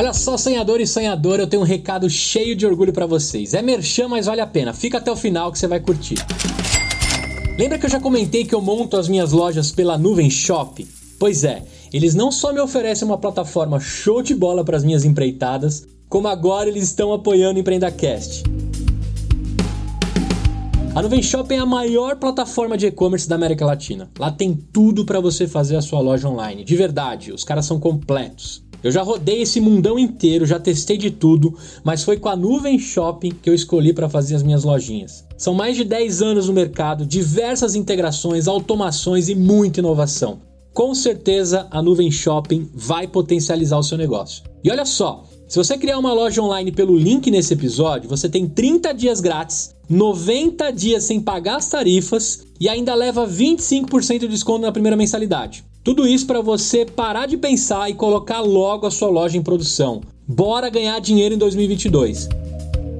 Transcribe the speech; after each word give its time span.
Olha 0.00 0.14
só, 0.14 0.38
sonhador 0.38 0.80
e 0.80 0.86
sonhadora, 0.86 1.42
eu 1.42 1.46
tenho 1.46 1.60
um 1.60 1.66
recado 1.66 2.08
cheio 2.08 2.56
de 2.56 2.64
orgulho 2.64 2.90
para 2.90 3.04
vocês. 3.04 3.52
É 3.52 3.60
merchan, 3.60 4.08
mas 4.08 4.24
vale 4.24 4.40
a 4.40 4.46
pena. 4.46 4.72
Fica 4.72 4.96
até 4.96 5.12
o 5.12 5.14
final 5.14 5.52
que 5.52 5.58
você 5.58 5.66
vai 5.66 5.78
curtir. 5.78 6.14
Lembra 7.58 7.78
que 7.78 7.84
eu 7.84 7.90
já 7.90 8.00
comentei 8.00 8.46
que 8.46 8.54
eu 8.54 8.62
monto 8.62 8.96
as 8.96 9.10
minhas 9.10 9.32
lojas 9.32 9.70
pela 9.70 9.98
Nuvem 9.98 10.30
Shop? 10.30 10.88
Pois 11.18 11.44
é, 11.44 11.64
eles 11.92 12.14
não 12.14 12.32
só 12.32 12.50
me 12.50 12.60
oferecem 12.60 13.06
uma 13.06 13.18
plataforma 13.18 13.78
show 13.78 14.22
de 14.22 14.34
bola 14.34 14.64
para 14.64 14.78
as 14.78 14.84
minhas 14.84 15.04
empreitadas, 15.04 15.86
como 16.08 16.28
agora 16.28 16.70
eles 16.70 16.84
estão 16.84 17.12
apoiando 17.12 17.58
o 17.58 17.60
EmpreendaCast. 17.60 18.44
A 20.94 21.02
Nuvem 21.02 21.22
Shop 21.22 21.52
é 21.52 21.58
a 21.58 21.66
maior 21.66 22.16
plataforma 22.16 22.78
de 22.78 22.86
e-commerce 22.86 23.28
da 23.28 23.34
América 23.34 23.66
Latina. 23.66 24.10
Lá 24.18 24.32
tem 24.32 24.54
tudo 24.54 25.04
para 25.04 25.20
você 25.20 25.46
fazer 25.46 25.76
a 25.76 25.82
sua 25.82 26.00
loja 26.00 26.26
online. 26.26 26.64
De 26.64 26.74
verdade, 26.74 27.32
os 27.32 27.44
caras 27.44 27.66
são 27.66 27.78
completos. 27.78 28.69
Eu 28.82 28.90
já 28.90 29.02
rodei 29.02 29.42
esse 29.42 29.60
mundão 29.60 29.98
inteiro, 29.98 30.46
já 30.46 30.58
testei 30.58 30.96
de 30.96 31.10
tudo, 31.10 31.54
mas 31.84 32.02
foi 32.02 32.16
com 32.16 32.28
a 32.28 32.36
Nuvem 32.36 32.78
Shopping 32.78 33.30
que 33.30 33.50
eu 33.50 33.54
escolhi 33.54 33.92
para 33.92 34.08
fazer 34.08 34.34
as 34.34 34.42
minhas 34.42 34.64
lojinhas. 34.64 35.24
São 35.36 35.52
mais 35.52 35.76
de 35.76 35.84
10 35.84 36.22
anos 36.22 36.48
no 36.48 36.54
mercado, 36.54 37.04
diversas 37.04 37.74
integrações, 37.74 38.48
automações 38.48 39.28
e 39.28 39.34
muita 39.34 39.80
inovação. 39.80 40.40
Com 40.72 40.94
certeza 40.94 41.66
a 41.70 41.82
Nuvem 41.82 42.10
Shopping 42.10 42.70
vai 42.74 43.06
potencializar 43.06 43.76
o 43.76 43.82
seu 43.82 43.98
negócio. 43.98 44.44
E 44.64 44.70
olha 44.70 44.86
só, 44.86 45.24
se 45.46 45.58
você 45.58 45.76
criar 45.76 45.98
uma 45.98 46.12
loja 46.12 46.40
online 46.40 46.70
pelo 46.70 46.96
link 46.96 47.30
nesse 47.30 47.54
episódio, 47.54 48.08
você 48.08 48.28
tem 48.28 48.48
30 48.48 48.92
dias 48.94 49.20
grátis, 49.20 49.74
90 49.88 50.70
dias 50.70 51.04
sem 51.04 51.20
pagar 51.20 51.56
as 51.56 51.68
tarifas 51.68 52.46
e 52.60 52.68
ainda 52.68 52.94
leva 52.94 53.26
25% 53.26 54.20
de 54.20 54.28
desconto 54.28 54.60
na 54.60 54.70
primeira 54.70 54.96
mensalidade. 54.96 55.64
Tudo 55.82 56.06
isso 56.06 56.26
para 56.26 56.42
você 56.42 56.84
parar 56.84 57.26
de 57.26 57.38
pensar 57.38 57.88
e 57.88 57.94
colocar 57.94 58.40
logo 58.40 58.86
a 58.86 58.90
sua 58.90 59.08
loja 59.08 59.38
em 59.38 59.42
produção. 59.42 60.02
Bora 60.28 60.68
ganhar 60.68 61.00
dinheiro 61.00 61.34
em 61.34 61.38
2022. 61.38 62.28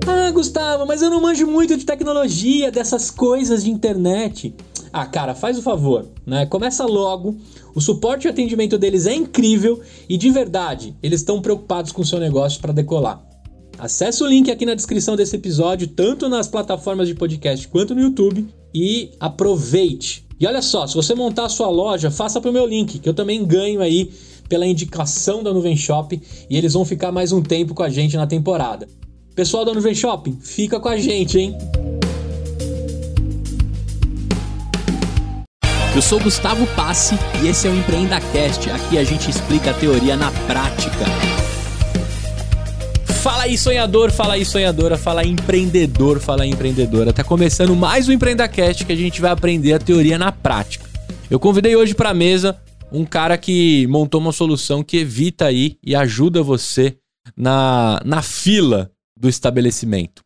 Ah, 0.09 0.31
Gustavo, 0.31 0.87
mas 0.87 1.03
eu 1.03 1.11
não 1.11 1.21
manjo 1.21 1.47
muito 1.47 1.77
de 1.77 1.85
tecnologia, 1.85 2.71
dessas 2.71 3.11
coisas 3.11 3.65
de 3.65 3.71
internet. 3.71 4.55
Ah, 4.91 5.05
cara, 5.05 5.35
faz 5.35 5.59
o 5.59 5.63
favor, 5.63 6.09
né? 6.25 6.47
Começa 6.47 6.87
logo. 6.87 7.37
O 7.75 7.83
suporte 7.83 8.27
e 8.27 8.31
atendimento 8.31 8.79
deles 8.79 9.07
é 9.07 9.15
incrível 9.15 9.83
e 10.09 10.17
de 10.17 10.31
verdade, 10.31 10.97
eles 11.03 11.21
estão 11.21 11.43
preocupados 11.43 11.93
com 11.93 12.01
o 12.01 12.07
seu 12.07 12.19
negócio 12.19 12.63
para 12.63 12.73
decolar. 12.73 13.30
Acesse 13.81 14.23
o 14.23 14.27
link 14.27 14.51
aqui 14.51 14.67
na 14.67 14.75
descrição 14.75 15.17
desse 15.17 15.37
episódio, 15.37 15.89
tanto 15.89 16.29
nas 16.29 16.47
plataformas 16.47 17.09
de 17.09 17.15
podcast 17.15 17.67
quanto 17.67 17.95
no 17.95 18.03
YouTube, 18.03 18.47
e 18.75 19.11
aproveite. 19.19 20.27
E 20.39 20.47
olha 20.47 20.61
só, 20.61 20.87
se 20.87 20.95
você 20.95 21.15
montar 21.15 21.47
a 21.47 21.49
sua 21.49 21.71
loja, 21.71 22.11
faça 22.11 22.43
pro 22.43 22.53
meu 22.53 22.67
link, 22.67 22.99
que 22.99 23.09
eu 23.09 23.15
também 23.15 23.43
ganho 23.43 23.81
aí 23.81 24.13
pela 24.51 24.67
indicação 24.67 25.43
da 25.43 25.51
Nuvem 25.55 25.75
Shop 25.75 26.21
e 26.51 26.57
eles 26.59 26.75
vão 26.75 26.85
ficar 26.85 27.11
mais 27.11 27.33
um 27.33 27.41
tempo 27.41 27.75
com 27.75 27.83
a 27.83 27.89
gente 27.89 28.19
na 28.19 28.27
temporada. 28.27 28.87
Pessoal 29.35 29.65
da 29.65 29.73
Nuvem 29.73 29.95
Shopping, 29.95 30.37
fica 30.43 30.79
com 30.79 30.89
a 30.89 30.99
gente, 30.99 31.39
hein? 31.39 31.57
Eu 35.95 36.03
sou 36.03 36.21
Gustavo 36.21 36.67
Passe 36.77 37.15
e 37.43 37.49
esse 37.49 37.67
é 37.67 37.71
o 37.71 37.75
Empreenda 37.75 38.21
Cast. 38.21 38.71
Aqui 38.71 38.99
a 38.99 39.05
gente 39.05 39.31
explica 39.31 39.71
a 39.71 39.75
teoria 39.75 40.17
na 40.17 40.31
prática. 40.47 41.40
Fala 43.23 43.43
aí, 43.43 43.59
sonhador, 43.59 44.11
fala 44.11 44.33
aí, 44.33 44.47
sonhadora, 44.47 44.97
fala 44.97 45.21
aí, 45.21 45.29
empreendedor, 45.29 46.19
fala 46.21 46.45
aí, 46.45 46.49
empreendedora. 46.49 47.13
Tá 47.13 47.23
começando 47.23 47.77
mais 47.77 48.09
um 48.09 48.13
EmpreendaCast 48.13 48.87
que 48.87 48.93
a 48.93 48.97
gente 48.97 49.21
vai 49.21 49.31
aprender 49.31 49.75
a 49.75 49.79
teoria 49.79 50.17
na 50.17 50.33
prática. 50.33 50.89
Eu 51.31 51.39
convidei 51.39 51.77
hoje 51.77 51.95
para 51.95 52.11
a 52.11 52.15
mesa 52.15 52.59
um 52.91 53.05
cara 53.05 53.37
que 53.37 53.87
montou 53.89 54.23
uma 54.23 54.33
solução 54.33 54.83
que 54.83 54.97
evita 54.97 55.45
aí 55.45 55.77
e 55.85 55.95
ajuda 55.95 56.43
você 56.43 56.97
na, 57.37 58.01
na 58.07 58.23
fila 58.23 58.91
do 59.15 59.29
estabelecimento. 59.29 60.23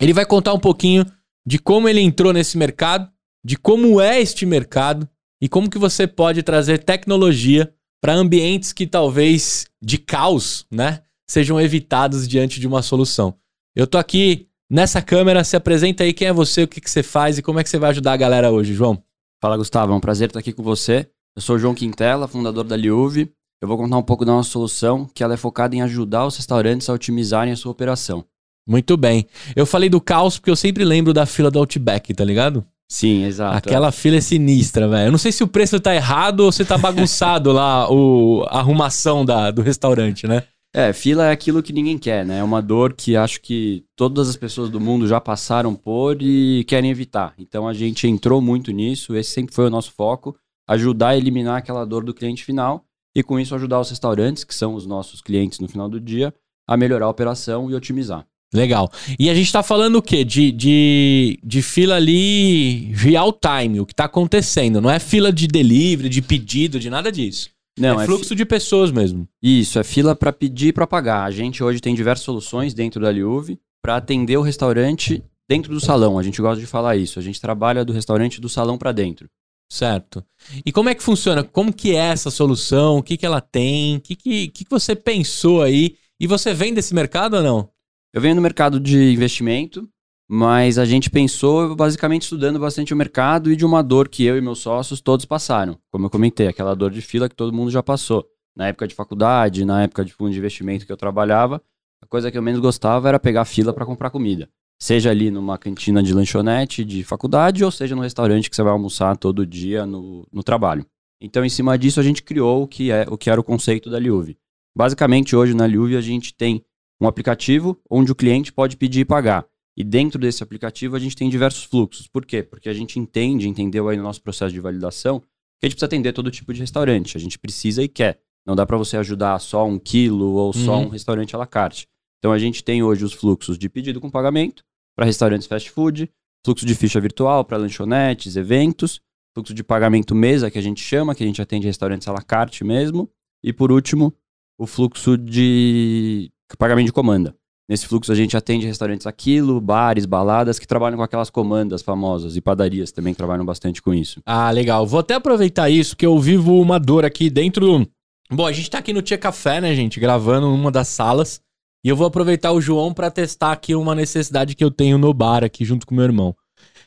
Ele 0.00 0.12
vai 0.12 0.24
contar 0.24 0.54
um 0.54 0.60
pouquinho 0.60 1.04
de 1.44 1.58
como 1.58 1.88
ele 1.88 2.00
entrou 2.00 2.32
nesse 2.32 2.56
mercado, 2.56 3.10
de 3.44 3.56
como 3.56 4.00
é 4.00 4.20
este 4.20 4.46
mercado 4.46 5.08
e 5.42 5.48
como 5.48 5.68
que 5.68 5.78
você 5.78 6.06
pode 6.06 6.44
trazer 6.44 6.84
tecnologia 6.84 7.74
para 8.00 8.14
ambientes 8.14 8.72
que 8.72 8.86
talvez 8.86 9.66
de 9.82 9.98
caos, 9.98 10.64
né? 10.70 11.00
Sejam 11.26 11.60
evitados 11.60 12.26
diante 12.26 12.60
de 12.60 12.66
uma 12.66 12.82
solução. 12.82 13.34
Eu 13.74 13.86
tô 13.86 13.98
aqui 13.98 14.48
nessa 14.70 15.02
câmera, 15.02 15.44
se 15.44 15.56
apresenta 15.56 16.04
aí 16.04 16.12
quem 16.12 16.28
é 16.28 16.32
você, 16.32 16.62
o 16.62 16.68
que, 16.68 16.80
que 16.80 16.90
você 16.90 17.02
faz 17.02 17.38
e 17.38 17.42
como 17.42 17.60
é 17.60 17.64
que 17.64 17.70
você 17.70 17.78
vai 17.78 17.90
ajudar 17.90 18.12
a 18.12 18.16
galera 18.16 18.50
hoje, 18.50 18.74
João. 18.74 19.02
Fala, 19.40 19.56
Gustavo, 19.56 19.92
é 19.92 19.96
um 19.96 20.00
prazer 20.00 20.28
estar 20.28 20.40
aqui 20.40 20.52
com 20.52 20.62
você. 20.62 21.08
Eu 21.36 21.42
sou 21.42 21.56
o 21.56 21.58
João 21.58 21.74
Quintela, 21.74 22.26
fundador 22.26 22.64
da 22.64 22.74
Liuve. 22.74 23.30
Eu 23.60 23.68
vou 23.68 23.76
contar 23.76 23.96
um 23.96 24.02
pouco 24.02 24.24
da 24.24 24.32
nossa 24.32 24.50
solução, 24.50 25.08
que 25.14 25.22
ela 25.22 25.34
é 25.34 25.36
focada 25.36 25.74
em 25.74 25.82
ajudar 25.82 26.26
os 26.26 26.36
restaurantes 26.36 26.88
a 26.88 26.94
otimizarem 26.94 27.52
a 27.52 27.56
sua 27.56 27.72
operação. 27.72 28.24
Muito 28.66 28.96
bem. 28.96 29.26
Eu 29.54 29.64
falei 29.64 29.88
do 29.88 30.00
caos 30.00 30.38
porque 30.38 30.50
eu 30.50 30.56
sempre 30.56 30.84
lembro 30.84 31.12
da 31.12 31.24
fila 31.24 31.50
do 31.50 31.58
Outback, 31.58 32.12
tá 32.12 32.24
ligado? 32.24 32.64
Sim, 32.88 33.24
exato. 33.24 33.56
Aquela 33.56 33.90
fila 33.92 34.16
é 34.16 34.20
sinistra, 34.20 34.88
velho. 34.88 35.08
Eu 35.08 35.10
não 35.12 35.18
sei 35.18 35.32
se 35.32 35.42
o 35.42 35.48
preço 35.48 35.78
tá 35.80 35.94
errado 35.94 36.40
ou 36.40 36.52
se 36.52 36.64
tá 36.64 36.78
bagunçado 36.78 37.52
lá 37.52 37.90
o, 37.90 38.44
a 38.48 38.58
arrumação 38.58 39.24
da, 39.24 39.50
do 39.50 39.62
restaurante, 39.62 40.26
né? 40.26 40.44
É, 40.76 40.92
fila 40.92 41.28
é 41.28 41.30
aquilo 41.30 41.62
que 41.62 41.72
ninguém 41.72 41.96
quer, 41.96 42.26
né? 42.26 42.40
É 42.40 42.44
uma 42.44 42.60
dor 42.60 42.92
que 42.92 43.16
acho 43.16 43.40
que 43.40 43.82
todas 43.96 44.28
as 44.28 44.36
pessoas 44.36 44.68
do 44.68 44.78
mundo 44.78 45.08
já 45.08 45.18
passaram 45.18 45.74
por 45.74 46.20
e 46.20 46.64
querem 46.64 46.90
evitar. 46.90 47.32
Então 47.38 47.66
a 47.66 47.72
gente 47.72 48.06
entrou 48.06 48.42
muito 48.42 48.70
nisso, 48.72 49.16
esse 49.16 49.30
sempre 49.30 49.54
foi 49.54 49.68
o 49.68 49.70
nosso 49.70 49.90
foco, 49.92 50.36
ajudar 50.68 51.08
a 51.08 51.16
eliminar 51.16 51.56
aquela 51.56 51.86
dor 51.86 52.04
do 52.04 52.12
cliente 52.12 52.44
final 52.44 52.84
e 53.16 53.22
com 53.22 53.40
isso 53.40 53.54
ajudar 53.54 53.80
os 53.80 53.88
restaurantes, 53.88 54.44
que 54.44 54.54
são 54.54 54.74
os 54.74 54.84
nossos 54.84 55.22
clientes 55.22 55.60
no 55.60 55.66
final 55.66 55.88
do 55.88 55.98
dia, 55.98 56.34
a 56.68 56.76
melhorar 56.76 57.06
a 57.06 57.10
operação 57.10 57.70
e 57.70 57.74
otimizar. 57.74 58.26
Legal. 58.52 58.92
E 59.18 59.30
a 59.30 59.34
gente 59.34 59.50
tá 59.50 59.62
falando 59.62 59.96
o 59.96 60.02
quê? 60.02 60.26
De, 60.26 60.52
de, 60.52 61.38
de 61.42 61.62
fila 61.62 61.96
ali 61.96 62.92
real 62.92 63.32
time, 63.32 63.80
o 63.80 63.86
que 63.86 63.94
tá 63.94 64.04
acontecendo. 64.04 64.82
Não 64.82 64.90
é 64.90 64.98
fila 64.98 65.32
de 65.32 65.46
delivery, 65.46 66.10
de 66.10 66.20
pedido, 66.20 66.78
de 66.78 66.90
nada 66.90 67.10
disso. 67.10 67.55
Não, 67.78 68.00
é, 68.00 68.04
é 68.04 68.06
fluxo 68.06 68.30
fi... 68.30 68.34
de 68.34 68.44
pessoas 68.44 68.90
mesmo. 68.90 69.28
Isso, 69.42 69.78
é 69.78 69.84
fila 69.84 70.14
para 70.14 70.32
pedir 70.32 70.68
e 70.68 70.72
para 70.72 70.86
pagar. 70.86 71.24
A 71.24 71.30
gente 71.30 71.62
hoje 71.62 71.80
tem 71.80 71.94
diversas 71.94 72.24
soluções 72.24 72.72
dentro 72.74 73.00
da 73.00 73.10
Liuve 73.10 73.58
para 73.82 73.96
atender 73.96 74.36
o 74.36 74.42
restaurante 74.42 75.22
dentro 75.48 75.72
do 75.72 75.80
salão. 75.80 76.18
A 76.18 76.22
gente 76.22 76.40
gosta 76.40 76.60
de 76.60 76.66
falar 76.66 76.96
isso. 76.96 77.18
A 77.18 77.22
gente 77.22 77.40
trabalha 77.40 77.84
do 77.84 77.92
restaurante 77.92 78.40
do 78.40 78.48
salão 78.48 78.76
para 78.78 78.92
dentro. 78.92 79.28
Certo. 79.70 80.24
E 80.64 80.72
como 80.72 80.88
é 80.88 80.94
que 80.94 81.02
funciona? 81.02 81.42
Como 81.42 81.72
que 81.72 81.94
é 81.94 82.06
essa 82.10 82.30
solução? 82.30 82.98
O 82.98 83.02
que, 83.02 83.16
que 83.16 83.26
ela 83.26 83.40
tem? 83.40 83.96
O 83.96 84.00
que, 84.00 84.14
que, 84.14 84.48
que 84.48 84.64
você 84.70 84.94
pensou 84.94 85.62
aí? 85.62 85.96
E 86.20 86.26
você 86.26 86.54
vem 86.54 86.72
desse 86.72 86.94
mercado 86.94 87.34
ou 87.36 87.42
não? 87.42 87.68
Eu 88.14 88.20
venho 88.20 88.36
no 88.36 88.42
mercado 88.42 88.80
de 88.80 89.12
investimento. 89.12 89.88
Mas 90.28 90.76
a 90.76 90.84
gente 90.84 91.08
pensou 91.08 91.76
basicamente 91.76 92.22
estudando 92.22 92.58
bastante 92.58 92.92
o 92.92 92.96
mercado 92.96 93.52
e 93.52 93.56
de 93.56 93.64
uma 93.64 93.82
dor 93.82 94.08
que 94.08 94.24
eu 94.24 94.36
e 94.36 94.40
meus 94.40 94.58
sócios 94.58 95.00
todos 95.00 95.24
passaram. 95.24 95.78
Como 95.90 96.06
eu 96.06 96.10
comentei, 96.10 96.48
aquela 96.48 96.74
dor 96.74 96.90
de 96.90 97.00
fila 97.00 97.28
que 97.28 97.36
todo 97.36 97.52
mundo 97.52 97.70
já 97.70 97.82
passou. 97.82 98.26
Na 98.56 98.68
época 98.68 98.88
de 98.88 98.94
faculdade, 98.94 99.64
na 99.64 99.82
época 99.84 100.04
de 100.04 100.12
fundo 100.12 100.32
de 100.32 100.38
investimento 100.38 100.84
que 100.84 100.90
eu 100.90 100.96
trabalhava, 100.96 101.62
a 102.02 102.06
coisa 102.06 102.30
que 102.30 102.36
eu 102.36 102.42
menos 102.42 102.60
gostava 102.60 103.08
era 103.08 103.20
pegar 103.20 103.44
fila 103.44 103.72
para 103.72 103.86
comprar 103.86 104.10
comida. 104.10 104.48
Seja 104.78 105.10
ali 105.10 105.30
numa 105.30 105.56
cantina 105.56 106.02
de 106.02 106.12
lanchonete 106.12 106.84
de 106.84 107.04
faculdade 107.04 107.64
ou 107.64 107.70
seja 107.70 107.94
no 107.94 108.02
restaurante 108.02 108.50
que 108.50 108.56
você 108.56 108.62
vai 108.62 108.72
almoçar 108.72 109.16
todo 109.16 109.46
dia 109.46 109.86
no, 109.86 110.26
no 110.32 110.42
trabalho. 110.42 110.84
Então, 111.20 111.44
em 111.44 111.48
cima 111.48 111.78
disso, 111.78 111.98
a 111.98 112.02
gente 112.02 112.22
criou 112.22 112.62
o 112.62 112.68
que, 112.68 112.90
é, 112.90 113.06
o 113.08 113.16
que 113.16 113.30
era 113.30 113.40
o 113.40 113.44
conceito 113.44 113.88
da 113.88 113.98
Liuve. 113.98 114.36
Basicamente, 114.76 115.34
hoje 115.34 115.54
na 115.54 115.64
Liuve 115.64 115.96
a 115.96 116.00
gente 116.00 116.34
tem 116.34 116.62
um 117.00 117.06
aplicativo 117.06 117.78
onde 117.88 118.12
o 118.12 118.14
cliente 118.14 118.52
pode 118.52 118.76
pedir 118.76 119.00
e 119.00 119.04
pagar. 119.04 119.46
E 119.76 119.84
dentro 119.84 120.18
desse 120.18 120.42
aplicativo 120.42 120.96
a 120.96 120.98
gente 120.98 121.14
tem 121.14 121.28
diversos 121.28 121.64
fluxos. 121.64 122.08
Por 122.08 122.24
quê? 122.24 122.42
Porque 122.42 122.68
a 122.68 122.72
gente 122.72 122.98
entende, 122.98 123.48
entendeu 123.48 123.88
aí 123.88 123.96
no 123.96 124.02
nosso 124.02 124.22
processo 124.22 124.52
de 124.52 124.60
validação, 124.60 125.20
que 125.20 125.26
a 125.64 125.66
gente 125.66 125.74
precisa 125.74 125.86
atender 125.86 126.12
todo 126.12 126.30
tipo 126.30 126.52
de 126.52 126.60
restaurante. 126.60 127.16
A 127.16 127.20
gente 127.20 127.38
precisa 127.38 127.82
e 127.82 127.88
quer. 127.88 128.20
Não 128.46 128.54
dá 128.54 128.64
para 128.64 128.76
você 128.76 128.96
ajudar 128.96 129.38
só 129.38 129.66
um 129.66 129.78
quilo 129.78 130.32
ou 130.34 130.52
só 130.52 130.78
uhum. 130.78 130.86
um 130.86 130.88
restaurante 130.88 131.34
à 131.34 131.38
la 131.38 131.46
carte. 131.46 131.86
Então 132.18 132.32
a 132.32 132.38
gente 132.38 132.64
tem 132.64 132.82
hoje 132.82 133.04
os 133.04 133.12
fluxos 133.12 133.58
de 133.58 133.68
pedido 133.68 134.00
com 134.00 134.10
pagamento 134.10 134.64
para 134.96 135.04
restaurantes 135.04 135.46
fast 135.46 135.70
food, 135.70 136.10
fluxo 136.44 136.64
de 136.64 136.74
ficha 136.74 137.00
virtual 137.00 137.44
para 137.44 137.58
lanchonetes, 137.58 138.36
eventos, 138.36 139.00
fluxo 139.34 139.52
de 139.52 139.62
pagamento 139.62 140.14
mesa 140.14 140.50
que 140.50 140.58
a 140.58 140.62
gente 140.62 140.80
chama, 140.80 141.14
que 141.14 141.22
a 141.22 141.26
gente 141.26 141.42
atende 141.42 141.66
restaurantes 141.66 142.08
à 142.08 142.12
la 142.12 142.22
carte 142.22 142.64
mesmo, 142.64 143.10
e 143.44 143.52
por 143.52 143.70
último, 143.70 144.14
o 144.58 144.66
fluxo 144.66 145.18
de 145.18 146.30
pagamento 146.56 146.86
de 146.86 146.92
comanda. 146.92 147.36
Nesse 147.68 147.86
fluxo 147.86 148.12
a 148.12 148.14
gente 148.14 148.36
atende 148.36 148.66
restaurantes 148.66 149.06
aquilo, 149.06 149.60
bares, 149.60 150.06
baladas 150.06 150.58
que 150.58 150.66
trabalham 150.66 150.96
com 150.96 151.02
aquelas 151.02 151.30
comandas 151.30 151.82
famosas 151.82 152.36
e 152.36 152.40
padarias 152.40 152.92
também 152.92 153.12
que 153.12 153.18
trabalham 153.18 153.44
bastante 153.44 153.82
com 153.82 153.92
isso. 153.92 154.20
Ah, 154.24 154.50
legal. 154.50 154.86
Vou 154.86 155.00
até 155.00 155.14
aproveitar 155.14 155.68
isso 155.68 155.96
que 155.96 156.06
eu 156.06 156.16
vivo 156.18 156.60
uma 156.60 156.78
dor 156.78 157.04
aqui 157.04 157.28
dentro. 157.28 157.86
Bom, 158.30 158.46
a 158.46 158.52
gente 158.52 158.70
tá 158.70 158.78
aqui 158.78 158.92
no 158.92 159.02
Tia 159.02 159.18
Café, 159.18 159.60
né, 159.60 159.74
gente, 159.74 159.98
gravando 159.98 160.48
numa 160.48 160.70
das 160.70 160.88
salas. 160.88 161.40
E 161.84 161.88
eu 161.88 161.96
vou 161.96 162.06
aproveitar 162.06 162.52
o 162.52 162.60
João 162.60 162.92
para 162.92 163.10
testar 163.10 163.52
aqui 163.52 163.74
uma 163.74 163.94
necessidade 163.94 164.54
que 164.54 164.64
eu 164.64 164.70
tenho 164.70 164.98
no 164.98 165.12
bar 165.12 165.44
aqui 165.44 165.64
junto 165.64 165.86
com 165.86 165.94
meu 165.94 166.04
irmão. 166.04 166.34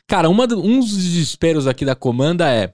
Cara, 0.08 0.30
uma, 0.30 0.44
um 0.44 0.80
dos 0.80 0.98
desesperos 0.98 1.68
aqui 1.68 1.86
da 1.86 1.96
comanda 1.96 2.50
é 2.50 2.74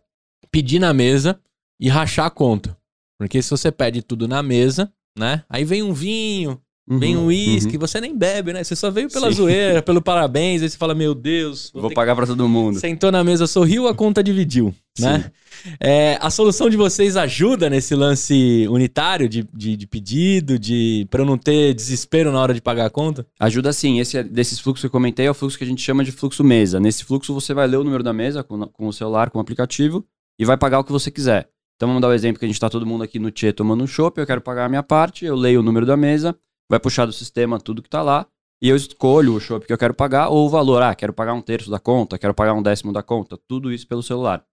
pedir 0.51 0.79
na 0.79 0.93
mesa 0.93 1.39
e 1.79 1.89
rachar 1.89 2.25
a 2.25 2.31
conta. 2.31 2.77
Porque 3.19 3.41
se 3.41 3.49
você 3.49 3.71
pede 3.71 4.01
tudo 4.01 4.27
na 4.27 4.41
mesa, 4.41 4.91
né? 5.17 5.43
Aí 5.49 5.63
vem 5.63 5.83
um 5.83 5.93
vinho, 5.93 6.59
Uhum, 6.87 6.99
vem 6.99 7.17
um 7.17 7.25
uísque, 7.25 7.73
uhum. 7.73 7.79
você 7.79 7.99
nem 7.99 8.15
bebe, 8.15 8.53
né? 8.53 8.63
Você 8.63 8.75
só 8.75 8.91
veio 8.91 9.09
pela 9.09 9.29
Sim. 9.29 9.37
zoeira, 9.37 9.81
pelo 9.81 10.01
parabéns, 10.01 10.61
aí 10.61 10.69
você 10.69 10.77
fala, 10.77 10.93
meu 10.93 11.15
Deus, 11.15 11.71
Vou 11.73 11.89
ter 11.89 11.95
pagar 11.95 12.15
pra 12.15 12.27
todo 12.27 12.47
mundo. 12.47 12.79
Sentou 12.79 13.11
na 13.11 13.23
mesa, 13.23 13.47
sorriu, 13.47 13.87
a 13.87 13.95
conta 13.95 14.23
dividiu, 14.23 14.73
né? 14.99 15.31
É, 15.79 16.19
a 16.21 16.29
solução 16.29 16.69
de 16.69 16.77
vocês 16.77 17.17
ajuda 17.17 17.71
nesse 17.71 17.95
lance 17.95 18.67
unitário 18.69 19.27
de, 19.27 19.47
de, 19.51 19.75
de 19.75 19.87
pedido, 19.87 20.59
de 20.59 21.07
para 21.09 21.21
eu 21.21 21.25
não 21.25 21.39
ter 21.39 21.73
desespero 21.73 22.31
na 22.31 22.39
hora 22.39 22.53
de 22.53 22.61
pagar 22.61 22.85
a 22.85 22.89
conta? 22.89 23.25
Ajuda 23.39 23.73
sim. 23.73 23.99
Esse 23.99 24.19
é- 24.19 24.23
desses 24.23 24.59
fluxos 24.59 24.81
que 24.81 24.85
eu 24.85 24.91
comentei 24.91 25.25
é 25.25 25.31
o 25.31 25.33
fluxo 25.33 25.57
que 25.57 25.63
a 25.63 25.67
gente 25.67 25.81
chama 25.81 26.03
de 26.03 26.11
fluxo 26.11 26.43
mesa. 26.43 26.79
Nesse 26.79 27.03
fluxo 27.03 27.33
você 27.33 27.51
vai 27.51 27.65
ler 27.65 27.77
o 27.77 27.83
número 27.83 28.03
da 28.03 28.13
mesa 28.13 28.43
com, 28.43 28.67
com 28.67 28.87
o 28.87 28.93
celular, 28.93 29.31
com 29.31 29.39
o 29.39 29.41
aplicativo 29.41 30.05
e 30.37 30.45
vai 30.45 30.55
pagar 30.55 30.79
o 30.79 30.83
que 30.83 30.91
você 30.91 31.09
quiser. 31.09 31.49
Então 31.75 31.89
vamos 31.89 32.01
dar 32.01 32.09
o 32.09 32.13
exemplo 32.13 32.39
que 32.39 32.45
a 32.45 32.47
gente 32.47 32.55
está 32.55 32.69
todo 32.69 32.85
mundo 32.85 33.03
aqui 33.03 33.19
no 33.19 33.31
Tchê 33.31 33.51
tomando 33.51 33.83
um 33.83 33.87
chopp, 33.87 34.19
eu 34.19 34.25
quero 34.27 34.41
pagar 34.41 34.65
a 34.65 34.69
minha 34.69 34.83
parte, 34.83 35.25
eu 35.25 35.35
leio 35.35 35.59
o 35.59 35.63
número 35.63 35.85
da 35.85 35.97
mesa, 35.97 36.35
vai 36.69 36.79
puxar 36.79 37.05
do 37.05 37.13
sistema 37.13 37.59
tudo 37.59 37.81
que 37.81 37.89
tá 37.89 38.01
lá 38.01 38.27
e 38.61 38.69
eu 38.69 38.75
escolho 38.75 39.35
o 39.35 39.39
chopp 39.39 39.65
que 39.65 39.73
eu 39.73 39.77
quero 39.77 39.93
pagar 39.93 40.29
ou 40.29 40.45
o 40.45 40.49
valor. 40.49 40.81
Ah, 40.81 40.95
quero 40.95 41.13
pagar 41.13 41.33
um 41.33 41.41
terço 41.41 41.69
da 41.69 41.79
conta, 41.79 42.17
quero 42.17 42.33
pagar 42.33 42.53
um 42.53 42.63
décimo 42.63 42.91
da 42.93 43.03
conta, 43.03 43.37
tudo 43.47 43.71
isso 43.71 43.87
pelo 43.87 44.01
celular. 44.01 44.43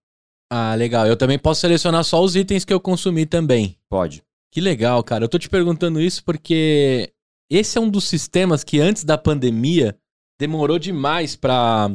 Ah, 0.51 0.75
legal. 0.75 1.07
Eu 1.07 1.17
também 1.17 1.39
posso 1.39 1.61
selecionar 1.61 2.03
só 2.03 2.21
os 2.21 2.35
itens 2.35 2.63
que 2.63 2.73
eu 2.73 2.79
consumi 2.79 3.25
também. 3.25 3.77
Pode. 3.89 4.23
Que 4.51 4.61
legal, 4.61 5.03
cara. 5.03 5.23
Eu 5.23 5.29
tô 5.29 5.39
te 5.39 5.49
perguntando 5.49 5.99
isso 5.99 6.23
porque 6.23 7.11
esse 7.49 7.77
é 7.77 7.81
um 7.81 7.89
dos 7.89 8.03
sistemas 8.03 8.63
que 8.63 8.79
antes 8.79 9.03
da 9.03 9.17
pandemia 9.17 9.97
demorou 10.39 10.77
demais 10.77 11.35
pra, 11.35 11.89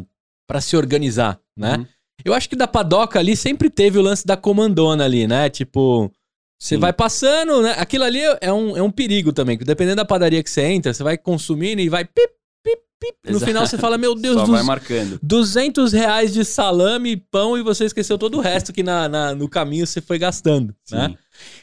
pra 0.46 0.60
se 0.60 0.76
organizar, 0.76 1.40
né? 1.56 1.76
Uhum. 1.76 1.86
Eu 2.24 2.34
acho 2.34 2.48
que 2.48 2.56
da 2.56 2.66
padoca 2.66 3.18
ali 3.18 3.36
sempre 3.36 3.70
teve 3.70 3.96
o 3.98 4.02
lance 4.02 4.26
da 4.26 4.36
comandona 4.36 5.04
ali, 5.04 5.28
né? 5.28 5.48
Tipo, 5.48 6.10
você 6.58 6.76
vai 6.76 6.92
passando, 6.92 7.62
né? 7.62 7.74
Aquilo 7.78 8.04
ali 8.04 8.20
é 8.40 8.52
um, 8.52 8.76
é 8.76 8.82
um 8.82 8.90
perigo 8.90 9.32
também, 9.32 9.56
que 9.56 9.64
dependendo 9.64 9.96
da 9.96 10.04
padaria 10.04 10.42
que 10.42 10.50
você 10.50 10.62
entra, 10.62 10.92
você 10.92 11.02
vai 11.02 11.16
consumindo 11.16 11.80
e 11.80 11.88
vai 11.88 12.04
pip, 12.04 12.32
pip, 12.64 12.80
pip. 13.00 13.16
No 13.26 13.30
Exato. 13.36 13.46
final 13.46 13.66
você 13.66 13.78
fala, 13.78 13.96
meu 13.96 14.14
Deus, 14.18 14.34
Só 14.34 14.42
dos, 14.42 14.50
vai 14.50 14.62
marcando. 14.64 15.20
200 15.22 15.92
reais 15.92 16.32
de 16.32 16.44
salame, 16.44 17.16
pão 17.16 17.56
e 17.56 17.62
você 17.62 17.84
esqueceu 17.84 18.18
todo 18.18 18.38
o 18.38 18.40
resto 18.40 18.72
que 18.72 18.82
na, 18.82 19.08
na- 19.08 19.34
no 19.34 19.48
caminho 19.48 19.86
você 19.86 20.00
foi 20.00 20.18
gastando, 20.18 20.74
né? 20.90 21.08
Sim. 21.10 21.16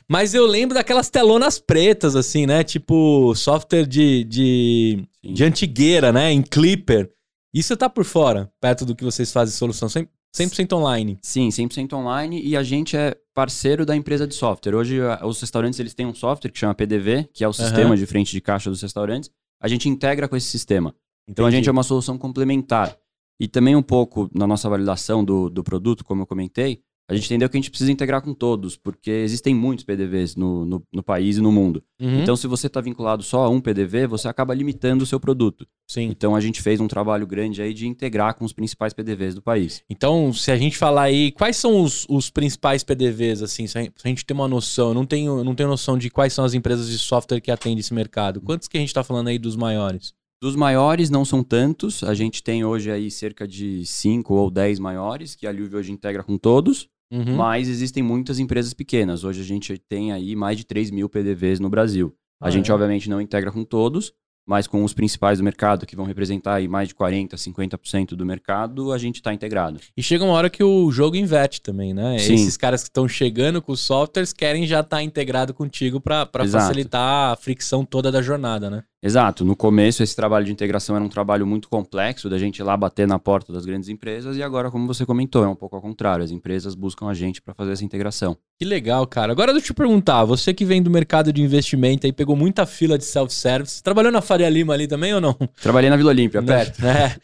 Mas 0.08 0.34
eu 0.34 0.46
lembro 0.46 0.74
daquelas 0.76 1.10
telonas 1.10 1.60
pretas, 1.60 2.16
assim, 2.16 2.46
né? 2.46 2.64
Tipo, 2.64 3.36
software 3.36 3.86
de, 3.86 4.24
de, 4.24 5.06
Sim. 5.26 5.34
de 5.34 5.44
antigueira, 5.44 6.14
né? 6.14 6.32
Em 6.32 6.42
Clipper. 6.42 7.12
Isso 7.54 7.76
tá 7.76 7.90
por 7.90 8.06
fora, 8.06 8.50
perto 8.62 8.86
do 8.86 8.96
que 8.96 9.04
vocês 9.04 9.32
fazem 9.32 9.54
solução. 9.56 9.90
100%, 9.90 10.08
100% 10.38 10.74
online. 10.74 11.18
Sim, 11.22 11.50
100% 11.50 11.94
online 11.94 12.42
e 12.42 12.56
a 12.56 12.64
gente 12.64 12.96
é 12.96 13.16
parceiro 13.36 13.86
da 13.86 13.94
empresa 13.94 14.26
de 14.26 14.34
software. 14.34 14.74
Hoje 14.74 15.00
os 15.22 15.42
restaurantes 15.42 15.78
eles 15.78 15.94
têm 15.94 16.06
um 16.06 16.16
software 16.16 16.50
que 16.50 16.58
chama 16.58 16.74
PDV, 16.74 17.30
que 17.34 17.44
é 17.44 17.48
o 17.48 17.54
sistema 17.54 17.96
de 17.96 18.06
frente 18.06 18.32
de 18.32 18.40
caixa 18.40 18.70
dos 18.70 18.82
restaurantes. 18.82 19.30
A 19.62 19.68
gente 19.68 19.90
integra 19.90 20.28
com 20.28 20.38
esse 20.38 20.48
sistema. 20.48 20.96
Então 21.28 21.46
a 21.46 21.52
gente 21.52 21.68
é 21.68 21.72
uma 21.72 21.84
solução 21.84 22.18
complementar. 22.18 22.98
E 23.38 23.50
também 23.50 23.76
um 23.76 23.84
pouco 23.84 24.30
na 24.34 24.48
nossa 24.48 24.70
validação 24.70 25.24
do, 25.24 25.50
do 25.50 25.62
produto, 25.62 26.06
como 26.06 26.22
eu 26.22 26.26
comentei, 26.26 26.82
a 27.08 27.14
gente 27.14 27.26
entendeu 27.26 27.48
que 27.48 27.56
a 27.56 27.60
gente 27.60 27.70
precisa 27.70 27.92
integrar 27.92 28.22
com 28.22 28.34
todos, 28.34 28.76
porque 28.76 29.12
existem 29.12 29.54
muitos 29.54 29.86
PDVs 29.86 30.36
no, 30.36 30.66
no, 30.66 30.84
no 30.92 31.04
país 31.04 31.38
e 31.38 31.42
no 31.42 31.52
mundo. 31.52 31.84
Uhum. 32.02 32.22
Então, 32.22 32.36
se 32.36 32.48
você 32.48 32.66
está 32.66 32.82
vinculado 32.82 33.22
só 33.22 33.44
a 33.44 33.50
um 33.50 33.62
PDV, 33.62 34.08
você 34.08 34.28
acaba 34.28 34.56
limitando 34.56 35.04
o 35.04 35.06
seu 35.06 35.20
produto. 35.20 35.68
Sim. 35.88 36.06
Então, 36.06 36.36
a 36.36 36.42
gente 36.42 36.64
fez 36.64 36.80
um 36.80 36.88
trabalho 36.88 37.28
grande 37.28 37.62
aí 37.62 37.76
de 37.76 37.88
integrar 37.88 38.34
com 38.34 38.44
os 38.44 38.54
principais 38.54 38.92
PDVs 38.92 39.36
do 39.36 39.42
país. 39.42 39.84
Então, 39.88 40.34
se 40.34 40.52
a 40.52 40.58
gente 40.58 40.78
falar 40.78 41.04
aí, 41.04 41.32
quais 41.32 41.58
são 41.58 41.80
os, 41.84 42.08
os 42.10 42.32
principais 42.32 42.84
PDVs, 42.84 43.44
assim, 43.44 43.68
se 43.68 43.78
a, 43.78 43.82
gente, 43.84 43.94
se 43.96 44.08
a 44.08 44.10
gente 44.10 44.26
tem 44.26 44.34
uma 44.34 44.48
noção, 44.48 44.88
eu 44.90 44.94
não 44.96 45.06
tenho, 45.06 45.44
não 45.44 45.54
tenho 45.54 45.70
noção 45.70 46.00
de 46.00 46.10
quais 46.10 46.34
são 46.34 46.44
as 46.44 46.56
empresas 46.56 46.90
de 46.90 46.98
software 46.98 47.40
que 47.40 47.52
atendem 47.52 47.80
esse 47.80 47.94
mercado. 47.94 48.42
Quantos 48.42 48.68
que 48.68 48.78
a 48.78 48.82
gente 48.82 48.94
tá 48.94 49.04
falando 49.04 49.28
aí 49.28 49.38
dos 49.38 49.56
maiores? 49.56 50.12
Dos 50.42 50.56
maiores 50.56 51.10
não 51.10 51.24
são 51.24 51.44
tantos, 51.44 52.04
a 52.04 52.14
gente 52.14 52.44
tem 52.44 52.66
hoje 52.66 52.92
aí 52.92 53.10
cerca 53.10 53.48
de 53.48 53.86
5 53.86 54.34
ou 54.34 54.52
10 54.52 54.80
maiores, 54.80 55.34
que 55.34 55.48
a 55.48 55.52
Liuve 55.52 55.78
hoje 55.78 55.92
integra 55.92 56.24
com 56.24 56.38
todos, 56.38 56.90
Uhum. 57.16 57.36
mas 57.36 57.68
existem 57.70 58.04
muitas 58.04 58.40
empresas 58.40 58.74
pequenas. 58.74 59.24
Hoje 59.24 59.42
a 59.42 59.46
gente 59.46 59.78
tem 59.78 60.12
aí 60.12 60.36
mais 60.36 60.58
de 60.58 60.66
3 60.66 60.92
mil 60.92 61.08
PDVs 61.10 61.60
no 61.60 61.70
Brasil. 61.70 62.14
A 62.42 62.48
Ah, 62.48 62.52
gente, 62.52 62.70
é? 62.70 62.74
obviamente, 62.74 63.10
não 63.10 63.22
integra 63.22 63.52
com 63.52 63.64
todos, 63.64 64.12
mas 64.48 64.68
com 64.68 64.84
os 64.84 64.94
principais 64.94 65.40
do 65.40 65.44
mercado, 65.44 65.86
que 65.88 65.96
vão 65.96 66.06
representar 66.06 66.56
aí 66.56 66.68
mais 66.68 66.90
de 66.90 66.94
40%, 66.94 67.36
50% 67.36 68.10
do 68.16 68.24
mercado, 68.26 68.92
a 68.92 68.98
gente 68.98 69.16
está 69.16 69.34
integrado. 69.34 69.80
E 69.98 70.04
chega 70.04 70.24
uma 70.24 70.34
hora 70.34 70.50
que 70.52 70.64
o 70.64 70.92
jogo 70.92 71.16
inverte 71.16 71.62
também, 71.62 71.94
né? 71.96 72.20
Sim. 72.20 72.36
Esses 72.36 72.56
caras 72.56 72.84
que 72.84 72.90
estão 72.90 73.08
chegando 73.08 73.60
com 73.62 73.72
os 73.72 73.80
softwares 73.80 74.32
querem 74.34 74.68
já 74.68 74.82
estar 74.82 75.02
integrado 75.02 75.52
contigo 75.54 76.00
para 76.00 76.30
facilitar 76.48 77.32
a 77.32 77.36
fricção 77.36 77.84
toda 77.84 78.12
da 78.12 78.22
jornada, 78.22 78.70
né? 78.70 78.84
Exato. 79.06 79.46
No 79.46 79.56
começo, 79.56 80.02
esse 80.02 80.16
trabalho 80.16 80.48
de 80.48 80.52
integração 80.52 80.96
era 80.96 81.06
um 81.06 81.08
trabalho 81.08 81.46
muito 81.46 81.70
complexo, 81.70 82.28
da 82.28 82.40
gente 82.40 82.58
ir 82.58 82.64
lá 82.64 82.76
bater 82.76 83.08
na 83.08 83.20
porta 83.20 83.54
das 83.54 83.64
grandes 83.64 83.88
empresas, 83.88 84.36
e 84.36 84.42
agora, 84.42 84.72
como 84.72 84.88
você 84.88 85.06
comentou, 85.06 85.44
é 85.44 85.48
um 85.48 85.56
pouco 85.56 85.76
ao 85.76 85.82
contrário. 85.82 86.26
As 86.26 86.32
empresas 86.32 86.74
buscam 86.74 87.08
a 87.08 87.14
gente 87.14 87.40
para 87.40 87.54
fazer 87.54 87.74
essa 87.74 87.86
integração. 87.86 88.36
Que 88.58 88.66
legal, 88.66 89.06
cara. 89.06 89.32
Agora 89.32 89.52
deixa 89.52 89.66
eu 89.66 89.76
te 89.76 89.78
perguntar, 89.78 90.26
você 90.26 90.54
que 90.56 90.66
vem 90.66 90.82
do 90.82 90.90
mercado 90.90 91.32
de 91.32 91.40
investimento 91.40 92.08
aí, 92.08 92.14
pegou 92.14 92.36
muita 92.36 92.66
fila 92.66 92.98
de 92.98 93.04
self-service, 93.04 93.84
trabalhou 93.84 94.12
na 94.12 94.22
Faria 94.22 94.50
Lima 94.50 94.74
ali 94.74 94.88
também 94.88 95.14
ou 95.14 95.22
não? 95.22 95.38
Trabalhei 95.62 95.90
na 95.90 95.98
Vila 95.98 96.10
Olímpia, 96.10 96.42
perto. 96.42 96.80
É. 96.86 97.16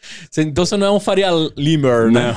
Então 0.42 0.66
você 0.66 0.76
não 0.76 0.86
é 0.86 0.90
um 0.90 1.00
Faria 1.00 1.30
Limer, 1.56 2.12
né? 2.12 2.36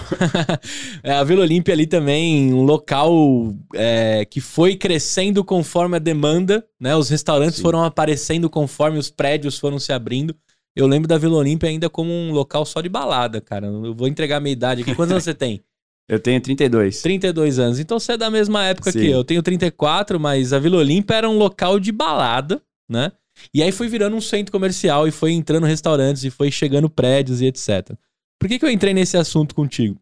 É, 1.04 1.14
a 1.14 1.24
Vila 1.24 1.42
Olímpia 1.42 1.74
ali 1.74 1.86
também, 1.86 2.54
um 2.54 2.64
local 2.64 3.54
é, 3.76 4.26
que 4.26 4.40
foi 4.40 4.76
crescendo 4.76 5.44
conforme 5.44 5.98
a 5.98 6.00
demanda, 6.00 6.66
né? 6.80 6.96
Os 6.96 7.10
restaurantes 7.10 7.58
Sim. 7.58 7.62
foram 7.62 7.84
aparecendo 7.84 8.50
conforme 8.50 8.98
os 8.98 9.10
prédios 9.10 9.35
foram 9.58 9.80
se 9.80 9.92
abrindo. 9.92 10.36
Eu 10.76 10.88
lembro 10.88 11.08
da 11.08 11.18
Vila 11.18 11.38
Olímpia 11.38 11.70
ainda 11.70 11.90
como 11.90 12.12
um 12.12 12.32
local 12.32 12.66
só 12.66 12.82
de 12.82 12.90
balada, 12.90 13.40
cara. 13.40 13.68
Eu 13.68 13.94
vou 13.94 14.08
entregar 14.08 14.38
a 14.38 14.40
minha 14.40 14.54
idade 14.54 14.82
aqui. 14.82 14.94
Quantos 14.94 15.12
anos 15.14 15.24
você 15.24 15.34
tem? 15.34 15.64
Eu 16.08 16.20
tenho 16.20 16.40
32. 16.40 17.02
32 17.02 17.60
anos. 17.60 17.80
Então 17.80 18.00
você 18.00 18.14
é 18.14 18.18
da 18.18 18.30
mesma 18.30 18.66
época 18.66 18.92
Sim. 18.92 19.00
que 19.00 19.06
eu. 19.08 19.18
Eu 19.18 19.24
tenho 19.24 19.42
34, 19.42 20.20
mas 20.20 20.54
a 20.54 20.60
Vila 20.60 20.78
Olímpia 20.78 21.16
era 21.16 21.30
um 21.30 21.38
local 21.38 21.80
de 21.80 21.92
balada, 21.92 22.62
né? 22.90 23.12
E 23.54 23.64
aí 23.64 23.72
foi 23.72 23.88
virando 23.88 24.16
um 24.16 24.22
centro 24.22 24.52
comercial 24.52 25.08
e 25.08 25.12
foi 25.12 25.32
entrando 25.32 25.66
restaurantes 25.66 26.24
e 26.24 26.30
foi 26.30 26.52
chegando 26.52 26.90
prédios 26.90 27.42
e 27.42 27.46
etc. 27.46 27.98
Por 28.40 28.48
que, 28.48 28.60
que 28.60 28.66
eu 28.66 28.70
entrei 28.70 28.94
nesse 28.94 29.18
assunto 29.18 29.56
contigo? 29.56 30.00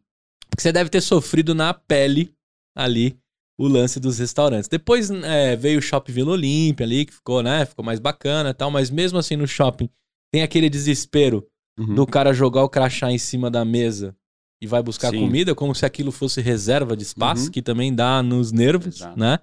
Porque 0.50 0.62
você 0.62 0.72
deve 0.72 0.90
ter 0.90 1.02
sofrido 1.02 1.56
na 1.56 1.74
pele 1.74 2.34
ali 2.76 3.18
o 3.58 3.68
lance 3.68 4.00
dos 4.00 4.18
restaurantes. 4.20 4.68
Depois 4.68 5.10
é, 5.12 5.56
veio 5.56 5.80
o 5.80 5.82
Shopping 5.82 6.12
Vila 6.12 6.32
Olímpia 6.32 6.86
ali, 6.86 7.06
que 7.06 7.14
ficou, 7.14 7.44
né? 7.44 7.66
Ficou 7.66 7.86
mais 7.86 8.00
bacana 8.00 8.50
e 8.50 8.54
tal, 8.54 8.72
mas 8.72 8.90
mesmo 8.90 9.18
assim 9.20 9.36
no 9.36 9.48
shopping 9.48 9.90
tem 10.32 10.42
aquele 10.42 10.70
desespero 10.70 11.46
Uhum. 11.80 11.96
do 11.96 12.06
cara 12.06 12.34
jogar 12.34 12.64
o 12.64 12.70
crachá 12.70 13.12
em 13.12 13.18
cima 13.18 13.50
da 13.50 13.66
mesa 13.66 14.16
e 14.62 14.68
vai 14.68 14.84
buscar 14.84 15.10
Sim. 15.10 15.20
comida, 15.22 15.56
como 15.56 15.74
se 15.74 15.86
aquilo 15.88 16.12
fosse 16.12 16.40
reserva 16.40 16.96
de 16.96 17.02
espaço, 17.02 17.46
Uhum. 17.46 17.52
que 17.52 17.62
também 17.64 17.94
dá 17.94 18.22
nos 18.22 18.52
nervos, 18.52 18.98
Exato. 18.98 19.20
né? 19.20 19.40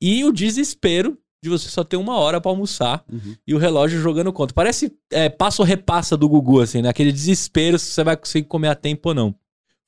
E 0.00 0.24
o 0.24 0.32
desespero 0.32 1.16
de 1.40 1.48
você 1.48 1.68
só 1.68 1.84
ter 1.84 1.96
uma 1.96 2.16
hora 2.18 2.40
pra 2.40 2.50
almoçar 2.50 3.04
Uhum. 3.08 3.36
e 3.46 3.54
o 3.54 3.58
relógio 3.58 4.00
jogando 4.00 4.32
conta. 4.32 4.52
Parece 4.52 4.92
é, 5.12 5.28
passo 5.28 5.62
repassa 5.62 6.16
do 6.16 6.28
Gugu, 6.28 6.60
assim, 6.60 6.82
né? 6.82 6.88
Aquele 6.88 7.12
desespero 7.12 7.78
se 7.78 7.92
você 7.92 8.02
vai 8.02 8.16
conseguir 8.16 8.48
comer 8.48 8.68
a 8.68 8.74
tempo 8.74 9.10
ou 9.10 9.14
não. 9.14 9.34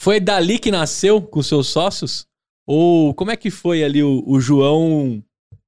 Foi 0.01 0.21
dali 0.21 0.61
que 0.61 0.71
nasceu 0.71 1.21
com 1.21 1.43
seus 1.43 1.67
sócios? 1.67 2.25
Ou 2.73 3.13
como 3.13 3.33
é 3.33 3.37
que 3.37 3.51
foi 3.51 3.83
ali 3.83 4.01
o, 4.01 4.23
o 4.25 4.39
João 4.41 5.21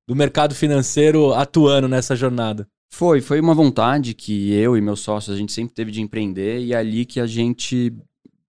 do 0.06 0.14
mercado 0.14 0.54
financeiro 0.54 1.34
atuando 1.34 1.88
nessa 1.88 2.14
jornada? 2.14 2.68
Foi, 2.94 3.20
foi 3.20 3.40
uma 3.40 3.54
vontade 3.54 4.14
que 4.14 4.52
eu 4.52 4.76
e 4.76 4.80
meus 4.80 5.00
sócios 5.00 5.34
a 5.34 5.36
gente 5.36 5.50
sempre 5.50 5.74
teve 5.74 5.90
de 5.90 6.00
empreender 6.00 6.60
e 6.60 6.72
é 6.72 6.76
ali 6.76 7.04
que 7.04 7.18
a 7.18 7.26
gente 7.26 7.92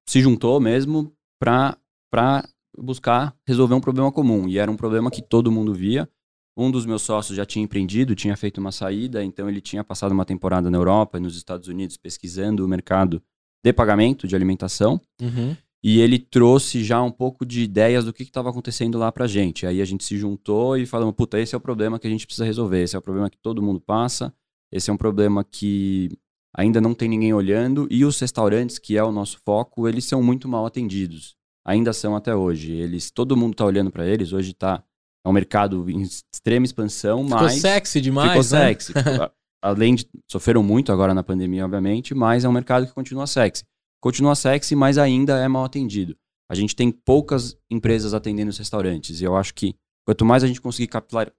se 0.07 0.21
juntou 0.21 0.59
mesmo 0.59 1.11
para 1.39 1.75
para 2.11 2.47
buscar 2.77 3.35
resolver 3.47 3.73
um 3.73 3.81
problema 3.81 4.11
comum. 4.11 4.47
E 4.47 4.59
era 4.59 4.69
um 4.69 4.77
problema 4.77 5.09
que 5.09 5.23
todo 5.23 5.51
mundo 5.51 5.73
via. 5.73 6.07
Um 6.55 6.69
dos 6.69 6.85
meus 6.85 7.01
sócios 7.01 7.35
já 7.35 7.47
tinha 7.47 7.65
empreendido, 7.65 8.13
tinha 8.13 8.37
feito 8.37 8.59
uma 8.59 8.71
saída, 8.71 9.23
então 9.23 9.49
ele 9.49 9.61
tinha 9.61 9.83
passado 9.83 10.11
uma 10.11 10.25
temporada 10.25 10.69
na 10.69 10.77
Europa 10.77 11.17
e 11.17 11.21
nos 11.21 11.35
Estados 11.35 11.67
Unidos 11.67 11.97
pesquisando 11.97 12.63
o 12.63 12.67
mercado 12.67 13.19
de 13.65 13.73
pagamento 13.73 14.27
de 14.27 14.35
alimentação. 14.35 15.01
Uhum. 15.19 15.57
E 15.83 15.99
ele 15.99 16.17
trouxe 16.17 16.81
já 16.81 17.01
um 17.01 17.11
pouco 17.11 17.45
de 17.45 17.61
ideias 17.61 18.05
do 18.05 18.13
que 18.13 18.23
estava 18.23 18.49
acontecendo 18.49 18.97
lá 18.97 19.11
pra 19.11 19.27
gente. 19.27 19.65
Aí 19.65 19.81
a 19.81 19.85
gente 19.85 20.05
se 20.05 20.17
juntou 20.17 20.77
e 20.77 20.85
falamos, 20.85 21.13
puta, 21.13 21.37
esse 21.37 21.53
é 21.53 21.57
o 21.57 21.61
problema 21.61 21.99
que 21.99 22.07
a 22.07 22.09
gente 22.09 22.25
precisa 22.25 22.45
resolver, 22.45 22.83
esse 22.83 22.95
é 22.95 22.99
o 22.99 23.01
problema 23.01 23.29
que 23.29 23.37
todo 23.37 23.61
mundo 23.61 23.81
passa, 23.81 24.33
esse 24.71 24.89
é 24.89 24.93
um 24.93 24.97
problema 24.97 25.43
que 25.43 26.09
ainda 26.55 26.79
não 26.79 26.93
tem 26.93 27.09
ninguém 27.09 27.33
olhando, 27.33 27.87
e 27.91 28.05
os 28.05 28.17
restaurantes, 28.19 28.79
que 28.79 28.95
é 28.95 29.03
o 29.03 29.11
nosso 29.11 29.39
foco, 29.43 29.87
eles 29.87 30.05
são 30.05 30.23
muito 30.23 30.47
mal 30.47 30.65
atendidos. 30.65 31.35
Ainda 31.65 31.91
são 31.91 32.15
até 32.15 32.35
hoje. 32.35 32.71
Eles, 32.71 33.11
todo 33.11 33.35
mundo 33.35 33.55
tá 33.55 33.65
olhando 33.65 33.91
para 33.91 34.07
eles, 34.07 34.31
hoje 34.31 34.53
tá 34.53 34.83
é 35.25 35.29
um 35.29 35.33
mercado 35.33 35.89
em 35.89 36.01
extrema 36.01 36.65
expansão, 36.65 37.23
Ficou 37.23 37.39
mas 37.39 37.53
sexy 37.61 38.01
demais, 38.01 38.45
ficou 38.45 38.59
né? 38.59 38.67
sexy. 38.67 38.93
Além 39.63 39.95
de 39.95 40.05
sofreram 40.29 40.61
muito 40.61 40.91
agora 40.91 41.13
na 41.13 41.23
pandemia, 41.23 41.63
obviamente, 41.63 42.13
mas 42.13 42.43
é 42.43 42.49
um 42.49 42.51
mercado 42.51 42.85
que 42.85 42.93
continua 42.93 43.25
sexy. 43.25 43.63
Continua 44.03 44.35
sexy, 44.35 44.75
mas 44.75 44.97
ainda 44.97 45.39
é 45.39 45.47
mal 45.47 45.63
atendido. 45.63 46.13
A 46.51 46.55
gente 46.55 46.75
tem 46.75 46.91
poucas 46.91 47.57
empresas 47.71 48.13
atendendo 48.13 48.49
os 48.49 48.57
restaurantes. 48.57 49.21
E 49.21 49.23
eu 49.23 49.37
acho 49.37 49.53
que 49.53 49.75
quanto 50.05 50.25
mais 50.25 50.43
a 50.43 50.47
gente 50.47 50.59
conseguir 50.59 50.87
capilar- 50.87 51.31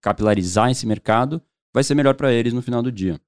capilarizar 0.00 0.70
esse 0.70 0.86
mercado, 0.86 1.42
vai 1.74 1.82
ser 1.82 1.96
melhor 1.96 2.14
para 2.14 2.32
eles 2.32 2.52
no 2.52 2.62
final 2.62 2.80
do 2.80 2.92
dia. 2.92 3.20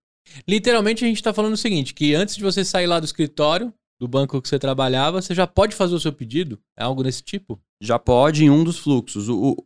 Literalmente 0.46 1.04
a 1.04 1.08
gente 1.08 1.20
tá 1.20 1.34
falando 1.34 1.54
o 1.54 1.56
seguinte, 1.56 1.92
que 1.92 2.14
antes 2.14 2.36
de 2.36 2.42
você 2.44 2.64
sair 2.64 2.86
lá 2.86 3.00
do 3.00 3.04
escritório, 3.04 3.74
do 4.00 4.06
banco 4.06 4.40
que 4.40 4.48
você 4.48 4.60
trabalhava, 4.60 5.20
você 5.20 5.34
já 5.34 5.44
pode 5.44 5.74
fazer 5.74 5.96
o 5.96 6.00
seu 6.00 6.12
pedido? 6.12 6.60
É 6.78 6.84
algo 6.84 7.02
desse 7.02 7.24
tipo? 7.24 7.60
Já 7.82 7.98
pode 7.98 8.44
em 8.44 8.50
um 8.50 8.62
dos 8.62 8.78
fluxos. 8.78 9.28
O, 9.28 9.56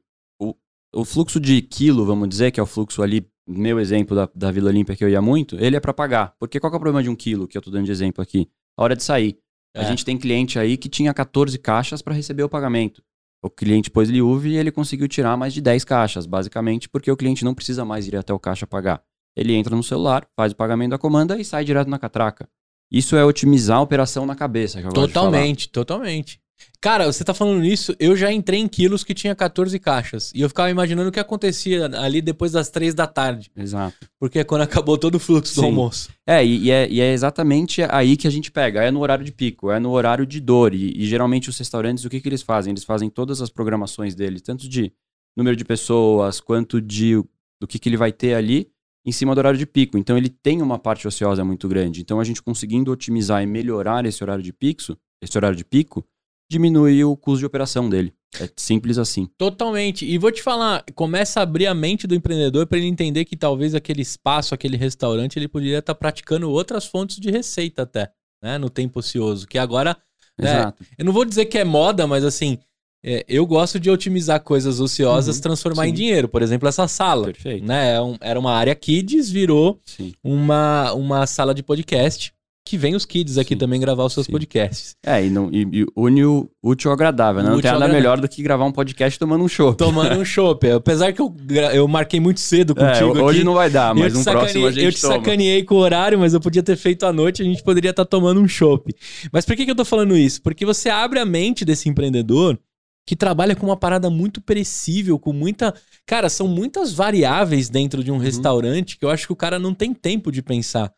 o, 0.40 0.54
o 0.94 1.04
fluxo 1.04 1.38
de 1.38 1.60
quilo, 1.60 2.06
vamos 2.06 2.30
dizer, 2.30 2.50
que 2.50 2.58
é 2.58 2.62
o 2.62 2.66
fluxo 2.66 3.02
ali, 3.02 3.28
meu 3.46 3.78
exemplo 3.78 4.16
da, 4.16 4.26
da 4.34 4.50
Vila 4.50 4.70
Olímpia 4.70 4.96
que 4.96 5.04
eu 5.04 5.08
ia 5.10 5.20
muito, 5.20 5.54
ele 5.56 5.76
é 5.76 5.80
para 5.80 5.92
pagar. 5.92 6.34
Porque 6.38 6.58
qual 6.58 6.72
é 6.72 6.76
o 6.76 6.80
problema 6.80 7.02
de 7.02 7.10
um 7.10 7.14
quilo, 7.14 7.46
que 7.46 7.58
eu 7.58 7.62
tô 7.62 7.70
dando 7.70 7.84
de 7.84 7.92
exemplo 7.92 8.22
aqui? 8.22 8.48
A 8.78 8.82
hora 8.84 8.94
de 8.94 9.02
sair. 9.02 9.36
É. 9.74 9.80
A 9.80 9.84
gente 9.84 10.04
tem 10.04 10.16
cliente 10.16 10.58
aí 10.58 10.76
que 10.76 10.88
tinha 10.88 11.12
14 11.12 11.58
caixas 11.58 12.00
para 12.00 12.14
receber 12.14 12.44
o 12.44 12.48
pagamento. 12.48 13.02
O 13.42 13.50
cliente 13.50 13.90
pôs 13.90 14.08
liuve 14.08 14.50
e 14.50 14.56
ele 14.56 14.70
conseguiu 14.70 15.08
tirar 15.08 15.36
mais 15.36 15.52
de 15.52 15.60
10 15.60 15.84
caixas, 15.84 16.26
basicamente 16.26 16.88
porque 16.88 17.10
o 17.10 17.16
cliente 17.16 17.44
não 17.44 17.54
precisa 17.54 17.84
mais 17.84 18.06
ir 18.06 18.16
até 18.16 18.32
o 18.32 18.38
caixa 18.38 18.66
pagar. 18.66 19.02
Ele 19.36 19.54
entra 19.54 19.74
no 19.74 19.82
celular, 19.82 20.26
faz 20.36 20.52
o 20.52 20.56
pagamento 20.56 20.90
da 20.90 20.98
comanda 20.98 21.38
e 21.38 21.44
sai 21.44 21.64
direto 21.64 21.88
na 21.88 21.98
catraca. 21.98 22.48
Isso 22.90 23.16
é 23.16 23.24
otimizar 23.24 23.78
a 23.78 23.82
operação 23.82 24.24
na 24.24 24.34
cabeça. 24.34 24.80
Totalmente, 24.90 25.68
totalmente. 25.68 26.40
Cara, 26.80 27.06
você 27.10 27.24
tá 27.24 27.34
falando 27.34 27.60
nisso, 27.60 27.94
eu 27.98 28.16
já 28.16 28.32
entrei 28.32 28.60
em 28.60 28.68
quilos 28.68 29.02
que 29.02 29.12
tinha 29.12 29.34
14 29.34 29.78
caixas. 29.78 30.32
E 30.34 30.40
eu 30.40 30.48
ficava 30.48 30.70
imaginando 30.70 31.08
o 31.08 31.12
que 31.12 31.18
acontecia 31.18 31.86
ali 31.98 32.22
depois 32.22 32.52
das 32.52 32.70
3 32.70 32.94
da 32.94 33.06
tarde. 33.06 33.50
Exato. 33.56 34.08
Porque 34.18 34.38
é 34.38 34.44
quando 34.44 34.62
acabou 34.62 34.96
todo 34.96 35.16
o 35.16 35.18
fluxo 35.18 35.54
do 35.54 35.60
Sim. 35.60 35.66
almoço. 35.66 36.08
É 36.26 36.44
e, 36.44 36.64
e 36.64 36.70
é, 36.70 36.88
e 36.88 37.00
é 37.00 37.12
exatamente 37.12 37.82
aí 37.82 38.16
que 38.16 38.28
a 38.28 38.30
gente 38.30 38.52
pega. 38.52 38.82
É 38.82 38.90
no 38.90 39.00
horário 39.00 39.24
de 39.24 39.32
pico, 39.32 39.72
é 39.72 39.80
no 39.80 39.90
horário 39.90 40.24
de 40.24 40.40
dor. 40.40 40.72
E, 40.72 40.92
e 40.96 41.06
geralmente 41.06 41.50
os 41.50 41.58
restaurantes, 41.58 42.04
o 42.04 42.08
que, 42.08 42.20
que 42.20 42.28
eles 42.28 42.42
fazem? 42.42 42.72
Eles 42.72 42.84
fazem 42.84 43.10
todas 43.10 43.42
as 43.42 43.50
programações 43.50 44.14
deles, 44.14 44.40
tanto 44.40 44.68
de 44.68 44.92
número 45.36 45.56
de 45.56 45.64
pessoas, 45.64 46.40
quanto 46.40 46.80
de 46.80 47.22
do 47.60 47.66
que, 47.66 47.78
que 47.78 47.88
ele 47.88 47.96
vai 47.96 48.12
ter 48.12 48.34
ali 48.34 48.70
em 49.04 49.12
cima 49.12 49.34
do 49.34 49.38
horário 49.38 49.58
de 49.58 49.66
pico. 49.66 49.98
Então 49.98 50.16
ele 50.16 50.28
tem 50.28 50.62
uma 50.62 50.78
parte 50.78 51.08
ociosa 51.08 51.44
muito 51.44 51.66
grande. 51.68 52.00
Então 52.00 52.20
a 52.20 52.24
gente 52.24 52.42
conseguindo 52.42 52.92
otimizar 52.92 53.42
e 53.42 53.46
melhorar 53.46 54.04
esse 54.06 54.22
horário 54.22 54.42
de 54.42 54.52
pico, 54.52 54.96
esse 55.20 55.36
horário 55.36 55.56
de 55.56 55.64
pico, 55.64 56.06
diminui 56.50 57.04
o 57.04 57.16
custo 57.16 57.40
de 57.40 57.46
operação 57.46 57.88
dele. 57.88 58.12
É 58.40 58.48
simples 58.56 58.98
assim. 58.98 59.26
Totalmente. 59.38 60.04
E 60.04 60.18
vou 60.18 60.30
te 60.30 60.42
falar, 60.42 60.84
começa 60.94 61.40
a 61.40 61.42
abrir 61.42 61.66
a 61.66 61.74
mente 61.74 62.06
do 62.06 62.14
empreendedor 62.14 62.66
para 62.66 62.78
ele 62.78 62.86
entender 62.86 63.24
que 63.24 63.36
talvez 63.36 63.74
aquele 63.74 64.02
espaço, 64.02 64.54
aquele 64.54 64.76
restaurante, 64.76 65.38
ele 65.38 65.48
poderia 65.48 65.78
estar 65.78 65.94
praticando 65.94 66.50
outras 66.50 66.84
fontes 66.86 67.18
de 67.18 67.30
receita 67.30 67.82
até, 67.82 68.10
né? 68.42 68.58
No 68.58 68.68
tempo 68.68 68.98
ocioso. 69.00 69.46
Que 69.46 69.58
agora, 69.58 69.96
né, 70.38 70.50
Exato. 70.60 70.84
eu 70.98 71.04
não 71.04 71.12
vou 71.12 71.24
dizer 71.24 71.46
que 71.46 71.56
é 71.58 71.64
moda, 71.64 72.06
mas 72.06 72.22
assim, 72.22 72.58
é, 73.02 73.24
eu 73.28 73.46
gosto 73.46 73.80
de 73.80 73.90
otimizar 73.90 74.42
coisas 74.42 74.78
ociosas, 74.78 75.36
Uhum, 75.36 75.42
transformar 75.42 75.86
em 75.86 75.90
sim. 75.90 75.96
dinheiro. 75.96 76.28
Por 76.28 76.42
exemplo, 76.42 76.68
essa 76.68 76.86
sala. 76.86 77.26
Perfeito. 77.26 77.64
Né? 77.64 77.94
É 77.96 77.98
era 78.20 78.38
uma 78.38 78.52
área 78.52 78.74
kids, 78.74 79.30
virou 79.30 79.80
Sim. 79.86 80.12
uma, 80.22 80.92
uma 80.92 81.26
sala 81.26 81.54
de 81.54 81.62
podcast. 81.62 82.32
Que 82.68 82.76
vem 82.76 82.94
os 82.94 83.06
kids 83.06 83.38
aqui 83.38 83.54
Sim, 83.54 83.58
também 83.58 83.80
gravar 83.80 84.04
os 84.04 84.12
seus 84.12 84.26
sim. 84.26 84.32
podcasts. 84.32 84.94
É, 85.06 85.24
e, 85.24 85.30
não, 85.30 85.48
e, 85.50 85.66
e 85.72 85.86
une 85.96 86.22
o 86.26 86.50
útil 86.62 86.90
ao 86.90 86.94
agradável, 86.94 87.42
né? 87.42 87.48
Não 87.48 87.56
tem 87.56 87.64
nada 87.64 87.76
agradável. 87.76 87.94
melhor 88.02 88.20
do 88.20 88.28
que 88.28 88.42
gravar 88.42 88.66
um 88.66 88.72
podcast 88.72 89.18
tomando 89.18 89.42
um 89.42 89.48
show. 89.48 89.72
Tomando 89.74 90.20
um 90.20 90.24
chopp. 90.26 90.70
Apesar 90.70 91.12
que 91.14 91.22
eu, 91.22 91.34
eu 91.72 91.88
marquei 91.88 92.20
muito 92.20 92.40
cedo 92.40 92.74
É, 92.76 92.92
contigo 93.00 93.24
hoje 93.24 93.38
aqui. 93.38 93.44
não 93.46 93.54
vai 93.54 93.70
dar, 93.70 93.94
mas 93.94 94.14
um 94.14 94.22
próximo 94.22 94.66
a 94.66 94.70
gente 94.70 94.84
Eu 94.84 94.92
te 94.92 95.00
toma. 95.00 95.14
sacaneei 95.14 95.62
com 95.64 95.76
o 95.76 95.78
horário, 95.78 96.18
mas 96.18 96.34
eu 96.34 96.40
podia 96.40 96.62
ter 96.62 96.76
feito 96.76 97.06
à 97.06 97.12
noite, 97.12 97.40
a 97.40 97.44
gente 97.46 97.62
poderia 97.62 97.88
estar 97.90 98.04
tomando 98.04 98.38
um 98.40 98.46
chopp. 98.46 98.94
Mas 99.32 99.46
por 99.46 99.56
que, 99.56 99.64
que 99.64 99.70
eu 99.70 99.76
tô 99.76 99.84
falando 99.86 100.14
isso? 100.14 100.42
Porque 100.42 100.66
você 100.66 100.90
abre 100.90 101.18
a 101.18 101.24
mente 101.24 101.64
desse 101.64 101.88
empreendedor 101.88 102.58
que 103.06 103.16
trabalha 103.16 103.56
com 103.56 103.64
uma 103.64 103.76
parada 103.78 104.10
muito 104.10 104.38
perecível, 104.42 105.18
com 105.18 105.32
muita. 105.32 105.72
Cara, 106.06 106.28
são 106.28 106.46
muitas 106.46 106.92
variáveis 106.92 107.70
dentro 107.70 108.00
Uhum. 108.00 108.04
de 108.04 108.12
um 108.12 108.18
restaurante 108.18 108.98
que 108.98 109.04
eu 109.06 109.08
acho 109.10 109.26
que 109.26 109.32
o 109.32 109.36
cara 109.36 109.58
não 109.58 109.72
tem 109.72 109.94
tempo 109.94 110.30
de 110.30 110.42
pensar. 110.42 110.92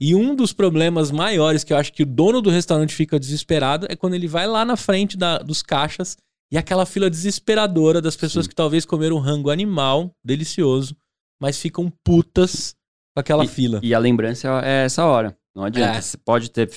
E 0.00 0.14
um 0.14 0.34
dos 0.34 0.52
problemas 0.52 1.10
maiores 1.10 1.64
que 1.64 1.72
eu 1.72 1.76
acho 1.76 1.92
que 1.92 2.02
o 2.02 2.06
dono 2.06 2.42
do 2.42 2.50
restaurante 2.50 2.94
fica 2.94 3.18
desesperado 3.18 3.86
é 3.88 3.96
quando 3.96 4.14
ele 4.14 4.28
vai 4.28 4.46
lá 4.46 4.64
na 4.64 4.76
frente 4.76 5.16
da- 5.16 5.38
dos 5.38 5.62
caixas 5.62 6.16
e 6.52 6.58
aquela 6.58 6.84
fila 6.84 7.08
desesperadora 7.08 8.00
das 8.02 8.14
pessoas 8.16 8.44
Sim. 8.44 8.50
que 8.50 8.54
talvez 8.54 8.84
comeram 8.84 9.16
um 9.16 9.20
rango 9.20 9.50
animal, 9.50 10.10
delicioso, 10.24 10.94
mas 11.40 11.58
ficam 11.58 11.90
putas 12.04 12.74
com 13.14 13.20
aquela 13.20 13.46
fila. 13.46 13.80
E 13.82 13.94
a 13.94 13.98
lembrança 13.98 14.60
é 14.64 14.84
essa 14.84 15.04
hora. 15.04 15.36
Não 15.54 15.64
adianta. 15.64 15.96
É. 15.98 16.00
Você 16.02 16.18
pode 16.18 16.50
ter 16.50 16.70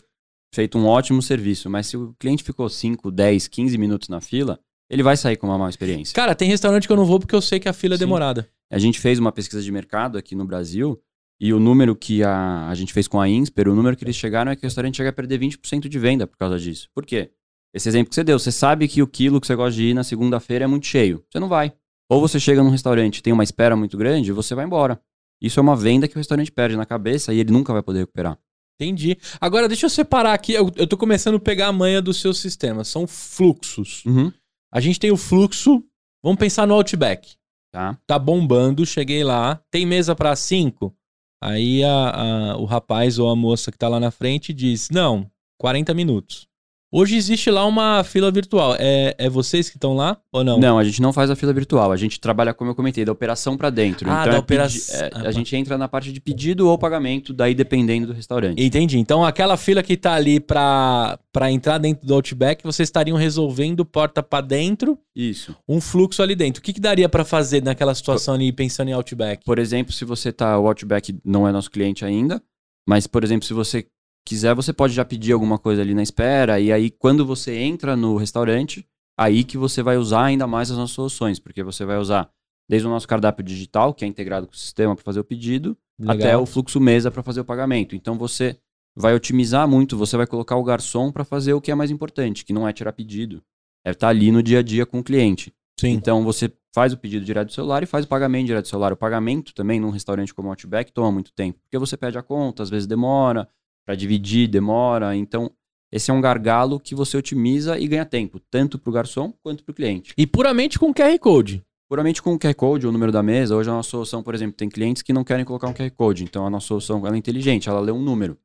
feito 0.55 0.77
um 0.77 0.85
ótimo 0.87 1.21
serviço, 1.21 1.69
mas 1.69 1.87
se 1.87 1.97
o 1.97 2.15
cliente 2.17 2.43
ficou 2.43 2.69
5, 2.69 3.11
10, 3.11 3.47
15 3.47 3.77
minutos 3.77 4.07
na 4.07 4.21
fila, 4.21 4.59
ele 4.89 5.03
vai 5.03 5.15
sair 5.17 5.35
com 5.35 5.45
uma 5.45 5.57
má 5.57 5.69
experiência. 5.69 6.15
Cara, 6.15 6.33
tem 6.33 6.47
restaurante 6.49 6.87
que 6.87 6.91
eu 6.93 6.97
não 6.97 7.05
vou 7.05 7.19
porque 7.19 7.35
eu 7.35 7.41
sei 7.41 7.59
que 7.59 7.67
a 7.69 7.73
fila 7.73 7.95
é 7.95 7.97
Sim. 7.97 8.05
demorada. 8.05 8.49
A 8.71 8.79
gente 8.79 8.99
fez 8.99 9.19
uma 9.19 9.31
pesquisa 9.31 9.61
de 9.61 9.71
mercado 9.71 10.17
aqui 10.17 10.33
no 10.35 10.45
Brasil 10.45 10.99
e 11.39 11.53
o 11.53 11.59
número 11.59 11.95
que 11.95 12.21
a, 12.23 12.67
a 12.67 12.75
gente 12.75 12.91
fez 12.91 13.07
com 13.07 13.19
a 13.19 13.29
Insper, 13.29 13.69
o 13.69 13.75
número 13.75 13.95
que 13.95 14.03
eles 14.03 14.15
chegaram 14.15 14.51
é 14.51 14.55
que 14.55 14.63
o 14.63 14.67
restaurante 14.67 14.97
chega 14.97 15.09
a 15.09 15.13
perder 15.13 15.39
20% 15.39 15.87
de 15.87 15.99
venda 15.99 16.27
por 16.27 16.37
causa 16.37 16.59
disso. 16.59 16.89
Por 16.93 17.05
quê? 17.05 17.31
Esse 17.73 17.87
exemplo 17.87 18.09
que 18.09 18.15
você 18.15 18.23
deu, 18.23 18.37
você 18.37 18.51
sabe 18.51 18.87
que 18.87 19.01
o 19.01 19.07
quilo 19.07 19.39
que 19.39 19.47
você 19.47 19.55
gosta 19.55 19.75
de 19.75 19.85
ir 19.85 19.93
na 19.93 20.03
segunda-feira 20.03 20.65
é 20.65 20.67
muito 20.67 20.87
cheio. 20.87 21.23
Você 21.29 21.39
não 21.39 21.47
vai. 21.47 21.71
Ou 22.09 22.19
você 22.19 22.39
chega 22.39 22.63
num 22.63 22.71
restaurante 22.71 23.19
e 23.19 23.21
tem 23.21 23.31
uma 23.31 23.43
espera 23.43 23.75
muito 23.75 23.95
grande, 23.95 24.31
você 24.31 24.55
vai 24.55 24.65
embora. 24.65 24.99
Isso 25.41 25.59
é 25.59 25.63
uma 25.63 25.75
venda 25.75 26.07
que 26.07 26.15
o 26.15 26.17
restaurante 26.17 26.51
perde 26.51 26.75
na 26.75 26.85
cabeça 26.85 27.33
e 27.33 27.39
ele 27.39 27.51
nunca 27.51 27.71
vai 27.71 27.81
poder 27.81 27.99
recuperar. 27.99 28.37
Entendi. 28.81 29.17
Agora, 29.39 29.67
deixa 29.67 29.85
eu 29.85 29.89
separar 29.89 30.33
aqui. 30.33 30.53
Eu, 30.53 30.71
eu 30.75 30.87
tô 30.87 30.97
começando 30.97 31.35
a 31.35 31.39
pegar 31.39 31.67
a 31.67 31.73
manha 31.73 32.01
do 32.01 32.13
seu 32.13 32.33
sistema. 32.33 32.83
São 32.83 33.05
fluxos. 33.05 34.03
Uhum. 34.05 34.31
A 34.71 34.79
gente 34.79 34.99
tem 34.99 35.11
o 35.11 35.17
fluxo. 35.17 35.83
Vamos 36.23 36.39
pensar 36.39 36.65
no 36.65 36.73
Outback. 36.73 37.35
Tá? 37.71 37.97
Tá 38.07 38.17
bombando, 38.17 38.85
cheguei 38.85 39.23
lá. 39.23 39.61
Tem 39.69 39.85
mesa 39.85 40.15
pra 40.15 40.35
cinco? 40.35 40.95
Aí 41.41 41.83
a- 41.83 42.51
a- 42.53 42.57
o 42.57 42.65
rapaz 42.65 43.17
ou 43.17 43.29
a 43.29 43.35
moça 43.35 43.71
que 43.71 43.77
tá 43.77 43.87
lá 43.87 43.99
na 43.99 44.11
frente 44.11 44.53
diz: 44.53 44.89
Não, 44.89 45.29
40 45.57 45.93
minutos. 45.93 46.48
Hoje 46.91 47.15
existe 47.15 47.51
lá 47.51 47.65
uma 47.67 48.03
fila 48.03 48.31
virtual. 48.31 48.75
É, 48.79 49.13
é 49.19 49.29
vocês 49.29 49.69
que 49.69 49.77
estão 49.77 49.93
lá 49.95 50.17
ou 50.33 50.43
não? 50.43 50.59
Não. 50.59 50.79
a 50.79 50.83
gente 50.83 50.99
não 51.03 51.13
faz 51.13 51.29
a 51.29 51.35
fila 51.35 51.53
virtual. 51.53 51.91
A 51.91 51.95
gente 51.95 52.19
trabalha, 52.19 52.51
como 52.51 52.71
eu 52.71 52.75
comentei, 52.75 53.05
da 53.05 53.11
operação 53.11 53.55
pra 53.55 53.69
dentro. 53.69 54.09
Ah, 54.09 54.21
então 54.21 54.31
da 54.31 54.37
é 54.37 54.39
operação. 54.39 54.95
é, 54.99 55.09
Ah, 55.13 55.19
a 55.19 55.23
tá. 55.25 55.31
gente 55.31 55.55
entra 55.55 55.77
na 55.77 55.87
parte 55.87 56.11
de 56.11 56.19
pedido 56.19 56.67
ou 56.67 56.77
pagamento, 56.79 57.31
daí 57.31 57.53
dependendo 57.53 58.07
do 58.07 58.13
restaurante. 58.13 58.59
Entendi. 58.63 58.97
Então 58.97 59.23
aquela 59.23 59.55
fila 59.55 59.83
que 59.83 59.95
tá 59.95 60.13
ali 60.15 60.39
pra 60.39 61.19
entrar 61.51 61.77
dentro 61.77 62.07
do 62.07 62.13
Outback, 62.15 62.63
vocês 62.63 62.87
estariam 62.87 63.17
resolvendo 63.17 63.85
porta 63.85 64.23
pra 64.23 64.41
dentro, 64.41 64.97
Isso. 65.15 65.55
um 65.67 65.79
fluxo 65.79 66.23
ali 66.23 66.35
dentro. 66.35 66.59
O 66.59 66.63
que, 66.63 66.73
que 66.73 66.81
daria 66.81 67.07
pra 67.07 67.23
fazer 67.23 67.61
naquela 67.61 67.93
situação 67.93 68.33
ali 68.33 68.51
pensando 68.51 68.89
em 68.89 68.93
Outback? 68.93 69.45
Por 69.45 69.59
exemplo, 69.59 69.93
se 69.93 70.03
você 70.05 70.31
tá, 70.31 70.57
o 70.57 70.65
Outback 70.67 71.15
não 71.23 71.47
é 71.47 71.51
nosso 71.51 71.69
cliente 71.69 72.03
ainda, 72.03 72.41
mas, 72.87 73.05
por 73.05 73.23
exemplo, 73.23 73.45
se 73.45 73.53
você 73.53 73.85
quiser, 74.29 74.53
você 74.53 74.71
pode 74.71 74.93
já 74.93 75.03
pedir 75.03 75.33
alguma 75.33 75.57
coisa 75.57 75.81
ali 75.81 75.95
na 75.95 76.03
espera, 76.03 76.59
e 76.59 76.71
aí 76.71 76.91
quando 76.91 77.25
você 77.25 77.55
entra 77.55 77.95
no 77.95 78.15
restaurante, 78.15 78.85
aí 79.17 79.43
que 79.43 79.57
você 79.57 79.81
vai 79.81 79.97
usar 79.97 80.25
ainda 80.25 80.45
mais 80.45 80.69
as 80.69 80.77
nossas 80.77 80.93
soluções, 80.95 81.39
porque 81.39 81.63
você 81.63 81.83
vai 81.83 81.97
usar 81.97 82.29
desde 82.69 82.87
o 82.87 82.91
nosso 82.91 83.07
cardápio 83.07 83.43
digital, 83.43 83.91
que 83.91 84.05
é 84.05 84.07
integrado 84.07 84.45
com 84.45 84.53
o 84.53 84.57
sistema 84.57 84.95
para 84.95 85.03
fazer 85.03 85.19
o 85.19 85.23
pedido, 85.23 85.75
até 86.03 86.25
Legal. 86.25 86.43
o 86.43 86.45
fluxo 86.45 86.79
mesa 86.79 87.09
para 87.09 87.23
fazer 87.23 87.41
o 87.41 87.45
pagamento. 87.45 87.95
Então 87.95 88.17
você 88.17 88.55
vai 88.95 89.15
otimizar 89.15 89.67
muito, 89.67 89.97
você 89.97 90.15
vai 90.15 90.27
colocar 90.27 90.55
o 90.55 90.63
garçom 90.63 91.11
para 91.11 91.25
fazer 91.25 91.53
o 91.53 91.61
que 91.61 91.71
é 91.71 91.75
mais 91.75 91.89
importante, 91.89 92.45
que 92.45 92.53
não 92.53 92.67
é 92.67 92.71
tirar 92.71 92.93
pedido, 92.93 93.41
é 93.83 93.91
estar 93.91 94.09
ali 94.09 94.31
no 94.31 94.43
dia 94.43 94.59
a 94.59 94.61
dia 94.61 94.85
com 94.85 94.99
o 94.99 95.03
cliente. 95.03 95.51
Sim. 95.79 95.89
Então 95.89 96.23
você 96.23 96.51
faz 96.73 96.93
o 96.93 96.97
pedido 96.97 97.25
direto 97.25 97.47
do 97.47 97.53
celular 97.53 97.81
e 97.81 97.87
faz 97.87 98.05
o 98.05 98.07
pagamento 98.07 98.45
direto 98.45 98.65
do 98.65 98.69
celular. 98.69 98.93
O 98.93 98.97
pagamento 98.97 99.55
também 99.55 99.79
num 99.79 99.89
restaurante 99.89 100.33
como 100.33 100.49
o 100.49 100.51
Outback 100.51 100.91
toma 100.91 101.11
muito 101.11 101.33
tempo, 101.33 101.59
porque 101.63 101.79
você 101.79 101.97
pede 101.97 102.17
a 102.17 102.21
conta, 102.21 102.61
às 102.61 102.69
vezes 102.69 102.85
demora, 102.85 103.47
para 103.89 103.95
dividir 103.95 104.47
demora. 104.47 105.15
Então 105.15 105.49
esse 105.91 106.11
é 106.11 106.13
um 106.13 106.21
gargalo 106.21 106.79
que 106.79 106.93
você 106.93 107.17
otimiza 107.17 107.79
e 107.79 107.87
ganha 107.87 108.05
tempo, 108.05 108.39
tanto 108.39 108.77
para 108.77 108.87
o 108.91 108.93
garçom 108.93 109.33
quanto 109.41 109.63
para 109.63 109.71
o 109.71 109.75
cliente. 109.75 110.13
E 110.15 110.27
puramente 110.27 110.77
com 110.77 110.93
QR 110.93 111.17
Code. 111.17 111.63
Puramente 111.89 112.21
com 112.21 112.35
o 112.35 112.37
QR 112.37 112.53
Code 112.53 112.85
ou 112.85 112.91
o 112.91 112.93
número 112.93 113.11
da 113.11 113.23
mesa, 113.23 113.55
hoje 113.55 113.67
a 113.67 113.73
nossa 113.73 113.89
solução, 113.89 114.21
por 114.21 114.35
exemplo, 114.35 114.55
tem 114.55 114.69
clientes 114.69 115.01
que 115.01 115.11
não 115.11 115.23
querem 115.23 115.43
colocar 115.43 115.67
um 115.67 115.73
QR 115.73 115.89
Code. 115.89 116.23
Então 116.23 116.45
a 116.45 116.51
nossa 116.51 116.67
solução 116.67 117.03
ela 117.07 117.15
é 117.15 117.17
inteligente, 117.17 117.67
ela 117.67 117.79
lê 117.79 117.91
um 117.91 117.99
número. 117.99 118.37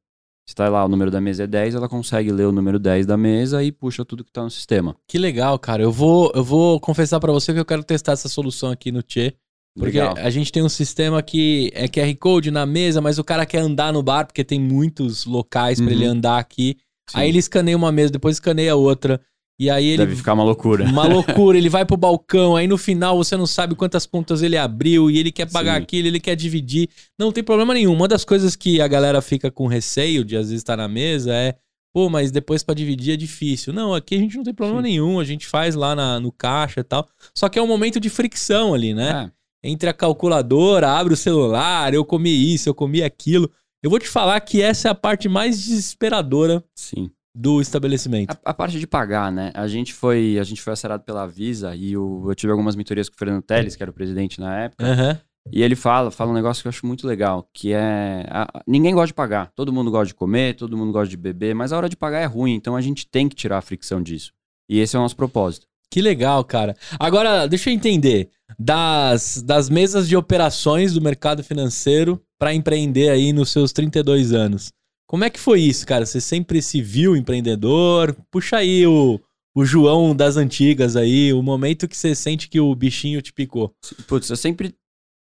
Se 0.49 0.53
está 0.53 0.67
lá, 0.71 0.83
o 0.83 0.89
número 0.89 1.11
da 1.11 1.21
mesa 1.21 1.45
é 1.45 1.47
10, 1.47 1.75
ela 1.75 1.91
consegue 1.91 2.33
ler 2.33 2.47
o 2.47 2.53
número 2.53 2.79
10 2.79 3.05
da 3.05 3.19
mesa 3.19 3.63
e 3.63 3.71
puxa 3.71 4.03
tudo 4.03 4.25
que 4.25 4.31
está 4.31 4.43
no 4.43 4.51
sistema. 4.51 4.97
Que 5.07 5.19
legal, 5.19 5.59
cara. 5.59 5.83
Eu 5.83 5.93
vou, 5.93 6.33
eu 6.35 6.43
vou 6.43 6.81
confessar 6.81 7.21
pra 7.21 7.33
você 7.33 7.53
que 7.53 7.61
eu 7.61 7.67
quero 7.67 7.85
testar 7.85 8.13
essa 8.13 8.31
solução 8.31 8.71
aqui 8.71 8.91
no 8.91 9.03
Tchê. 9.03 9.35
Porque 9.77 9.99
Legal. 9.99 10.15
a 10.17 10.31
gente 10.31 10.53
tem 10.53 10.63
um 10.63 10.69
sistema 10.69 11.21
que 11.21 11.71
é 11.75 11.89
QR 11.89 12.15
Code 12.17 12.51
na 12.51 12.65
mesa, 12.65 13.01
mas 13.01 13.19
o 13.19 13.25
cara 13.25 13.45
quer 13.45 13.59
andar 13.59 13.93
no 13.93 14.03
bar, 14.03 14.25
porque 14.25 14.45
tem 14.45 14.61
muitos 14.61 15.25
locais 15.25 15.81
pra 15.81 15.89
Uhum. 15.91 15.93
ele 15.97 16.05
andar 16.05 16.39
aqui. 16.39 16.77
Sim. 17.11 17.19
Aí 17.19 17.29
ele 17.29 17.39
escaneia 17.39 17.77
uma 17.77 17.91
mesa, 17.91 18.13
depois 18.13 18.37
escaneia 18.37 18.77
outra. 18.77 19.21
E 19.59 19.69
aí 19.71 19.87
ele. 19.87 19.99
Deve 19.99 20.17
ficar 20.17 20.33
uma 20.35 20.45
loucura. 20.45 20.85
Uma 20.85 21.07
loucura, 21.47 21.59
ele 21.59 21.69
vai 21.69 21.85
pro 21.85 21.97
balcão, 21.97 22.57
aí 22.57 22.67
no 22.69 22.79
final 22.79 23.17
você 23.17 23.37
não 23.37 23.47
sabe 23.47 23.75
quantas 23.75 24.05
contas 24.07 24.43
ele 24.43 24.57
abriu 24.57 25.11
e 25.11 25.19
ele 25.19 25.31
quer 25.33 25.51
pagar 25.51 25.77
Sim. 25.77 25.83
aquilo, 25.83 26.09
ele 26.09 26.21
quer 26.21 26.35
dividir. 26.37 26.89
Não 27.19 27.31
tem 27.33 27.43
problema 27.43 27.75
nenhum. 27.75 27.93
Uma 27.93 28.09
das 28.09 28.25
coisas 28.25 28.55
que 28.57 28.81
a 28.81 28.87
galera 28.89 29.21
fica 29.21 29.51
com 29.51 29.67
receio 29.67 30.25
de 30.25 30.37
às 30.37 30.47
vezes 30.47 30.61
estar 30.61 30.77
na 30.77 30.89
mesa 30.89 31.33
é, 31.35 31.55
pô, 31.93 32.09
mas 32.09 32.31
depois 32.33 32.63
pra 32.63 32.75
dividir 32.75 33.15
é 33.15 33.17
difícil. 33.17 33.73
Não, 33.73 33.93
aqui 33.95 34.15
a 34.17 34.19
gente 34.19 34.37
não 34.37 34.43
tem 34.45 34.55
problema 34.55 34.81
Sim. 34.83 34.89
nenhum, 34.89 35.21
a 35.21 35.25
gente 35.25 35.47
faz 35.47 35.75
lá 35.77 35.95
na- 35.95 36.19
no 36.19 36.33
caixa 36.33 36.81
e 36.81 36.85
tal. 36.85 37.09
Só 37.37 37.49
que 37.49 37.59
é 37.59 37.63
um 37.63 37.67
momento 37.69 37.99
de 38.01 38.09
fricção 38.09 38.73
ali, 38.75 38.93
né? 38.95 39.31
É. 39.31 39.44
entre 39.65 39.89
a 39.89 39.93
calculadora, 39.95 40.91
abre 40.91 41.15
o 41.15 41.17
celular, 41.17 41.93
eu 41.95 42.05
comi 42.05 42.53
isso, 42.55 42.69
eu 42.69 42.75
comi 42.75 43.03
aquilo. 43.03 43.51
Eu 43.83 43.89
vou 43.91 43.99
te 43.99 44.09
falar 44.09 44.39
que 44.41 44.61
essa 44.63 44.89
é 44.89 44.91
a 44.91 44.95
parte 44.95 45.29
mais 45.29 45.57
desesperadora 45.65 46.63
Sim. 46.75 47.11
do 47.35 47.61
estabelecimento. 47.61 48.31
A, 48.45 48.51
a 48.51 48.55
parte 48.55 48.79
de 48.79 48.87
pagar, 48.87 49.33
né? 49.33 49.51
A 49.55 49.67
gente 49.67 49.93
foi, 49.93 50.39
a 50.39 50.45
gente 50.45 50.61
foi 50.63 50.73
acerado 50.75 51.03
pela 51.03 51.27
Visa 51.27 51.75
e 51.75 51.97
o- 51.97 52.31
eu 52.31 52.35
tive 52.35 52.51
algumas 52.53 52.77
mentorias 52.77 53.09
com 53.09 53.15
o 53.15 53.19
Fernando 53.19 53.43
Teles, 53.43 53.75
que 53.75 53.83
era 53.83 53.91
o 53.91 53.95
presidente 53.95 54.39
na 54.39 54.61
época. 54.65 54.85
Aham. 54.87 55.21
E 55.53 55.63
ele 55.63 55.77
fala, 55.77 56.11
fala 56.11 56.31
um 56.31 56.35
negócio 56.35 56.63
que 56.63 56.69
eu 56.69 56.71
acho 56.71 56.87
muito 56.87 57.07
legal, 57.07 57.47
que 57.53 57.73
é 57.75 58.27
a- 58.31 58.63
ninguém 58.67 58.95
gosta 58.95 59.09
de 59.09 59.15
pagar. 59.15 59.51
Todo 59.55 59.73
mundo 59.73 59.91
gosta 59.91 60.07
de 60.07 60.15
comer, 60.15 60.57
todo 60.57 60.77
mundo 60.77 60.91
gosta 60.93 61.09
de 61.11 61.17
beber, 61.19 61.55
mas 61.55 61.71
a 61.73 61.77
hora 61.77 61.89
de 61.89 61.97
pagar 61.97 62.21
é 62.21 62.25
ruim, 62.27 62.55
então 62.55 62.75
a 62.75 62.81
gente 62.81 63.07
tem 63.07 63.29
que 63.29 63.37
tirar 63.37 63.59
a 63.59 63.63
fricção 63.63 64.03
disso. 64.03 64.33
E 64.71 64.81
esse 64.81 64.97
é 64.97 64.99
o 64.99 65.03
nosso 65.03 65.15
propósito. 65.17 65.67
Que 65.91 66.01
legal, 66.03 66.45
cara. 66.45 66.77
Agora, 66.99 67.47
deixa 67.47 67.71
eu 67.71 67.75
entender. 67.75 68.31
Das, 68.59 69.43
das 69.43 69.69
mesas 69.69 70.09
de 70.09 70.17
operações 70.17 70.93
do 70.93 71.01
mercado 71.01 71.43
financeiro 71.43 72.21
para 72.39 72.55
empreender 72.55 73.11
aí 73.11 73.33
nos 73.33 73.51
seus 73.51 73.73
32 73.73 74.33
anos. 74.33 74.73
Como 75.09 75.25
é 75.25 75.31
que 75.31 75.41
foi 75.41 75.61
isso, 75.61 75.87
cara? 75.87 76.07
Você 76.07 76.21
sempre 76.21 76.63
se 76.63 76.81
viu 76.81 77.17
empreendedor? 77.17 78.17
Puxa 78.31 78.57
aí 78.59 78.87
o, 78.87 79.21
o 79.55 79.65
João 79.65 80.15
das 80.15 80.37
antigas 80.37 80.97
aí, 80.97 81.33
o 81.33 81.43
momento 81.43 81.87
que 81.87 81.97
você 81.97 82.15
sente 82.15 82.49
que 82.49 82.59
o 82.59 82.75
bichinho 82.75 83.23
te 83.23 83.33
picou. 83.33 83.73
Putz, 84.09 84.29
eu 84.29 84.37
sempre, 84.37 84.75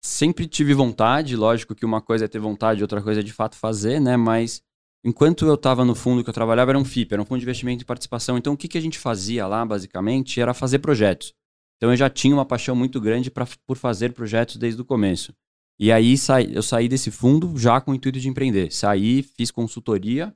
sempre 0.02 0.48
tive 0.48 0.74
vontade, 0.74 1.36
lógico 1.36 1.76
que 1.76 1.86
uma 1.86 2.02
coisa 2.02 2.26
é 2.26 2.28
ter 2.28 2.40
vontade, 2.40 2.82
outra 2.82 3.02
coisa 3.02 3.20
é 3.20 3.24
de 3.24 3.34
fato 3.34 3.58
fazer, 3.58 4.00
né? 4.00 4.16
Mas 4.16 4.62
enquanto 5.04 5.46
eu 5.46 5.56
estava 5.56 5.84
no 5.86 5.96
fundo 5.96 6.24
que 6.24 6.30
eu 6.30 6.34
trabalhava, 6.34 6.72
era 6.72 6.80
um 6.80 6.86
FIP, 6.86 7.14
era 7.14 7.22
um 7.22 7.26
fundo 7.26 7.40
de 7.40 7.46
investimento 7.46 7.84
e 7.84 7.86
participação. 7.86 8.38
Então 8.38 8.54
o 8.54 8.58
que, 8.58 8.68
que 8.68 8.78
a 8.78 8.82
gente 8.82 8.98
fazia 9.00 9.48
lá, 9.48 9.66
basicamente, 9.66 10.40
era 10.40 10.54
fazer 10.54 10.80
projetos. 10.80 11.34
Então 11.78 11.92
eu 11.92 11.98
já 11.98 12.10
tinha 12.10 12.36
uma 12.36 12.46
paixão 12.46 12.76
muito 12.76 13.02
grande 13.02 13.32
pra, 13.32 13.48
por 13.66 13.78
fazer 13.78 14.14
projetos 14.14 14.58
desde 14.58 14.82
o 14.82 14.86
começo. 14.86 15.34
E 15.80 15.92
aí 15.92 16.16
eu 16.54 16.62
saí 16.62 16.88
desse 16.88 17.10
fundo 17.10 17.58
já 17.58 17.82
com 17.82 17.92
o 17.92 17.96
intuito 17.96 18.20
de 18.20 18.30
empreender. 18.30 18.72
Saí, 18.72 19.24
fiz 19.24 19.50
consultoria 19.50 20.32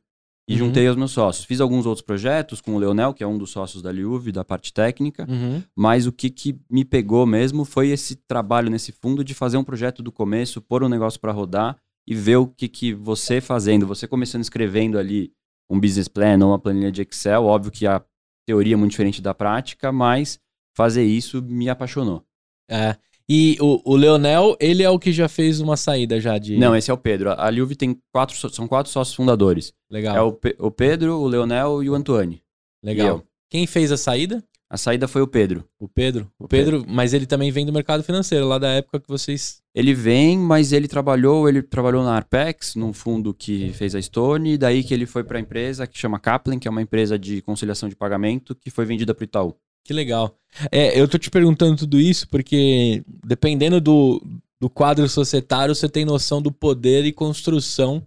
e 0.47 0.53
Uhum. 0.53 0.59
juntei 0.59 0.87
os 0.89 0.95
meus 0.95 1.11
sócios. 1.11 1.45
Fiz 1.45 1.61
alguns 1.61 1.85
outros 1.85 2.03
projetos 2.05 2.61
com 2.61 2.75
o 2.75 2.79
Leonel, 2.79 3.13
que 3.13 3.23
é 3.23 3.27
um 3.27 3.37
dos 3.37 3.51
sócios 3.51 3.81
da 3.83 3.91
Liuve, 3.91 4.31
da 4.31 4.43
parte 4.43 4.73
técnica. 4.73 5.27
Mas 5.75 6.07
o 6.07 6.11
que, 6.11 6.31
que 6.31 6.59
me 6.69 6.83
pegou 6.83 7.25
mesmo 7.27 7.63
foi 7.63 7.89
esse 7.89 8.15
trabalho 8.15 8.69
nesse 8.71 8.91
fundo 8.91 9.23
de 9.23 9.35
fazer 9.35 9.57
um 9.57 9.63
projeto 9.63 10.01
do 10.01 10.11
começo, 10.11 10.61
pôr 10.61 10.83
um 10.83 10.89
negócio 10.89 11.19
para 11.19 11.31
rodar 11.31 11.77
e 12.07 12.13
ver 12.15 12.37
o 12.37 12.47
que, 12.47 12.67
que 12.67 12.93
você 12.93 13.41
fazendo, 13.41 13.87
você 13.87 14.07
começando 14.07 14.41
escrevendo 14.41 14.97
ali 14.97 15.31
um 15.69 15.79
business 15.79 16.07
plan 16.07 16.37
ou 16.43 16.49
uma 16.51 16.59
planilha 16.59 16.91
de 16.91 17.01
Excel, 17.01 17.43
óbvio 17.45 17.71
que 17.71 17.87
a 17.87 18.03
teoria 18.47 18.73
é 18.73 18.77
muito 18.77 18.91
diferente 18.91 19.21
da 19.21 19.33
prática, 19.33 19.91
mas 19.91 20.39
fazer 20.75 21.03
isso 21.03 21.41
me 21.41 21.67
apaixonou. 21.69 22.23
É. 22.69 22.95
E 23.27 23.57
o, 23.59 23.81
o 23.83 23.95
Leonel, 23.95 24.55
ele 24.59 24.83
é 24.83 24.89
o 24.89 24.99
que 24.99 25.11
já 25.11 25.27
fez 25.27 25.59
uma 25.59 25.75
saída 25.75 26.21
já 26.21 26.37
de. 26.37 26.57
Não, 26.57 26.75
esse 26.75 26.91
é 26.91 26.93
o 26.93 26.97
Pedro. 26.97 27.31
A 27.31 27.49
Liuve 27.49 27.75
tem 27.75 27.99
quatro, 28.13 28.35
são 28.51 28.67
quatro 28.67 28.91
sócios 28.91 29.15
fundadores. 29.15 29.73
Legal. 29.89 30.15
É 30.15 30.21
o, 30.21 30.31
Pe- 30.31 30.55
o 30.59 30.69
Pedro, 30.69 31.17
o 31.19 31.27
Leonel 31.27 31.81
e 31.81 31.89
o 31.89 31.95
Antônio. 31.95 32.39
E 32.83 32.85
Legal. 32.85 33.07
eu. 33.07 33.23
Quem 33.49 33.65
fez 33.65 33.91
a 33.91 33.97
saída? 33.97 34.43
A 34.69 34.77
saída 34.77 35.07
foi 35.07 35.21
o 35.21 35.27
Pedro. 35.27 35.63
O 35.79 35.87
Pedro. 35.87 36.29
O 36.39 36.45
O 36.45 36.47
Pedro, 36.47 36.83
mas 36.87 37.13
ele 37.13 37.25
também 37.25 37.51
vem 37.51 37.65
do 37.65 37.71
mercado 37.73 38.03
financeiro, 38.03 38.47
lá 38.47 38.57
da 38.57 38.69
época 38.69 38.99
que 38.99 39.07
vocês. 39.07 39.61
Ele 39.75 39.93
vem, 39.93 40.37
mas 40.37 40.71
ele 40.73 40.87
trabalhou, 40.87 41.47
ele 41.47 41.61
trabalhou 41.61 42.03
na 42.03 42.15
Arpex, 42.15 42.75
num 42.75 42.91
fundo 42.91 43.33
que 43.33 43.71
fez 43.73 43.93
a 43.93 44.01
Stone, 44.01 44.53
e 44.53 44.57
daí 44.57 44.83
que 44.83 44.93
ele 44.93 45.05
foi 45.05 45.23
para 45.23 45.37
a 45.37 45.41
empresa 45.41 45.85
que 45.85 45.97
chama 45.97 46.19
Kaplan, 46.19 46.57
que 46.57 46.67
é 46.67 46.71
uma 46.71 46.81
empresa 46.81 47.17
de 47.19 47.41
conciliação 47.43 47.87
de 47.87 47.95
pagamento 47.95 48.55
que 48.55 48.71
foi 48.71 48.85
vendida 48.85 49.13
para 49.13 49.23
o 49.23 49.25
Itaú. 49.25 49.55
Que 49.83 49.93
legal. 49.93 50.35
É, 50.71 50.99
eu 50.99 51.07
tô 51.07 51.17
te 51.19 51.29
perguntando 51.29 51.77
tudo 51.77 51.99
isso 51.99 52.27
porque, 52.29 53.03
dependendo 53.23 53.79
do, 53.79 54.19
do 54.59 54.67
quadro 54.67 55.07
societário, 55.07 55.75
você 55.75 55.87
tem 55.87 56.03
noção 56.05 56.41
do 56.41 56.51
poder 56.51 57.05
e 57.05 57.11
construção 57.11 58.01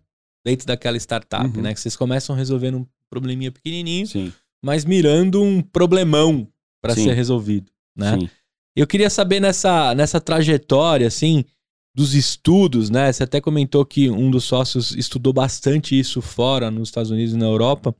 dentro 0.44 0.66
daquela 0.66 0.96
startup, 0.96 1.46
Uhum. 1.56 1.62
né? 1.62 1.72
Que 1.72 1.80
vocês 1.80 1.94
começam 1.94 2.34
resolvendo 2.34 2.78
um 2.78 2.86
probleminha 3.08 3.52
pequenininho, 3.52 4.06
Sim, 4.08 4.32
mas 4.62 4.84
mirando 4.84 5.42
um 5.42 5.62
problemão 5.62 6.48
para 6.82 6.94
ser 6.94 7.14
resolvido, 7.14 7.70
né? 7.96 8.18
sim. 8.18 8.30
Eu 8.76 8.86
queria 8.86 9.10
saber 9.10 9.40
nessa, 9.40 9.92
nessa 9.96 10.20
trajetória, 10.20 11.08
assim, 11.08 11.44
dos 11.92 12.14
estudos, 12.14 12.88
né? 12.88 13.12
Você 13.12 13.24
até 13.24 13.40
comentou 13.40 13.84
que 13.84 14.08
um 14.08 14.30
dos 14.30 14.44
sócios 14.44 14.92
estudou 14.92 15.32
bastante 15.32 15.98
isso 15.98 16.22
fora, 16.22 16.70
nos 16.70 16.88
Estados 16.88 17.10
Unidos 17.10 17.34
e 17.34 17.36
na 17.36 17.46
Europa. 17.46 17.92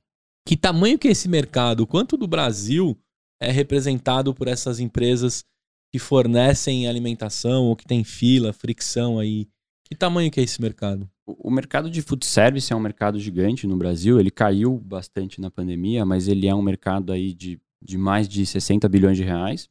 Que 0.46 0.56
tamanho 0.56 0.96
que 0.96 1.08
é 1.08 1.10
esse 1.10 1.28
mercado? 1.28 1.84
Quanto 1.84 2.16
do 2.16 2.28
Brasil 2.28 2.96
é 3.42 3.50
representado 3.50 4.32
por 4.32 4.46
essas 4.46 4.78
empresas 4.78 5.44
que 5.92 5.98
fornecem 5.98 6.86
alimentação 6.86 7.64
ou 7.64 7.74
que 7.74 7.84
tem 7.84 8.04
fila, 8.04 8.52
fricção 8.52 9.18
aí? 9.18 9.48
Que 9.84 9.96
tamanho 9.96 10.30
que 10.30 10.38
é 10.38 10.44
esse 10.44 10.62
mercado? 10.62 11.10
O 11.30 11.50
mercado 11.50 11.90
de 11.90 12.00
food 12.00 12.24
service 12.24 12.72
é 12.72 12.76
um 12.76 12.80
mercado 12.80 13.18
gigante 13.18 13.66
no 13.66 13.76
Brasil. 13.76 14.18
Ele 14.18 14.30
caiu 14.30 14.78
bastante 14.78 15.42
na 15.42 15.50
pandemia, 15.50 16.06
mas 16.06 16.26
ele 16.26 16.46
é 16.46 16.54
um 16.54 16.62
mercado 16.62 17.12
aí 17.12 17.34
de, 17.34 17.60
de 17.82 17.98
mais 17.98 18.26
de 18.26 18.46
60 18.46 18.88
bilhões 18.88 19.18
de 19.18 19.24
reais. 19.24 19.68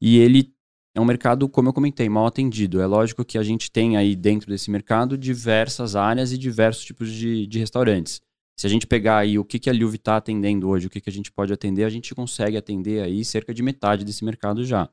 E 0.00 0.18
ele 0.18 0.54
é 0.94 1.00
um 1.00 1.04
mercado, 1.04 1.48
como 1.48 1.68
eu 1.68 1.72
comentei, 1.72 2.08
mal 2.08 2.26
atendido. 2.26 2.80
É 2.80 2.86
lógico 2.86 3.24
que 3.24 3.36
a 3.38 3.42
gente 3.42 3.72
tem 3.72 3.96
aí 3.96 4.14
dentro 4.14 4.48
desse 4.48 4.70
mercado 4.70 5.18
diversas 5.18 5.96
áreas 5.96 6.32
e 6.32 6.38
diversos 6.38 6.84
tipos 6.84 7.10
de, 7.10 7.44
de 7.44 7.58
restaurantes. 7.58 8.20
Se 8.56 8.66
a 8.66 8.70
gente 8.70 8.86
pegar 8.86 9.18
aí 9.18 9.36
o 9.36 9.44
que, 9.44 9.58
que 9.58 9.68
a 9.68 9.72
Liuve 9.72 9.96
está 9.96 10.16
atendendo 10.16 10.68
hoje, 10.68 10.86
o 10.86 10.90
que, 10.90 11.00
que 11.00 11.10
a 11.10 11.12
gente 11.12 11.32
pode 11.32 11.52
atender, 11.52 11.82
a 11.82 11.88
gente 11.88 12.14
consegue 12.14 12.56
atender 12.56 13.02
aí 13.02 13.24
cerca 13.24 13.52
de 13.52 13.64
metade 13.64 14.04
desse 14.04 14.24
mercado 14.24 14.64
já. 14.64 14.88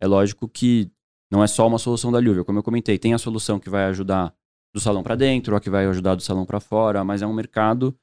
É 0.00 0.06
lógico 0.06 0.46
que 0.48 0.90
não 1.30 1.42
é 1.42 1.46
só 1.46 1.66
uma 1.66 1.78
solução 1.78 2.12
da 2.12 2.18
Liuve. 2.18 2.44
Como 2.44 2.58
eu 2.58 2.62
comentei, 2.62 2.98
tem 2.98 3.14
a 3.14 3.18
solução 3.18 3.58
que 3.58 3.70
vai 3.70 3.84
ajudar 3.84 4.34
do 4.74 4.80
salão 4.80 5.02
para 5.02 5.14
dentro, 5.14 5.54
a 5.54 5.60
que 5.60 5.70
vai 5.70 5.86
ajudar 5.86 6.14
do 6.14 6.22
salão 6.22 6.46
para 6.46 6.60
fora, 6.60 7.04
mas 7.04 7.22
é 7.22 7.26
um 7.26 7.32
mercado 7.32 7.94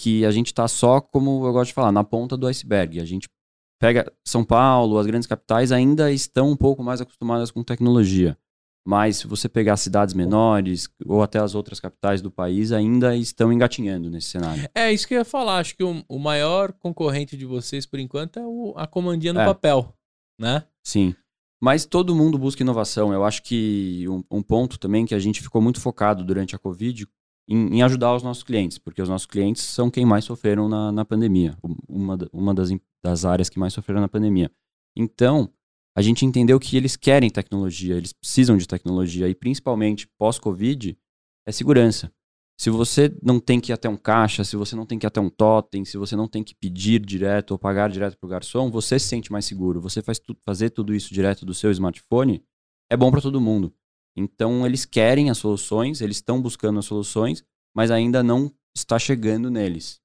que 0.00 0.24
a 0.24 0.30
gente 0.30 0.46
está 0.48 0.66
só, 0.66 1.00
como 1.00 1.46
eu 1.46 1.52
gosto 1.52 1.68
de 1.68 1.74
falar, 1.74 1.92
na 1.92 2.02
ponta 2.02 2.36
do 2.36 2.46
iceberg. 2.46 2.98
A 3.00 3.04
gente 3.04 3.28
pega 3.80 4.10
São 4.26 4.44
Paulo, 4.44 4.98
as 4.98 5.06
grandes 5.06 5.26
capitais 5.28 5.70
ainda 5.70 6.10
estão 6.10 6.50
um 6.50 6.56
pouco 6.56 6.82
mais 6.82 7.00
acostumadas 7.00 7.50
com 7.50 7.62
tecnologia. 7.62 8.36
Mas 8.86 9.16
se 9.18 9.26
você 9.26 9.48
pegar 9.48 9.76
cidades 9.78 10.12
menores 10.14 10.88
ou 11.06 11.22
até 11.22 11.38
as 11.38 11.54
outras 11.54 11.80
capitais 11.80 12.20
do 12.20 12.30
país, 12.30 12.70
ainda 12.70 13.16
estão 13.16 13.50
engatinhando 13.52 14.10
nesse 14.10 14.28
cenário. 14.28 14.68
É 14.74 14.92
isso 14.92 15.08
que 15.08 15.14
eu 15.14 15.18
ia 15.18 15.24
falar. 15.24 15.58
Acho 15.58 15.74
que 15.74 15.82
o, 15.82 16.04
o 16.06 16.18
maior 16.18 16.70
concorrente 16.72 17.34
de 17.34 17.46
vocês, 17.46 17.86
por 17.86 17.98
enquanto, 17.98 18.38
é 18.38 18.42
o- 18.46 18.74
a 18.76 18.86
comandinha 18.86 19.32
no 19.32 19.40
É. 19.40 19.44
papel, 19.46 19.94
né? 20.38 20.64
Sim. 20.82 21.14
Mas 21.62 21.86
todo 21.86 22.14
mundo 22.14 22.38
busca 22.38 22.62
inovação. 22.62 23.12
Eu 23.12 23.24
acho 23.24 23.42
que 23.42 24.04
um, 24.08 24.22
um 24.30 24.42
ponto 24.42 24.78
também 24.78 25.06
que 25.06 25.14
a 25.14 25.18
gente 25.18 25.40
ficou 25.42 25.62
muito 25.62 25.80
focado 25.80 26.24
durante 26.24 26.54
a 26.54 26.58
Covid 26.58 27.06
em, 27.48 27.76
em 27.76 27.82
ajudar 27.82 28.14
os 28.14 28.22
nossos 28.22 28.42
clientes, 28.42 28.78
porque 28.78 29.00
os 29.02 29.08
nossos 29.08 29.26
clientes 29.26 29.62
são 29.62 29.90
quem 29.90 30.04
mais 30.04 30.24
sofreram 30.24 30.68
na, 30.68 30.90
na 30.92 31.04
pandemia, 31.04 31.56
um- 31.62 31.76
uma, 31.88 32.18
uma 32.32 32.54
das, 32.54 32.70
das 33.02 33.24
áreas 33.24 33.48
que 33.48 33.58
mais 33.58 33.72
sofreram 33.72 34.00
na 34.00 34.08
pandemia. 34.08 34.50
Então, 34.96 35.50
a 35.96 36.02
gente 36.02 36.24
entendeu 36.24 36.58
que 36.58 36.76
eles 36.76 36.96
querem 36.96 37.30
tecnologia, 37.30 37.96
eles 37.96 38.12
precisam 38.12 38.56
de 38.56 38.66
tecnologia, 38.66 39.28
e 39.28 39.34
principalmente 39.34 40.08
pós-Covid, 40.18 40.96
é 41.46 41.52
segurança. 41.52 42.10
Se 42.56 42.70
você 42.70 43.12
não 43.22 43.40
tem 43.40 43.60
que 43.60 43.72
ir 43.72 43.74
até 43.74 43.88
um 43.88 43.96
caixa, 43.96 44.44
se 44.44 44.56
você 44.56 44.76
não 44.76 44.86
tem 44.86 44.98
que 44.98 45.04
ir 45.04 45.08
até 45.08 45.20
um 45.20 45.28
totem, 45.28 45.84
se 45.84 45.96
você 45.98 46.14
não 46.14 46.28
tem 46.28 46.44
que 46.44 46.54
pedir 46.54 47.04
direto 47.04 47.50
ou 47.50 47.58
pagar 47.58 47.90
direto 47.90 48.16
para 48.16 48.26
o 48.26 48.30
garçom, 48.30 48.70
você 48.70 48.98
se 48.98 49.08
sente 49.08 49.32
mais 49.32 49.44
seguro. 49.44 49.80
Você 49.80 50.00
faz 50.00 50.18
tu- 50.18 50.36
fazer 50.44 50.70
tudo 50.70 50.94
isso 50.94 51.12
direto 51.12 51.44
do 51.44 51.52
seu 51.52 51.70
smartphone, 51.72 52.44
é 52.90 52.96
bom 52.96 53.10
para 53.10 53.20
todo 53.20 53.40
mundo. 53.40 53.74
Então, 54.16 54.64
eles 54.64 54.84
querem 54.84 55.30
as 55.30 55.38
soluções, 55.38 56.00
eles 56.00 56.18
estão 56.18 56.40
buscando 56.40 56.78
as 56.78 56.84
soluções, 56.84 57.44
mas 57.74 57.90
ainda 57.90 58.22
não 58.22 58.52
está 58.74 58.98
chegando 58.98 59.50
neles. 59.50 60.00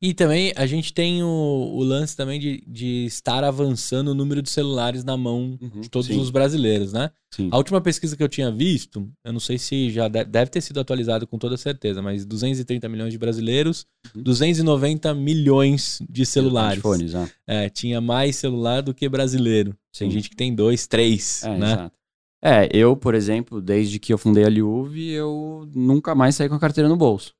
E 0.00 0.14
também 0.14 0.52
a 0.56 0.66
gente 0.66 0.92
tem 0.94 1.22
o, 1.22 1.26
o 1.26 1.82
lance 1.82 2.16
também 2.16 2.38
de, 2.40 2.62
de 2.66 3.04
estar 3.06 3.42
avançando 3.44 4.08
o 4.08 4.14
número 4.14 4.40
de 4.40 4.48
celulares 4.50 5.04
na 5.04 5.16
mão 5.16 5.58
Uhum, 5.60 5.80
de 5.80 5.88
todos 5.90 6.06
sim. 6.06 6.18
os 6.18 6.30
brasileiros, 6.30 6.92
né? 6.92 7.10
Sim. 7.34 7.48
A 7.50 7.56
última 7.56 7.80
pesquisa 7.80 8.16
que 8.16 8.22
eu 8.22 8.28
tinha 8.28 8.50
visto, 8.50 9.08
eu 9.24 9.32
não 9.32 9.40
sei 9.40 9.58
se 9.58 9.90
já 9.90 10.06
de- 10.08 10.24
deve 10.24 10.50
ter 10.50 10.60
sido 10.60 10.78
atualizado 10.80 11.26
com 11.26 11.36
toda 11.38 11.56
certeza, 11.56 12.00
mas 12.00 12.24
230 12.24 12.88
milhões 12.88 13.12
de 13.12 13.18
brasileiros, 13.18 13.84
Uhum. 14.14 14.22
290 14.22 15.12
milhões 15.14 15.98
de 16.08 16.24
celulares. 16.24 16.78
Smartphones, 16.78 17.14
ah. 17.14 17.28
É, 17.46 17.68
tinha 17.68 18.00
mais 18.00 18.36
celular 18.36 18.80
do 18.82 18.94
que 18.94 19.08
brasileiro. 19.08 19.70
Tem 19.98 20.08
Sim. 20.08 20.14
gente 20.14 20.30
que 20.30 20.36
tem 20.36 20.54
dois, 20.54 20.86
três, 20.86 21.42
É, 21.42 21.58
né? 21.58 21.72
exato. 21.72 21.94
É, 22.42 22.68
eu, 22.72 22.94
por 22.96 23.14
exemplo, 23.14 23.60
desde 23.60 23.98
que 23.98 24.12
eu 24.12 24.18
fundei 24.18 24.44
a 24.44 24.48
Liuve, 24.48 25.08
eu 25.10 25.68
nunca 25.74 26.14
mais 26.14 26.34
saí 26.36 26.48
com 26.48 26.54
a 26.54 26.60
carteira 26.60 26.88
no 26.88 26.96
bolso. 26.96 27.32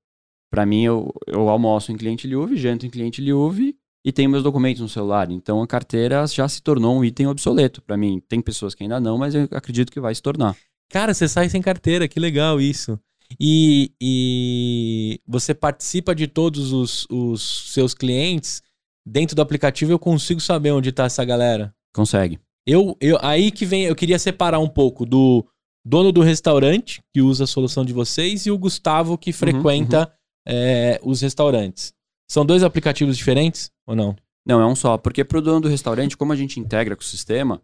Pra 0.55 0.65
mim, 0.65 0.85
eu, 0.85 1.13
eu 1.27 1.49
almoço 1.49 1.91
em 1.91 1.97
cliente 1.97 2.29
Liuve, 2.29 2.57
janto 2.57 2.87
em 2.87 2.91
cliente 2.91 3.21
Liuve 3.21 3.75
e 4.05 4.13
tenho 4.13 4.31
meus 4.31 4.45
documentos 4.45 4.81
no 4.81 4.89
celular. 4.89 5.29
Então, 5.33 5.61
a 5.61 5.67
carteira 5.67 6.25
já 6.29 6.49
se 6.49 6.63
tornou 6.63 6.97
um 6.97 7.05
item 7.05 7.27
obsoleto 7.27 7.83
pra 7.83 7.97
mim. 7.97 8.23
Tem 8.29 8.41
pessoas 8.41 8.73
que 8.73 8.85
ainda 8.85 9.01
não, 9.01 9.19
mas 9.19 9.35
eu 9.35 9.49
acredito 9.51 9.91
que 9.91 9.99
vai 9.99 10.15
se 10.15 10.23
tornar. 10.23 10.57
Cara, 10.89 11.13
você 11.13 11.27
sai 11.27 11.49
sem 11.49 11.61
carteira, 11.61 12.07
que 12.07 12.21
legal 12.21 12.61
isso. 12.61 12.97
E, 13.41 13.91
e 14.01 15.21
você 15.27 15.53
participa 15.53 16.15
de 16.15 16.29
todos 16.29 16.73
os, 16.73 17.05
os 17.11 17.73
seus 17.73 17.93
clientes 17.93 18.63
dentro 19.05 19.35
do 19.35 19.43
aplicativo, 19.43 19.91
eu 19.91 19.99
consigo 19.99 20.41
saber 20.41 20.71
onde 20.71 20.93
tá 20.93 21.07
essa 21.07 21.25
galera. 21.25 21.75
Consegue. 21.93 22.39
Eu, 22.65 22.97
eu, 23.01 23.19
aí 23.21 23.51
que 23.51 23.67
vem, 23.67 23.87
eu 23.87 23.97
queria 23.97 24.21
separar 24.21 24.61
um 24.61 24.69
pouco 24.69 25.05
do, 25.05 25.45
dono 25.85 26.13
do 26.13 26.23
restaurante, 26.23 27.03
que 27.13 27.21
usa 27.21 27.43
a 27.43 27.49
solução 27.49 27.85
de 27.85 27.93
vocês, 27.93 28.47
e 28.47 28.53
o 28.53 28.59
Gustavo, 28.59 29.19
que 29.19 29.33
frequenta 29.33 30.13
é, 30.47 31.01
os 31.03 31.21
restaurantes. 31.21 31.93
São 32.29 32.45
dois 32.45 32.63
aplicativos 32.63 33.17
diferentes 33.17 33.71
ou 33.87 33.95
não? 33.95 34.17
Não, 34.47 34.61
é 34.61 34.67
um 34.67 34.75
só. 34.75 34.99
Porque 34.99 35.25
pro 35.25 35.41
dono 35.41 35.63
do 35.63 35.69
restaurante, 35.69 36.17
como 36.17 36.33
a 36.33 36.37
gente 36.37 36.61
integra 36.61 36.95
com 36.95 37.03
o 37.03 37.05
sistema, 37.05 37.61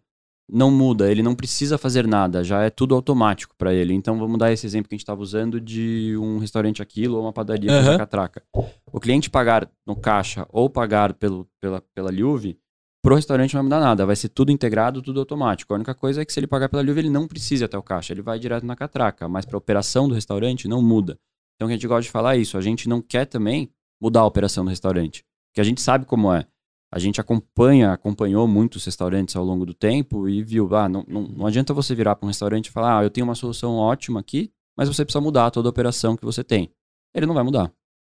não 0.51 0.69
muda, 0.69 1.09
ele 1.09 1.23
não 1.23 1.33
precisa 1.33 1.77
fazer 1.77 2.05
nada, 2.05 2.43
já 2.43 2.61
é 2.61 2.69
tudo 2.69 2.93
automático 2.93 3.55
para 3.57 3.73
ele. 3.73 3.93
Então 3.93 4.19
vamos 4.19 4.37
dar 4.37 4.51
esse 4.51 4.65
exemplo 4.65 4.89
que 4.89 4.95
a 4.95 4.97
gente 4.97 5.03
estava 5.03 5.21
usando 5.21 5.61
de 5.61 6.15
um 6.17 6.39
restaurante 6.39 6.81
aquilo 6.81 7.15
ou 7.15 7.23
uma 7.23 7.31
padaria 7.31 7.71
uhum. 7.71 7.97
catraca. 7.97 8.43
O 8.91 8.99
cliente 8.99 9.29
pagar 9.29 9.69
no 9.87 9.95
caixa 9.95 10.45
ou 10.51 10.69
pagar 10.69 11.13
pelo, 11.13 11.47
pela, 11.61 11.81
pela 11.95 12.11
Liuve, 12.11 12.57
pro 13.01 13.15
restaurante 13.15 13.53
não 13.53 13.59
vai 13.59 13.63
mudar 13.63 13.79
nada, 13.79 14.05
vai 14.05 14.15
ser 14.15 14.29
tudo 14.29 14.51
integrado, 14.51 15.01
tudo 15.01 15.21
automático. 15.21 15.73
A 15.73 15.77
única 15.77 15.95
coisa 15.95 16.21
é 16.21 16.25
que 16.25 16.33
se 16.33 16.39
ele 16.39 16.47
pagar 16.47 16.67
pela 16.67 16.83
Liuve, 16.83 16.99
ele 16.99 17.09
não 17.09 17.27
precisa 17.27 17.63
ir 17.63 17.65
até 17.65 17.77
o 17.77 17.83
caixa, 17.83 18.13
ele 18.13 18.21
vai 18.21 18.37
direto 18.37 18.65
na 18.65 18.75
catraca, 18.75 19.29
mas 19.29 19.45
para 19.45 19.57
operação 19.57 20.09
do 20.09 20.13
restaurante 20.13 20.67
não 20.67 20.81
muda. 20.81 21.17
Então 21.61 21.69
a 21.69 21.71
gente 21.73 21.87
gosta 21.87 22.01
de 22.01 22.09
falar 22.09 22.37
isso, 22.37 22.57
a 22.57 22.61
gente 22.61 22.89
não 22.89 23.03
quer 23.03 23.25
também 23.25 23.71
mudar 24.01 24.21
a 24.21 24.25
operação 24.25 24.63
do 24.63 24.71
restaurante, 24.71 25.23
porque 25.47 25.61
a 25.61 25.63
gente 25.63 25.79
sabe 25.79 26.07
como 26.07 26.33
é. 26.33 26.43
A 26.91 26.97
gente 26.97 27.21
acompanha, 27.21 27.93
acompanhou 27.93 28.47
muitos 28.47 28.83
restaurantes 28.83 29.35
ao 29.35 29.45
longo 29.45 29.63
do 29.63 29.71
tempo 29.71 30.27
e 30.27 30.41
viu, 30.41 30.75
ah, 30.75 30.89
não, 30.89 31.05
não, 31.07 31.21
não 31.21 31.45
adianta 31.45 31.71
você 31.71 31.93
virar 31.93 32.15
para 32.15 32.25
um 32.25 32.29
restaurante 32.29 32.65
e 32.65 32.71
falar, 32.71 32.97
ah, 32.97 33.03
eu 33.03 33.11
tenho 33.11 33.25
uma 33.25 33.35
solução 33.35 33.75
ótima 33.75 34.19
aqui, 34.19 34.51
mas 34.75 34.89
você 34.89 35.05
precisa 35.05 35.21
mudar 35.21 35.51
toda 35.51 35.69
a 35.69 35.69
operação 35.69 36.17
que 36.17 36.25
você 36.25 36.43
tem. 36.43 36.71
Ele 37.13 37.27
não 37.27 37.35
vai 37.35 37.43
mudar. 37.43 37.71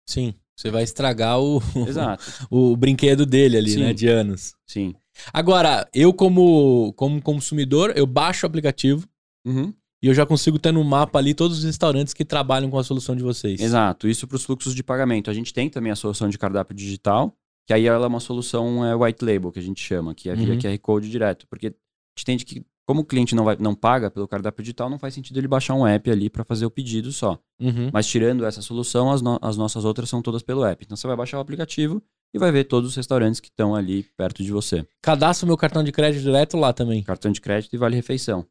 Sim. 0.09 0.33
Você 0.57 0.71
vai 0.71 0.83
estragar 0.83 1.39
o, 1.39 1.61
Exato. 1.87 2.25
o 2.51 2.75
brinquedo 2.75 3.27
dele 3.27 3.59
ali, 3.59 3.73
Sim. 3.73 3.81
né? 3.81 3.93
De 3.93 4.09
anos. 4.09 4.55
Sim. 4.67 4.95
Agora, 5.35 5.87
eu 5.93 6.15
como, 6.15 6.95
como 6.95 7.21
consumidor, 7.21 7.93
eu 7.95 8.07
baixo 8.07 8.47
o 8.47 8.49
aplicativo 8.49 9.07
Uhum. 9.47 9.75
E 10.05 10.09
eu 10.09 10.15
já 10.15 10.27
consigo 10.27 10.59
ter 10.59 10.73
no 10.73 10.85
mapa 10.85 11.19
ali 11.19 11.33
todos 11.35 11.59
os 11.59 11.65
restaurantes 11.65 12.13
que 12.13 12.25
trabalham 12.25 12.69
com 12.71 12.79
a 12.79 12.85
solução 12.85 13.17
de 13.17 13.23
vocês. 13.23 13.61
Exato. 13.61 14.07
Isso 14.07 14.27
para 14.29 14.37
os 14.37 14.45
fluxos 14.45 14.75
de 14.75 14.83
pagamento. 14.83 15.31
A 15.31 15.35
gente 15.35 15.53
tem 15.55 15.71
também 15.71 15.91
a 15.91 15.97
solução 15.97 16.29
de 16.29 16.37
cardápio 16.39 16.77
digital, 16.77 17.35
que 17.67 17.73
aí 17.73 17.87
ela 17.87 18.05
é 18.05 18.09
uma 18.09 18.21
solução 18.21 18.85
é, 18.85 18.95
white 18.95 19.25
label, 19.25 19.51
que 19.51 19.59
a 19.59 19.63
gente 19.63 19.81
chama, 19.81 20.15
que 20.15 20.29
é 20.29 20.35
via 20.35 20.53
Uhum. 20.53 20.59
QR 20.59 20.79
Code 20.79 21.11
direto. 21.11 21.47
Porque 21.49 21.69
a 21.69 21.71
gente 21.71 22.23
entende 22.23 22.45
que, 22.45 22.63
como 22.87 23.01
o 23.01 23.05
cliente 23.05 23.35
não, 23.35 23.45
vai, 23.45 23.57
não 23.59 23.75
paga 23.75 24.11
pelo 24.11 24.29
cardápio 24.29 24.63
digital, 24.63 24.91
não 24.91 24.99
faz 24.99 25.15
sentido 25.15 25.39
ele 25.39 25.49
baixar 25.49 25.75
um 25.75 25.87
app 25.87 26.11
ali 26.11 26.29
para 26.29 26.45
fazer 26.45 26.67
o 26.67 26.71
pedido 26.71 27.11
só. 27.11 27.39
Uhum. 27.59 27.89
Mas 27.91 28.07
tirando 28.07 28.45
essa 28.45 28.61
solução, 28.61 29.11
as, 29.11 29.23
no- 29.23 29.39
as 29.41 29.57
nossas 29.57 29.87
outras 29.87 30.11
são 30.11 30.21
todas 30.21 30.43
pelo 30.43 30.65
app. 30.67 30.85
Então 30.85 30.97
você 30.99 31.07
vai 31.07 31.17
baixar 31.17 31.39
o 31.39 31.41
aplicativo 31.41 32.03
e 32.35 32.39
vai 32.39 32.53
ver 32.53 32.65
todos 32.65 32.91
os 32.91 32.97
restaurantes 32.97 33.41
que 33.41 33.49
estão 33.49 33.75
ali 33.75 34.05
perto 34.19 34.43
de 34.43 34.53
você. 34.53 34.85
Cadastro 35.01 35.47
meu 35.47 35.57
cartão 35.57 35.83
de 35.83 35.93
crédito 35.93 36.21
direto 36.23 36.59
lá 36.59 36.73
também. 36.75 37.03
Cartão 37.03 37.33
de 37.33 37.41
crédito 37.41 37.73
e 37.73 37.79
vale 37.79 37.97
refeição. 37.97 38.45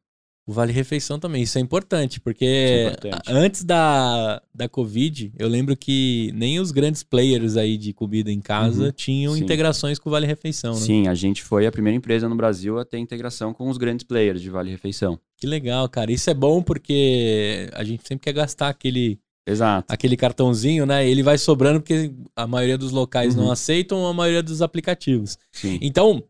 O 0.45 0.51
Vale 0.51 0.73
Refeição 0.73 1.17
também, 1.17 1.43
isso 1.43 1.57
é 1.57 1.61
importante, 1.61 2.19
porque 2.19 2.43
é 2.43 2.83
importante. 2.87 3.21
antes 3.29 3.63
da, 3.63 4.41
da 4.53 4.67
Covid, 4.67 5.31
eu 5.39 5.47
lembro 5.47 5.75
que 5.77 6.31
nem 6.35 6.59
os 6.59 6.69
grandes 6.71 7.01
players 7.01 7.55
aí 7.55 7.77
de 7.77 7.93
comida 7.93 8.29
em 8.29 8.41
casa 8.41 8.85
Uhum, 8.87 8.91
tinham 8.91 9.33
sim. 9.35 9.41
integrações 9.41 9.97
com 9.97 10.09
o 10.09 10.11
Vale 10.11 10.27
Refeição, 10.27 10.73
né? 10.73 10.79
Sim, 10.81 11.07
a 11.07 11.15
gente 11.15 11.41
foi 11.41 11.65
a 11.65 11.71
primeira 11.71 11.95
empresa 11.95 12.27
no 12.27 12.35
Brasil 12.35 12.77
a 12.77 12.83
ter 12.83 12.97
integração 12.97 13.53
com 13.53 13.69
os 13.69 13.77
grandes 13.77 14.03
players 14.05 14.41
de 14.41 14.49
vale 14.49 14.69
refeição. 14.69 15.17
Que 15.37 15.47
legal, 15.47 15.87
cara. 15.87 16.11
Isso 16.11 16.29
é 16.29 16.33
bom 16.33 16.61
porque 16.61 17.69
a 17.73 17.83
gente 17.85 18.05
sempre 18.05 18.25
quer 18.25 18.33
gastar 18.33 18.67
aquele, 18.67 19.19
Exato. 19.47 19.93
aquele 19.93 20.17
cartãozinho, 20.17 20.85
né? 20.85 21.07
Ele 21.07 21.23
vai 21.23 21.37
sobrando 21.37 21.79
porque 21.79 22.11
a 22.35 22.45
maioria 22.45 22.77
dos 22.77 22.91
locais 22.91 23.33
não 23.33 23.45
Uhum. 23.45 23.51
aceitam 23.51 24.05
a 24.05 24.13
maioria 24.13 24.43
dos 24.43 24.61
aplicativos. 24.61 25.37
Sim. 25.53 25.79
Então, 25.81 26.21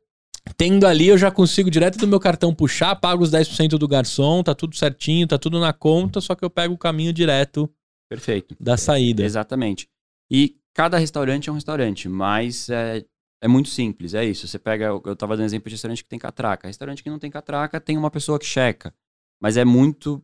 tendo 0.58 0.86
ali, 0.86 1.08
eu 1.08 1.18
já 1.18 1.32
consigo 1.32 1.72
direto 1.72 1.98
do 1.98 2.08
meu 2.08 2.20
cartão 2.20 2.54
puxar, 2.54 2.96
pago 2.96 3.24
os 3.24 3.32
10% 3.32 3.78
do 3.78 3.88
garçom, 3.88 4.44
tá 4.44 4.54
tudo 4.54 4.76
certinho, 4.76 5.28
tá 5.28 5.38
tudo 5.38 5.60
na 5.60 5.72
conta, 5.72 6.20
só 6.20 6.36
que 6.36 6.44
eu 6.44 6.50
pego 6.50 6.74
o 6.74 6.78
caminho 6.78 7.14
direto 7.14 7.70
Perfeito. 8.10 8.56
da 8.60 8.76
saída. 8.78 9.24
Exatamente. 9.24 9.88
E 10.30 10.58
cada 10.74 10.98
restaurante 10.98 11.50
é 11.50 11.52
um 11.52 11.56
restaurante, 11.56 12.10
mas 12.10 12.70
é, 12.70 13.06
é 13.42 13.48
muito 13.48 13.70
simples, 13.70 14.14
é 14.14 14.26
isso. 14.26 14.48
Você 14.48 14.60
pega, 14.60 14.86
eu 14.86 15.02
eu 15.06 15.16
tava 15.16 15.36
dando 15.38 15.46
exemplo 15.46 15.70
de 15.70 15.76
restaurante 15.76 16.04
que 16.04 16.10
tem 16.10 16.20
catraca. 16.20 16.68
Restaurante 16.68 17.04
que 17.04 17.10
não 17.10 17.20
tem 17.20 17.32
catraca 17.32 17.80
tem 17.80 17.98
uma 17.98 18.12
pessoa 18.12 18.40
que 18.40 18.46
checa. 18.46 18.94
Mas 19.42 19.58
é 19.58 19.66
muito 19.66 20.24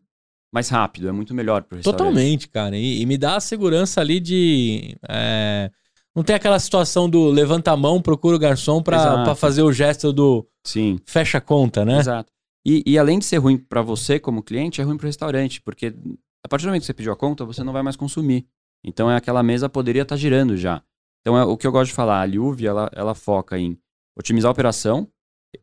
mais 0.51 0.69
rápido, 0.69 1.07
é 1.07 1.11
muito 1.11 1.33
melhor 1.33 1.63
pro 1.63 1.77
restaurante. 1.77 1.99
Totalmente, 1.99 2.47
cara. 2.47 2.77
E, 2.77 3.01
e 3.01 3.05
me 3.05 3.17
dá 3.17 3.35
a 3.35 3.41
segurança 3.41 4.01
ali 4.01 4.19
de. 4.19 4.95
é, 5.07 5.71
não 6.19 6.23
tem 6.23 6.35
aquela 6.35 6.59
situação 6.59 7.09
do 7.09 7.29
levanta 7.29 7.71
a 7.71 7.77
mão, 7.77 8.01
procura 8.01 8.35
o 8.35 8.39
garçom 8.39 8.83
pra 8.83 9.33
fazer 9.35 9.61
o 9.61 9.71
gesto 9.71 10.11
do 10.11 10.45
Sim, 10.65 10.99
fecha 11.05 11.37
a 11.37 11.41
conta, 11.41 11.85
né? 11.85 11.97
exato. 11.97 12.29
E, 12.67 12.83
e 12.85 12.99
além 12.99 13.19
de 13.19 13.23
ser 13.23 13.37
ruim 13.37 13.57
para 13.57 13.81
você 13.81 14.19
como 14.19 14.43
cliente, 14.43 14.81
é 14.81 14.83
ruim 14.83 14.97
pro 14.97 15.07
restaurante, 15.07 15.61
porque 15.61 15.95
a 16.45 16.49
partir 16.49 16.65
do 16.65 16.67
momento 16.67 16.81
que 16.81 16.87
você 16.87 16.93
pediu 16.93 17.13
a 17.13 17.15
conta, 17.15 17.45
você 17.45 17.63
não 17.63 17.71
vai 17.71 17.81
mais 17.81 17.95
consumir. 17.95 18.45
Então 18.83 19.09
é 19.09 19.15
aquela 19.15 19.41
mesa 19.41 19.69
poderia 19.69 20.01
estar 20.01 20.17
girando 20.17 20.57
já. 20.57 20.83
Então 21.21 21.37
é 21.37 21.45
o 21.45 21.55
que 21.55 21.65
eu 21.65 21.71
gosto 21.71 21.91
de 21.91 21.95
falar, 21.95 22.21
a 22.21 22.25
Liuve, 22.25 22.67
ela, 22.67 22.91
ela 22.93 23.15
foca 23.15 23.57
em 23.57 23.79
otimizar 24.17 24.49
a 24.49 24.51
operação, 24.51 25.07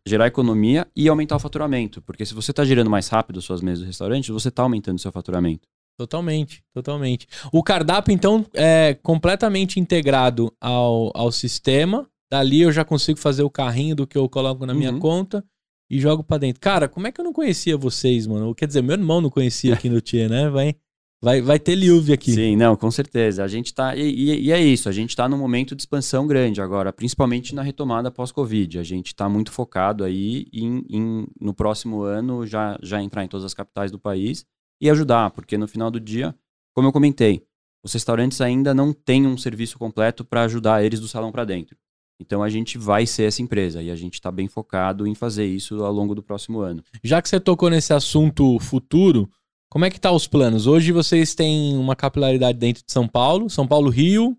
gerar 0.08 0.26
economia 0.26 0.88
e 0.96 1.06
aumentar 1.06 1.36
o 1.36 1.38
faturamento. 1.38 2.00
Porque 2.00 2.24
se 2.24 2.32
você 2.32 2.50
está 2.50 2.64
girando 2.64 2.88
mais 2.88 3.08
rápido 3.08 3.40
as 3.40 3.44
suas 3.44 3.60
mesas 3.60 3.80
do 3.80 3.86
restaurante, 3.86 4.32
você 4.32 4.48
está 4.48 4.62
aumentando 4.62 4.96
o 4.96 5.00
seu 5.00 5.12
faturamento. 5.12 5.68
Totalmente, 5.98 6.62
totalmente. 6.74 7.26
O 7.52 7.62
cardápio, 7.62 8.12
então, 8.12 8.44
é 8.52 8.94
completamente 9.02 9.80
integrado 9.80 10.52
ao, 10.60 11.10
ao 11.14 11.32
sistema. 11.32 12.06
Dali 12.30 12.60
eu 12.62 12.72
já 12.72 12.84
consigo 12.84 13.18
fazer 13.18 13.42
o 13.42 13.50
carrinho 13.50 13.96
do 13.96 14.06
que 14.06 14.18
eu 14.18 14.28
coloco 14.28 14.66
na 14.66 14.74
minha 14.74 14.92
Uhum. 14.92 14.98
conta 14.98 15.44
e 15.90 15.98
jogo 15.98 16.22
pra 16.22 16.36
dentro. 16.38 16.60
Cara, 16.60 16.86
como 16.88 17.06
é 17.06 17.12
que 17.12 17.20
eu 17.20 17.24
não 17.24 17.32
conhecia 17.32 17.76
vocês, 17.78 18.26
mano? 18.26 18.54
Quer 18.54 18.66
dizer, 18.66 18.82
meu 18.82 18.94
irmão 18.94 19.20
não 19.20 19.30
conhecia 19.30 19.72
aqui 19.74 19.88
no 19.88 20.00
Tia, 20.02 20.28
né? 20.28 20.50
Vai, 20.50 20.74
vai, 21.22 21.40
vai 21.40 21.58
ter 21.58 21.74
Liuve 21.76 22.12
aqui. 22.12 22.32
Sim, 22.32 22.56
não, 22.56 22.76
com 22.76 22.90
certeza. 22.90 23.42
A 23.42 23.48
gente 23.48 23.72
tá. 23.72 23.96
E, 23.96 24.02
e- 24.02 24.40
e 24.46 24.52
é 24.52 24.60
isso, 24.60 24.90
a 24.90 24.92
gente 24.92 25.10
está 25.10 25.26
num 25.28 25.38
momento 25.38 25.74
de 25.74 25.80
expansão 25.82 26.26
grande 26.26 26.60
agora, 26.60 26.92
principalmente 26.92 27.54
na 27.54 27.62
retomada 27.62 28.10
pós-Covid. 28.10 28.78
A 28.80 28.82
gente 28.82 29.06
está 29.06 29.28
muito 29.30 29.50
focado 29.50 30.04
aí 30.04 30.46
em, 30.52 30.84
em, 30.90 31.26
no 31.40 31.54
próximo 31.54 32.02
ano 32.02 32.44
já, 32.46 32.76
já 32.82 33.00
entrar 33.02 33.24
em 33.24 33.28
todas 33.28 33.46
as 33.46 33.54
capitais 33.54 33.90
do 33.90 33.98
país 33.98 34.44
e 34.80 34.90
ajudar, 34.90 35.30
porque 35.30 35.56
no 35.58 35.66
final 35.68 35.90
do 35.90 35.98
dia, 36.00 36.34
como 36.74 36.88
eu 36.88 36.92
comentei, 36.92 37.42
os 37.84 37.92
restaurantes 37.92 38.40
ainda 38.40 38.74
não 38.74 38.92
têm 38.92 39.26
um 39.26 39.36
serviço 39.38 39.78
completo 39.78 40.24
para 40.24 40.42
ajudar 40.42 40.84
eles 40.84 41.00
do 41.00 41.08
salão 41.08 41.30
para 41.30 41.44
dentro. 41.44 41.76
Então 42.20 42.42
a 42.42 42.48
gente 42.48 42.78
vai 42.78 43.06
ser 43.06 43.24
essa 43.24 43.42
empresa 43.42 43.82
e 43.82 43.90
a 43.90 43.96
gente 43.96 44.14
está 44.14 44.30
bem 44.32 44.48
focado 44.48 45.06
em 45.06 45.14
fazer 45.14 45.44
isso 45.46 45.84
ao 45.84 45.92
longo 45.92 46.14
do 46.14 46.22
próximo 46.22 46.60
ano. 46.60 46.82
Já 47.04 47.20
que 47.20 47.28
você 47.28 47.38
tocou 47.38 47.68
nesse 47.68 47.92
assunto 47.92 48.58
futuro, 48.58 49.28
como 49.70 49.84
é 49.84 49.90
que 49.90 50.00
tá 50.00 50.10
os 50.10 50.26
planos? 50.26 50.66
Hoje 50.66 50.92
vocês 50.92 51.34
têm 51.34 51.76
uma 51.76 51.94
capilaridade 51.94 52.58
dentro 52.58 52.82
de 52.84 52.90
São 52.92 53.06
Paulo, 53.06 53.50
São 53.50 53.66
Paulo, 53.66 53.90
Rio, 53.90 54.36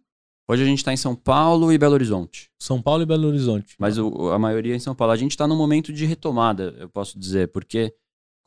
Hoje 0.50 0.64
a 0.64 0.66
gente 0.66 0.78
está 0.78 0.94
em 0.94 0.98
São 0.98 1.14
Paulo 1.14 1.74
e 1.74 1.78
Belo 1.78 1.94
Horizonte. 1.96 2.50
São 2.58 2.82
Paulo 2.82 3.04
e 3.04 3.06
Belo 3.06 3.28
Horizonte. 3.28 3.76
Mas 3.78 3.98
o- 3.98 4.30
a 4.32 4.40
maioria 4.40 4.72
é 4.72 4.78
em 4.78 4.80
São 4.80 4.96
Paulo. 4.96 5.12
A 5.12 5.18
gente 5.18 5.32
está 5.32 5.46
num 5.46 5.58
momento 5.58 5.92
de 5.92 6.06
retomada, 6.06 6.74
eu 6.80 6.88
posso 6.88 7.20
dizer, 7.20 7.50
porque 7.52 7.94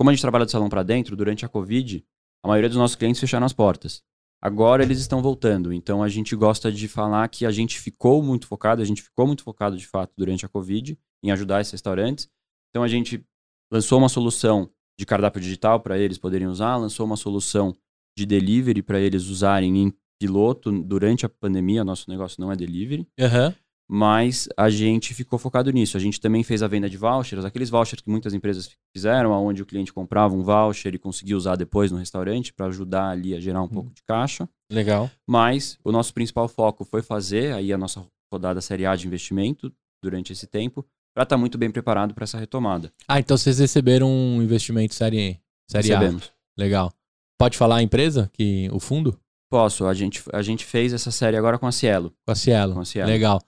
como 0.01 0.09
a 0.09 0.15
gente 0.15 0.23
trabalha 0.23 0.47
do 0.47 0.51
salão 0.51 0.71
para 0.71 0.83
dentro, 0.83 1.15
durante 1.15 1.45
a 1.45 1.49
Covid, 1.49 2.03
a 2.43 2.49
maioria 2.49 2.71
dos 2.71 2.79
nossos 2.79 2.97
clientes 2.97 3.21
fecharam 3.21 3.45
as 3.45 3.53
portas. 3.53 4.03
Agora 4.41 4.83
eles 4.83 4.99
estão 4.99 5.21
voltando, 5.21 5.75
então 5.75 6.03
a 6.03 6.09
gente 6.09 6.35
gosta 6.35 6.73
de 6.73 6.89
falar 6.89 7.29
que 7.29 7.45
a 7.45 7.51
gente 7.51 7.79
ficou 7.79 8.23
muito 8.23 8.47
focado, 8.47 8.81
a 8.81 8.85
gente 8.87 9.03
ficou 9.03 9.27
muito 9.27 9.43
focado 9.43 9.77
de 9.77 9.87
fato 9.87 10.15
durante 10.17 10.47
a 10.47 10.49
Covid 10.49 10.99
em 11.23 11.31
ajudar 11.31 11.61
esses 11.61 11.73
restaurantes. 11.73 12.31
Então 12.71 12.83
a 12.83 12.89
gente 12.89 13.23
lançou 13.71 13.99
uma 13.99 14.09
solução 14.09 14.71
de 14.99 15.05
cardápio 15.05 15.39
digital 15.39 15.81
para 15.81 15.99
eles 15.99 16.17
poderem 16.17 16.49
usar, 16.49 16.77
lançou 16.77 17.05
uma 17.05 17.19
solução 17.19 17.77
de 18.17 18.25
delivery 18.25 18.81
para 18.81 18.99
eles 18.99 19.27
usarem 19.27 19.77
em 19.77 19.93
piloto 20.19 20.73
durante 20.83 21.27
a 21.27 21.29
pandemia. 21.29 21.85
Nosso 21.85 22.09
negócio 22.09 22.41
não 22.41 22.51
é 22.51 22.57
delivery 22.57 23.07
Aham. 23.21 23.55
Mas 23.93 24.49
a 24.57 24.71
gente 24.71 25.13
ficou 25.13 25.37
focado 25.37 25.69
nisso. 25.73 25.97
A 25.97 26.01
gente 26.01 26.21
também 26.21 26.45
fez 26.45 26.63
a 26.63 26.69
venda 26.69 26.89
de 26.89 26.97
vouchers, 26.97 27.45
aqueles 27.45 27.69
vouchers 27.69 28.01
que 28.01 28.09
muitas 28.09 28.33
empresas 28.33 28.71
fizeram, 28.95 29.33
onde 29.33 29.63
o 29.63 29.67
cliente 29.67 29.93
comprava 29.93 30.33
um 30.33 30.45
voucher 30.45 30.95
e 30.95 30.99
conseguia 30.99 31.37
usar 31.37 31.57
depois 31.57 31.91
no 31.91 31.99
restaurante 31.99 32.53
para 32.53 32.67
ajudar 32.67 33.09
ali 33.09 33.35
a 33.35 33.41
gerar 33.41 33.61
um 33.63 33.67
pouco 33.67 33.91
de 33.91 34.01
caixa. 34.05 34.49
Legal. 34.71 35.11
Mas 35.27 35.77
o 35.83 35.91
nosso 35.91 36.15
principal 36.15 36.47
foco 36.47 36.85
foi 36.85 37.03
fazer 37.03 37.53
aí 37.53 37.73
a 37.73 37.79
nossa 37.79 38.07
rodada 38.33 38.61
série 38.61 38.87
A 38.87 38.95
de 38.95 39.09
investimento 39.09 39.73
durante 40.01 40.33
esse 40.33 40.47
tempo, 40.47 40.87
para 41.13 41.25
estar 41.25 41.37
muito 41.37 41.59
bem 41.59 41.69
preparado 41.69 42.15
para 42.15 42.23
essa 42.23 42.39
retomada. 42.39 42.93
Ah, 43.09 43.19
então 43.19 43.37
vocês 43.37 43.59
receberam 43.59 44.09
um 44.09 44.41
investimento 44.41 44.95
série, 44.95 45.41
série 45.69 45.93
A. 45.93 45.99
Recebemos. 45.99 46.33
Legal. 46.57 46.93
Pode 47.37 47.59
falar 47.59 47.79
a 47.79 47.83
empresa, 47.83 48.31
que 48.33 48.69
o 48.73 48.79
fundo? 48.79 49.19
Posso, 49.51 49.85
a 49.85 49.95
gente, 49.95 50.23
a 50.33 50.43
gente 50.43 50.65
fez 50.65 50.93
essa 50.93 51.11
série 51.11 51.37
agora 51.37 51.59
com 51.59 51.67
a 51.67 51.73
Cielo. 51.73 52.15
Com 52.25 52.31
a 52.31 52.37
Cielo. 52.37 52.75
Com 52.75 52.81
a 52.81 52.85
Cielo. 52.85 53.11
Legal. 53.11 53.43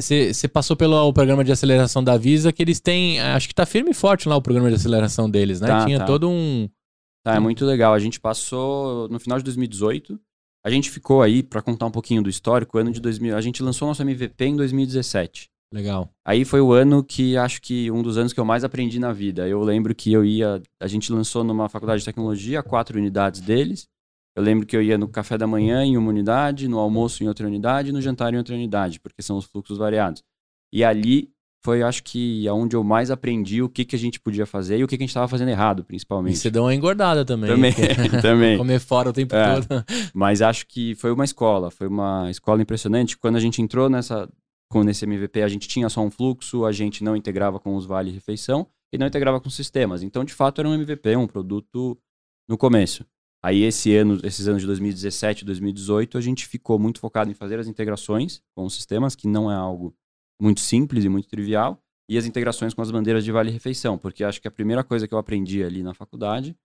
Você 0.00 0.48
passou 0.48 0.76
pelo 0.76 1.12
programa 1.12 1.44
de 1.44 1.52
aceleração 1.52 2.02
da 2.02 2.16
Visa, 2.16 2.52
que 2.52 2.62
eles 2.62 2.80
têm. 2.80 3.20
Acho 3.20 3.48
que 3.48 3.54
tá 3.54 3.66
firme 3.66 3.90
e 3.90 3.94
forte 3.94 4.28
lá 4.28 4.36
o 4.36 4.42
programa 4.42 4.68
de 4.68 4.76
aceleração 4.76 5.30
deles, 5.30 5.60
né? 5.60 5.68
Tá, 5.68 5.84
Tinha 5.84 5.98
tá. 5.98 6.04
todo 6.04 6.28
um. 6.28 6.68
Tá, 7.24 7.36
é 7.36 7.40
muito 7.40 7.64
legal. 7.64 7.94
A 7.94 7.98
gente 7.98 8.20
passou 8.20 9.08
no 9.08 9.18
final 9.18 9.38
de 9.38 9.44
2018. 9.44 10.18
A 10.64 10.70
gente 10.70 10.90
ficou 10.90 11.22
aí, 11.22 11.42
para 11.42 11.60
contar 11.60 11.86
um 11.86 11.90
pouquinho 11.90 12.22
do 12.22 12.30
histórico, 12.30 12.78
ano 12.78 12.90
de 12.90 13.00
2000. 13.00 13.36
A 13.36 13.40
gente 13.40 13.62
lançou 13.62 13.86
nosso 13.86 14.02
MVP 14.02 14.44
em 14.44 14.56
2017. 14.56 15.50
Legal. 15.72 16.08
Aí 16.24 16.44
foi 16.44 16.60
o 16.60 16.72
ano 16.72 17.02
que 17.02 17.36
acho 17.36 17.60
que 17.60 17.90
um 17.90 18.00
dos 18.00 18.16
anos 18.16 18.32
que 18.32 18.38
eu 18.38 18.44
mais 18.44 18.62
aprendi 18.62 18.98
na 19.00 19.12
vida. 19.12 19.48
Eu 19.48 19.60
lembro 19.62 19.94
que 19.94 20.12
eu 20.12 20.24
ia. 20.24 20.62
A 20.80 20.86
gente 20.86 21.12
lançou 21.12 21.42
numa 21.42 21.68
faculdade 21.68 22.00
de 22.00 22.04
tecnologia 22.04 22.62
quatro 22.62 22.98
unidades 22.98 23.40
deles. 23.40 23.88
Eu 24.36 24.42
lembro 24.42 24.66
que 24.66 24.76
eu 24.76 24.82
ia 24.82 24.98
no 24.98 25.06
café 25.08 25.38
da 25.38 25.46
manhã 25.46 25.84
em 25.84 25.96
uma 25.96 26.08
unidade, 26.08 26.66
no 26.68 26.78
almoço 26.78 27.22
em 27.22 27.28
outra 27.28 27.46
unidade 27.46 27.90
e 27.90 27.92
no 27.92 28.00
jantar 28.02 28.34
em 28.34 28.36
outra 28.36 28.54
unidade, 28.54 28.98
porque 29.00 29.22
são 29.22 29.36
os 29.36 29.44
fluxos 29.44 29.78
variados. 29.78 30.22
E 30.72 30.82
ali 30.82 31.30
foi, 31.64 31.82
acho 31.82 32.02
que, 32.02 32.44
onde 32.50 32.76
eu 32.76 32.84
mais 32.84 33.10
aprendi 33.10 33.62
o 33.62 33.68
que, 33.70 33.84
que 33.84 33.96
a 33.96 33.98
gente 33.98 34.20
podia 34.20 34.44
fazer 34.44 34.78
e 34.78 34.84
o 34.84 34.88
que, 34.88 34.96
que 34.98 35.02
a 35.02 35.06
gente 35.06 35.10
estava 35.10 35.28
fazendo 35.28 35.48
errado, 35.48 35.80
E 35.80 35.84
principalmente. 35.84 36.36
você 36.36 36.50
deu 36.50 36.64
uma 36.64 36.74
engordada 36.74 37.24
também. 37.24 37.48
Também, 37.50 37.72
também. 38.20 38.58
Comer 38.58 38.80
fora 38.80 39.08
o 39.08 39.12
tempo 39.12 39.34
É. 39.34 39.54
todo. 39.60 39.66
Mas 40.12 40.42
acho 40.42 40.66
que 40.66 40.94
foi 40.96 41.10
uma 41.12 41.24
escola, 41.24 41.70
foi 41.70 41.86
uma 41.86 42.30
escola 42.30 42.60
impressionante. 42.60 43.16
Quando 43.16 43.36
a 43.36 43.40
gente 43.40 43.62
entrou 43.62 43.88
nessa, 43.88 44.28
com 44.68 44.82
nesse 44.82 45.04
MVP, 45.06 45.42
a 45.42 45.48
gente 45.48 45.66
tinha 45.68 45.88
só 45.88 46.02
um 46.02 46.10
fluxo, 46.10 46.66
a 46.66 46.72
gente 46.72 47.02
não 47.02 47.16
integrava 47.16 47.58
com 47.58 47.76
os 47.76 47.86
vale 47.86 48.10
refeição 48.10 48.66
e 48.92 48.98
não 48.98 49.06
integrava 49.06 49.40
com 49.40 49.48
sistemas. 49.48 50.02
Então, 50.02 50.22
de 50.24 50.34
fato, 50.34 50.60
era 50.60 50.68
um 50.68 50.74
MVP, 50.74 51.16
um 51.16 51.26
produto 51.26 51.96
no 52.46 52.58
começo. 52.58 53.06
Aí 53.44 53.62
esse 53.62 53.94
ano, 53.94 54.18
esses 54.24 54.48
anos 54.48 54.62
de 54.62 54.66
2017 54.68 55.42
e 55.42 55.44
2018, 55.44 56.16
a 56.16 56.20
gente 56.22 56.46
ficou 56.46 56.78
muito 56.78 56.98
focado 56.98 57.30
em 57.30 57.34
fazer 57.34 57.58
as 57.58 57.66
integrações 57.68 58.42
com 58.56 58.64
os 58.64 58.72
sistemas, 58.72 59.14
que 59.14 59.28
não 59.28 59.52
é 59.52 59.54
algo 59.54 59.94
muito 60.40 60.60
simples 60.60 61.04
e 61.04 61.10
muito 61.10 61.28
trivial, 61.28 61.78
e 62.08 62.16
as 62.16 62.24
integrações 62.24 62.72
com 62.72 62.80
as 62.80 62.90
bandeiras 62.90 63.22
de 63.22 63.30
vale 63.30 63.50
refeição, 63.50 63.98
porque 63.98 64.24
acho 64.24 64.40
que 64.40 64.48
a 64.48 64.50
primeira 64.50 64.82
coisa 64.82 65.06
que 65.06 65.12
eu 65.12 65.18
aprendi 65.18 65.62
ali 65.62 65.82
na 65.82 65.92
faculdade 65.92 66.56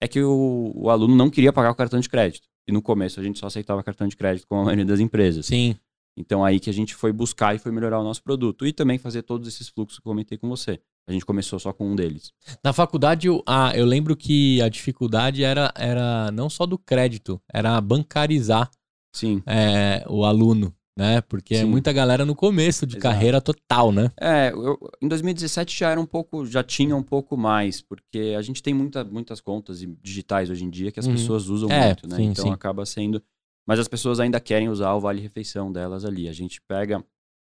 é 0.00 0.06
que 0.06 0.22
o, 0.22 0.70
o 0.76 0.90
aluno 0.90 1.16
não 1.16 1.28
queria 1.28 1.52
pagar 1.52 1.72
o 1.72 1.74
cartão 1.74 1.98
de 1.98 2.08
crédito. 2.08 2.46
E 2.68 2.72
no 2.72 2.80
começo 2.80 3.18
a 3.18 3.22
gente 3.24 3.40
só 3.40 3.48
aceitava 3.48 3.82
cartão 3.82 4.06
de 4.06 4.16
crédito 4.16 4.46
com 4.46 4.60
a 4.60 4.64
maioria 4.64 4.84
das 4.84 5.00
empresas. 5.00 5.46
Sim. 5.46 5.74
Então 6.16 6.44
aí 6.44 6.60
que 6.60 6.70
a 6.70 6.72
gente 6.72 6.94
foi 6.94 7.12
buscar 7.12 7.56
e 7.56 7.58
foi 7.58 7.72
melhorar 7.72 7.98
o 7.98 8.04
nosso 8.04 8.22
produto. 8.22 8.64
E 8.64 8.72
também 8.72 8.96
fazer 8.96 9.22
todos 9.22 9.48
esses 9.48 9.68
fluxos 9.68 9.98
que 9.98 10.06
eu 10.06 10.12
comentei 10.12 10.38
com 10.38 10.48
você. 10.48 10.80
A 11.08 11.12
gente 11.12 11.24
começou 11.24 11.58
só 11.58 11.72
com 11.72 11.90
um 11.90 11.96
deles. 11.96 12.32
Na 12.62 12.72
faculdade, 12.72 13.28
eu- 13.28 13.42
ah, 13.46 13.72
eu 13.74 13.86
lembro 13.86 14.14
que 14.14 14.60
a 14.60 14.68
dificuldade 14.68 15.42
era, 15.42 15.72
era 15.74 16.30
não 16.30 16.50
só 16.50 16.66
do 16.66 16.76
crédito, 16.76 17.40
era 17.50 17.80
bancarizar 17.80 18.70
Sim. 19.16 19.42
é, 19.46 20.04
o 20.06 20.24
aluno, 20.26 20.74
né? 20.96 21.22
Porque 21.22 21.54
é 21.54 21.60
Sim. 21.60 21.64
muita 21.64 21.94
galera 21.94 22.26
no 22.26 22.34
começo 22.34 22.86
de 22.86 22.96
Exato. 22.98 23.02
carreira 23.02 23.40
total, 23.40 23.90
né? 23.90 24.10
É, 24.20 24.50
eu- 24.52 24.78
em 25.00 25.08
2017 25.08 25.78
já 25.78 25.90
era 25.90 25.98
um 25.98 26.04
pouco, 26.04 26.44
já 26.44 26.62
tinha 26.62 26.94
um 26.94 27.02
pouco 27.02 27.38
mais, 27.38 27.80
porque 27.80 28.34
a 28.36 28.42
gente 28.42 28.62
tem 28.62 28.74
muita, 28.74 29.02
muitas 29.02 29.40
contas 29.40 29.80
digitais 30.02 30.50
hoje 30.50 30.62
em 30.64 30.68
dia 30.70 30.92
que 30.92 31.00
as 31.00 31.06
Uhum. 31.06 31.12
pessoas 31.14 31.48
usam 31.48 31.70
É, 31.70 31.86
muito, 31.86 32.06
né? 32.06 32.16
sim, 32.16 32.24
então 32.24 32.44
sim. 32.48 32.52
acaba 32.52 32.84
sendo. 32.84 33.22
Mas 33.66 33.78
as 33.78 33.88
pessoas 33.88 34.20
ainda 34.20 34.38
querem 34.40 34.68
usar 34.68 34.92
o 34.94 35.00
vale 35.00 35.20
refeição 35.22 35.72
delas 35.72 36.04
ali. 36.04 36.28
A 36.28 36.32
gente 36.34 36.60
pega. 36.68 37.02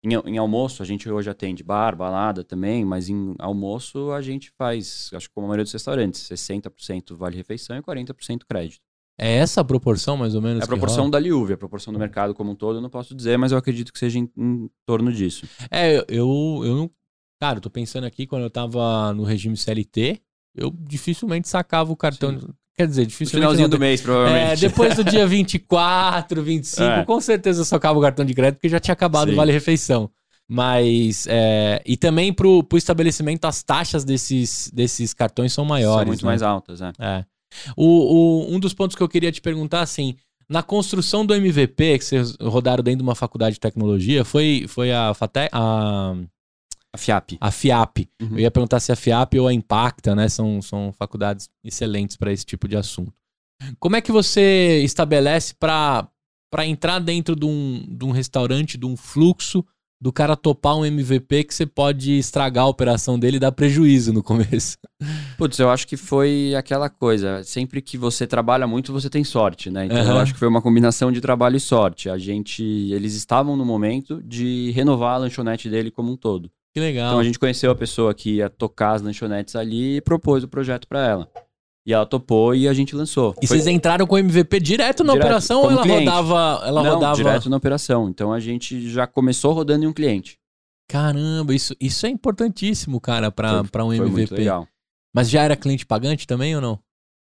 Em, 0.05 0.35
em 0.35 0.37
almoço, 0.37 0.83
a 0.83 0.87
gente 0.87 1.09
hoje 1.09 1.31
atende 1.31 1.63
bar, 1.63 1.97
balada 1.97 2.45
também, 2.45 2.85
mas 2.85 3.09
em 3.09 3.35
almoço 3.39 4.11
a 4.13 4.21
gente 4.21 4.51
faz, 4.51 5.11
acho 5.15 5.29
que 5.29 5.35
como 5.35 5.47
a 5.47 5.49
maioria 5.49 5.65
dos 5.65 5.73
restaurantes, 5.73 6.29
60% 6.29 7.17
vale 7.17 7.37
refeição 7.37 7.77
e 7.77 7.83
40% 7.83 8.41
crédito. 8.47 8.83
É 9.17 9.37
essa 9.37 9.61
a 9.61 9.65
proporção, 9.65 10.17
mais 10.17 10.35
ou 10.35 10.43
menos? 10.43 10.61
É 10.61 10.65
a 10.65 10.67
proporção 10.67 11.05
rola? 11.05 11.13
da 11.13 11.19
Liuve, 11.19 11.55
a 11.55 11.57
proporção 11.57 11.93
do 11.93 11.99
mercado 11.99 12.35
como 12.35 12.51
um 12.51 12.55
todo, 12.55 12.79
eu 12.79 12.83
não 12.83 12.91
posso 12.91 13.15
dizer, 13.15 13.39
mas 13.39 13.53
eu 13.53 13.59
acredito 13.59 13.93
que 13.93 13.99
seja 13.99 14.19
em, 14.19 14.29
em 14.37 14.69
torno 14.85 15.13
disso. 15.13 15.47
É, 15.71 16.05
eu, 16.09 16.61
eu 16.65 16.77
não. 16.77 16.91
Cara, 17.41 17.59
eu 17.59 17.63
tô 17.63 17.71
pensando 17.71 18.05
aqui, 18.05 18.27
quando 18.27 18.43
eu 18.43 18.51
tava 18.51 19.15
no 19.15 19.23
regime 19.23 19.57
CLT, 19.57 20.21
eu 20.55 20.71
dificilmente 20.71 21.49
sacava 21.49 21.93
o 21.93 21.97
cartão. 21.97 22.39
Quer 22.77 22.87
dizer, 22.89 23.07
dificilmente. 23.07 23.41
finalzinho 23.43 23.69
do 23.69 23.79
mês, 23.79 24.01
É, 24.01 24.03
provavelmente. 24.03 24.61
depois 24.61 24.97
do 24.97 25.05
dia 25.05 25.27
24, 25.29 26.43
25, 26.43 26.83
É. 26.83 27.05
com 27.05 27.21
certeza 27.21 27.61
eu 27.61 27.65
socava 27.65 27.99
o 27.99 28.03
cartão 28.03 28.25
de 28.25 28.35
crédito 28.35 28.57
porque 28.57 28.69
já 28.69 28.81
tinha 28.81 28.93
acabado 28.93 29.29
o 29.29 29.31
Sim. 29.31 29.37
Vale 29.37 29.53
Refeição. 29.53 30.11
Mas. 30.49 31.27
é, 31.29 31.81
e 31.87 31.97
também 31.97 32.33
pro, 32.33 32.63
pro 32.65 32.77
estabelecimento, 32.77 33.45
as 33.47 33.63
taxas 33.63 34.05
desses, 34.05 34.71
desses 34.75 35.15
cartões 35.15 35.53
são 35.53 35.65
maiores. 35.65 36.01
São 36.01 36.07
muito 36.07 36.23
né? 36.25 36.27
mais 36.31 36.43
altas, 36.43 36.81
é. 36.83 36.93
É. 36.99 37.25
O, 37.77 37.85
o- 38.49 38.55
um 38.55 38.59
dos 38.61 38.75
pontos 38.75 38.97
que 38.97 39.03
eu 39.03 39.09
queria 39.09 39.33
te 39.33 39.41
perguntar, 39.41 39.81
assim, 39.81 40.17
na 40.49 40.63
construção 40.63 41.25
do 41.25 41.33
MVP, 41.35 41.99
que 41.99 42.05
vocês 42.05 42.37
rodaram 42.43 42.83
dentro 42.85 42.99
de 42.99 43.03
uma 43.05 43.15
faculdade 43.15 43.55
de 43.55 43.61
tecnologia, 43.61 44.25
foi, 44.25 44.67
foi 44.69 44.93
a, 44.93 45.15
Fate, 45.15 45.49
a, 45.53 46.15
A 46.95 46.97
FIAP. 46.97 47.39
a 47.41 47.51
FIAP. 47.51 48.09
Uhum. 48.23 48.29
Eu 48.35 48.39
ia 48.39 48.51
perguntar 48.53 48.79
se 48.79 48.93
a 48.93 48.97
FIAP 48.97 49.35
ou 49.41 49.49
a 49.49 49.53
Impacta, 49.53 50.15
né? 50.15 50.29
São, 50.29 50.63
são 50.63 50.93
faculdades 50.93 51.51
excelentes 51.65 52.17
para 52.17 52.33
esse 52.33 52.47
tipo 52.47 52.69
de 52.69 52.77
assunto. 52.77 53.13
Como 53.81 53.97
é 53.97 54.01
que 54.01 54.13
você 54.13 54.81
estabelece 54.85 55.55
para 55.59 56.09
entrar 56.65 57.01
dentro 57.01 57.35
de 57.35 57.47
um, 57.47 57.85
de 57.89 58.05
um 58.05 58.13
restaurante, 58.13 58.79
de 58.79 58.87
um 58.87 58.97
fluxo, 58.97 59.65
do 60.01 60.13
cara 60.13 60.37
topar 60.37 60.77
um 60.77 60.85
MVP 60.85 61.45
que 61.45 61.55
você 61.55 61.67
pode 61.67 62.17
estragar 62.17 62.65
a 62.65 62.69
operação 62.69 63.19
dele 63.19 63.39
e 63.39 63.41
dar 63.41 63.51
prejuízo 63.51 64.13
no 64.13 64.23
começo? 64.23 64.77
Putz, 65.37 65.59
eu 65.59 65.71
acho 65.71 65.89
que 65.89 65.97
foi 65.97 66.55
aquela 66.55 66.89
coisa. 66.89 67.43
Sempre 67.43 67.83
que 67.83 67.99
você 67.99 68.25
trabalha 68.25 68.69
muito, 68.69 68.93
você 68.93 69.11
tem 69.11 69.25
sorte, 69.25 69.69
né? 69.69 69.87
Então 69.87 69.99
eu 69.99 70.13
Aham. 70.13 70.21
acho 70.23 70.33
que 70.33 70.39
foi 70.39 70.47
uma 70.47 70.63
combinação 70.63 71.11
de 71.11 71.21
trabalho 71.21 71.57
e 71.57 71.61
sorte. 71.61 72.09
A 72.09 72.19
gente. 72.19 72.63
Eles 72.63 73.15
estavam 73.15 73.57
no 73.57 73.65
momento 73.65 74.23
de 74.23 74.71
renovar 74.73 75.15
a 75.15 75.19
lanchonete 75.19 75.69
dele 75.69 75.91
como 75.91 76.13
um 76.13 76.17
todo. 76.17 76.51
Que 76.75 76.81
legal. 76.81 77.09
Então 77.09 77.21
a 77.21 77.25
gente 77.25 77.39
conheceu 77.39 77.71
a 77.71 77.75
pessoa 77.75 78.13
que 78.13 78.37
ia 78.37 78.51
tocar 78.51 78.93
as 78.95 79.03
lanchonetes 79.03 79.55
ali 79.55 79.97
e 79.97 80.01
propôs 80.01 80.43
o 80.43 80.49
projeto 80.49 80.89
pra 80.89 81.07
ela. 81.07 81.29
E 81.87 81.93
ela 81.93 82.05
topou 82.07 82.55
e 82.55 82.67
a 82.67 82.73
gente 82.73 82.97
lançou. 82.97 83.35
E 83.41 83.47
Foi- 83.47 83.59
vocês 83.59 83.67
entraram 83.69 84.07
com 84.07 84.15
o 84.15 84.19
MVP 84.19 84.59
direto 84.59 85.05
na 85.05 85.13
Direto, 85.13 85.27
operação 85.27 85.63
ou 85.63 85.71
ela 85.71 85.83
cliente. 85.83 86.05
rodava. 86.09 86.67
Ela 86.67 86.83
Não, 86.83 86.95
rodava. 86.95 87.15
direto 87.17 87.49
na 87.51 87.57
operação. 87.59 88.09
Então 88.09 88.33
a 88.33 88.41
gente 88.41 88.89
já 88.91 89.07
começou 89.07 89.53
rodando 89.53 89.85
em 89.85 89.87
um 89.89 89.93
cliente. 89.93 90.37
Caramba, 90.91 91.55
isso, 91.55 91.75
isso 91.81 92.07
é 92.07 92.09
importantíssimo, 92.09 93.01
cara, 93.01 93.31
pra 93.31 93.61
um 93.61 93.65
Foi 93.67 93.97
muito 93.97 94.03
MVP. 94.19 94.35
legal. 94.35 94.67
Mas 95.15 95.31
já 95.31 95.43
era 95.43 95.55
cliente 95.57 95.87
pagante 95.87 96.27
também 96.27 96.55
ou 96.57 96.61
não? 96.61 96.79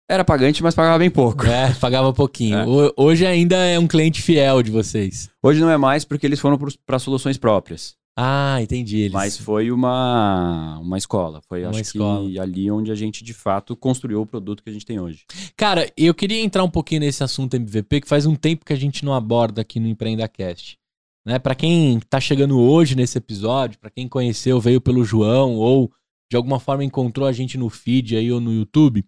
Era 0.10 0.24
pagante, 0.26 0.62
mas 0.64 0.76
pagava 0.76 0.98
bem 0.98 1.10
pouco. 1.12 1.46
É, 1.46 1.74
pagava 1.76 2.12
pouquinho. 2.12 2.58
É. 2.58 2.66
Ho- 2.66 2.94
Hoje 2.98 3.26
ainda 3.26 3.56
é 3.58 3.78
um 3.80 3.88
cliente 3.88 4.22
fiel 4.22 4.62
de 4.64 4.72
vocês. 4.72 5.30
Hoje 5.42 5.62
não 5.62 5.70
é 5.70 5.78
mais 5.78 6.04
porque 6.04 6.26
eles 6.26 6.40
foram 6.40 6.58
para 6.86 7.00
soluções 7.00 7.38
próprias. 7.38 7.96
Ah, 8.16 8.62
entendi. 8.62 9.00
Eles... 9.00 9.12
Mas 9.12 9.38
foi 9.38 9.72
uma, 9.72 10.78
uma 10.80 10.98
escola. 10.98 11.42
Foi, 11.48 11.62
Uma 11.62 11.72
acho 11.72 11.82
escola. 11.82 12.30
que, 12.30 12.40
ali 12.40 12.70
onde 12.70 12.92
a 12.92 12.96
gente, 12.96 13.24
de 13.24 13.34
fato, 13.34 13.76
construiu 13.76 14.22
o 14.22 14.26
produto 14.26 14.62
que 14.62 14.70
a 14.70 14.74
gente 14.74 14.86
tem 14.86 15.00
hoje. 15.00 15.26
Cara, 15.58 15.92
eu 15.98 16.14
queria 16.14 16.42
entrar 16.42 16.64
um 16.64 16.70
pouquinho 16.70 17.02
nesse 17.02 17.24
assunto 17.24 17.56
MVP, 17.56 18.02
que 18.02 18.08
faz 18.08 18.26
um 18.26 18.36
tempo 18.36 18.66
que 18.66 18.74
a 18.74 18.78
gente 18.78 19.04
não 19.04 19.14
aborda 19.14 19.62
aqui 19.62 19.80
no 19.80 19.88
EmpreendaCast. 19.88 20.78
Né? 21.26 21.40
Para 21.40 21.56
quem 21.56 22.00
tá 22.02 22.20
chegando 22.20 22.60
hoje 22.60 22.96
nesse 22.96 23.18
episódio, 23.18 23.80
para 23.80 23.90
quem 23.90 24.08
conheceu, 24.08 24.60
veio 24.60 24.80
pelo 24.80 25.04
João, 25.04 25.56
ou 25.56 25.92
de 26.30 26.38
alguma 26.38 26.60
forma 26.60 26.84
encontrou 26.84 27.28
a 27.28 27.32
gente 27.32 27.58
no 27.58 27.70
feed 27.70 28.16
aí 28.16 28.32
ou 28.32 28.40
no 28.40 28.54
YouTube, 28.54 29.06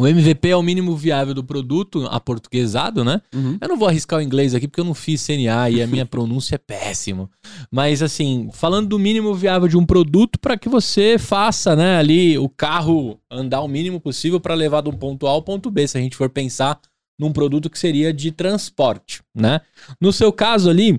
o 0.00 0.06
MVP 0.06 0.48
é 0.48 0.56
o 0.56 0.62
mínimo 0.62 0.96
viável 0.96 1.34
do 1.34 1.44
produto, 1.44 2.06
aportuguesado, 2.06 3.04
né? 3.04 3.20
Eu 3.60 3.68
não 3.68 3.76
vou 3.76 3.86
arriscar 3.86 4.18
o 4.18 4.22
inglês 4.22 4.54
aqui 4.54 4.66
porque 4.66 4.80
eu 4.80 4.84
não 4.84 4.94
fiz 4.94 5.24
CNA 5.24 5.70
e 5.70 5.82
a 5.82 5.86
minha 5.86 6.04
pronúncia 6.06 6.54
é 6.54 6.58
péssima. 6.58 7.28
Mas 7.70 8.02
assim, 8.02 8.48
falando 8.52 8.88
do 8.88 8.98
mínimo 8.98 9.34
viável 9.34 9.68
de 9.68 9.76
um 9.76 9.84
produto 9.84 10.38
para 10.38 10.56
que 10.56 10.68
você 10.68 11.18
faça, 11.18 11.76
né, 11.76 11.98
ali 11.98 12.38
o 12.38 12.48
carro 12.48 13.20
andar 13.30 13.60
o 13.60 13.68
mínimo 13.68 14.00
possível 14.00 14.40
para 14.40 14.54
levar 14.54 14.82
de 14.82 14.88
um 14.88 14.94
ponto 14.94 15.26
A 15.26 15.30
ao 15.30 15.42
ponto 15.42 15.70
B, 15.70 15.86
se 15.86 15.98
a 15.98 16.00
gente 16.00 16.16
for 16.16 16.30
pensar 16.30 16.80
num 17.18 17.32
produto 17.32 17.68
que 17.68 17.78
seria 17.78 18.12
de 18.14 18.32
transporte, 18.32 19.20
né? 19.34 19.60
No 20.00 20.10
seu 20.10 20.32
caso 20.32 20.70
ali, 20.70 20.98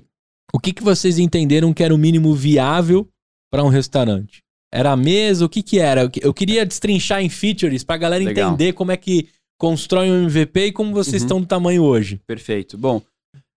o 0.52 0.60
que, 0.60 0.72
que 0.72 0.82
vocês 0.82 1.18
entenderam 1.18 1.72
que 1.72 1.82
era 1.82 1.94
o 1.94 1.98
mínimo 1.98 2.32
viável 2.34 3.08
para 3.50 3.64
um 3.64 3.68
restaurante? 3.68 4.42
Era 4.72 4.92
a 4.92 4.96
mesa? 4.96 5.44
O 5.44 5.48
que 5.48 5.62
que 5.62 5.78
era? 5.78 6.02
Eu 6.02 6.10
que- 6.10 6.24
Eu 6.24 6.32
queria 6.32 6.64
destrinchar 6.64 7.20
em 7.22 7.28
features 7.28 7.84
para 7.84 7.96
a 7.96 7.98
galera 7.98 8.24
Legal. 8.24 8.48
entender 8.54 8.72
como 8.72 8.90
é 8.90 8.96
que 8.96 9.28
constrói 9.58 10.10
um 10.10 10.24
MVP 10.24 10.66
e 10.66 10.72
como 10.72 10.92
vocês 10.92 11.22
Uhum. 11.22 11.26
estão 11.26 11.40
do 11.40 11.46
tamanho 11.46 11.82
hoje. 11.82 12.20
Perfeito. 12.26 12.76
Bom, 12.78 13.00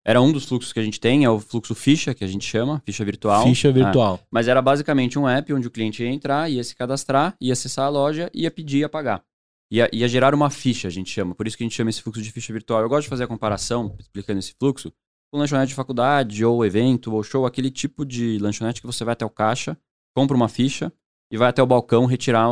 era 0.06 0.22
um 0.22 0.32
dos 0.32 0.46
fluxos 0.46 0.72
que 0.74 0.80
a 0.80 0.84
gente 0.84 1.00
tem, 1.00 1.24
é 1.24 1.30
o 1.30 1.40
fluxo 1.40 1.74
ficha, 1.74 2.14
que 2.14 2.24
a 2.24 2.28
gente 2.28 2.46
chama, 2.46 2.82
ficha 2.86 3.04
virtual. 3.06 3.44
Ficha 3.48 3.70
Ah, 3.70 3.72
virtual. 3.72 4.20
mas 4.30 4.48
era 4.48 4.62
basicamente 4.62 5.18
um 5.18 5.28
app 5.28 5.52
onde 5.54 5.68
o 5.68 5.72
cliente 5.72 6.04
ia 6.04 6.10
entrar, 6.10 6.52
ia 6.52 6.64
se 6.64 6.76
cadastrar, 6.76 7.36
ia 7.42 7.54
acessar 7.54 7.86
a 7.86 7.90
loja, 7.90 8.30
ia 8.34 8.52
pedir 8.52 8.80
ia 8.80 8.90
pagar. 8.90 9.24
Ia, 9.72 9.90
ia 9.92 10.08
gerar 10.08 10.36
uma 10.36 10.52
ficha, 10.52 10.88
a 10.88 10.92
gente 10.92 11.10
chama. 11.10 11.34
Por 11.34 11.48
isso 11.48 11.58
que 11.58 11.64
a 11.64 11.66
gente 11.66 11.76
chama 11.76 11.90
esse 11.90 12.02
fluxo 12.02 12.22
de 12.22 12.32
ficha 12.32 12.54
virtual. 12.54 12.82
Eu 12.82 12.90
gosto 12.90 13.04
de 13.04 13.10
fazer 13.10 13.24
a 13.24 13.28
comparação, 13.28 13.96
explicando 14.00 14.38
esse 14.38 14.54
fluxo, 14.60 14.92
com 15.34 15.40
lanchonete 15.40 15.70
de 15.70 15.74
faculdade, 15.76 16.46
ou 16.46 16.64
evento, 16.64 17.12
ou 17.16 17.24
show, 17.24 17.48
aquele 17.48 17.72
tipo 17.72 18.06
de 18.06 18.38
lanchonete 18.38 18.80
que 18.80 18.86
você 18.86 19.04
vai 19.04 19.14
até 19.14 19.26
o 19.26 19.30
caixa, 19.30 19.76
compra 20.16 20.38
uma 20.38 20.48
ficha 20.48 20.94
e 21.32 21.38
vai 21.38 21.50
até 21.50 21.62
o 21.62 21.68
balcão 21.68 22.06
retirar 22.06 22.48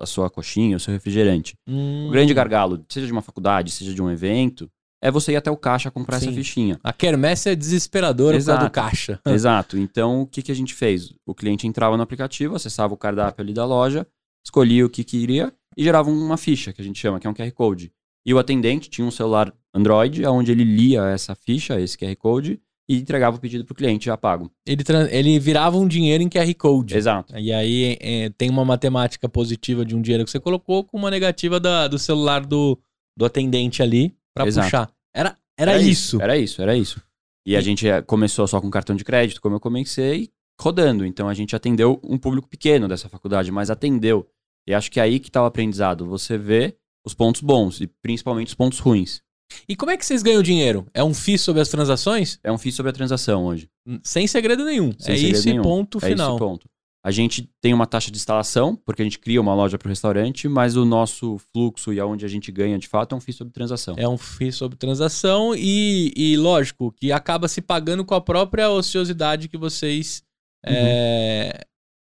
a 0.00 0.06
sua 0.06 0.30
coxinha, 0.30 0.76
o 0.76 0.80
seu 0.80 0.92
refrigerante. 0.92 1.54
Hum. 1.66 2.08
O 2.08 2.10
grande 2.10 2.32
gargalo, 2.32 2.84
seja 2.88 3.06
de 3.06 3.12
uma 3.12 3.22
faculdade, 3.22 3.70
seja 3.70 3.92
de 3.92 4.02
um 4.02 4.10
evento, 4.10 4.70
é 5.02 5.10
você 5.10 5.32
ir 5.32 5.36
até 5.36 5.50
o 5.50 5.56
caixa 5.56 5.90
comprar 5.90 6.18
Sim. 6.18 6.26
essa 6.26 6.36
fichinha. 6.36 6.80
A 6.82 6.92
quermesse 6.92 7.48
é 7.48 7.54
desesperadora 7.54 8.36
por 8.36 8.44
causa 8.44 8.52
do 8.52 8.64
Exato. 8.64 8.72
caixa. 8.72 9.20
Exato. 9.26 9.78
Então, 9.78 10.22
o 10.22 10.26
que, 10.26 10.42
que 10.42 10.52
a 10.52 10.54
gente 10.54 10.74
fez? 10.74 11.12
O 11.26 11.34
cliente 11.34 11.66
entrava 11.66 11.96
no 11.96 12.02
aplicativo, 12.02 12.56
acessava 12.56 12.94
o 12.94 12.96
cardápio 12.96 13.42
ali 13.42 13.52
da 13.52 13.64
loja, 13.64 14.06
escolhia 14.44 14.84
o 14.84 14.90
que 14.90 15.04
queria 15.04 15.52
e 15.76 15.84
gerava 15.84 16.10
uma 16.10 16.36
ficha, 16.36 16.72
que 16.72 16.80
a 16.80 16.84
gente 16.84 16.98
chama, 16.98 17.20
que 17.20 17.26
é 17.26 17.30
um 17.30 17.34
QR 17.34 17.50
Code. 17.52 17.92
E 18.26 18.34
o 18.34 18.38
atendente 18.38 18.90
tinha 18.90 19.06
um 19.06 19.10
celular 19.10 19.54
Android, 19.72 20.26
onde 20.26 20.50
ele 20.50 20.64
lia 20.64 21.04
essa 21.06 21.34
ficha, 21.34 21.80
esse 21.80 21.96
QR 21.96 22.16
Code, 22.16 22.60
e 22.88 22.96
entregava 22.96 23.36
o 23.36 23.40
pedido 23.40 23.64
pro 23.64 23.74
cliente 23.74 24.06
já 24.06 24.16
pago. 24.16 24.50
Ele, 24.66 24.82
ele 25.10 25.38
virava 25.38 25.76
um 25.76 25.86
dinheiro 25.86 26.22
em 26.22 26.28
QR 26.28 26.52
Code. 26.54 26.96
Exato. 26.96 27.36
E 27.36 27.52
aí 27.52 27.96
é, 28.00 28.30
tem 28.30 28.48
uma 28.48 28.64
matemática 28.64 29.28
positiva 29.28 29.84
de 29.84 29.94
um 29.94 30.00
dinheiro 30.00 30.24
que 30.24 30.30
você 30.30 30.40
colocou 30.40 30.82
com 30.84 30.96
uma 30.96 31.10
negativa 31.10 31.60
da- 31.60 31.86
do 31.86 31.98
celular 31.98 32.46
do, 32.46 32.78
do 33.16 33.24
atendente 33.26 33.82
ali 33.82 34.14
Exato. 34.38 34.66
puxar. 34.66 34.90
Era, 35.14 35.36
era, 35.58 35.80
isso. 35.82 36.20
Era 36.22 36.38
isso, 36.38 36.62
era 36.62 36.76
isso. 36.76 37.02
E 37.46 37.56
a 37.56 37.60
gente 37.60 37.86
eh, 37.88 38.00
começou 38.02 38.46
só 38.46 38.60
com 38.60 38.70
cartão 38.70 38.94
de 38.94 39.04
crédito, 39.04 39.40
como 39.40 39.56
eu 39.56 39.60
comecei, 39.60 40.30
rodando. 40.60 41.04
Então 41.04 41.28
a 41.28 41.34
gente 41.34 41.54
atendeu 41.56 42.00
um 42.02 42.16
público 42.18 42.48
pequeno 42.48 42.86
dessa 42.88 43.08
faculdade, 43.08 43.50
mas 43.50 43.70
atendeu. 43.70 44.26
E 44.66 44.74
acho 44.74 44.90
que 44.90 45.00
é 45.00 45.02
aí 45.02 45.18
que 45.18 45.30
tá 45.30 45.42
o 45.42 45.46
aprendizado. 45.46 46.06
Você 46.06 46.36
vê 46.38 46.76
os 47.04 47.14
pontos 47.14 47.40
bons 47.40 47.80
e 47.80 47.86
principalmente 47.86 48.48
os 48.48 48.54
pontos 48.54 48.78
ruins. 48.78 49.22
E 49.68 49.74
como 49.76 49.90
é 49.90 49.96
que 49.96 50.04
vocês 50.04 50.22
ganham 50.22 50.42
dinheiro? 50.42 50.86
É 50.92 51.02
um 51.02 51.14
FII 51.14 51.38
sobre 51.38 51.62
as 51.62 51.68
transações? 51.68 52.38
É 52.42 52.50
um 52.52 52.58
FII 52.58 52.72
sobre 52.72 52.90
a 52.90 52.92
transação 52.92 53.44
hoje. 53.46 53.68
Sem 54.02 54.26
segredo 54.26 54.64
nenhum. 54.64 54.92
Sem 54.98 55.14
é 55.14 55.16
segredo 55.18 55.36
esse 55.38 55.48
nenhum. 55.50 55.62
ponto 55.62 55.98
É 55.98 56.08
final. 56.10 56.30
esse 56.30 56.38
ponto. 56.38 56.68
A 57.04 57.10
gente 57.10 57.48
tem 57.62 57.72
uma 57.72 57.86
taxa 57.86 58.10
de 58.10 58.18
instalação, 58.18 58.76
porque 58.76 59.00
a 59.00 59.04
gente 59.04 59.18
cria 59.18 59.40
uma 59.40 59.54
loja 59.54 59.78
para 59.78 59.86
o 59.86 59.88
restaurante, 59.88 60.48
mas 60.48 60.76
o 60.76 60.84
nosso 60.84 61.38
fluxo 61.52 61.92
e 61.92 62.00
aonde 62.00 62.24
a 62.24 62.28
gente 62.28 62.50
ganha 62.52 62.76
de 62.78 62.88
fato 62.88 63.14
é 63.14 63.16
um 63.18 63.20
FII 63.20 63.32
sobre 63.32 63.52
transação. 63.52 63.94
É 63.96 64.06
um 64.08 64.18
FII 64.18 64.52
sobre 64.52 64.76
transação 64.76 65.54
e, 65.56 66.12
e, 66.16 66.36
lógico, 66.36 66.92
que 66.92 67.12
acaba 67.12 67.46
se 67.48 67.62
pagando 67.62 68.04
com 68.04 68.14
a 68.14 68.20
própria 68.20 68.68
ociosidade 68.70 69.48
que 69.48 69.56
vocês 69.56 70.22
Uhum. 70.66 70.72
é, 70.74 71.60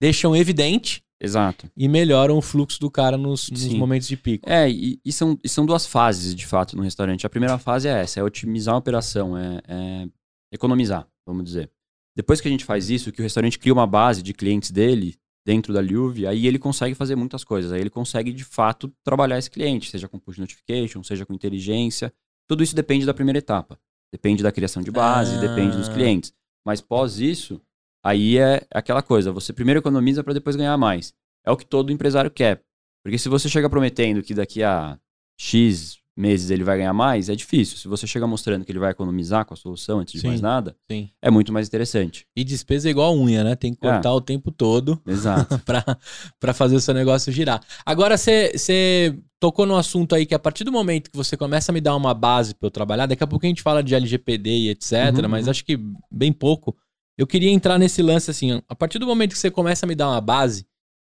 deixam 0.02 0.36
evidente 0.36 1.02
Exato. 1.24 1.72
e 1.76 1.88
melhoram 1.88 2.38
o 2.38 2.42
fluxo 2.42 2.80
do 2.80 2.92
cara 2.92 3.18
nos, 3.18 3.50
nos 3.50 3.66
momentos 3.70 4.08
de 4.08 4.18
pico. 4.18 4.48
É, 4.48 4.70
e, 4.70 5.00
e 5.04 5.12
são, 5.12 5.40
e 5.44 5.48
são 5.48 5.66
duas 5.66 5.86
fases, 5.88 6.36
de 6.36 6.46
fato, 6.46 6.76
no 6.76 6.84
restaurante. 6.84 7.26
A 7.26 7.30
primeira 7.30 7.58
fase 7.58 7.88
é 7.88 8.02
essa, 8.02 8.20
é 8.20 8.24
otimizar 8.24 8.76
a 8.76 8.78
operação, 8.78 9.38
é, 9.38 9.62
é 9.68 10.08
economizar, 10.52 11.08
vamos 11.26 11.46
dizer. 11.46 11.72
Depois 12.16 12.40
que 12.42 12.48
a 12.48 12.52
gente 12.52 12.66
faz 12.66 12.90
isso, 12.90 13.12
que 13.12 13.22
o 13.22 13.24
restaurante 13.24 13.58
cria 13.58 13.74
uma 13.74 13.88
base 13.88 14.22
de 14.22 14.34
clientes 14.34 14.70
dele 14.70 15.16
dentro 15.46 15.74
da 15.74 15.82
Liuve, 15.82 16.28
aí 16.28 16.46
ele 16.46 16.60
consegue 16.60 16.94
fazer 16.96 17.16
muitas 17.16 17.44
coisas. 17.44 17.72
Aí 17.72 17.82
ele 17.82 17.90
consegue, 17.90 18.32
de 18.32 18.44
fato, 18.44 18.92
trabalhar 19.04 19.38
esse 19.40 19.50
cliente, 19.50 19.90
seja 19.90 20.08
com 20.08 20.20
push 20.20 20.38
notification, 20.38 21.02
seja 21.04 21.26
com 21.26 21.34
inteligência. 21.34 22.14
Tudo 22.48 22.64
isso 22.64 22.76
depende 22.76 23.06
da 23.06 23.14
primeira 23.14 23.40
etapa. 23.40 23.80
Depende 24.12 24.44
da 24.44 24.52
criação 24.52 24.84
de 24.84 24.92
base, 24.92 25.36
Ah. 25.38 25.40
depende 25.40 25.76
dos 25.76 25.90
clientes. 25.90 26.32
Mas 26.66 26.80
pós 26.82 27.20
isso, 27.20 27.60
aí 28.04 28.38
é 28.38 28.66
aquela 28.72 29.02
coisa, 29.02 29.32
você 29.32 29.54
primeiro 29.54 29.80
economiza 29.80 30.24
para 30.24 30.34
depois 30.34 30.56
ganhar 30.56 30.78
mais. 30.78 31.14
É 31.46 31.52
o 31.52 31.58
que 31.58 31.66
todo 31.66 31.92
empresário 31.92 32.30
quer. 32.32 32.62
Porque 33.04 33.18
se 33.18 33.28
você 33.30 33.50
chega 33.50 33.70
prometendo 33.70 34.22
que 34.22 34.34
daqui 34.34 34.64
a 34.64 34.98
X 35.38 35.98
meses 36.16 36.52
ele 36.52 36.64
vai 36.64 36.78
ganhar 36.78 36.94
mais, 36.94 37.28
é 37.28 37.36
difícil. 37.36 37.76
Se 37.76 37.88
você 37.88 38.06
chega 38.06 38.28
mostrando 38.28 38.64
que 38.64 38.72
ele 38.72 38.78
vai 38.80 38.92
economizar 38.92 39.46
com 39.46 39.54
a 39.56 39.58
solução 39.58 40.00
antes 40.00 40.14
de 40.14 40.20
Sim. 40.22 40.28
mais 40.28 40.42
nada, 40.42 40.76
Sim. 40.90 41.10
é 41.22 41.30
muito 41.32 41.52
mais 41.52 41.68
interessante. 41.68 42.26
E 42.36 42.44
despesa 42.44 42.88
é 42.88 42.92
igual 42.92 43.12
a 43.12 43.18
unha, 43.18 43.44
né? 43.44 43.56
Tem 43.56 43.74
que 43.74 43.80
cortar 43.80 44.10
É. 44.10 44.12
o 44.12 44.22
tempo 44.22 44.52
todo 44.52 45.02
pra 46.40 46.54
fazer 46.54 46.76
o 46.76 46.80
seu 46.80 46.94
negócio 46.94 47.32
girar. 47.32 47.62
Agora, 47.86 48.16
você 48.18 49.18
tocou 49.40 49.66
no 49.66 49.76
assunto 49.76 50.16
aí 50.16 50.26
que 50.26 50.36
a 50.36 50.40
partir 50.40 50.64
do 50.64 50.72
momento 50.72 51.10
que 51.12 51.18
você 51.18 51.36
começa 51.36 51.72
a 51.72 51.74
me 51.74 51.82
dar 51.82 51.96
uma 51.96 52.14
base 52.14 52.54
pra 52.56 52.68
eu 52.68 52.72
trabalhar, 52.72 53.06
daqui 53.08 53.24
a 53.24 53.28
pouco 53.28 53.46
a 53.46 53.50
gente 53.50 53.62
fala 53.62 53.84
de 53.84 53.94
LGPD 53.96 54.50
e 54.50 54.70
etc, 54.70 54.92
Uhum, 55.22 55.28
mas 55.30 55.46
uhum. 55.46 55.52
acho 55.52 55.66
que 55.66 55.78
bem 56.12 56.32
pouco. 56.32 56.76
Eu 57.18 57.28
queria 57.28 57.52
entrar 57.52 57.78
nesse 57.78 58.02
lance 58.02 58.32
assim, 58.32 58.62
a 58.68 58.76
partir 58.76 59.00
do 59.00 59.06
momento 59.06 59.34
que 59.34 59.38
você 59.38 59.52
começa 59.52 59.86
a 59.86 59.88
me 59.88 59.96
dar 59.96 60.10
uma 60.10 60.22
base, 60.22 60.66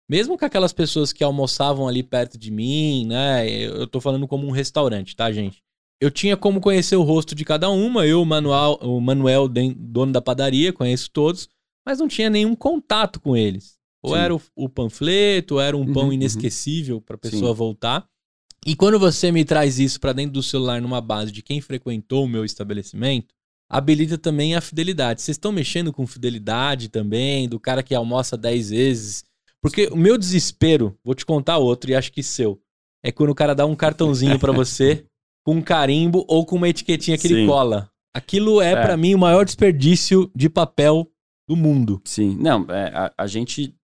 mesmo 0.07 0.37
com 0.37 0.45
aquelas 0.45 0.71
pessoas 0.71 1.11
que 1.11 1.23
almoçavam 1.23 1.87
ali 1.87 2.03
perto 2.03 2.37
de 2.37 2.51
mim, 2.51 3.05
né? 3.07 3.49
Eu 3.49 3.87
tô 3.87 3.99
falando 3.99 4.27
como 4.27 4.45
um 4.47 4.51
restaurante, 4.51 5.15
tá, 5.15 5.31
gente? 5.31 5.63
Eu 5.99 6.11
tinha 6.11 6.37
como 6.37 6.61
conhecer 6.61 6.95
o 6.95 7.01
rosto 7.03 7.33
de 7.33 7.43
cada 7.43 7.69
uma, 7.69 8.05
eu, 8.05 8.21
o 8.21 8.25
Manuel, 8.25 8.77
o 8.81 8.99
Manuel, 9.01 9.47
dono 9.47 10.11
da 10.11 10.21
padaria, 10.21 10.71
conheço 10.73 11.09
todos, 11.09 11.49
mas 11.85 11.99
não 11.99 12.07
tinha 12.07 12.29
nenhum 12.29 12.55
contato 12.55 13.19
com 13.19 13.35
eles. 13.35 13.75
Ou 14.03 14.13
Sim. 14.13 14.21
era 14.21 14.35
o, 14.35 14.41
o 14.55 14.69
panfleto, 14.69 15.55
ou 15.55 15.61
era 15.61 15.75
um 15.75 15.81
Uhum, 15.81 15.93
pão 15.93 16.05
uhum. 16.07 16.13
inesquecível 16.13 17.01
pra 17.01 17.17
pessoa 17.17 17.51
Sim. 17.51 17.57
voltar. 17.57 18.07
E 18.65 18.75
quando 18.75 18.99
você 18.99 19.31
me 19.31 19.43
traz 19.45 19.79
isso 19.79 19.99
pra 19.99 20.13
dentro 20.13 20.33
do 20.33 20.43
celular 20.43 20.81
numa 20.81 21.01
base 21.01 21.31
de 21.31 21.41
quem 21.41 21.61
frequentou 21.61 22.25
o 22.25 22.29
meu 22.29 22.45
estabelecimento, 22.45 23.33
habilita 23.69 24.17
também 24.17 24.55
a 24.55 24.61
fidelidade. 24.61 25.21
Vocês 25.21 25.35
estão 25.35 25.51
mexendo 25.51 25.91
com 25.91 26.05
fidelidade 26.07 26.89
também, 26.89 27.47
do 27.49 27.59
cara 27.59 27.81
que 27.83 27.93
almoça 27.95 28.37
10 28.37 28.69
vezes? 28.69 29.23
Porque 29.61 29.87
o 29.87 29.97
meu 29.97 30.17
desespero, 30.17 30.97
vou 31.03 31.15
te 31.15 31.25
contar 31.25 31.57
outro 31.57 31.89
e 31.89 31.95
acho 31.95 32.11
que 32.11 32.21
seu, 32.21 32.59
é 33.03 33.11
quando 33.11 33.31
o 33.31 33.35
cara 33.35 33.55
dá 33.55 33.65
um 33.65 33.75
cartãozinho 33.75 34.37
pra 34.39 34.51
você 34.51 35.05
com 35.43 35.55
um 35.55 35.61
carimbo 35.61 36.23
ou 36.27 36.45
com 36.45 36.55
uma 36.55 36.69
etiquetinha 36.69 37.17
que 37.17 37.27
ele 37.27 37.41
Sim. 37.41 37.47
cola. 37.47 37.89
Aquilo 38.15 38.61
é, 38.61 38.71
É. 38.73 38.81
pra 38.81 38.95
mim 38.95 39.13
o 39.13 39.19
maior 39.19 39.43
desperdício 39.43 40.31
de 40.35 40.49
papel 40.49 41.09
do 41.47 41.55
mundo. 41.55 42.01
Sim. 42.05 42.37
Não, 42.39 42.65
é, 42.69 42.87
a, 42.95 43.13
a 43.17 43.27
gente 43.27 43.75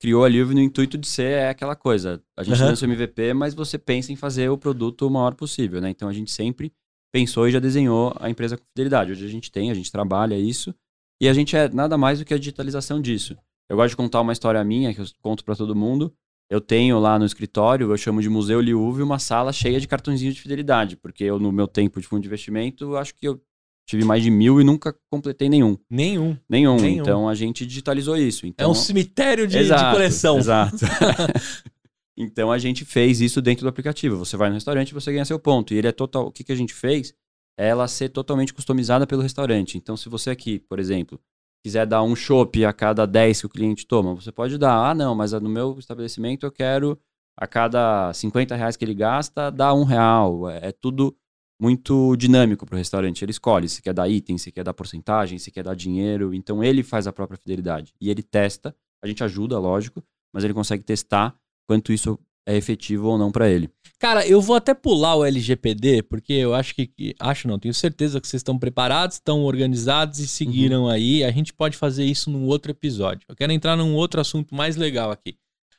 criou 0.00 0.24
a 0.24 0.28
Live 0.28 0.54
no 0.54 0.60
intuito 0.60 0.98
de 0.98 1.06
ser 1.06 1.30
é, 1.30 1.48
aquela 1.48 1.74
coisa. 1.76 2.22
A 2.36 2.42
gente 2.42 2.56
Aham. 2.60 2.66
lança 2.70 2.84
o 2.84 2.88
MVP, 2.90 3.32
mas 3.32 3.54
você 3.54 3.78
pensa 3.78 4.12
em 4.12 4.16
fazer 4.16 4.50
o 4.50 4.58
produto 4.58 5.06
o 5.06 5.10
maior 5.10 5.34
possível, 5.34 5.80
né? 5.80 5.88
Então 5.90 6.08
a 6.08 6.12
gente 6.12 6.30
sempre 6.30 6.72
pensou 7.16 7.48
e 7.48 7.50
já 7.50 7.58
desenhou 7.58 8.14
a 8.20 8.28
empresa 8.28 8.58
com 8.58 8.64
fidelidade. 8.66 9.12
Hoje 9.12 9.24
a 9.24 9.28
gente 9.28 9.50
tem, 9.50 9.70
a 9.70 9.74
gente 9.74 9.90
trabalha 9.90 10.36
isso. 10.36 10.74
E 11.18 11.26
a 11.30 11.32
gente 11.32 11.56
é 11.56 11.66
nada 11.66 11.96
mais 11.96 12.18
do 12.18 12.26
que 12.26 12.34
a 12.34 12.38
digitalização 12.38 13.00
disso. 13.00 13.34
Eu 13.70 13.76
gosto 13.76 13.90
de 13.90 13.96
contar 13.96 14.20
uma 14.20 14.34
história 14.34 14.62
minha, 14.62 14.92
que 14.92 15.00
eu 15.00 15.06
conto 15.22 15.42
pra 15.42 15.56
todo 15.56 15.74
mundo. 15.74 16.12
Eu 16.50 16.60
tenho 16.60 16.98
lá 16.98 17.18
no 17.18 17.24
escritório, 17.24 17.90
eu 17.90 17.96
chamo 17.96 18.20
de 18.20 18.28
Museu 18.28 18.60
Liuve, 18.60 19.02
uma 19.02 19.18
sala 19.18 19.50
cheia 19.50 19.80
de 19.80 19.88
cartõezinhos 19.88 20.34
de 20.34 20.42
fidelidade, 20.42 20.96
porque 20.96 21.24
eu, 21.24 21.40
no 21.40 21.50
meu 21.50 21.66
tempo 21.66 22.00
de 22.00 22.06
fundo 22.06 22.20
de 22.20 22.28
investimento, 22.28 22.94
acho 22.96 23.14
que 23.14 23.26
eu 23.26 23.40
tive 23.88 24.04
mais 24.04 24.22
de 24.22 24.30
mil 24.30 24.60
e 24.60 24.64
nunca 24.64 24.94
completei 25.10 25.48
nenhum. 25.48 25.78
Nenhum. 25.88 26.36
Nenhum. 26.48 26.76
Nenhum. 26.76 27.00
Então 27.00 27.28
a 27.28 27.34
gente 27.34 27.64
digitalizou 27.64 28.16
isso. 28.16 28.44
É 28.44 28.48
Então, 28.50 28.70
um 28.72 28.74
cemitério 28.74 29.46
de, 29.46 29.54
de 29.54 29.64
Exato, 29.64 29.92
coleção. 29.92 30.38
Exato. 30.38 30.76
então 32.16 32.50
a 32.50 32.58
gente 32.58 32.84
fez 32.84 33.20
isso 33.20 33.42
dentro 33.42 33.64
do 33.64 33.68
aplicativo. 33.68 34.16
Você 34.16 34.36
vai 34.36 34.48
no 34.48 34.54
restaurante 34.54 34.90
e 34.90 34.94
você 34.94 35.12
ganha 35.12 35.24
seu 35.24 35.38
ponto. 35.38 35.74
E 35.74 35.76
ele 35.76 35.88
é 35.88 35.92
total. 35.92 36.26
O 36.26 36.32
que, 36.32 36.42
que 36.42 36.52
a 36.52 36.56
gente 36.56 36.72
fez? 36.72 37.14
É 37.58 37.68
ela 37.68 37.86
ser 37.88 38.08
totalmente 38.08 38.54
customizada 38.54 39.06
pelo 39.06 39.22
restaurante. 39.22 39.76
Então, 39.76 39.96
se 39.96 40.08
você 40.08 40.30
aqui, 40.30 40.58
por 40.58 40.78
exemplo, 40.78 41.20
quiser 41.62 41.86
dar 41.86 42.02
um 42.02 42.16
chopp 42.16 42.64
a 42.64 42.72
cada 42.72 43.06
10 43.06 43.40
que 43.40 43.46
o 43.46 43.50
cliente 43.50 43.86
toma, 43.86 44.14
você 44.14 44.32
pode 44.32 44.56
dar. 44.56 44.90
Ah, 44.90 44.94
não, 44.94 45.14
mas 45.14 45.32
no 45.32 45.48
meu 45.48 45.78
estabelecimento 45.78 46.46
eu 46.46 46.52
quero 46.52 46.98
a 47.38 47.46
cada 47.46 48.12
50 48.12 48.54
reais 48.56 48.76
que 48.76 48.84
ele 48.84 48.94
gasta, 48.94 49.50
dar 49.50 49.74
um 49.74 49.84
real. 49.84 50.48
É, 50.48 50.68
é 50.68 50.72
tudo 50.72 51.14
muito 51.60 52.16
dinâmico 52.16 52.64
para 52.64 52.74
o 52.74 52.78
restaurante. 52.78 53.22
Ele 53.22 53.30
escolhe 53.30 53.68
se 53.68 53.82
quer 53.82 53.92
dar 53.92 54.08
item, 54.08 54.38
se 54.38 54.52
quer 54.52 54.64
dar 54.64 54.74
porcentagem, 54.74 55.38
se 55.38 55.50
quer 55.50 55.64
dar 55.64 55.74
dinheiro. 55.74 56.34
Então 56.34 56.62
ele 56.62 56.82
faz 56.82 57.06
a 57.06 57.12
própria 57.12 57.38
fidelidade. 57.38 57.92
E 58.00 58.10
ele 58.10 58.22
testa. 58.22 58.74
A 59.02 59.06
gente 59.06 59.22
ajuda, 59.22 59.58
lógico, 59.58 60.02
mas 60.32 60.44
ele 60.44 60.54
consegue 60.54 60.82
testar 60.82 61.38
quanto 61.66 61.92
isso 61.92 62.18
é 62.46 62.56
efetivo 62.56 63.08
ou 63.08 63.18
não 63.18 63.32
para 63.32 63.48
ele. 63.50 63.68
Cara, 63.98 64.26
eu 64.26 64.40
vou 64.40 64.54
até 64.56 64.74
pular 64.74 65.16
o 65.16 65.24
LGPD, 65.24 66.02
porque 66.02 66.32
eu 66.34 66.54
acho 66.54 66.74
que. 66.74 66.90
Acho 67.18 67.48
não, 67.48 67.58
tenho 67.58 67.72
certeza 67.74 68.20
que 68.20 68.28
vocês 68.28 68.40
estão 68.40 68.58
preparados, 68.58 69.16
estão 69.16 69.42
organizados 69.44 70.18
e 70.18 70.28
seguiram 70.28 70.84
Uhum. 70.84 70.88
aí. 70.90 71.24
A 71.24 71.30
gente 71.30 71.52
pode 71.52 71.76
fazer 71.76 72.04
isso 72.04 72.30
num 72.30 72.44
outro 72.46 72.70
episódio. 72.70 73.24
Eu 73.28 73.34
quero 73.34 73.52
entrar 73.52 73.74
num 73.76 73.94
outro 73.94 74.20
assunto 74.20 74.54
mais 74.54 74.76
legal 74.76 75.10
aqui. 75.10 75.36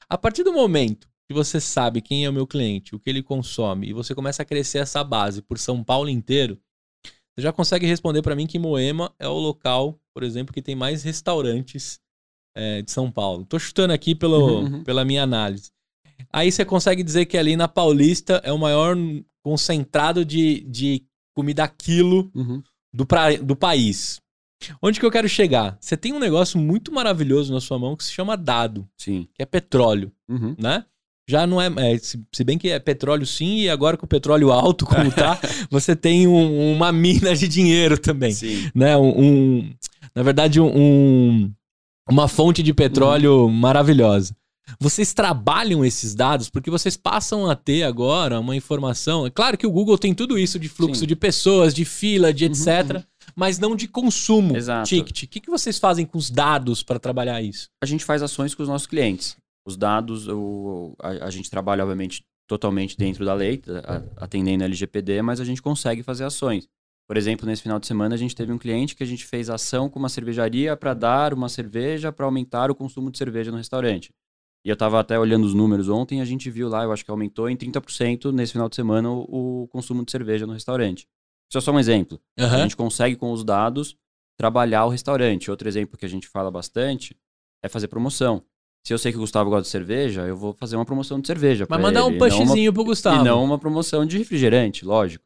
A 0.10 0.18
partir 0.18 0.44
do 0.44 0.52
momento 0.52 1.08
que 1.30 1.34
você 1.34 1.60
sabe 1.62 2.02
quem 2.02 2.26
é 2.26 2.30
o 2.30 2.34
meu 2.34 2.48
cliente, 2.48 2.96
o 2.96 3.00
que 3.00 3.10
ele 3.10 3.22
consome, 3.22 3.90
e 3.90 3.94
você 3.94 4.16
começa 4.16 4.42
a 4.42 4.46
crescer 4.46 4.80
essa 4.80 5.04
base 5.04 5.42
por 5.42 5.60
São 5.60 5.84
Paulo 5.84 6.10
inteiro, 6.10 6.58
você 7.36 7.44
já 7.44 7.54
consegue 7.54 7.86
responder 7.86 8.22
pra 8.24 8.36
mim 8.36 8.48
que 8.48 8.58
Moema 8.58 9.14
é 9.20 9.28
o 9.28 9.38
local, 9.38 10.00
por 10.14 10.24
exemplo, 10.24 10.54
que 10.54 10.62
tem 10.62 10.74
mais 10.76 11.04
restaurantes 11.04 12.00
é, 12.56 12.82
de 12.82 12.90
São 12.92 13.12
Paulo. 13.12 13.46
Tô 13.46 13.60
chutando 13.60 13.94
aqui 13.94 14.16
pelo, 14.16 14.40
Uhum, 14.62 14.64
uhum. 14.78 14.84
pela 14.84 15.06
minha 15.06 15.22
análise. 15.22 15.70
Aí 16.32 16.52
você 16.52 16.64
consegue 16.66 17.04
dizer 17.04 17.26
que 17.26 17.38
ali 17.38 17.56
na 17.56 17.68
Paulista 17.68 18.42
é 18.44 18.52
o 18.52 18.58
maior 18.58 18.96
concentrado 19.44 20.26
de, 20.26 20.62
de 20.70 21.04
comida 21.36 21.68
quilo 21.68 22.32
do, 22.94 23.06
pra, 23.06 23.36
do 23.38 23.56
país. 23.56 24.20
Onde 24.82 25.00
que 25.00 25.06
eu 25.06 25.12
quero 25.12 25.30
chegar? 25.30 25.78
Você 25.80 25.96
tem 25.96 26.14
um 26.14 26.20
negócio 26.20 26.60
muito 26.60 26.92
maravilhoso 26.92 27.54
na 27.54 27.62
sua 27.62 27.78
mão 27.78 27.96
que 27.96 28.04
se 28.04 28.12
chama 28.12 28.36
dado, 28.36 28.88
Sim. 28.98 29.28
que 29.36 29.42
é 29.42 29.46
petróleo, 29.46 30.12
Uhum. 30.28 30.56
né? 30.58 30.84
Já 31.30 31.46
não 31.46 31.62
é, 31.62 31.68
é, 31.94 31.98
se, 31.98 32.18
bem 32.46 32.58
que 32.58 32.70
é 32.70 32.80
petróleo 32.80 33.26
sim, 33.26 33.58
e 33.60 33.70
agora 33.70 33.98
com 33.98 34.06
o 34.06 34.10
petróleo 34.10 34.50
alto 34.52 34.86
como 34.86 35.12
tá, 35.12 35.38
você 35.70 35.94
tem 35.94 36.26
um- 36.26 36.72
uma 36.74 36.90
mina 36.92 37.36
de 37.36 37.50
dinheiro 37.50 37.98
também 38.00 38.32
Sim. 38.32 38.72
né? 38.74 38.96
Um, 38.98 39.10
um- 39.60 39.74
na 40.16 40.24
verdade, 40.24 40.60
um, 40.62 40.72
um- 40.74 41.54
uma 42.10 42.28
fonte 42.30 42.64
de 42.64 42.74
petróleo 42.74 43.50
maravilhosa. 43.50 44.34
Vocês 44.80 45.14
trabalham 45.14 45.84
esses 45.86 46.14
dados 46.14 46.50
porque 46.50 46.70
vocês 46.70 46.98
passam 46.98 47.50
a 47.50 47.56
ter 47.56 47.84
agora 47.84 48.40
uma 48.40 48.56
informação. 48.56 49.26
É 49.26 49.30
claro 49.30 49.58
que 49.58 49.66
o 49.66 49.72
Google 49.72 49.98
tem 49.98 50.14
tudo 50.14 50.38
isso 50.38 50.60
de 50.60 50.68
fluxo 50.68 51.02
Sim. 51.02 51.08
de 51.08 51.16
pessoas, 51.16 51.74
de 51.74 51.86
fila, 51.86 52.34
de 52.34 52.46
Uhum, 52.46 52.52
etc., 52.52 53.04
mas 53.36 53.60
não 53.60 53.76
de 53.76 53.88
consumo. 53.88 54.56
Exato. 54.56 54.88
Ticket. 54.90 55.24
O 55.24 55.28
que, 55.28 55.40
que 55.40 55.50
vocês 55.50 55.78
fazem 55.78 56.06
com 56.06 56.18
os 56.18 56.30
dados 56.30 56.84
para 56.84 57.00
trabalhar 57.00 57.42
isso? 57.42 57.68
A 57.82 57.86
gente 57.86 58.04
faz 58.06 58.22
ações 58.24 58.54
com 58.56 58.64
os 58.64 58.70
nossos 58.70 58.88
clientes. 58.88 59.36
Os 59.66 59.76
dados, 59.78 60.28
o, 60.28 60.96
a, 61.00 61.26
a 61.26 61.30
gente 61.30 61.50
trabalha, 61.50 61.84
obviamente, 61.84 62.24
totalmente 62.48 62.98
dentro 62.98 63.26
da 63.26 63.34
lei, 63.34 63.62
a- 63.86 64.24
atendendo 64.24 64.64
a 64.64 64.66
LGPD, 64.66 65.22
mas 65.22 65.40
a 65.42 65.46
gente 65.46 65.62
consegue 65.62 66.04
fazer 66.04 66.24
ações. 66.24 66.68
Por 67.08 67.16
exemplo, 67.18 67.46
nesse 67.46 67.62
final 67.62 67.80
de 67.80 67.88
semana 67.88 68.16
a 68.16 68.18
gente 68.18 68.36
teve 68.36 68.52
um 68.52 68.58
cliente 68.58 68.96
que 68.96 69.04
a 69.04 69.08
gente 69.08 69.26
fez 69.26 69.50
ação 69.50 69.90
com 69.90 69.98
uma 70.00 70.10
cervejaria 70.10 70.76
para 70.76 70.94
dar 70.94 71.34
uma 71.34 71.48
cerveja 71.50 72.12
para 72.12 72.26
aumentar 72.26 72.70
o 72.72 72.76
consumo 72.76 73.10
de 73.12 73.18
cerveja 73.18 73.50
no 73.52 73.58
restaurante. 73.58 74.10
E 74.68 74.70
eu 74.70 74.74
estava 74.74 75.00
até 75.00 75.18
olhando 75.18 75.46
os 75.46 75.54
números 75.54 75.88
ontem, 75.88 76.20
a 76.20 76.26
gente 76.26 76.52
viu 76.52 76.68
lá, 76.68 76.84
eu 76.84 76.92
acho 76.92 77.06
que 77.06 77.10
aumentou 77.10 77.50
em 77.50 77.56
30% 77.56 78.34
nesse 78.34 78.52
final 78.52 78.68
de 78.68 78.76
semana 78.76 79.10
o, 79.10 79.62
o, 79.64 79.68
consumo 79.70 80.04
de 80.04 80.12
cerveja 80.12 80.46
no 80.46 80.52
restaurante. 80.52 81.08
Isso 81.50 81.58
é 81.58 81.62
só 81.62 81.72
um 81.72 81.80
exemplo. 81.80 82.20
Uhum. 82.38 82.46
A 82.48 82.58
gente 82.58 82.76
consegue, 82.76 83.16
com 83.16 83.32
os 83.32 83.46
dados, 83.46 83.96
trabalhar 84.38 84.84
o 84.84 84.90
restaurante. 84.90 85.50
Outro 85.50 85.70
exemplo 85.70 85.98
que 85.98 86.06
a 86.06 86.10
gente 86.10 86.28
fala 86.28 86.52
bastante 86.52 87.16
é 87.64 87.70
fazer 87.70 87.88
promoção. 87.88 88.44
Se 88.86 88.94
eu 88.94 88.98
sei 88.98 89.14
que 89.14 89.18
o 89.18 89.22
Gustavo 89.22 89.50
gosta 89.50 89.64
de 89.64 89.70
cerveja, 89.70 90.28
eu 90.28 90.36
vou 90.36 90.52
fazer 90.52 90.76
uma 90.76 90.84
promoção 90.84 91.22
de 91.22 91.28
cerveja. 91.28 91.66
Mas 91.70 91.82
mandar 91.82 92.04
um 92.04 92.18
pushzinho 92.18 92.74
pro 92.74 92.84
Gustavo. 92.84 93.22
E 93.22 93.24
não 93.24 93.42
uma 93.42 93.58
promoção 93.58 94.06
de 94.06 94.18
refrigerante, 94.18 94.84
lógico. 94.84 95.24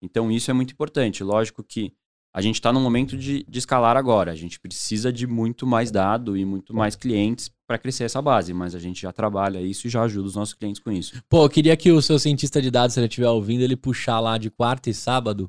Então 0.00 0.30
isso 0.30 0.52
é 0.52 0.54
muito 0.54 0.70
importante. 0.70 1.24
Lógico 1.24 1.64
que 1.64 1.92
a 2.34 2.40
gente 2.40 2.56
está 2.56 2.72
no 2.72 2.80
momento 2.80 3.16
de, 3.16 3.46
de, 3.48 3.58
escalar 3.60 3.96
agora. 3.96 4.32
A 4.32 4.34
gente 4.34 4.58
precisa 4.58 5.12
de 5.12 5.24
muito 5.24 5.64
mais 5.64 5.92
dado 5.92 6.36
e 6.36 6.44
muito 6.44 6.74
mais 6.74 6.96
clientes 6.96 7.48
para 7.64 7.78
crescer 7.78 8.02
essa 8.02 8.20
base, 8.20 8.52
mas 8.52 8.74
a 8.74 8.80
gente 8.80 9.02
já 9.02 9.12
trabalha 9.12 9.60
isso 9.60 9.86
e 9.86 9.90
já 9.90 10.02
ajuda 10.02 10.26
os 10.26 10.34
nossos 10.34 10.52
clientes 10.52 10.82
com 10.82 10.90
isso. 10.90 11.22
Pô, 11.28 11.44
eu 11.44 11.48
queria 11.48 11.76
que 11.76 11.92
o 11.92 12.02
seu 12.02 12.18
cientista 12.18 12.60
de 12.60 12.72
dados, 12.72 12.94
se 12.94 13.00
ele 13.00 13.06
estiver 13.06 13.28
ouvindo, 13.28 13.62
ele 13.62 13.76
puxar 13.76 14.18
lá 14.18 14.36
de 14.36 14.50
quarta 14.50 14.90
e 14.90 14.94
sábado 14.94 15.48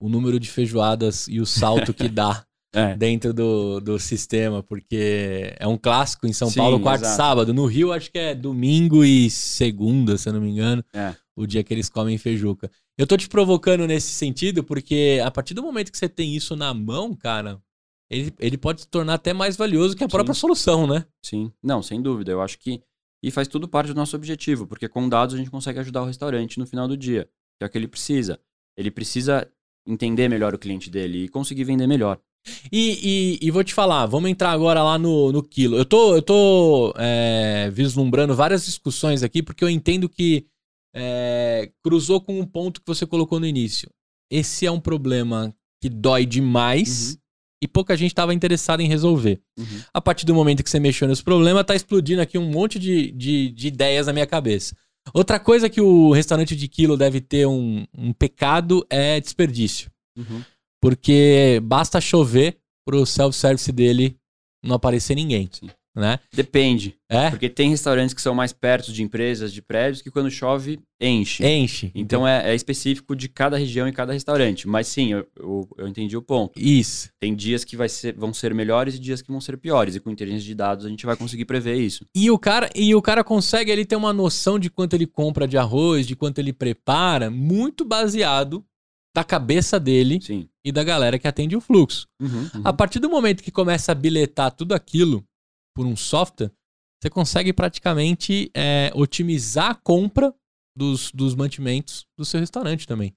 o 0.00 0.08
número 0.08 0.40
de 0.40 0.50
feijoadas 0.50 1.28
e 1.28 1.40
o 1.40 1.46
salto 1.46 1.94
que 1.94 2.08
dá 2.08 2.44
é. 2.74 2.96
dentro 2.96 3.32
do, 3.32 3.80
do 3.80 3.98
sistema, 4.00 4.60
porque 4.60 5.54
é 5.56 5.68
um 5.68 5.78
clássico 5.78 6.26
em 6.26 6.32
São 6.32 6.50
Sim, 6.50 6.58
Paulo, 6.58 6.80
quarta 6.80 7.06
exato. 7.06 7.14
e 7.14 7.16
sábado. 7.16 7.54
No 7.54 7.64
Rio, 7.64 7.92
acho 7.92 8.10
que 8.10 8.18
é 8.18 8.34
domingo 8.34 9.04
e 9.04 9.30
segunda, 9.30 10.18
se 10.18 10.28
eu 10.28 10.32
não 10.32 10.40
me 10.40 10.50
engano, 10.50 10.84
é. 10.92 11.14
O 11.36 11.46
dia 11.46 11.64
que 11.64 11.72
eles 11.74 11.88
comem 11.88 12.16
feijuca. 12.16 12.70
Eu 12.96 13.06
tô 13.06 13.16
te 13.16 13.28
provocando 13.28 13.86
nesse 13.86 14.12
sentido, 14.12 14.62
porque 14.62 15.20
a 15.24 15.30
partir 15.30 15.54
do 15.54 15.62
momento 15.62 15.90
que 15.90 15.98
você 15.98 16.08
tem 16.08 16.34
isso 16.34 16.54
na 16.54 16.72
mão, 16.72 17.14
cara, 17.14 17.60
ele, 18.10 18.32
ele 18.38 18.56
pode 18.56 18.82
se 18.82 18.88
tornar 18.88 19.14
até 19.14 19.32
mais 19.32 19.56
valioso 19.56 19.96
que 19.96 20.04
a 20.04 20.06
Sim. 20.06 20.10
própria 20.10 20.34
solução, 20.34 20.86
né? 20.86 21.04
Sim, 21.24 21.50
não, 21.62 21.82
sem 21.82 22.00
dúvida. 22.00 22.32
Eu 22.32 22.40
acho 22.40 22.58
que. 22.58 22.82
E 23.22 23.30
faz 23.30 23.48
tudo 23.48 23.66
parte 23.66 23.88
do 23.88 23.94
nosso 23.94 24.14
objetivo, 24.14 24.66
porque 24.66 24.86
com 24.86 25.08
dados 25.08 25.34
a 25.34 25.38
gente 25.38 25.50
consegue 25.50 25.78
ajudar 25.80 26.02
o 26.02 26.06
restaurante 26.06 26.58
no 26.58 26.66
final 26.66 26.86
do 26.86 26.96
dia, 26.96 27.24
que 27.58 27.64
é 27.64 27.66
o 27.66 27.70
que 27.70 27.78
ele 27.78 27.88
precisa. 27.88 28.38
Ele 28.76 28.90
precisa 28.90 29.50
entender 29.86 30.28
melhor 30.28 30.54
o 30.54 30.58
cliente 30.58 30.90
dele 30.90 31.24
e 31.24 31.28
conseguir 31.28 31.64
vender 31.64 31.86
melhor. 31.86 32.20
E, 32.70 33.38
e, 33.40 33.46
e, 33.46 33.50
vou 33.50 33.64
te 33.64 33.72
falar, 33.72 34.04
vamos 34.04 34.28
entrar 34.30 34.50
agora 34.50 34.82
lá 34.82 34.98
no, 34.98 35.32
no 35.32 35.42
quilo. 35.42 35.76
Eu 35.76 35.84
tô, 35.86 36.14
eu 36.14 36.20
tô 36.20 36.94
é, 36.98 37.70
vislumbrando 37.70 38.34
várias 38.34 38.66
discussões 38.66 39.22
aqui, 39.22 39.42
porque 39.42 39.64
eu 39.64 39.70
entendo 39.70 40.08
que 40.08 40.46
é, 40.94 41.70
cruzou 41.82 42.20
com 42.20 42.38
um 42.38 42.46
ponto 42.46 42.80
que 42.80 42.86
você 42.86 43.06
colocou 43.06 43.40
no 43.40 43.46
início. 43.46 43.90
Esse 44.30 44.64
é 44.64 44.70
um 44.70 44.80
problema 44.80 45.54
que 45.82 45.88
dói 45.88 46.24
demais 46.24 47.10
uhum. 47.10 47.18
e 47.64 47.68
pouca 47.68 47.96
gente 47.96 48.12
estava 48.12 48.32
interessada 48.32 48.82
em 48.82 48.88
resolver. 48.88 49.42
Uhum. 49.58 49.82
A 49.92 50.00
partir 50.00 50.24
do 50.24 50.34
momento 50.34 50.62
que 50.62 50.70
você 50.70 50.80
mexeu 50.80 51.08
nesse 51.08 51.22
problema, 51.22 51.64
tá 51.64 51.74
explodindo 51.74 52.22
aqui 52.22 52.38
um 52.38 52.48
monte 52.48 52.78
de, 52.78 53.10
de, 53.10 53.50
de 53.50 53.68
ideias 53.68 54.06
na 54.06 54.12
minha 54.12 54.26
cabeça. 54.26 54.76
Outra 55.12 55.38
coisa 55.38 55.68
que 55.68 55.80
o 55.80 56.12
restaurante 56.12 56.56
de 56.56 56.68
quilo 56.68 56.96
deve 56.96 57.20
ter 57.20 57.46
um, 57.46 57.84
um 57.96 58.12
pecado 58.12 58.86
é 58.88 59.20
desperdício. 59.20 59.90
Uhum. 60.16 60.42
Porque 60.80 61.60
basta 61.62 62.00
chover 62.00 62.58
pro 62.86 63.04
self-service 63.04 63.70
dele 63.72 64.16
não 64.62 64.76
aparecer 64.76 65.14
ninguém. 65.14 65.48
Sim. 65.52 65.68
Né? 65.94 66.18
Depende. 66.32 66.96
É? 67.08 67.30
Porque 67.30 67.48
tem 67.48 67.70
restaurantes 67.70 68.12
que 68.12 68.20
são 68.20 68.34
mais 68.34 68.52
perto 68.52 68.92
de 68.92 69.02
empresas, 69.02 69.52
de 69.52 69.62
prédios, 69.62 70.02
que 70.02 70.10
quando 70.10 70.28
chove, 70.28 70.80
enche. 71.00 71.46
Enche. 71.46 71.92
Então 71.94 72.26
é, 72.26 72.50
é 72.50 72.54
específico 72.54 73.14
de 73.14 73.28
cada 73.28 73.56
região 73.56 73.86
e 73.86 73.92
cada 73.92 74.12
restaurante. 74.12 74.66
Mas 74.66 74.88
sim, 74.88 75.12
eu, 75.12 75.26
eu, 75.38 75.68
eu, 75.78 75.86
entendi 75.86 76.16
o 76.16 76.22
ponto. 76.22 76.58
Isso. 76.58 77.10
Tem 77.20 77.32
dias 77.32 77.62
que 77.62 77.76
vai 77.76 77.88
ser, 77.88 78.14
vão 78.14 78.34
ser 78.34 78.52
melhores 78.52 78.96
e 78.96 78.98
dias 78.98 79.22
que 79.22 79.30
vão 79.30 79.40
ser 79.40 79.56
piores. 79.56 79.94
E 79.94 80.00
com 80.00 80.10
inteligência 80.10 80.44
de 80.44 80.54
dados 80.54 80.84
a 80.84 80.88
gente 80.88 81.06
vai 81.06 81.16
conseguir 81.16 81.44
prever 81.44 81.76
isso. 81.76 82.04
E 82.12 82.28
o 82.28 82.38
cara, 82.38 82.68
e 82.74 82.92
o 82.92 83.00
cara 83.00 83.22
consegue 83.22 83.70
ele 83.70 83.84
ter 83.84 83.94
uma 83.94 84.12
noção 84.12 84.58
de 84.58 84.68
quanto 84.68 84.94
ele 84.94 85.06
compra 85.06 85.46
de 85.46 85.56
arroz, 85.56 86.08
de 86.08 86.16
quanto 86.16 86.40
ele 86.40 86.52
prepara, 86.52 87.30
muito 87.30 87.84
baseado 87.84 88.64
da 89.14 89.22
cabeça 89.22 89.78
dele 89.78 90.18
Sim. 90.20 90.48
e 90.64 90.72
da 90.72 90.82
galera 90.82 91.20
que 91.20 91.28
atende 91.28 91.54
o 91.54 91.60
fluxo. 91.60 92.08
Uhum, 92.20 92.50
uhum. 92.52 92.62
A 92.64 92.72
partir 92.72 92.98
do 92.98 93.08
momento 93.08 93.44
que 93.44 93.52
começa 93.52 93.92
a 93.92 93.94
biletar 93.94 94.50
tudo 94.50 94.74
aquilo 94.74 95.24
por 95.74 95.86
um 95.86 95.96
software, 95.96 96.52
você 97.02 97.10
consegue 97.10 97.52
praticamente 97.52 98.50
é, 98.54 98.90
otimizar 98.94 99.70
a 99.70 99.74
compra 99.74 100.34
dos, 100.76 101.10
dos 101.12 101.34
mantimentos 101.34 102.06
do 102.16 102.24
seu 102.24 102.40
restaurante 102.40 102.86
também. 102.86 103.14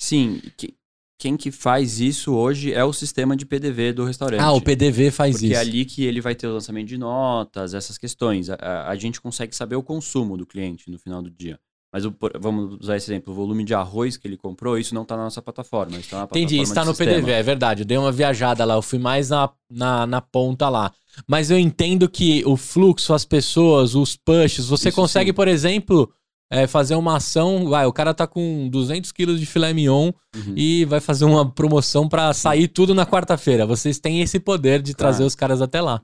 Sim, 0.00 0.40
que, 0.56 0.74
quem 1.20 1.36
que 1.36 1.50
faz 1.50 2.00
isso 2.00 2.32
hoje 2.32 2.72
é 2.72 2.84
o 2.84 2.92
sistema 2.92 3.36
de 3.36 3.44
PDV 3.44 3.92
do 3.92 4.04
restaurante. 4.04 4.40
Ah, 4.40 4.52
o 4.52 4.60
PDV 4.60 5.10
faz 5.10 5.32
porque 5.32 5.46
isso. 5.46 5.54
Porque 5.54 5.66
é 5.66 5.70
ali 5.70 5.84
que 5.84 6.04
ele 6.04 6.20
vai 6.20 6.34
ter 6.34 6.46
o 6.46 6.52
lançamento 6.52 6.88
de 6.88 6.96
notas, 6.96 7.74
essas 7.74 7.98
questões. 7.98 8.48
A, 8.48 8.54
a, 8.54 8.90
a 8.90 8.96
gente 8.96 9.20
consegue 9.20 9.54
saber 9.54 9.76
o 9.76 9.82
consumo 9.82 10.36
do 10.36 10.46
cliente 10.46 10.90
no 10.90 10.98
final 10.98 11.20
do 11.20 11.30
dia. 11.30 11.58
Mas 11.92 12.04
o, 12.04 12.14
vamos 12.38 12.78
usar 12.80 12.96
esse 12.96 13.10
exemplo, 13.10 13.32
o 13.32 13.36
volume 13.36 13.64
de 13.64 13.72
arroz 13.72 14.16
que 14.16 14.28
ele 14.28 14.36
comprou, 14.36 14.76
isso 14.78 14.94
não 14.94 15.02
está 15.02 15.16
na 15.16 15.24
nossa 15.24 15.40
plataforma. 15.40 15.96
Isso 15.96 16.10
tá 16.10 16.18
na 16.18 16.26
plataforma 16.26 16.44
Entendi, 16.44 16.62
está 16.62 16.84
no 16.84 16.94
sistema. 16.94 17.12
PDV, 17.12 17.32
é 17.32 17.42
verdade. 17.42 17.82
Eu 17.82 17.86
dei 17.86 17.96
uma 17.96 18.12
viajada 18.12 18.64
lá, 18.64 18.74
eu 18.74 18.82
fui 18.82 18.98
mais 18.98 19.30
na, 19.30 19.50
na, 19.70 20.06
na, 20.06 20.20
ponta 20.20 20.68
lá. 20.68 20.92
Mas 21.26 21.50
eu 21.50 21.58
entendo 21.58 22.08
que 22.08 22.42
o 22.44 22.56
fluxo, 22.56 23.14
as 23.14 23.24
pessoas, 23.24 23.94
os 23.94 24.16
pushes, 24.16 24.66
você 24.66 24.90
isso 24.90 24.96
consegue, 24.96 25.30
sim. 25.30 25.34
por 25.34 25.48
exemplo, 25.48 26.12
é, 26.50 26.66
fazer 26.66 26.94
uma 26.94 27.16
ação. 27.16 27.68
Vai, 27.70 27.86
o 27.86 27.92
cara 27.92 28.12
tá 28.12 28.26
com 28.26 28.68
200 28.68 29.10
quilos 29.10 29.40
de 29.40 29.46
filé 29.46 29.72
mignon 29.72 30.12
uhum. 30.36 30.54
e 30.54 30.84
vai 30.84 31.00
fazer 31.00 31.24
uma 31.24 31.50
promoção 31.50 32.06
para 32.06 32.34
sair 32.34 32.68
tudo 32.68 32.94
na 32.94 33.06
quarta-feira. 33.06 33.64
Vocês 33.64 33.98
têm 33.98 34.20
esse 34.20 34.38
poder 34.38 34.82
de 34.82 34.94
trazer 34.94 35.24
os 35.24 35.34
caras 35.34 35.62
até 35.62 35.80
lá. 35.80 36.02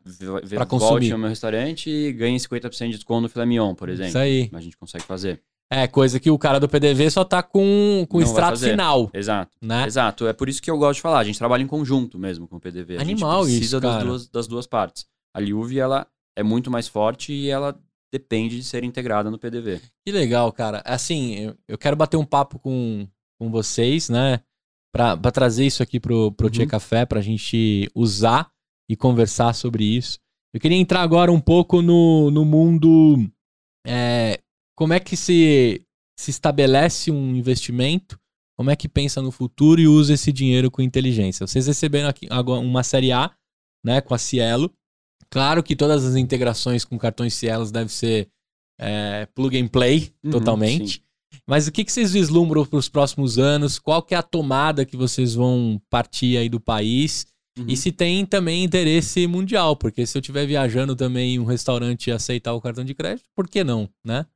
Para 0.49 0.65
consumir. 0.65 0.91
Volte 0.91 1.13
ao 1.13 1.19
meu 1.19 1.29
restaurante 1.29 1.91
e 1.91 2.11
ganhe 2.11 2.39
50% 2.39 2.87
de 2.87 2.93
desconto 2.93 3.21
no 3.21 3.29
filé 3.29 3.45
mignon, 3.45 3.75
por 3.75 3.91
exemplo. 3.91 4.09
Isso 4.09 4.19
aí. 4.19 4.51
A 4.53 4.61
gente 4.61 4.79
consegue 4.79 5.05
fazer. 5.05 5.43
É, 5.75 5.89
coisa 5.89 6.21
que 6.21 6.31
o 6.31 6.39
cara 6.39 6.61
do 6.61 6.69
PDV 6.69 7.11
só 7.11 7.25
tá 7.25 7.43
com, 7.43 8.07
com 8.09 8.19
o 8.19 8.23
extrato 8.23 8.61
final. 8.61 9.11
Exato. 9.13 9.51
Né? 9.61 9.85
Exato. 9.85 10.25
É 10.29 10.33
por 10.33 10.49
isso 10.49 10.63
que 10.63 10.71
eu 10.71 10.79
gosto 10.79 10.97
de 10.97 11.03
falar. 11.03 11.19
A 11.19 11.25
gente 11.25 11.37
trabalha 11.37 11.65
em 11.65 11.67
conjunto 11.67 12.17
mesmo 12.17 12.47
com 12.47 12.57
o 12.57 12.61
PDV. 12.61 12.97
A 12.97 13.01
Animal 13.01 13.45
gente 13.45 13.59
precisa 13.59 13.79
isso, 13.79 13.81
das, 13.81 14.05
duas, 14.05 14.29
das 14.29 14.47
duas 14.47 14.67
partes. 14.69 15.05
A 15.35 15.41
Liuve, 15.41 15.81
ela 15.81 16.07
é 16.37 16.45
muito 16.45 16.71
mais 16.71 16.87
forte 16.87 17.33
e 17.33 17.51
ela 17.51 17.77
depende 18.13 18.57
de 18.57 18.63
ser 18.63 18.85
integrada 18.85 19.33
no 19.33 19.39
PDV. 19.39 19.81
Que 20.07 20.13
legal, 20.13 20.53
cara. 20.53 20.81
Assim, 20.85 21.35
eu, 21.41 21.57
eu 21.67 21.77
quero 21.77 21.97
bater 21.97 22.17
um 22.17 22.25
papo 22.25 22.61
com, 22.61 23.09
com 23.37 23.51
vocês, 23.51 24.09
né? 24.09 24.41
Pra, 24.93 25.17
pra 25.17 25.33
trazer 25.33 25.67
isso 25.67 25.83
aqui 25.83 25.99
pro, 25.99 26.31
pro 26.31 26.47
uhum. 26.47 26.53
Tia 26.53 26.69
Café, 26.69 27.05
pra 27.05 27.21
gente 27.21 27.91
usar 27.97 28.49
e 28.89 28.95
conversar 28.95 29.53
sobre 29.53 29.83
isso. 29.83 30.21
Eu 30.55 30.61
queria 30.61 30.79
entrar 30.79 31.01
agora 31.01 31.33
um 31.33 31.41
pouco 31.41 31.83
no, 31.83 32.31
no 32.31 32.45
mundo 32.45 33.29
é, 33.85 34.39
como 34.77 34.93
é 34.93 35.01
que 35.01 35.17
se, 35.17 35.83
se 36.19 36.31
estabelece 36.31 37.11
um 37.11 37.35
investimento, 37.35 38.19
como 38.57 38.71
é 38.71 38.77
que 38.77 38.89
pensa 38.89 39.21
no 39.21 39.31
futuro 39.31 39.81
e 39.81 39.89
usa 39.89 40.15
esse 40.15 40.33
dinheiro 40.33 40.71
com 40.71 40.83
inteligência. 40.83 41.47
Vocês 41.47 41.67
receberam 41.67 42.09
aqui 42.09 42.29
uma 42.31 42.83
série 42.83 43.13
A, 43.13 43.31
né, 43.85 44.01
com 44.01 44.15
a 44.15 44.19
Cielo. 44.19 44.73
Claro 45.31 45.63
que 45.63 45.75
todas 45.75 46.05
as 46.05 46.15
integrações 46.15 46.85
com 46.85 46.97
cartões 46.97 47.35
Cielo 47.35 47.71
devem 47.71 47.89
ser 47.89 48.29
é, 48.81 49.27
plug 49.35 49.61
and 49.61 49.69
play 49.69 50.13
uhum, 50.23 50.31
totalmente. 50.31 50.95
Sim. 50.95 51.01
Mas 51.47 51.67
o 51.67 51.73
que, 51.73 51.85
que 51.85 51.93
vocês 51.93 52.13
vislumbram 52.13 52.65
para 52.65 52.79
os 52.79 52.89
próximos 52.89 53.39
anos? 53.39 53.79
Qual 53.79 54.03
que 54.03 54.15
é 54.15 54.19
a 54.19 54.23
tomada 54.23 54.85
que 54.85 54.97
vocês 54.97 55.35
vão 55.35 55.81
partir 55.91 56.37
aí 56.37 56.49
do 56.49 56.61
país? 56.61 57.27
Uhum. 57.59 57.67
E 57.69 57.77
se 57.77 57.93
tem 57.93 58.25
também 58.25 58.65
interesse 58.65 59.27
mundial, 59.27 59.77
porque 59.77 60.07
se 60.07 60.17
eu 60.17 60.21
estiver 60.21 60.47
viajando 60.47 60.95
também 60.97 61.35
em 61.35 61.39
um 61.39 61.45
restaurante 61.45 62.09
e 62.09 62.13
aceitar 62.13 62.53
o 62.55 62.61
cartão 62.61 62.85
de 62.85 62.95
crédito, 62.95 63.29
por 63.35 63.49
que 63.49 63.63
não, 63.63 63.89
né? 64.05 64.27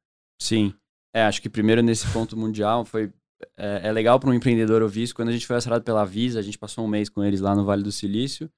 Sim. 0.41 0.73
É, 1.15 1.23
acho 1.23 1.43
que 1.43 1.49
primeiro 1.49 1.83
nesse 1.83 2.07
ponto 2.09 2.37
mundial 2.37 2.85
foi. 2.85 3.11
É, 3.57 3.89
é 3.89 3.93
legal 3.93 4.19
para 4.19 4.31
um 4.31 4.35
empreendedor 4.35 4.83
ouvir 4.83 5.05
isso. 5.05 5.15
Quando 5.15 5.29
a 5.29 5.33
gente 5.33 5.47
foi 5.47 5.57
acerado 5.57 5.85
pela 5.85 6.05
Visa, 6.05 6.39
a 6.39 6.43
gente 6.43 6.59
passou 6.59 6.85
um 6.85 6.89
mês 6.89 7.09
com 7.09 7.23
eles 7.23 7.41
lá 7.41 7.55
no 7.55 7.65
Vale 7.65 7.83
do 7.83 7.93
Silício. 7.93 8.51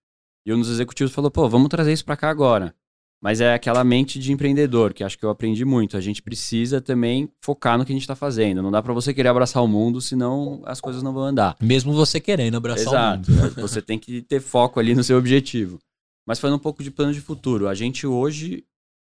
E 0.46 0.52
um 0.52 0.58
dos 0.58 0.70
executivos 0.70 1.12
falou: 1.12 1.30
pô, 1.30 1.48
vamos 1.48 1.68
trazer 1.68 1.92
isso 1.92 2.04
para 2.04 2.16
cá 2.16 2.30
agora. 2.30 2.74
Mas 3.22 3.42
é 3.42 3.52
aquela 3.52 3.84
mente 3.84 4.18
de 4.18 4.32
empreendedor, 4.32 4.94
que 4.94 5.04
acho 5.04 5.18
que 5.18 5.24
eu 5.24 5.28
aprendi 5.28 5.62
muito. 5.62 5.94
A 5.94 6.00
gente 6.00 6.22
precisa 6.22 6.80
também 6.80 7.30
focar 7.44 7.76
no 7.76 7.84
que 7.84 7.92
a 7.92 7.94
gente 7.94 8.02
está 8.02 8.16
fazendo. 8.16 8.62
Não 8.62 8.70
dá 8.70 8.82
para 8.82 8.94
você 8.94 9.12
querer 9.12 9.28
abraçar 9.28 9.62
o 9.62 9.68
mundo, 9.68 10.00
senão 10.00 10.62
as 10.64 10.80
coisas 10.80 11.02
não 11.02 11.12
vão 11.12 11.24
andar. 11.24 11.54
Mesmo 11.60 11.92
você 11.92 12.18
querendo 12.18 12.56
abraçar 12.56 13.18
Exato, 13.18 13.30
o 13.30 13.34
mundo. 13.34 13.46
Exato. 13.46 13.60
você 13.60 13.82
tem 13.82 13.98
que 13.98 14.22
ter 14.22 14.40
foco 14.40 14.80
ali 14.80 14.94
no 14.94 15.04
seu 15.04 15.18
objetivo. 15.18 15.78
Mas 16.26 16.38
falando 16.38 16.56
um 16.56 16.62
pouco 16.62 16.82
de 16.82 16.90
plano 16.90 17.12
de 17.12 17.20
futuro, 17.20 17.68
a 17.68 17.74
gente 17.74 18.06
hoje 18.06 18.64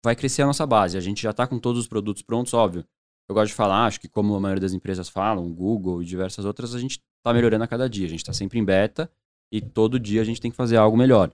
vai 0.05 0.15
crescer 0.15 0.43
a 0.43 0.47
nossa 0.47 0.67
base. 0.67 0.99
A 0.99 1.01
gente 1.01 1.23
já 1.23 1.31
está 1.31 1.47
com 1.47 1.59
todos 1.59 1.81
os 1.81 1.89
produtos 1.89 2.23
prontos, 2.23 2.53
óbvio. 2.53 2.85
Eu 3.27 3.35
gosto 3.35 3.49
de 3.49 3.55
falar, 3.55 3.87
acho 3.87 3.99
que 3.99 4.07
como 4.07 4.35
a 4.35 4.41
maioria 4.41 4.61
das 4.61 4.75
empresas 4.75 5.09
falam, 5.09 5.51
Google 5.51 6.03
e 6.03 6.05
diversas 6.05 6.45
outras, 6.45 6.75
a 6.75 6.79
gente 6.79 7.01
está 7.19 7.33
melhorando 7.33 7.65
a 7.65 7.67
cada 7.67 7.89
dia. 7.89 8.07
A 8.07 8.11
gente 8.11 8.21
está 8.21 8.35
sempre 8.35 8.59
em 8.59 8.65
beta 8.65 9.11
e 9.51 9.63
todo 9.63 9.99
dia 9.99 10.21
a 10.21 10.25
gente 10.25 10.43
tem 10.43 10.51
que 10.51 10.57
fazer 10.57 10.77
algo 10.77 10.95
melhor. 10.95 11.33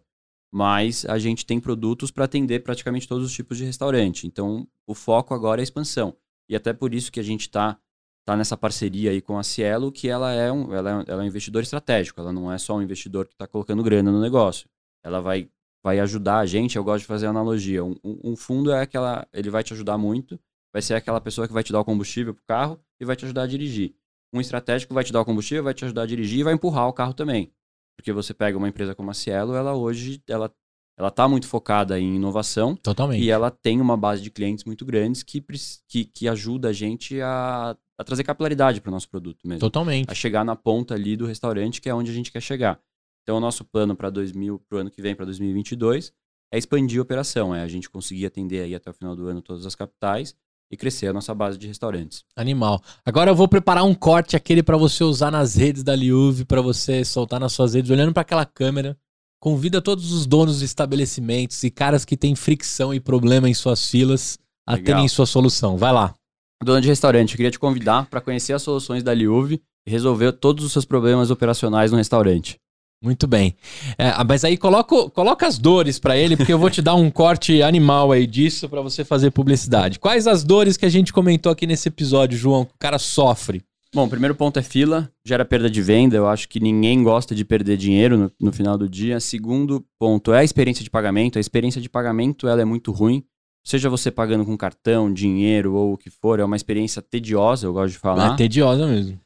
Mas 0.52 1.04
a 1.04 1.18
gente 1.18 1.44
tem 1.44 1.58
produtos 1.58 2.12
para 2.12 2.26
atender 2.26 2.60
praticamente 2.60 3.08
todos 3.08 3.26
os 3.26 3.32
tipos 3.32 3.58
de 3.58 3.64
restaurante. 3.64 4.24
Então, 4.24 4.68
o 4.86 4.94
foco 4.94 5.34
agora 5.34 5.60
é 5.60 5.62
a 5.62 5.64
expansão. 5.64 6.16
E 6.48 6.54
até 6.54 6.72
por 6.72 6.94
isso 6.94 7.10
que 7.10 7.18
a 7.18 7.24
gente 7.24 7.42
está 7.42 7.76
tá 8.24 8.36
nessa 8.36 8.56
parceria 8.56 9.10
aí 9.10 9.20
com 9.20 9.36
a 9.36 9.42
Cielo, 9.42 9.90
que 9.90 10.08
ela 10.08 10.32
é 10.32 10.50
um, 10.52 10.72
ela 10.72 10.90
é, 10.90 11.04
ela 11.08 11.22
é 11.22 11.24
um 11.24 11.28
investidor 11.28 11.62
estratégico, 11.62 12.20
ela 12.20 12.32
não 12.32 12.52
é 12.52 12.58
só 12.58 12.76
um 12.76 12.82
investidor 12.82 13.26
que 13.26 13.34
está 13.34 13.48
colocando 13.48 13.82
grana 13.82 14.12
no 14.12 14.20
negócio. 14.20 14.68
Ela 15.02 15.20
vai, 15.20 15.48
vai 15.82 15.98
ajudar 16.00 16.38
a 16.38 16.46
gente, 16.46 16.76
eu 16.76 16.84
gosto 16.84 17.02
de 17.02 17.06
fazer 17.06 17.26
analogia. 17.26 17.84
Um, 17.84 17.96
um, 18.04 18.36
fundo 18.36 18.70
é 18.70 18.82
aquela, 18.82 19.26
ele 19.32 19.50
vai 19.50 19.62
te 19.62 19.72
ajudar 19.72 19.96
muito, 19.96 20.38
vai 20.72 20.82
ser 20.82 20.94
aquela 20.94 21.20
pessoa 21.20 21.46
que 21.46 21.54
vai 21.54 21.62
te 21.62 21.72
dar 21.72 21.80
o 21.80 21.84
combustível 21.84 22.34
pro 22.34 22.44
carro 22.44 22.80
e 23.00 23.04
vai 23.04 23.16
te 23.16 23.24
ajudar 23.24 23.42
a 23.42 23.46
dirigir. 23.46 23.94
Um 24.32 24.40
estratégico 24.40 24.94
vai 24.94 25.02
te 25.02 25.12
dar 25.12 25.20
o 25.20 25.24
combustível, 25.24 25.64
vai 25.64 25.74
te 25.74 25.84
ajudar 25.84 26.02
a 26.02 26.06
dirigir 26.06 26.40
e 26.40 26.42
vai 26.44 26.54
empurrar 26.54 26.88
o 26.88 26.92
carro 26.92 27.14
também. 27.14 27.52
Porque 27.96 28.12
você 28.12 28.32
pega 28.32 28.56
uma 28.56 28.68
empresa 28.68 28.94
como 28.94 29.10
a 29.10 29.14
Cielo, 29.14 29.54
ela 29.54 29.74
hoje, 29.74 30.22
ela 30.28 30.52
ela 31.00 31.08
está 31.08 31.26
muito 31.26 31.48
focada 31.48 31.98
em 31.98 32.16
inovação. 32.16 32.76
Totalmente. 32.76 33.22
E 33.22 33.30
ela 33.30 33.50
tem 33.50 33.80
uma 33.80 33.96
base 33.96 34.20
de 34.20 34.30
clientes 34.30 34.64
muito 34.64 34.84
grandes 34.84 35.22
que, 35.22 35.42
que, 35.88 36.04
que 36.04 36.28
ajuda 36.28 36.68
a 36.68 36.72
gente 36.74 37.18
a, 37.22 37.74
a 37.98 38.04
trazer 38.04 38.22
capilaridade 38.22 38.82
para 38.82 38.90
o 38.90 38.92
nosso 38.92 39.08
produto 39.08 39.48
mesmo. 39.48 39.60
Totalmente. 39.60 40.10
A 40.10 40.14
chegar 40.14 40.44
na 40.44 40.54
ponta 40.54 40.94
ali 40.94 41.16
do 41.16 41.24
restaurante, 41.24 41.80
que 41.80 41.88
é 41.88 41.94
onde 41.94 42.10
a 42.10 42.14
gente 42.14 42.30
quer 42.30 42.42
chegar. 42.42 42.78
Então, 43.22 43.36
o 43.36 43.40
nosso 43.40 43.64
plano 43.64 43.94
para 43.94 44.10
2000, 44.10 44.60
para 44.68 44.76
o 44.76 44.80
ano 44.80 44.90
que 44.90 45.02
vem, 45.02 45.14
para 45.14 45.24
2022, 45.24 46.12
é 46.52 46.58
expandir 46.58 46.98
a 46.98 47.02
operação, 47.02 47.54
é 47.54 47.62
a 47.62 47.68
gente 47.68 47.88
conseguir 47.88 48.26
atender 48.26 48.62
aí 48.62 48.74
até 48.74 48.90
o 48.90 48.94
final 48.94 49.14
do 49.14 49.28
ano 49.28 49.40
todas 49.40 49.64
as 49.66 49.74
capitais 49.74 50.34
e 50.70 50.76
crescer 50.76 51.08
a 51.08 51.12
nossa 51.12 51.34
base 51.34 51.58
de 51.58 51.66
restaurantes. 51.66 52.24
Animal. 52.36 52.80
Agora 53.04 53.30
eu 53.30 53.34
vou 53.34 53.48
preparar 53.48 53.84
um 53.84 53.94
corte 53.94 54.36
aquele 54.36 54.62
para 54.62 54.76
você 54.76 55.02
usar 55.04 55.30
nas 55.30 55.54
redes 55.54 55.82
da 55.82 55.94
Liuve, 55.94 56.44
para 56.44 56.60
você 56.60 57.04
soltar 57.04 57.40
nas 57.40 57.52
suas 57.52 57.74
redes, 57.74 57.90
olhando 57.90 58.12
para 58.12 58.22
aquela 58.22 58.46
câmera 58.46 58.96
Convida 59.40 59.80
todos 59.80 60.12
os 60.12 60.26
donos 60.26 60.58
de 60.58 60.66
estabelecimentos 60.66 61.64
e 61.64 61.70
caras 61.70 62.04
que 62.04 62.14
têm 62.14 62.36
fricção 62.36 62.92
e 62.92 63.00
problema 63.00 63.48
em 63.48 63.54
suas 63.54 63.90
filas 63.90 64.38
a 64.66 64.74
Legal. 64.74 64.84
terem 64.84 65.08
sua 65.08 65.24
solução. 65.24 65.78
Vai 65.78 65.92
lá. 65.94 66.14
Dona 66.62 66.82
de 66.82 66.88
restaurante, 66.88 67.30
eu 67.32 67.36
queria 67.38 67.50
te 67.50 67.58
convidar 67.58 68.04
para 68.10 68.20
conhecer 68.20 68.52
as 68.52 68.60
soluções 68.60 69.02
da 69.02 69.14
Liuve 69.14 69.62
e 69.86 69.90
resolver 69.90 70.32
todos 70.32 70.62
os 70.62 70.72
seus 70.72 70.84
problemas 70.84 71.30
operacionais 71.30 71.90
no 71.90 71.96
restaurante. 71.96 72.59
Muito 73.02 73.26
bem. 73.26 73.54
É, 73.96 74.12
mas 74.24 74.44
aí 74.44 74.58
coloca, 74.58 75.08
coloca 75.10 75.46
as 75.46 75.58
dores 75.58 75.98
para 75.98 76.16
ele, 76.18 76.36
porque 76.36 76.52
eu 76.52 76.58
vou 76.58 76.68
te 76.68 76.82
dar 76.82 76.94
um 76.94 77.10
corte 77.10 77.62
animal 77.62 78.12
aí 78.12 78.26
disso 78.26 78.68
para 78.68 78.82
você 78.82 79.04
fazer 79.04 79.30
publicidade. 79.30 79.98
Quais 79.98 80.26
as 80.26 80.44
dores 80.44 80.76
que 80.76 80.84
a 80.84 80.90
gente 80.90 81.12
comentou 81.12 81.50
aqui 81.50 81.66
nesse 81.66 81.88
episódio, 81.88 82.36
João? 82.36 82.66
Que 82.66 82.74
o 82.74 82.78
cara 82.78 82.98
sofre. 82.98 83.62
Bom, 83.92 84.04
o 84.04 84.08
primeiro 84.08 84.36
ponto 84.36 84.58
é 84.58 84.62
fila, 84.62 85.10
gera 85.24 85.44
perda 85.44 85.68
de 85.68 85.82
venda. 85.82 86.16
Eu 86.16 86.28
acho 86.28 86.48
que 86.48 86.60
ninguém 86.60 87.02
gosta 87.02 87.34
de 87.34 87.44
perder 87.44 87.76
dinheiro 87.76 88.16
no, 88.16 88.32
no, 88.40 88.52
final 88.52 88.78
do 88.78 88.88
dia. 88.88 89.18
Segundo 89.18 89.84
ponto 89.98 90.32
é 90.32 90.40
a 90.40 90.44
experiência 90.44 90.84
de 90.84 90.90
pagamento. 90.90 91.38
A 91.38 91.40
experiência 91.40 91.80
de 91.80 91.88
pagamento 91.88 92.46
ela 92.46 92.60
é 92.60 92.64
muito 92.64 92.92
ruim. 92.92 93.24
Seja 93.64 93.90
você 93.90 94.10
pagando 94.10 94.44
com 94.44 94.56
cartão, 94.56 95.12
dinheiro 95.12 95.74
ou 95.74 95.94
o 95.94 95.98
que 95.98 96.08
for, 96.08 96.38
é 96.38 96.44
uma 96.44 96.56
experiência 96.56 97.02
tediosa, 97.02 97.66
eu 97.66 97.72
gosto 97.72 97.92
de 97.92 97.98
falar. 97.98 98.34
É 98.34 98.36
tediosa 98.36 98.86
mesmo. 98.86 99.18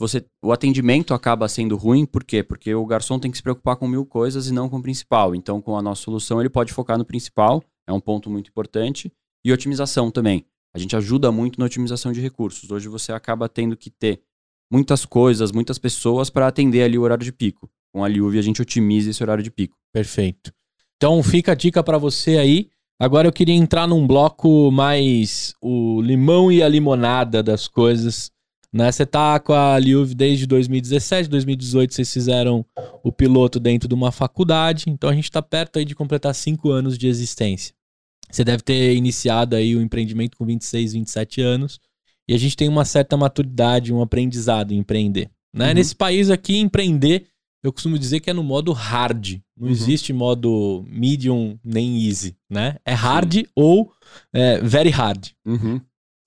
Você, 0.00 0.24
o 0.42 0.50
atendimento 0.50 1.12
acaba 1.12 1.46
sendo 1.46 1.76
ruim, 1.76 2.06
por 2.06 2.24
quê? 2.24 2.42
Porque 2.42 2.74
o 2.74 2.86
garçom 2.86 3.18
tem 3.18 3.30
que 3.30 3.36
se 3.36 3.42
preocupar 3.42 3.76
com 3.76 3.86
mil 3.86 4.06
coisas 4.06 4.48
e 4.48 4.52
não 4.52 4.66
com 4.66 4.78
o 4.78 4.82
principal. 4.82 5.34
Então, 5.34 5.60
com 5.60 5.76
a 5.76 5.82
nossa 5.82 6.00
solução, 6.00 6.40
ele 6.40 6.48
pode 6.48 6.72
focar 6.72 6.96
no 6.96 7.04
principal, 7.04 7.62
é 7.86 7.92
um 7.92 8.00
ponto 8.00 8.30
muito 8.30 8.48
importante. 8.48 9.12
E 9.44 9.52
otimização 9.52 10.10
também. 10.10 10.46
A 10.74 10.78
gente 10.78 10.96
ajuda 10.96 11.30
muito 11.30 11.58
na 11.58 11.66
otimização 11.66 12.12
de 12.12 12.20
recursos. 12.20 12.70
Hoje 12.70 12.88
você 12.88 13.12
acaba 13.12 13.46
tendo 13.46 13.76
que 13.76 13.90
ter 13.90 14.22
muitas 14.72 15.04
coisas, 15.04 15.52
muitas 15.52 15.78
pessoas 15.78 16.30
para 16.30 16.46
atender 16.46 16.82
ali 16.82 16.96
o 16.96 17.02
horário 17.02 17.24
de 17.24 17.32
pico. 17.32 17.68
Com 17.92 18.02
a 18.02 18.08
Liuve 18.08 18.38
a 18.38 18.42
gente 18.42 18.62
otimiza 18.62 19.10
esse 19.10 19.22
horário 19.22 19.44
de 19.44 19.50
pico. 19.50 19.76
Perfeito. 19.92 20.50
Então 20.96 21.22
fica 21.22 21.52
a 21.52 21.54
dica 21.54 21.82
para 21.82 21.98
você 21.98 22.38
aí. 22.38 22.70
Agora 22.98 23.28
eu 23.28 23.32
queria 23.32 23.54
entrar 23.54 23.86
num 23.86 24.06
bloco 24.06 24.70
mais 24.70 25.54
o 25.60 26.00
limão 26.00 26.50
e 26.50 26.62
a 26.62 26.68
limonada 26.68 27.42
das 27.42 27.68
coisas. 27.68 28.30
Né? 28.72 28.90
Você 28.90 29.04
tá 29.04 29.40
com 29.40 29.52
a 29.52 29.76
Liuve 29.76 30.14
desde 30.14 30.46
2017, 30.46 31.28
2018 31.28 31.92
vocês 31.94 32.12
fizeram 32.12 32.64
o 33.02 33.10
piloto 33.10 33.58
dentro 33.58 33.88
de 33.88 33.94
uma 33.94 34.12
faculdade, 34.12 34.84
então 34.88 35.10
a 35.10 35.14
gente 35.14 35.24
está 35.24 35.42
perto 35.42 35.78
aí 35.78 35.84
de 35.84 35.94
completar 35.94 36.34
cinco 36.34 36.70
anos 36.70 36.96
de 36.96 37.08
existência. 37.08 37.74
Você 38.30 38.44
deve 38.44 38.62
ter 38.62 38.94
iniciado 38.94 39.56
aí 39.56 39.74
o 39.74 39.82
empreendimento 39.82 40.36
com 40.36 40.46
26, 40.46 40.92
27 40.92 41.40
anos. 41.40 41.80
E 42.28 42.34
a 42.34 42.38
gente 42.38 42.56
tem 42.56 42.68
uma 42.68 42.84
certa 42.84 43.16
maturidade, 43.16 43.92
um 43.92 44.00
aprendizado 44.00 44.72
em 44.72 44.78
empreender. 44.78 45.28
Né? 45.52 45.68
Uhum. 45.68 45.74
Nesse 45.74 45.96
país 45.96 46.30
aqui, 46.30 46.58
empreender, 46.58 47.26
eu 47.62 47.72
costumo 47.72 47.98
dizer 47.98 48.20
que 48.20 48.30
é 48.30 48.32
no 48.32 48.44
modo 48.44 48.72
hard. 48.72 49.40
Não 49.56 49.66
uhum. 49.66 49.72
existe 49.72 50.12
modo 50.12 50.84
medium 50.88 51.58
nem 51.64 52.06
easy, 52.06 52.36
né? 52.48 52.76
É 52.84 52.94
hard 52.94 53.34
Sim. 53.34 53.44
ou 53.54 53.92
é, 54.32 54.60
very 54.60 54.90
hard. 54.90 55.30
Uhum. 55.44 55.80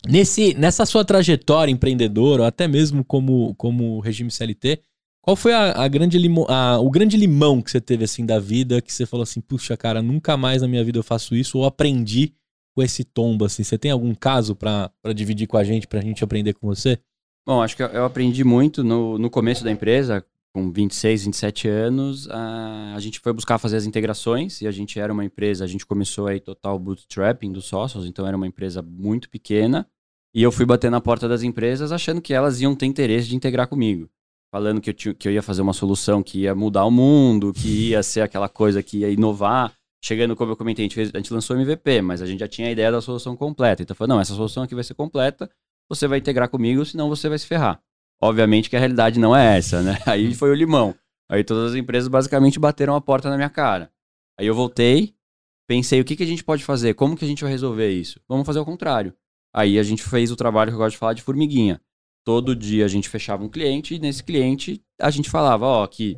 Nesse, 0.07 0.53
nessa 0.55 0.85
sua 0.85 1.05
trajetória 1.05 1.71
empreendedora, 1.71 2.41
ou 2.41 2.47
até 2.47 2.67
mesmo 2.67 3.03
como, 3.05 3.55
como 3.55 3.99
regime 3.99 4.29
CLT, 4.29 4.81
qual 5.21 5.37
foi 5.37 5.53
a, 5.53 5.83
a 5.83 5.87
grande 5.87 6.17
limo, 6.17 6.45
a, 6.49 6.77
o 6.79 6.89
grande 6.89 7.15
limão 7.15 7.61
que 7.61 7.71
você 7.71 7.79
teve 7.79 8.03
assim 8.03 8.25
da 8.25 8.37
vida, 8.37 8.81
que 8.81 8.91
você 8.91 9.05
falou 9.05 9.23
assim, 9.23 9.39
puxa, 9.39 9.77
cara, 9.77 10.01
nunca 10.01 10.35
mais 10.35 10.61
na 10.61 10.67
minha 10.67 10.83
vida 10.83 10.99
eu 10.99 11.03
faço 11.03 11.33
isso, 11.33 11.57
ou 11.57 11.65
aprendi 11.65 12.33
com 12.75 12.83
esse 12.83 13.05
tombo, 13.05 13.45
assim? 13.45 13.63
Você 13.63 13.77
tem 13.77 13.91
algum 13.91 14.13
caso 14.13 14.55
para 14.55 14.91
dividir 15.15 15.47
com 15.47 15.57
a 15.57 15.63
gente, 15.63 15.87
pra 15.87 16.01
gente 16.01 16.23
aprender 16.23 16.53
com 16.53 16.67
você? 16.67 16.99
Bom, 17.45 17.61
acho 17.61 17.77
que 17.77 17.83
eu 17.83 18.03
aprendi 18.03 18.43
muito 18.43 18.83
no, 18.83 19.17
no 19.17 19.29
começo 19.29 19.63
da 19.63 19.71
empresa, 19.71 20.25
com 20.53 20.71
26, 20.71 21.25
27 21.25 21.67
anos, 21.67 22.29
a, 22.29 22.93
a 22.95 22.99
gente 22.99 23.19
foi 23.19 23.31
buscar 23.31 23.57
fazer 23.57 23.77
as 23.77 23.85
integrações 23.85 24.61
e 24.61 24.67
a 24.67 24.71
gente 24.71 24.99
era 24.99 25.11
uma 25.11 25.25
empresa, 25.25 25.63
a 25.63 25.67
gente 25.67 25.85
começou 25.85 26.27
aí 26.27 26.39
total 26.39 26.77
bootstrapping 26.77 27.51
dos 27.51 27.65
sócios, 27.65 28.05
então 28.05 28.27
era 28.27 28.35
uma 28.35 28.47
empresa 28.47 28.81
muito 28.81 29.29
pequena. 29.29 29.87
E 30.33 30.41
eu 30.41 30.51
fui 30.51 30.65
bater 30.65 30.89
na 30.89 30.99
porta 30.99 31.27
das 31.27 31.43
empresas 31.43 31.91
achando 31.91 32.21
que 32.21 32.33
elas 32.33 32.59
iam 32.61 32.75
ter 32.75 32.85
interesse 32.85 33.27
de 33.27 33.35
integrar 33.35 33.67
comigo 33.67 34.09
falando 34.53 34.79
que 34.79 34.91
eu, 34.91 34.93
tinha, 34.93 35.15
que 35.15 35.27
eu 35.27 35.31
ia 35.31 35.41
fazer 35.41 35.63
uma 35.63 35.73
solução 35.73 36.21
que 36.21 36.41
ia 36.41 36.53
mudar 36.53 36.85
o 36.85 36.91
mundo, 36.91 37.51
que 37.51 37.89
ia 37.89 38.03
ser 38.03 38.21
aquela 38.21 38.47
coisa 38.47 38.83
que 38.83 38.99
ia 38.99 39.09
inovar. 39.09 39.73
Chegando, 39.99 40.35
como 40.35 40.51
eu 40.51 40.55
comentei, 40.55 40.83
a 40.83 40.85
gente, 40.85 40.93
fez, 40.93 41.09
a 41.11 41.17
gente 41.17 41.33
lançou 41.33 41.57
o 41.57 41.59
MVP, 41.59 42.03
mas 42.03 42.21
a 42.21 42.27
gente 42.27 42.39
já 42.39 42.47
tinha 42.47 42.67
a 42.67 42.71
ideia 42.71 42.91
da 42.91 43.01
solução 43.01 43.35
completa. 43.35 43.81
Então, 43.81 43.95
falou, 43.95 44.09
não, 44.09 44.21
essa 44.21 44.35
solução 44.35 44.61
aqui 44.61 44.75
vai 44.75 44.83
ser 44.83 44.93
completa, 44.93 45.49
você 45.89 46.07
vai 46.07 46.19
integrar 46.19 46.49
comigo, 46.49 46.85
senão 46.85 47.09
você 47.09 47.27
vai 47.27 47.39
se 47.39 47.47
ferrar. 47.47 47.81
Obviamente 48.21 48.69
que 48.69 48.75
a 48.75 48.79
realidade 48.79 49.19
não 49.19 49.35
é 49.35 49.57
essa, 49.57 49.81
né? 49.81 49.97
Aí 50.05 50.35
foi 50.35 50.51
o 50.51 50.53
limão. 50.53 50.93
Aí 51.27 51.43
todas 51.43 51.71
as 51.71 51.75
empresas 51.75 52.07
basicamente 52.07 52.59
bateram 52.59 52.95
a 52.95 53.01
porta 53.01 53.31
na 53.31 53.37
minha 53.37 53.49
cara. 53.49 53.89
Aí 54.39 54.45
eu 54.45 54.53
voltei, 54.53 55.15
pensei, 55.67 55.99
o 55.99 56.05
que, 56.05 56.15
que 56.15 56.23
a 56.23 56.27
gente 56.27 56.43
pode 56.43 56.63
fazer? 56.63 56.93
Como 56.93 57.17
que 57.17 57.25
a 57.25 57.27
gente 57.27 57.41
vai 57.41 57.51
resolver 57.51 57.89
isso? 57.89 58.21
Vamos 58.29 58.45
fazer 58.45 58.59
o 58.59 58.65
contrário. 58.65 59.15
Aí 59.53 59.77
a 59.77 59.83
gente 59.83 60.03
fez 60.03 60.31
o 60.31 60.35
trabalho 60.35 60.71
que 60.71 60.75
eu 60.75 60.79
gosto 60.79 60.93
de 60.93 60.97
falar 60.97 61.13
de 61.13 61.21
formiguinha 61.21 61.79
todo 62.23 62.55
dia 62.55 62.85
a 62.85 62.87
gente 62.87 63.09
fechava 63.09 63.43
um 63.43 63.49
cliente 63.49 63.95
e 63.95 63.99
nesse 63.99 64.23
cliente 64.23 64.81
a 64.99 65.09
gente 65.09 65.29
falava, 65.29 65.65
ó, 65.65 65.83
aqui, 65.83 66.17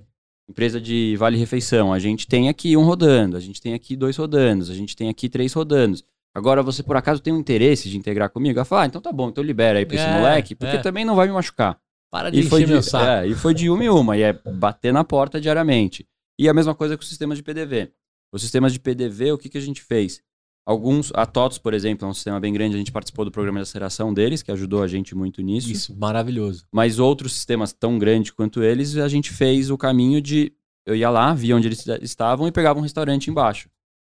empresa 0.49 0.79
de 0.79 1.15
vale 1.17 1.37
refeição, 1.37 1.91
a 1.91 1.99
gente 1.99 2.27
tem 2.27 2.47
aqui 2.47 2.77
um 2.77 2.83
rodando, 2.83 3.35
a 3.35 3.39
gente 3.39 3.61
tem 3.61 3.73
aqui 3.73 3.95
dois 3.95 4.15
rodando, 4.15 4.71
a 4.71 4.75
gente 4.75 4.95
tem 4.95 5.09
aqui 5.09 5.27
três 5.27 5.53
rodando. 5.53 5.99
Agora 6.33 6.61
você 6.61 6.83
por 6.83 6.97
acaso 6.97 7.21
tem 7.21 7.33
um 7.33 7.39
interesse 7.39 7.89
de 7.89 7.97
integrar 7.97 8.29
comigo? 8.29 8.59
Ela 8.59 8.65
fala, 8.65 8.83
ah, 8.83 8.85
então 8.85 9.01
tá 9.01 9.11
bom, 9.11 9.29
então 9.29 9.43
libera 9.43 9.79
aí 9.79 9.85
pra 9.85 9.95
esse 9.95 10.05
é, 10.05 10.17
moleque, 10.17 10.53
porque 10.53 10.77
é. 10.77 10.81
também 10.81 11.05
não 11.05 11.15
vai 11.15 11.27
me 11.27 11.33
machucar. 11.33 11.79
Para 12.11 12.29
de 12.29 12.41
e 12.41 12.43
foi 12.43 12.65
de, 12.65 12.71
meu 12.71 12.83
saco. 12.83 13.05
É, 13.05 13.27
e 13.27 13.33
foi 13.33 13.53
de 13.53 13.69
uma 13.69 13.83
em 13.83 13.89
uma, 13.89 14.17
e 14.17 14.21
é 14.21 14.33
bater 14.33 14.93
na 14.93 15.03
porta 15.03 15.39
diariamente. 15.39 16.07
E 16.37 16.47
a 16.47 16.53
mesma 16.53 16.75
coisa 16.75 16.95
com 16.95 17.01
os 17.01 17.09
sistemas 17.09 17.37
de 17.37 17.43
PDV. 17.43 17.91
Os 18.33 18.41
sistemas 18.41 18.73
de 18.73 18.79
PDV, 18.79 19.31
o 19.31 19.37
que, 19.37 19.49
que 19.49 19.57
a 19.57 19.61
gente 19.61 19.81
fez? 19.81 20.21
Alguns, 20.65 21.11
a 21.13 21.27
TOTS, 21.27 21.59
por 21.59 21.75
exemplo, 21.75 22.07
é 22.07 22.09
um 22.09 22.13
sistema 22.13 22.39
bem 22.39 22.51
grande, 22.51 22.73
a 22.73 22.77
gente 22.79 22.91
participou 22.91 23.23
do 23.23 23.29
programa 23.29 23.59
de 23.59 23.63
aceleração 23.63 24.11
deles, 24.11 24.41
que 24.41 24.51
ajudou 24.51 24.81
a 24.81 24.87
gente 24.87 25.13
muito 25.13 25.41
nisso. 25.43 25.71
Isso, 25.71 25.95
maravilhoso. 25.95 26.65
Mas 26.71 26.97
outros 26.97 27.33
sistemas 27.33 27.71
tão 27.71 27.99
grandes 27.99 28.31
quanto 28.31 28.63
eles, 28.63 28.97
a 28.97 29.07
gente 29.07 29.31
fez 29.31 29.69
o 29.69 29.77
caminho 29.77 30.19
de. 30.19 30.51
Eu 30.83 30.95
ia 30.95 31.09
lá, 31.09 31.33
via 31.35 31.55
onde 31.55 31.67
eles 31.67 31.85
estavam 32.01 32.47
e 32.47 32.51
pegava 32.51 32.79
um 32.79 32.81
restaurante 32.81 33.29
embaixo. 33.29 33.69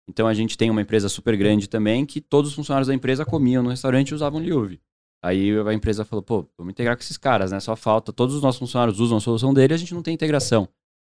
Então 0.08 0.28
a 0.28 0.34
gente 0.34 0.58
tem 0.58 0.70
uma 0.70 0.82
empresa 0.82 1.10
super 1.10 1.36
grande 1.36 1.68
também, 1.68 2.06
que 2.06 2.22
todos 2.22 2.52
os 2.52 2.56
funcionários 2.56 2.88
da 2.88 2.94
empresa 2.94 3.26
comiam 3.26 3.64
no 3.64 3.70
restaurante 3.70 4.10
e 4.10 4.16
usavam 4.16 4.40
Liuve. 4.40 4.80
Aí 5.24 5.52
a 5.60 5.74
empresa 5.74 6.04
falou, 6.04 6.22
pô, 6.22 6.48
vamos 6.58 6.72
integrar 6.72 6.98
com 6.98 7.02
esses 7.02 7.18
caras, 7.18 7.52
né? 7.52 7.60
Só 7.60 7.76
falta, 7.76 8.12
todos 8.12 8.36
os 8.36 8.42
nossos 8.42 8.60
funcionários 8.60 9.00
usam 9.00 9.18
a 9.18 9.22
solução 9.22 9.54
dele 9.54 9.74
e 9.74 9.76
a 9.76 9.78
gente 9.78 9.94
não 9.94 10.04
tem 10.04 10.14
integração. 10.14 10.68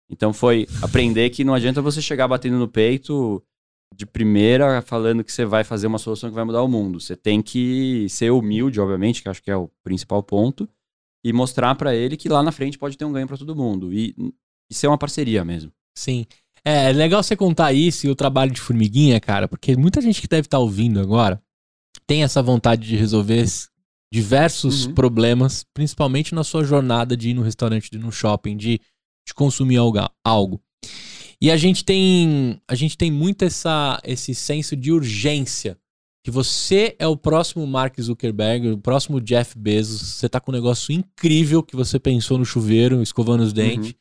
Então 0.08 0.32
foi 0.32 0.68
aprender 0.80 1.28
que 1.30 1.44
não 1.44 1.54
adianta 1.54 1.82
você 1.82 2.00
chegar 2.00 2.28
batendo 2.28 2.58
no 2.58 2.68
peito 2.68 3.42
de 3.94 4.06
primeira 4.06 4.82
falando 4.82 5.24
que 5.24 5.32
você 5.32 5.44
vai 5.44 5.64
fazer 5.64 5.86
uma 5.86 5.98
solução 5.98 6.28
que 6.28 6.34
vai 6.34 6.44
mudar 6.44 6.62
o 6.62 6.68
mundo. 6.68 7.00
Você 7.00 7.16
tem 7.16 7.40
que 7.40 8.06
ser 8.08 8.30
humilde, 8.30 8.80
obviamente, 8.80 9.22
que 9.22 9.28
acho 9.28 9.42
que 9.42 9.50
é 9.50 9.56
o 9.56 9.70
principal 9.82 10.22
ponto, 10.22 10.68
e 11.24 11.32
mostrar 11.32 11.74
para 11.74 11.94
ele 11.94 12.16
que 12.16 12.28
lá 12.28 12.42
na 12.42 12.52
frente 12.52 12.78
pode 12.78 12.98
ter 12.98 13.04
um 13.04 13.12
ganho 13.12 13.26
para 13.26 13.38
todo 13.38 13.56
mundo. 13.56 13.92
E 13.92 14.14
isso 14.70 14.84
é 14.84 14.88
uma 14.88 14.98
parceria 14.98 15.44
mesmo. 15.44 15.72
Sim. 15.96 16.26
É, 16.64 16.90
é 16.90 16.92
legal 16.92 17.22
você 17.22 17.36
contar 17.36 17.72
isso 17.72 18.06
e 18.06 18.10
o 18.10 18.16
trabalho 18.16 18.50
de 18.50 18.60
formiguinha, 18.60 19.20
cara, 19.20 19.46
porque 19.46 19.76
muita 19.76 20.00
gente 20.00 20.20
que 20.20 20.28
deve 20.28 20.46
estar 20.46 20.58
tá 20.58 20.62
ouvindo 20.62 21.00
agora 21.00 21.40
tem 22.06 22.22
essa 22.22 22.42
vontade 22.42 22.86
de 22.86 22.96
resolver 22.96 23.44
diversos 24.12 24.86
uhum. 24.86 24.94
problemas, 24.94 25.64
principalmente 25.74 26.34
na 26.34 26.44
sua 26.44 26.64
jornada 26.64 27.16
de 27.16 27.30
ir 27.30 27.34
no 27.34 27.42
restaurante, 27.42 27.90
de 27.90 27.96
ir 27.96 28.00
no 28.00 28.12
shopping, 28.12 28.56
de, 28.56 28.80
de 29.26 29.34
consumir 29.34 29.78
algo. 30.24 30.62
E 31.44 31.50
a 31.50 31.58
gente 31.58 31.84
tem, 31.84 32.58
a 32.66 32.74
gente 32.74 32.96
tem 32.96 33.10
muito 33.10 33.44
essa, 33.44 34.00
esse 34.02 34.34
senso 34.34 34.74
de 34.74 34.90
urgência 34.90 35.76
que 36.24 36.30
você 36.30 36.96
é 36.98 37.06
o 37.06 37.18
próximo 37.18 37.66
Mark 37.66 38.00
Zuckerberg, 38.00 38.68
o 38.68 38.78
próximo 38.78 39.20
Jeff 39.20 39.58
Bezos, 39.58 40.00
você 40.00 40.26
tá 40.26 40.40
com 40.40 40.50
um 40.50 40.54
negócio 40.54 40.90
incrível 40.90 41.62
que 41.62 41.76
você 41.76 41.98
pensou 41.98 42.38
no 42.38 42.46
chuveiro, 42.46 43.02
escovando 43.02 43.42
os 43.42 43.52
dentes. 43.52 43.90
Uhum. 43.90 43.94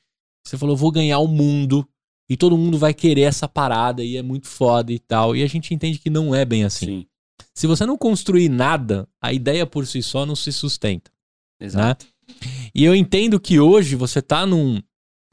Você 0.48 0.58
falou, 0.58 0.78
vou 0.78 0.90
ganhar 0.90 1.20
o 1.20 1.28
mundo 1.28 1.86
e 2.30 2.38
todo 2.38 2.58
mundo 2.58 2.78
vai 2.78 2.94
querer 2.94 3.24
essa 3.24 3.46
parada 3.46 4.02
e 4.02 4.16
é 4.16 4.22
muito 4.22 4.48
foda 4.48 4.94
e 4.94 5.00
tal. 5.00 5.36
E 5.36 5.44
a 5.44 5.48
gente 5.48 5.74
entende 5.74 6.00
que 6.00 6.10
não 6.10 6.34
é 6.34 6.46
bem 6.46 6.64
assim. 6.64 6.86
Sim, 6.86 7.06
Se 7.54 7.68
você 7.68 7.86
não 7.86 7.98
construir 7.98 8.48
nada, 8.48 9.06
a 9.22 9.34
ideia 9.34 9.66
por 9.66 9.86
si 9.86 10.02
só 10.02 10.26
não 10.26 10.34
se 10.38 10.54
sustenta. 10.54 11.12
exato. 11.60 12.06
Né? 12.06 12.72
E 12.74 12.86
eu 12.86 12.96
entendo 12.96 13.38
que 13.38 13.60
hoje 13.60 13.98
você 13.98 14.22
tá 14.22 14.46
num, 14.46 14.82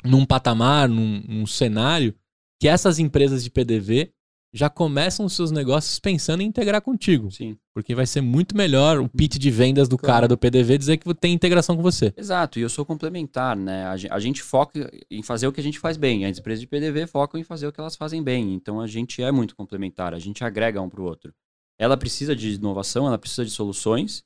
num 0.05 0.24
patamar, 0.24 0.88
num, 0.88 1.22
num 1.28 1.46
cenário, 1.46 2.14
que 2.61 2.68
essas 2.68 2.98
empresas 2.98 3.42
de 3.44 3.51
PDV 3.51 4.12
já 4.53 4.68
começam 4.68 5.24
os 5.24 5.32
seus 5.34 5.53
negócios 5.53 6.01
pensando 6.01 6.40
em 6.42 6.46
integrar 6.46 6.82
contigo. 6.82 7.30
Sim. 7.30 7.57
Porque 7.72 7.94
vai 7.94 8.05
ser 8.05 8.20
muito 8.20 8.57
melhor 8.57 8.98
o 8.98 9.09
pitch 9.09 9.36
de 9.38 9.48
vendas 9.48 9.88
do 9.88 9.96
Claro. 9.96 10.12
cara 10.12 10.28
do 10.28 10.36
PDV 10.36 10.76
dizer 10.76 10.96
que 10.96 11.14
tem 11.14 11.32
integração 11.32 11.76
com 11.76 11.82
você. 11.82 12.12
Exato, 12.16 12.59
e 12.59 12.62
eu 12.62 12.68
sou 12.68 12.84
complementar, 12.84 13.57
né? 13.57 13.84
A 13.86 13.96
gen- 13.96 14.11
a 14.11 14.18
gente 14.18 14.42
foca 14.42 14.90
em 15.09 15.22
fazer 15.22 15.46
o 15.46 15.53
que 15.53 15.61
a 15.61 15.62
gente 15.62 15.78
faz 15.78 15.96
bem. 15.96 16.26
As 16.26 16.36
empresas 16.38 16.61
de 16.61 16.66
PDV 16.66 17.07
focam 17.07 17.38
em 17.40 17.44
fazer 17.44 17.68
o 17.68 17.72
que 17.72 17.78
elas 17.80 17.94
fazem 17.94 18.22
bem. 18.24 18.53
Então 18.55 18.80
a 18.80 18.88
gente 18.88 19.22
é 19.22 19.30
muito 19.30 19.55
complementar, 19.55 20.12
a 20.14 20.18
gente 20.18 20.42
agrega 20.42 20.80
um 20.82 20.88
para 20.88 21.01
o 21.01 21.05
outro. 21.05 21.32
Ela 21.78 21.96
precisa 21.96 22.34
de 22.34 22.51
inovação, 22.55 23.07
ela 23.07 23.18
precisa 23.18 23.44
de 23.44 23.53
soluções 23.53 24.24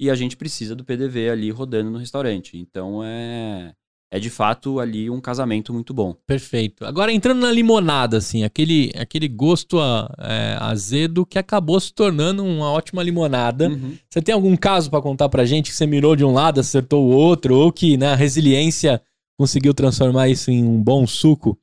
e 0.00 0.08
a 0.08 0.14
gente 0.14 0.36
precisa 0.36 0.76
do 0.76 0.84
PDV 0.84 1.30
ali 1.30 1.50
rodando 1.50 1.90
no 1.90 1.98
restaurante. 1.98 2.56
Então 2.56 3.02
é, 3.04 3.74
é 4.14 4.20
de 4.20 4.30
fato 4.30 4.78
ali 4.78 5.10
um 5.10 5.20
casamento 5.20 5.74
muito 5.74 5.92
bom. 5.92 6.14
Perfeito. 6.24 6.84
Agora 6.86 7.12
entrando 7.12 7.40
na 7.40 7.50
limonada, 7.50 8.18
assim, 8.18 8.44
aquele, 8.44 8.92
aquele 8.96 9.26
gosto 9.26 9.80
a- 9.80 10.08
é, 10.20 10.56
azedo 10.60 11.26
que 11.26 11.36
acabou 11.36 11.80
se 11.80 11.92
tornando 11.92 12.44
uma 12.44 12.70
ótima 12.70 13.02
limonada. 13.02 13.68
Uhum. 13.68 13.98
Você 14.08 14.22
tem 14.22 14.32
algum 14.32 14.56
caso 14.56 14.88
pra 14.88 15.02
contar 15.02 15.28
pra 15.28 15.44
gente 15.44 15.70
que 15.70 15.76
você 15.76 15.84
mirou 15.84 16.14
de 16.14 16.24
um 16.24 16.32
lado, 16.32 16.60
acertou 16.60 17.04
o 17.04 17.10
outro, 17.10 17.56
ou 17.56 17.72
que 17.72 17.96
né, 17.96 18.12
a 18.12 18.14
resiliência 18.14 19.02
conseguiu 19.36 19.74
transformar 19.74 20.28
isso 20.28 20.48
em 20.48 20.62
um 20.64 20.80
bom 20.80 21.04
suco? 21.08 21.58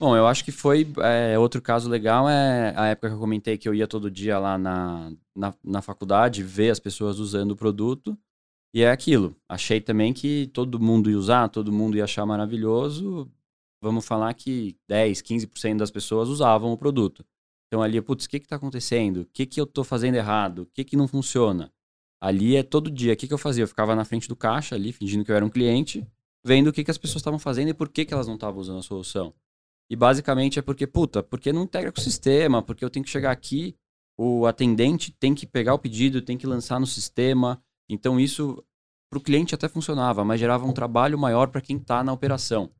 Bom, 0.00 0.16
eu 0.16 0.26
acho 0.26 0.42
que 0.42 0.50
foi. 0.50 0.90
é, 1.02 1.38
outro 1.38 1.60
caso 1.60 1.86
legal 1.90 2.26
é 2.26 2.72
a 2.74 2.86
época 2.86 3.08
que 3.10 3.14
eu 3.14 3.18
comentei 3.20 3.58
que 3.58 3.68
eu 3.68 3.74
ia 3.74 3.86
todo 3.86 4.10
dia 4.10 4.38
lá 4.38 4.56
na, 4.56 5.12
na, 5.36 5.52
na 5.62 5.82
faculdade 5.82 6.42
ver 6.42 6.70
as 6.70 6.80
pessoas 6.80 7.18
usando 7.18 7.50
o 7.50 7.56
produto. 7.56 8.16
E 8.72 8.82
é 8.82 8.90
aquilo. 8.90 9.36
Achei 9.48 9.80
também 9.80 10.12
que 10.12 10.48
todo 10.52 10.78
mundo 10.78 11.10
ia 11.10 11.18
usar, 11.18 11.48
todo 11.48 11.72
mundo 11.72 11.96
ia 11.96 12.04
achar 12.04 12.24
maravilhoso. 12.24 13.30
Vamos 13.82 14.06
falar 14.06 14.32
que 14.34 14.76
10, 14.88 15.22
15% 15.22 15.78
das 15.78 15.90
pessoas 15.90 16.28
usavam 16.28 16.72
o 16.72 16.78
produto. 16.78 17.24
Então 17.66 17.82
ali, 17.82 18.00
putz, 18.00 18.26
o 18.26 18.28
que 18.28 18.40
que 18.40 18.48
tá 18.48 18.56
acontecendo? 18.56 19.22
O 19.22 19.26
que 19.26 19.46
que 19.46 19.60
eu 19.60 19.66
tô 19.66 19.82
fazendo 19.82 20.16
errado? 20.16 20.62
O 20.62 20.66
que 20.66 20.84
que 20.84 20.96
não 20.96 21.08
funciona? 21.08 21.72
Ali 22.20 22.56
é 22.56 22.62
todo 22.62 22.90
dia. 22.90 23.14
O 23.14 23.16
que 23.16 23.26
que 23.26 23.34
eu 23.34 23.38
fazia? 23.38 23.64
Eu 23.64 23.68
ficava 23.68 23.96
na 23.96 24.04
frente 24.04 24.28
do 24.28 24.36
caixa 24.36 24.74
ali, 24.74 24.92
fingindo 24.92 25.24
que 25.24 25.32
eu 25.32 25.36
era 25.36 25.44
um 25.44 25.48
cliente, 25.48 26.06
vendo 26.44 26.68
o 26.68 26.72
que 26.72 26.84
que 26.84 26.90
as 26.90 26.98
pessoas 26.98 27.20
estavam 27.20 27.38
fazendo 27.38 27.68
e 27.68 27.74
por 27.74 27.88
que 27.88 28.04
que 28.04 28.12
elas 28.12 28.26
não 28.26 28.34
estavam 28.34 28.60
usando 28.60 28.78
a 28.78 28.82
solução. 28.82 29.32
E 29.88 29.96
basicamente 29.96 30.58
é 30.58 30.62
porque, 30.62 30.86
puta, 30.86 31.22
porque 31.22 31.52
não 31.52 31.64
integra 31.64 31.90
com 31.90 32.00
o 32.00 32.04
sistema, 32.04 32.62
porque 32.62 32.84
eu 32.84 32.90
tenho 32.90 33.04
que 33.04 33.10
chegar 33.10 33.32
aqui, 33.32 33.74
o 34.16 34.46
atendente 34.46 35.10
tem 35.12 35.34
que 35.34 35.46
pegar 35.46 35.74
o 35.74 35.78
pedido, 35.78 36.22
tem 36.22 36.36
que 36.36 36.46
lançar 36.46 36.78
no 36.78 36.86
sistema. 36.86 37.60
Então 37.92 38.18
isso 38.20 38.62
para 39.10 39.18
o 39.18 39.22
cliente 39.22 39.54
até 39.54 39.68
funcionava, 39.68 40.24
mas 40.24 40.38
gerava 40.38 40.64
um 40.64 40.72
trabalho 40.72 41.18
maior 41.18 41.48
para 41.48 41.60
quem 41.60 41.76
está 41.76 42.02
na 42.04 42.12
operação. 42.12 42.70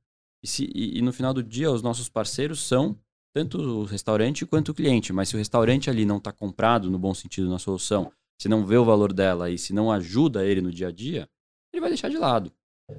E, 0.42 0.46
se- 0.48 0.70
e- 0.74 0.98
e 0.98 1.02
no 1.02 1.12
final 1.12 1.34
do 1.34 1.42
dia, 1.42 1.70
os 1.70 1.82
nossos 1.82 2.08
parceiros 2.08 2.60
são 2.62 2.96
tanto 3.34 3.58
o 3.60 3.84
restaurante 3.84 4.46
quanto 4.46 4.70
o 4.70 4.74
cliente. 4.74 5.12
Mas 5.12 5.28
se 5.28 5.34
o 5.34 5.38
restaurante 5.38 5.90
ali 5.90 6.04
não 6.06 6.18
está 6.18 6.32
comprado 6.32 6.90
no 6.90 6.98
bom 6.98 7.12
sentido 7.14 7.48
na 7.50 7.58
solução, 7.58 8.12
se 8.40 8.48
não 8.48 8.64
vê 8.64 8.76
o 8.76 8.84
valor 8.84 9.12
dela 9.12 9.50
e 9.50 9.58
se 9.58 9.72
não 9.72 9.90
ajuda 9.90 10.46
ele 10.46 10.60
no 10.60 10.70
dia 10.72 10.88
a 10.88 10.92
dia, 10.92 11.28
ele 11.72 11.80
vai 11.80 11.90
deixar 11.90 12.08
de 12.08 12.16
lado. 12.16 12.52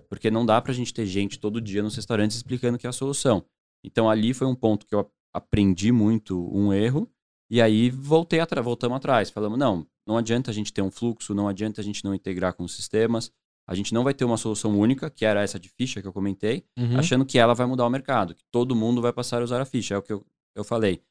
Porque 0.09 0.29
não 0.31 0.45
dá 0.45 0.61
para 0.61 0.71
a 0.71 0.75
gente 0.75 0.93
ter 0.93 1.05
gente 1.05 1.39
todo 1.39 1.59
dia 1.61 1.81
nos 1.83 1.95
restaurantes 1.95 2.37
explicando 2.37 2.77
que 2.77 2.85
é 2.85 2.89
a 2.89 2.93
solução. 2.93 3.43
Então 3.83 4.09
ali 4.09 4.33
foi 4.33 4.47
um 4.47 4.55
ponto 4.55 4.85
que 4.85 4.93
eu 4.95 5.09
aprendi 5.33 5.91
muito 5.91 6.49
um 6.55 6.71
erro. 6.73 7.09
E 7.49 7.61
aí 7.61 7.89
voltei 7.89 8.39
voltamos 8.63 8.95
atrás. 8.97 9.29
Falamos, 9.29 9.57
não, 9.57 9.85
não 10.07 10.17
adianta 10.17 10.51
a 10.51 10.53
gente 10.53 10.71
ter 10.73 10.81
um 10.81 10.91
fluxo, 10.91 11.33
não 11.33 11.47
adianta 11.47 11.79
a 11.81 11.83
gente 11.83 12.03
não 12.03 12.13
integrar 12.13 12.53
com 12.53 12.63
os 12.63 12.73
sistemas. 12.75 13.31
A 13.67 13.75
gente 13.75 13.93
não 13.93 14.03
vai 14.03 14.13
ter 14.13 14.25
uma 14.25 14.37
solução 14.37 14.77
única, 14.77 15.09
que 15.09 15.23
era 15.23 15.41
essa 15.41 15.59
de 15.59 15.69
ficha 15.69 16.01
que 16.01 16.07
eu 16.07 16.11
comentei, 16.13 16.65
Uhum. 16.77 16.97
achando 16.97 17.25
que 17.25 17.37
ela 17.37 17.53
vai 17.53 17.65
mudar 17.67 17.85
o 17.85 17.89
mercado, 17.89 18.33
que 18.35 18.43
todo 18.51 18.75
mundo 18.75 19.01
vai 19.01 19.13
passar 19.13 19.41
a 19.41 19.43
usar 19.45 19.61
a 19.61 19.65
ficha. 19.65 19.93
É 19.93 19.97
o 19.97 20.01
que 20.01 20.11
eu, 20.13 20.25
eu 20.55 20.63
falei. 20.63 21.01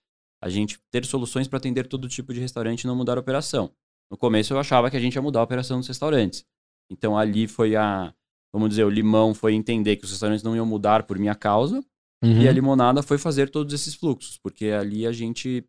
A 0.43 0.49
gente 0.49 0.79
ter 0.91 1.05
soluções 1.05 1.47
para 1.49 1.59
atender 1.59 1.87
todo 1.87 2.09
tipo 2.09 2.35
de 2.35 2.41
restaurante 2.41 2.83
e 2.83 2.87
não 2.87 2.97
mudar 2.97 3.17
a 3.17 3.21
operação. 3.21 3.71
No 4.11 4.17
começo 4.17 4.53
eu 4.53 4.59
achava 4.59 4.91
que 4.91 4.97
a 4.97 5.01
gente 5.01 5.15
ia 5.15 5.23
mudar 5.23 5.41
a 5.41 5.45
operação 5.45 5.79
dos 5.79 5.87
restaurantes. 5.89 6.45
Então 6.91 7.17
ali 7.17 7.47
foi 7.47 7.77
a, 7.77 8.13
vamos 8.53 8.69
dizer, 8.71 8.85
o 8.85 8.91
limão 8.91 9.33
foi 9.33 9.55
entender 9.55 9.97
que 9.97 10.05
os 10.05 10.11
restaurantes 10.11 10.43
não 10.43 10.57
iam 10.57 10.67
mudar 10.67 11.05
por 11.05 11.19
minha 11.19 11.35
causa, 11.35 11.83
Uhum. 12.23 12.43
e 12.43 12.49
a 12.49 12.53
limonada 12.53 13.03
foi 13.03 13.17
fazer 13.17 13.49
todos 13.49 13.73
esses 13.73 13.95
fluxos, 13.95 14.37
porque 14.37 14.67
ali 14.67 15.07
a 15.07 15.13
gente 15.13 15.65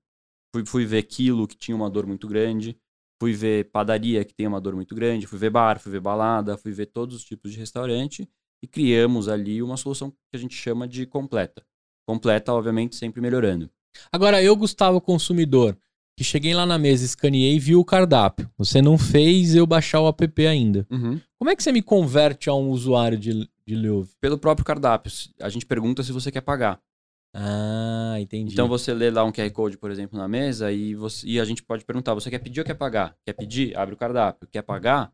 fui, 0.54 0.66
fui 0.66 0.86
ver 0.86 1.04
quilo 1.04 1.48
que 1.48 1.56
tinha 1.56 1.74
uma 1.78 1.90
dor 1.90 2.06
muito 2.06 2.28
grande, 2.28 2.76
fui 3.22 3.34
ver 3.34 3.66
padaria 3.66 4.26
que 4.26 4.34
tem 4.34 4.48
uma 4.48 4.60
dor 4.60 4.74
muito 4.74 4.96
grande, 4.96 5.28
fui 5.28 5.38
ver 5.38 5.52
bar, 5.52 5.80
fui 5.80 5.92
ver 5.92 6.00
balada, 6.00 6.58
fui 6.58 6.72
ver 6.72 6.88
todos 6.88 7.16
os 7.16 7.24
tipos 7.24 7.52
de 7.52 7.60
restaurante 7.60 8.28
e 8.64 8.66
criamos 8.68 9.30
ali 9.30 9.62
uma 9.62 9.78
solução 9.78 10.10
que 10.10 10.18
a 10.34 10.40
gente 10.40 10.56
chama 10.56 10.88
de 10.88 11.06
completa. 11.06 11.64
Completa, 12.04 12.52
obviamente, 12.52 12.96
sempre 12.96 13.22
melhorando. 13.22 13.70
Agora, 14.12 14.42
eu, 14.42 14.56
Gustavo, 14.56 15.00
consumidor, 15.00 15.78
que 16.18 16.24
cheguei 16.24 16.56
lá 16.56 16.66
na 16.66 16.80
mesa, 16.80 17.06
escaneei 17.06 17.58
e 17.58 17.60
vi 17.60 17.76
o 17.76 17.86
cardápio. 17.86 18.50
Você 18.58 18.82
não 18.82 18.98
fez 18.98 19.54
eu 19.54 19.68
baixar 19.68 20.02
o 20.02 20.08
app 20.08 20.48
ainda. 20.48 20.88
Como 21.38 21.52
é 21.52 21.56
que 21.56 21.62
você 21.62 21.72
me 21.72 21.84
converte 21.84 22.50
a 22.50 22.56
um 22.56 22.70
usuário 22.72 23.20
de, 23.20 23.48
de 23.68 23.76
Louvre? 23.76 24.16
Pelo 24.20 24.40
próprio 24.40 24.66
cardápio, 24.66 25.12
a 25.40 25.48
gente 25.48 25.68
pergunta 25.68 26.02
se 26.02 26.12
você 26.12 26.32
quer 26.32 26.42
pagar. 26.42 26.80
Ah, 27.34 28.16
entendi. 28.20 28.54
Então 28.54 28.68
você 28.68 28.94
lê 28.94 29.10
lá 29.10 29.24
um 29.24 29.32
QR 29.32 29.50
Code, 29.52 29.78
por 29.78 29.90
exemplo, 29.90 30.18
na 30.18 30.28
mesa 30.28 30.72
e, 30.72 30.94
você, 30.96 31.26
e 31.26 31.40
a 31.40 31.46
gente 31.46 31.64
pode 31.64 31.86
perguntar: 31.86 32.14
você 32.14 32.30
quer 32.30 32.40
pedir 32.40 32.60
ou 32.60 32.66
quer 32.66 32.74
pagar? 32.74 33.16
Quer 33.26 33.34
pedir? 33.34 33.76
Abre 33.78 33.94
o 33.96 33.98
cardápio. 33.98 34.48
Quer 34.52 34.62
pagar? 34.62 35.12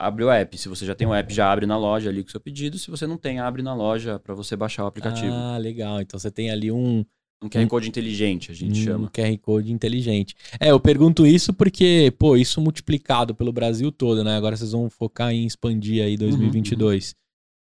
Abre 0.00 0.22
o 0.22 0.30
app. 0.30 0.56
Se 0.56 0.68
você 0.68 0.86
já 0.86 0.94
tem 0.94 1.08
o 1.08 1.12
app, 1.12 1.34
já 1.34 1.50
abre 1.50 1.66
na 1.66 1.76
loja 1.76 2.08
ali 2.08 2.22
com 2.22 2.28
o 2.28 2.30
seu 2.30 2.40
pedido. 2.40 2.78
Se 2.78 2.88
você 2.88 3.06
não 3.06 3.16
tem, 3.16 3.40
abre 3.40 3.62
na 3.62 3.74
loja 3.74 4.20
para 4.20 4.34
você 4.34 4.54
baixar 4.54 4.84
o 4.84 4.86
aplicativo. 4.86 5.32
Ah, 5.32 5.58
legal. 5.58 6.00
Então 6.00 6.20
você 6.20 6.30
tem 6.30 6.52
ali 6.52 6.70
um, 6.70 7.04
um 7.42 7.48
QR 7.48 7.66
Code 7.66 7.88
inteligente, 7.88 8.52
a 8.52 8.54
gente 8.54 8.80
um 8.80 8.84
chama. 8.84 9.10
QR 9.10 9.36
Code 9.38 9.72
inteligente. 9.72 10.36
É, 10.60 10.70
eu 10.70 10.78
pergunto 10.78 11.26
isso 11.26 11.52
porque, 11.52 12.12
pô, 12.16 12.36
isso 12.36 12.60
multiplicado 12.60 13.34
pelo 13.34 13.52
Brasil 13.52 13.90
todo, 13.90 14.22
né? 14.22 14.36
Agora 14.36 14.56
vocês 14.56 14.70
vão 14.70 14.88
focar 14.88 15.32
em 15.32 15.44
expandir 15.44 16.04
aí 16.04 16.16
2022. 16.16 17.16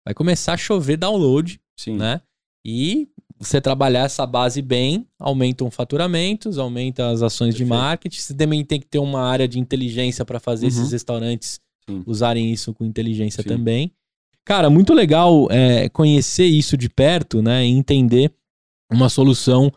Vai 0.04 0.14
começar 0.14 0.52
a 0.52 0.56
chover 0.56 0.96
download, 0.96 1.60
Sim. 1.76 1.96
né? 1.96 2.20
E 2.64 3.08
você 3.40 3.60
trabalhar 3.60 4.04
essa 4.04 4.26
base 4.26 4.60
bem, 4.60 5.06
aumentam 5.18 5.70
faturamentos, 5.70 6.58
aumenta 6.58 7.08
as 7.10 7.22
ações 7.22 7.54
de 7.54 7.60
Perfeito. 7.64 7.80
marketing. 7.80 8.20
Você 8.20 8.34
também 8.34 8.62
tem 8.64 8.78
que 8.78 8.86
ter 8.86 8.98
uma 8.98 9.22
área 9.22 9.48
de 9.48 9.58
inteligência 9.58 10.24
para 10.26 10.38
fazer 10.38 10.66
Uhum. 10.66 10.72
esses 10.72 10.92
restaurantes 10.92 11.58
Sim. 11.88 12.02
usarem 12.06 12.52
isso 12.52 12.74
com 12.74 12.84
inteligência 12.84 13.42
Sim. 13.42 13.48
também. 13.48 13.92
Cara, 14.44 14.68
muito 14.68 14.92
legal 14.92 15.48
é, 15.50 15.88
conhecer 15.88 16.44
isso 16.44 16.76
de 16.76 16.88
perto, 16.90 17.40
né? 17.40 17.64
E 17.64 17.70
entender 17.70 18.30
uma 18.92 19.08
solução 19.08 19.72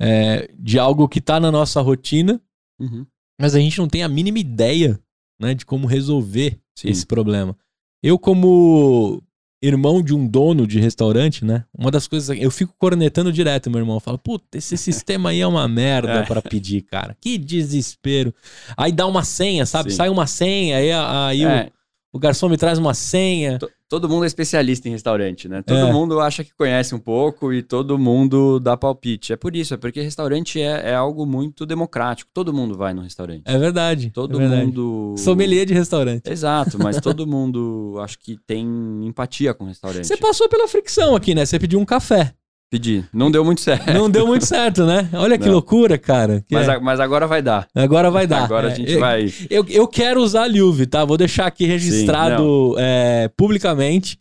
é, 0.00 0.48
de 0.56 0.78
algo 0.78 1.08
que 1.08 1.20
tá 1.20 1.40
na 1.40 1.50
nossa 1.50 1.80
rotina, 1.80 2.40
Uhum. 2.78 3.04
mas 3.40 3.56
a 3.56 3.58
gente 3.58 3.78
não 3.78 3.88
tem 3.88 4.04
a 4.04 4.08
mínima 4.08 4.38
ideia, 4.38 5.00
né, 5.40 5.54
de 5.54 5.66
como 5.66 5.88
resolver 5.88 6.60
Sim. 6.76 6.88
esse 6.90 7.04
problema. 7.04 7.56
Eu, 8.00 8.16
como 8.16 9.20
irmão 9.60 10.02
de 10.02 10.14
um 10.14 10.26
dono 10.26 10.66
de 10.66 10.78
restaurante, 10.78 11.44
né? 11.44 11.64
Uma 11.76 11.90
das 11.90 12.06
coisas. 12.06 12.36
Eu 12.40 12.50
fico 12.50 12.72
cornetando 12.78 13.32
direto, 13.32 13.70
meu 13.70 13.80
irmão. 13.80 13.96
Eu 13.96 14.00
falo, 14.00 14.18
puta, 14.18 14.56
esse 14.56 14.76
sistema 14.76 15.30
aí 15.30 15.40
é 15.40 15.46
uma 15.46 15.66
merda 15.66 16.12
É. 16.20 16.22
pra 16.22 16.40
pedir, 16.40 16.82
cara. 16.82 17.16
Que 17.20 17.36
desespero. 17.36 18.32
Aí 18.76 18.92
dá 18.92 19.06
uma 19.06 19.24
senha, 19.24 19.66
sabe? 19.66 19.90
Sim. 19.90 19.96
Sai 19.96 20.08
uma 20.08 20.26
senha, 20.26 20.76
aí, 20.76 20.92
aí 20.92 21.44
o- 21.46 21.48
É, 21.48 21.70
o, 22.12 22.18
garçom 22.18 22.48
me 22.48 22.56
traz 22.56 22.78
uma 22.78 22.94
senha. 22.94 23.58
to- 23.58 23.70
todo 23.88 24.08
mundo 24.08 24.24
é 24.24 24.26
especialista 24.26 24.88
em 24.88 24.92
restaurante, 24.92 25.48
né? 25.48 25.62
Todo 25.62 25.78
É. 25.78 25.92
mundo 25.92 26.20
acha 26.20 26.42
que 26.44 26.50
conhece 26.54 26.94
um 26.94 26.98
pouco 26.98 27.52
e 27.52 27.62
todo 27.62 27.98
mundo 27.98 28.58
dá 28.60 28.76
palpite. 28.76 29.32
É 29.32 29.36
por 29.36 29.54
isso, 29.56 29.74
é 29.74 29.76
porque 29.76 30.00
restaurante 30.00 30.60
é, 30.60 30.90
é 30.90 30.94
algo 30.94 31.24
muito 31.26 31.64
democrático. 31.66 32.30
Todo 32.34 32.52
mundo 32.52 32.76
vai 32.76 32.92
no 32.94 33.02
restaurante. 33.02 33.42
É 33.46 33.58
verdade. 33.58 34.10
Todo 34.10 34.36
é 34.36 34.38
verdade. 34.40 34.66
mundo. 34.66 35.14
Sommelier 35.18 35.64
de 35.66 35.74
restaurante. 35.74 36.30
Exato, 36.30 36.78
mas 36.78 36.98
todo 37.00 37.26
mundo 37.26 37.96
acho 38.00 38.18
que 38.18 38.36
tem 38.46 38.66
empatia 39.04 39.52
com 39.54 39.64
o 39.64 39.68
restaurante. 39.68 40.06
Você 40.06 40.16
passou 40.16 40.48
pela 40.48 40.68
fricção 40.68 41.14
aqui, 41.16 41.34
né? 41.34 41.44
Você 41.46 41.58
pediu 41.58 41.78
um 41.78 41.84
café. 41.84 42.34
Pedi. 42.70 43.02
Não 43.14 43.30
deu 43.30 43.44
muito 43.44 43.62
certo. 43.62 43.90
Não 43.94 44.10
deu 44.10 44.26
muito 44.26 44.44
certo, 44.44 44.84
né? 44.84 45.08
Olha 45.14 45.38
que 45.38 45.46
Não. 45.46 45.52
loucura, 45.54 45.96
cara. 45.96 46.44
Que 46.46 46.54
Mas, 46.54 46.68
é. 46.68 46.72
a- 46.72 46.80
mas 46.80 47.00
agora 47.00 47.26
vai 47.26 47.40
dar. 47.40 47.66
Agora 47.74 48.10
vai 48.10 48.26
dar. 48.28 48.44
Agora 48.44 48.68
a 48.68 48.70
É, 48.72 48.74
gente 48.74 48.92
eu, 48.92 49.00
vai. 49.00 49.32
Eu, 49.48 49.64
eu 49.68 49.88
quero 49.88 50.20
usar 50.22 50.42
a 50.42 50.46
Liuve, 50.46 50.86
tá? 50.86 51.02
Vou 51.04 51.16
deixar 51.16 51.46
aqui 51.46 51.64
registrado 51.66 52.74
é, 52.78 53.30
publicamente. 53.36 54.18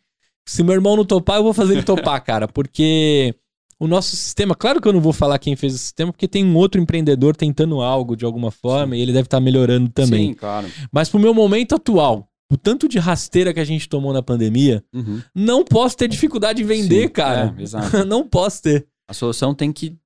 Se 0.48 0.64
meu 0.64 0.74
irmão 0.76 0.96
não 0.96 1.04
topar, 1.04 1.38
eu 1.38 1.44
vou 1.44 1.54
fazer 1.54 1.74
ele 1.74 1.84
topar, 1.84 2.24
cara. 2.24 2.48
Porque 2.48 3.36
o 3.78 3.86
nosso 3.86 4.16
sistema. 4.16 4.56
Claro 4.56 4.80
que 4.80 4.88
eu 4.88 4.94
não 4.94 5.02
vou 5.02 5.12
falar 5.12 5.38
quem 5.40 5.56
fez 5.58 5.76
o 5.76 5.78
sistema, 5.78 6.14
porque 6.14 6.28
tem 6.28 6.46
um 6.46 6.56
outro 6.56 6.80
empreendedor 6.80 7.36
tentando 7.36 7.82
algo 7.82 8.16
de 8.16 8.24
alguma 8.24 8.50
forma 8.50 8.96
e 8.96 9.02
ele 9.02 9.12
deve 9.12 9.26
estar 9.28 9.42
melhorando 9.42 9.90
também. 9.90 10.30
Sim, 10.30 10.34
claro. 10.34 10.68
Mas 10.90 11.10
pro 11.10 11.20
meu 11.20 11.34
momento 11.34 11.76
atual, 11.76 12.27
o 12.52 12.58
tanto 12.58 12.88
de 12.88 12.98
rasteira 13.00 13.54
que 13.54 13.60
a 13.60 13.66
gente 13.66 13.90
tomou 13.90 14.14
na 14.14 14.22
pandemia, 14.24 14.84
Uhum. 14.94 15.22
não 15.36 15.64
posso 15.66 15.98
ter 15.98 16.08
dificuldade 16.08 16.62
em 16.62 16.66
vender, 16.66 17.04
Sim, 17.04 17.10
cara. 17.10 17.54
é, 17.58 17.72
não 18.06 18.28
posso 18.28 18.62
ter. 18.64 18.88
A 19.10 19.14
solução 19.14 19.54
tem 19.54 19.72
que 19.72 19.98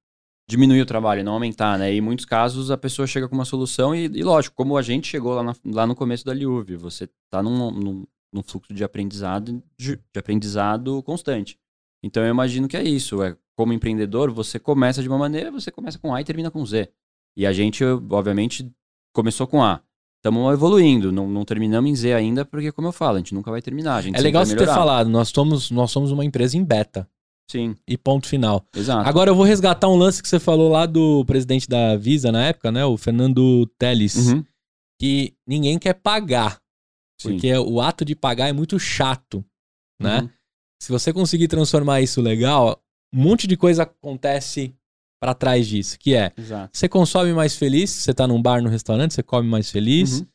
diminuir 0.49 0.81
o 0.81 0.85
trabalho, 0.85 1.23
não 1.23 1.33
aumentar, 1.33 1.77
né? 1.79 1.93
E 1.93 1.97
em 1.97 2.01
muitos 2.01 2.25
casos 2.25 2.71
a 2.71 2.77
pessoa 2.77 3.07
chega 3.07 3.27
com 3.29 3.35
uma 3.35 3.45
solução 3.45 3.95
e, 3.95 4.05
e 4.05 4.23
lógico, 4.23 4.55
como 4.55 4.75
a 4.77 4.81
gente 4.81 5.07
chegou 5.07 5.33
lá, 5.33 5.43
na- 5.43 5.55
lá 5.65 5.87
no 5.87 5.95
começo 5.95 6.25
da 6.25 6.33
Liuve, 6.33 6.75
você 6.75 7.07
tá 7.31 7.41
num, 7.41 7.71
num, 7.71 8.03
num 8.33 8.43
fluxo 8.43 8.73
de 8.73 8.83
aprendizado, 8.83 9.63
de, 9.79 9.95
de 9.95 10.19
aprendizado 10.19 11.01
constante. 11.03 11.57
Então 12.03 12.23
eu 12.23 12.29
imagino 12.29 12.67
que 12.67 12.75
é 12.75 12.83
isso, 12.83 13.21
é 13.23 13.37
como 13.55 13.71
empreendedor, 13.73 14.31
você 14.31 14.59
começa 14.59 15.01
de 15.01 15.07
uma 15.07 15.17
maneira, 15.17 15.51
você 15.51 15.69
começa 15.71 15.99
com 15.99 16.13
A 16.13 16.19
e 16.19 16.23
termina 16.25 16.49
com 16.51 16.65
Z. 16.65 16.89
E 17.37 17.45
a 17.45 17.53
gente, 17.53 17.83
obviamente, 17.85 18.69
começou 19.13 19.45
com 19.47 19.63
A. 19.63 19.81
Estamos 20.23 20.53
evoluindo, 20.53 21.11
não, 21.11 21.27
não 21.27 21.43
terminamos 21.43 21.89
em 21.89 21.95
Z 21.95 22.13
ainda, 22.13 22.45
porque, 22.45 22.71
como 22.71 22.87
eu 22.87 22.91
falo, 22.91 23.15
a 23.15 23.17
gente 23.19 23.33
nunca 23.33 23.49
vai 23.49 23.59
terminar. 23.59 23.95
A 23.95 24.01
gente 24.03 24.15
É 24.15 24.21
legal 24.21 24.45
você 24.45 24.55
ter 24.55 24.67
falado, 24.67 25.09
nós 25.09 25.29
somos, 25.29 25.71
nós 25.71 25.89
somos 25.89 26.11
uma 26.11 26.23
empresa 26.23 26.55
em 26.55 26.63
beta. 26.63 27.09
Sim, 27.49 27.75
E 27.87 27.97
ponto 27.97 28.27
final. 28.27 28.63
exato. 28.75 29.09
Agora 29.09 29.31
eu 29.31 29.35
vou 29.35 29.43
resgatar 29.43 29.89
um 29.89 29.95
lance 29.95 30.21
que 30.21 30.29
você 30.29 30.39
falou 30.39 30.69
lá 30.69 30.85
do 30.85 31.25
presidente 31.25 31.67
da 31.67 31.97
Visa 31.97 32.31
na 32.31 32.45
época, 32.45 32.71
né? 32.71 32.85
O 32.85 32.95
Fernando 32.97 33.65
Teles. 33.79 34.15
Uhum, 34.15 34.45
Que 34.99 35.33
ninguém 35.45 35.77
quer 35.79 35.95
pagar. 35.95 36.61
sim. 37.19 37.31
Porque 37.31 37.51
o 37.57 37.81
ato 37.81 38.05
de 38.05 38.15
pagar 38.15 38.47
é 38.47 38.53
muito 38.53 38.79
chato, 38.79 39.43
né? 39.99 40.19
Uhum. 40.21 40.29
Se 40.81 40.91
você 40.91 41.11
conseguir 41.11 41.47
transformar 41.47 41.99
isso 41.99 42.21
legal, 42.21 42.79
um 43.13 43.21
monte 43.23 43.47
de 43.47 43.57
coisa 43.57 43.83
acontece 43.83 44.73
pra 45.21 45.35
trás 45.35 45.67
disso, 45.67 45.97
que 45.99 46.15
é 46.15 46.31
Exato. 46.35 46.71
você 46.73 46.89
consome 46.89 47.31
mais 47.31 47.55
feliz, 47.55 47.91
você 47.91 48.11
tá 48.13 48.27
num 48.27 48.41
bar, 48.41 48.61
no 48.63 48.69
restaurante, 48.69 49.13
você 49.13 49.21
come 49.21 49.47
mais 49.47 49.69
feliz, 49.69 50.19
Uhum. 50.21 50.25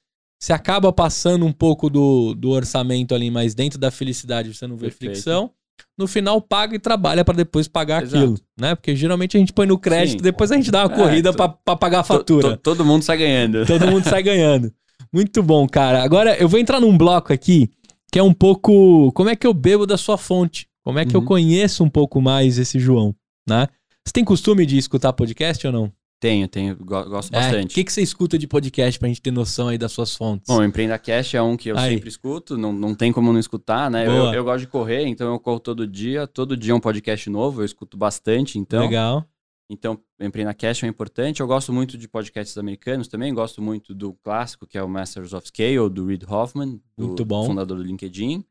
você 0.40 0.52
acaba 0.52 0.92
passando 0.92 1.44
um 1.44 1.52
pouco 1.52 1.90
do, 1.90 2.34
do 2.34 2.50
orçamento 2.50 3.12
ali, 3.12 3.28
mas 3.28 3.52
dentro 3.52 3.80
da 3.80 3.90
felicidade 3.90 4.54
você 4.54 4.64
não 4.66 4.76
vê 4.76 4.86
Perfeito. 4.86 5.12
fricção. 5.14 5.50
No 5.98 6.06
final, 6.06 6.40
paga 6.40 6.74
e 6.76 6.78
trabalha 6.78 7.24
pra 7.24 7.34
depois 7.34 7.66
pagar 7.68 8.02
Exato. 8.04 8.16
aquilo, 8.16 8.38
né? 8.58 8.74
Porque 8.76 8.94
geralmente 8.94 9.36
a 9.36 9.40
gente 9.40 9.52
põe 9.52 9.66
no 9.66 9.76
crédito, 9.78 10.18
Sim. 10.20 10.22
depois 10.22 10.50
a 10.52 10.54
gente 10.54 10.70
dá 10.70 10.86
uma 10.86 10.94
É, 10.94 10.96
corrida 10.96 11.30
to- 11.32 11.36
pra, 11.36 11.48
pra 11.48 11.76
pagar 11.76 12.00
a 12.00 12.04
fatura. 12.04 12.56
to- 12.56 12.62
todo 12.62 12.84
mundo 12.84 13.02
sai 13.02 13.18
ganhando. 13.18 13.66
Todo 13.66 13.86
mundo 13.88 14.04
sai 14.04 14.22
ganhando. 14.22 14.72
Muito 15.12 15.42
bom, 15.42 15.66
cara. 15.66 16.02
Agora 16.02 16.34
eu 16.38 16.48
vou 16.48 16.58
entrar 16.60 16.80
num 16.80 16.96
bloco 16.96 17.32
aqui 17.32 17.68
que 18.12 18.18
é 18.18 18.22
um 18.22 18.32
pouco 18.32 19.10
como 19.12 19.28
é 19.30 19.36
que 19.36 19.46
eu 19.46 19.52
bebo 19.52 19.84
da 19.84 19.96
sua 19.98 20.16
fonte, 20.16 20.66
como 20.84 20.98
é 20.98 21.04
que 21.04 21.14
eu 21.16 21.20
Uhum. 21.20 21.26
conheço 21.26 21.82
um 21.84 21.90
pouco 21.90 22.20
mais 22.22 22.56
esse 22.56 22.78
João, 22.78 23.14
né? 23.48 23.66
Você 24.06 24.12
tem 24.12 24.24
costume 24.24 24.64
de 24.64 24.78
escutar 24.78 25.12
podcast 25.12 25.66
ou 25.66 25.72
não? 25.72 25.92
Tenho, 26.20 26.46
tenho, 26.46 26.76
go- 26.76 27.04
gosto 27.10 27.34
É, 27.34 27.38
O 27.38 27.40
bastante. 27.42 27.74
que, 27.74 27.82
que 27.82 27.92
você 27.92 28.00
escuta 28.02 28.38
de 28.38 28.46
podcast 28.46 29.00
pra 29.00 29.08
gente 29.08 29.20
ter 29.20 29.32
noção 29.32 29.66
aí 29.66 29.76
das 29.76 29.90
suas 29.90 30.14
fontes? 30.14 30.46
Bom, 30.46 30.60
o 30.60 30.64
Empreenda 30.64 30.96
Cash 30.96 31.34
é 31.34 31.42
um 31.42 31.56
que 31.56 31.70
eu 31.70 31.76
Aí. 31.76 31.94
sempre 31.94 32.08
escuto, 32.08 32.56
não, 32.56 32.72
não 32.72 32.94
tem 32.94 33.12
como 33.12 33.32
não 33.32 33.40
escutar, 33.40 33.90
né? 33.90 34.06
Eu, 34.06 34.32
eu 34.32 34.44
gosto 34.44 34.60
de 34.60 34.68
correr, 34.68 35.06
então 35.08 35.32
eu 35.32 35.40
corro 35.40 35.58
todo 35.58 35.86
dia, 35.88 36.24
todo 36.26 36.56
dia 36.56 36.70
é 36.72 36.74
um 36.74 36.80
podcast 36.80 37.28
novo, 37.28 37.60
eu 37.62 37.64
escuto 37.66 37.96
bastante, 37.96 38.58
então. 38.60 38.82
Legal. 38.84 39.26
Então, 39.68 39.98
Empreenda 40.20 40.54
Cash 40.54 40.84
é 40.84 40.86
importante. 40.86 41.40
Eu 41.40 41.46
gosto 41.48 41.72
muito 41.72 41.98
de 41.98 42.06
podcasts 42.06 42.56
americanos 42.56 43.08
também, 43.08 43.34
gosto 43.34 43.60
muito 43.60 43.92
do 43.92 44.14
clássico, 44.22 44.66
que 44.68 44.78
é 44.78 44.82
o 44.84 44.88
Masters 44.88 45.32
of 45.34 45.48
Scale, 45.48 45.90
do 45.90 46.06
Reid 46.06 46.24
Hoffman, 46.26 46.80
do 46.96 47.08
Muito 47.08 47.24
bom. 47.24 47.44
fundador 47.44 47.76
do 47.76 47.82
LinkedIn. 47.82 48.44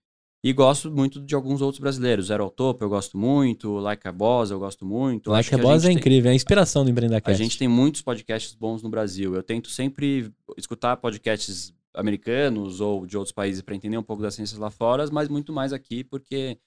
E 0.45 0.53
gosto 0.53 0.91
muito 0.91 1.19
de 1.19 1.33
alguns 1.33 1.59
outros 1.59 1.79
brasileiros. 1.79 2.27
Zero 2.27 2.43
ao 2.43 2.51
Topo 2.51 2.83
eu 2.83 2.89
gosto 2.89 3.17
muito, 3.17 3.79
Like 3.79 4.07
a 4.07 4.11
Boss 4.11 4.51
eu 4.51 4.59
gosto 4.59 4.85
muito. 4.85 5.31
Like 5.31 5.55
a 5.55 5.57
Boss 5.57 5.83
é 5.83 5.87
tem- 5.87 5.97
incrível, 5.97 6.29
é 6.29 6.33
a 6.33 6.35
inspiração 6.35 6.83
do 6.83 6.89
A 6.89 6.91
Empreendacast. 6.91 7.41
gente 7.43 7.57
tem 7.57 7.67
muitos 7.67 8.03
podcasts 8.03 8.53
bons 8.53 8.83
no 8.83 8.89
Brasil. 8.89 9.33
Eu 9.33 9.41
tento 9.41 9.71
sempre 9.71 10.31
escutar 10.55 10.97
podcasts 10.97 11.73
americanos 11.95 12.79
ou 12.79 13.07
de 13.07 13.17
outros 13.17 13.33
países 13.33 13.63
para 13.63 13.73
entender 13.73 13.97
um 13.97 14.03
pouco 14.03 14.21
das 14.21 14.35
ciências 14.35 14.59
lá 14.59 14.69
fora, 14.69 15.03
mas 15.11 15.29
muito 15.29 15.51
mais 15.51 15.73
aqui 15.73 16.03
porque 16.03 16.59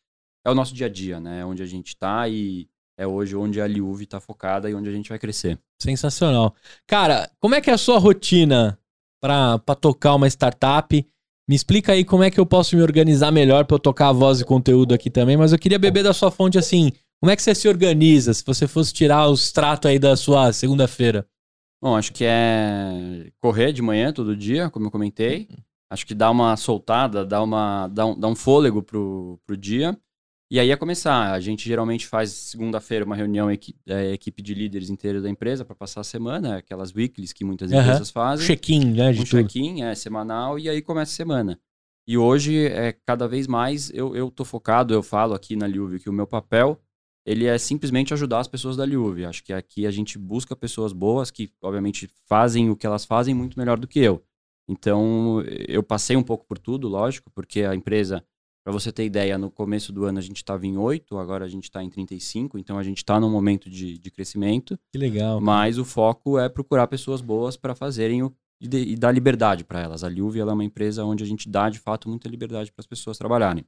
é 0.45 0.51
o 0.51 0.57
nosso 0.57 0.75
dia 0.75 0.87
a 0.87 0.91
dia, 0.91 1.21
né? 1.21 1.43
É 1.43 1.45
onde 1.45 1.63
a 1.63 1.67
gente 1.67 1.89
está 1.89 2.29
e 2.29 2.69
é 2.99 3.07
hoje 3.07 3.37
onde 3.37 3.61
a 3.61 3.67
Liuve 3.69 4.03
está 4.03 4.19
focada 4.19 4.69
e 4.69 4.75
onde 4.75 4.89
a 4.89 4.93
gente 4.93 5.09
vai 5.09 5.21
crescer. 5.21 5.57
Sensacional. 5.81 6.53
Cara, 6.85 7.31
como 7.39 7.55
é 7.55 7.61
que 7.61 7.71
é 7.71 7.75
a 7.75 7.79
sua 7.79 7.99
rotina 8.01 8.77
pra 9.21 9.57
tocar 9.81 10.17
uma 10.17 10.27
startup? 10.27 11.07
Me 11.49 11.57
explica 11.57 11.93
aí 11.93 12.05
como 12.05 12.23
é 12.23 12.31
que 12.31 12.39
eu 12.39 12.45
posso 12.45 12.77
me 12.77 12.83
organizar 12.83 13.33
melhor 13.33 13.65
pra 13.65 13.77
eu 13.77 13.79
tocar 13.79 14.09
a 14.09 14.13
voz 14.13 14.39
e 14.39 14.45
conteúdo 14.45 14.93
aqui 14.93 15.09
também, 15.09 15.35
mas 15.35 15.51
eu 15.51 15.59
queria 15.59 15.79
beber 15.79 16.05
da 16.05 16.13
sua 16.13 16.31
fonte 16.31 16.59
assim. 16.59 16.93
Como 17.21 17.31
é 17.33 17.37
que 17.37 17.41
você 17.41 17.55
se 17.55 17.67
organiza 17.67 18.35
se 18.35 18.45
você 18.45 18.69
fosse 18.69 18.93
tirar 18.93 19.27
o 19.29 19.35
extrato 19.35 19.89
aí 19.89 19.99
da 19.99 20.15
sua 20.15 20.53
segunda-feira? 20.53 21.27
Bom, 21.83 21.97
acho 21.97 22.13
que 22.13 22.25
é 22.27 23.31
correr 23.41 23.73
de 23.73 23.81
manhã 23.81 24.13
todo 24.13 24.37
dia, 24.37 24.69
como 24.69 24.87
eu 24.87 24.91
comentei. 24.91 25.49
Acho 25.91 26.07
que 26.07 26.15
dá 26.15 26.31
uma 26.31 26.55
soltada, 26.57 27.25
dá, 27.25 27.43
uma, 27.43 27.89
dá, 27.89 28.05
um, 28.05 28.19
dá 28.19 28.29
um 28.29 28.37
fôlego 28.37 28.83
pro, 28.83 29.41
pro 29.47 29.57
dia. 29.57 29.99
E 30.51 30.59
aí 30.59 30.71
é 30.71 30.77
começar. 30.77 31.33
A 31.33 31.41
gente 31.41 31.69
geralmente 31.69 32.07
faz 32.07 32.31
segunda-feira 32.31 33.05
uma 33.05 33.15
reunião, 33.15 33.51
equi, 33.51 33.77
é, 33.87 34.13
equipe 34.13 34.43
de 34.43 34.55
líderes 34.55 34.89
inteira 34.89 35.21
da 35.21 35.29
empresa 35.29 35.65
para 35.65 35.75
passar 35.75 36.01
a 36.01 36.05
semana, 36.05 36.57
aquelas 36.57 36.95
weeklies 36.95 37.33
que 37.33 37.45
muitas 37.45 37.71
Aham. 37.71 37.83
empresas 37.83 38.11
fazem. 38.11 38.47
Check-in, 38.47 38.93
né, 38.95 39.13
de 39.13 39.21
um 39.21 39.25
check-in, 39.25 39.83
é 39.83 39.95
semanal, 39.95 40.59
e 40.59 40.69
aí 40.69 40.81
começa 40.81 41.13
a 41.13 41.17
semana. 41.17 41.61
E 42.07 42.17
hoje, 42.17 42.67
é, 42.67 42.93
cada 43.05 43.29
vez 43.29 43.47
mais, 43.47 43.91
eu, 43.91 44.17
eu 44.17 44.31
tô 44.31 44.43
focado, 44.43 44.95
eu 44.95 45.03
falo 45.03 45.35
aqui 45.35 45.55
na 45.55 45.67
Liuve 45.67 46.01
que 46.01 46.09
o 46.09 46.13
meu 46.13 46.27
papel, 46.27 46.81
ele 47.27 47.45
é 47.45 47.59
simplesmente 47.59 48.15
ajudar 48.15 48.39
as 48.39 48.49
pessoas 48.49 48.75
da 48.75 48.85
Liuve. 48.85 49.27
Acho 49.27 49.45
que 49.45 49.53
aqui 49.53 49.87
a 49.87 49.91
gente 49.91 50.17
busca 50.17 50.57
pessoas 50.57 50.95
boas 50.95 51.31
que, 51.31 51.53
obviamente, 51.61 52.09
fazem 52.27 52.71
o 52.71 52.77
que 52.77 52.87
elas 52.87 53.05
fazem 53.05 53.35
muito 53.35 53.59
melhor 53.59 53.79
do 53.79 53.87
que 53.87 53.99
eu. 53.99 54.25
Então, 54.67 55.43
eu 55.69 55.83
passei 55.83 56.17
um 56.17 56.23
pouco 56.23 56.47
por 56.47 56.59
tudo, 56.59 56.89
lógico, 56.89 57.31
porque 57.35 57.61
a 57.61 57.75
empresa, 57.75 58.25
para 58.69 58.73
você 58.79 58.93
ter 58.93 59.07
ideia, 59.07 59.39
no 59.39 59.51
começo 59.51 59.91
do 59.95 60.05
ano 60.05 60.19
a 60.19 60.21
gente 60.21 60.37
estava 60.37 60.67
em 60.67 60.77
8, 60.77 61.17
agora 61.17 61.47
a 61.47 61.49
gente 61.49 61.65
está 61.65 61.83
em 61.83 61.89
35, 61.89 62.59
então 62.59 62.77
a 62.77 62.83
gente 62.83 62.99
está 62.99 63.19
num 63.19 63.31
momento 63.31 63.71
de, 63.71 63.97
de 63.97 64.11
crescimento. 64.11 64.79
Que 64.93 64.99
legal. 64.99 65.41
Mas 65.41 65.79
o 65.79 65.87
foco 65.87 66.39
é 66.39 66.51
procurar 66.51 66.87
pessoas 66.87 67.23
boas 67.23 67.57
para 67.57 67.75
fazerem 67.75 68.23
o 68.23 68.31
e, 68.61 68.69
de- 68.69 68.83
e 68.91 68.95
dar 68.95 69.11
liberdade 69.11 69.65
para 69.65 69.81
elas. 69.81 70.05
A 70.05 70.09
Liuve 70.09 70.39
ela 70.39 70.51
é 70.51 70.55
uma 70.55 70.65
empresa 70.65 71.03
onde 71.03 71.25
a 71.25 71.27
gente 71.27 71.49
dá 71.49 71.71
de 71.71 71.79
fato 71.79 72.11
muita 72.11 72.29
liberdade 72.29 72.71
para 72.71 72.83
as 72.83 72.87
pessoas 72.87 73.17
trabalharem. 73.17 73.65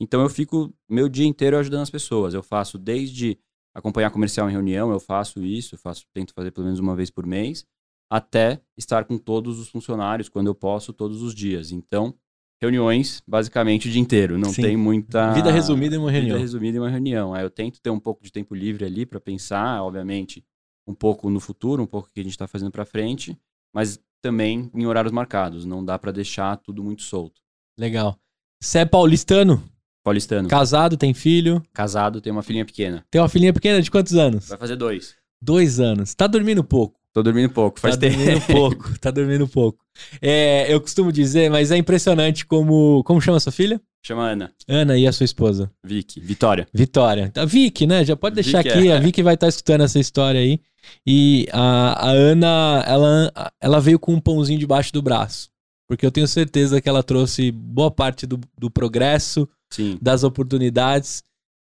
Então 0.00 0.20
eu 0.20 0.28
fico 0.28 0.74
meu 0.88 1.08
dia 1.08 1.26
inteiro 1.26 1.56
ajudando 1.56 1.82
as 1.82 1.90
pessoas. 1.90 2.34
Eu 2.34 2.42
faço 2.42 2.76
desde 2.76 3.38
acompanhar 3.72 4.10
comercial 4.10 4.48
em 4.50 4.52
reunião, 4.52 4.90
eu 4.90 4.98
faço 4.98 5.44
isso, 5.44 5.76
eu 5.76 5.78
faço, 5.78 6.06
tento 6.12 6.34
fazer 6.34 6.50
pelo 6.50 6.64
menos 6.64 6.80
uma 6.80 6.96
vez 6.96 7.08
por 7.08 7.24
mês, 7.24 7.64
até 8.10 8.60
estar 8.76 9.04
com 9.04 9.16
todos 9.16 9.60
os 9.60 9.68
funcionários 9.68 10.28
quando 10.28 10.48
eu 10.48 10.56
posso, 10.56 10.92
todos 10.92 11.22
os 11.22 11.36
dias. 11.36 11.70
Então, 11.70 12.12
reuniões 12.60 13.22
basicamente 13.26 13.88
o 13.88 13.90
dia 13.90 14.00
inteiro. 14.00 14.38
Não 14.38 14.52
Sim. 14.52 14.62
tem 14.62 14.76
muita 14.76 15.32
Vida 15.32 15.50
resumida 15.50 15.96
em 15.96 15.98
uma 15.98 16.10
reunião. 16.10 16.36
Vida 16.36 16.40
resumida 16.40 16.76
em 16.76 16.80
uma 16.80 16.90
reunião. 16.90 17.34
Aí 17.34 17.42
eu 17.42 17.50
tento 17.50 17.80
ter 17.80 17.90
um 17.90 17.98
pouco 18.00 18.22
de 18.22 18.30
tempo 18.30 18.54
livre 18.54 18.84
ali 18.84 19.06
para 19.06 19.18
pensar, 19.20 19.82
obviamente, 19.82 20.44
um 20.86 20.94
pouco 20.94 21.30
no 21.30 21.40
futuro, 21.40 21.82
um 21.82 21.86
pouco 21.86 22.08
o 22.08 22.12
que 22.12 22.20
a 22.20 22.22
gente 22.22 22.32
está 22.32 22.46
fazendo 22.46 22.70
para 22.70 22.84
frente, 22.84 23.36
mas 23.72 23.98
também 24.22 24.70
em 24.74 24.86
horários 24.86 25.12
marcados. 25.12 25.64
Não 25.64 25.84
dá 25.84 25.98
para 25.98 26.12
deixar 26.12 26.56
tudo 26.58 26.82
muito 26.84 27.02
solto. 27.02 27.40
Legal. 27.78 28.18
Você 28.62 28.80
é 28.80 28.84
paulistano? 28.84 29.62
Paulistano, 30.02 30.48
Casado, 30.48 30.96
tem 30.96 31.12
filho? 31.12 31.62
casado, 31.74 32.20
tem 32.22 32.32
uma 32.32 32.42
filhinha 32.42 32.64
pequena. 32.64 33.04
Tem 33.10 33.20
uma 33.20 33.28
filhinha 33.28 33.52
pequena 33.52 33.82
de 33.82 33.90
quantos 33.90 34.14
anos? 34.14 34.48
Vai 34.48 34.56
fazer 34.58 34.76
dois. 34.76 35.14
Dois 35.42 35.78
anos. 35.78 36.14
Tá 36.14 36.26
dormindo 36.26 36.64
pouco. 36.64 36.99
Tô 37.12 37.22
dormindo 37.22 37.50
pouco, 37.50 37.80
faz 37.80 37.96
tá 37.96 38.00
tempo. 38.02 38.16
dormindo 38.16 38.46
pouco, 38.46 38.98
tá 39.00 39.10
dormindo 39.10 39.48
pouco. 39.48 39.78
É, 40.22 40.72
eu 40.72 40.80
costumo 40.80 41.10
dizer, 41.10 41.50
mas 41.50 41.70
é 41.70 41.76
impressionante 41.76 42.46
como. 42.46 43.02
Como 43.04 43.20
chama 43.20 43.40
sua 43.40 43.50
filha? 43.52 43.80
Chama 44.02 44.30
Ana, 44.30 44.52
Ana 44.68 44.96
e 44.96 45.06
a 45.06 45.12
sua 45.12 45.24
esposa. 45.24 45.70
Vicky, 45.84 46.20
Vitória. 46.20 46.66
Vitória. 46.72 47.32
A 47.36 47.44
Vicky, 47.44 47.86
né? 47.86 48.04
Já 48.04 48.16
pode 48.16 48.34
deixar 48.36 48.62
Vicky, 48.62 48.78
aqui. 48.78 48.88
é. 48.88 48.96
A 48.96 49.00
Vicky 49.00 49.22
vai 49.22 49.34
estar 49.34 49.48
escutando 49.48 49.82
essa 49.82 49.98
história 49.98 50.40
aí. 50.40 50.60
E 51.06 51.46
a, 51.52 52.08
a 52.08 52.10
Ana, 52.10 52.84
ela, 52.86 53.52
ela 53.60 53.80
veio 53.80 53.98
com 53.98 54.14
um 54.14 54.20
pãozinho 54.20 54.58
debaixo 54.58 54.92
do 54.92 55.02
braço. 55.02 55.50
Porque 55.88 56.06
eu 56.06 56.10
tenho 56.10 56.28
certeza 56.28 56.80
que 56.80 56.88
ela 56.88 57.02
trouxe 57.02 57.50
boa 57.50 57.90
parte 57.90 58.24
do, 58.24 58.38
do 58.56 58.70
progresso, 58.70 59.48
Sim. 59.70 59.98
das 60.00 60.22
oportunidades. 60.22 61.22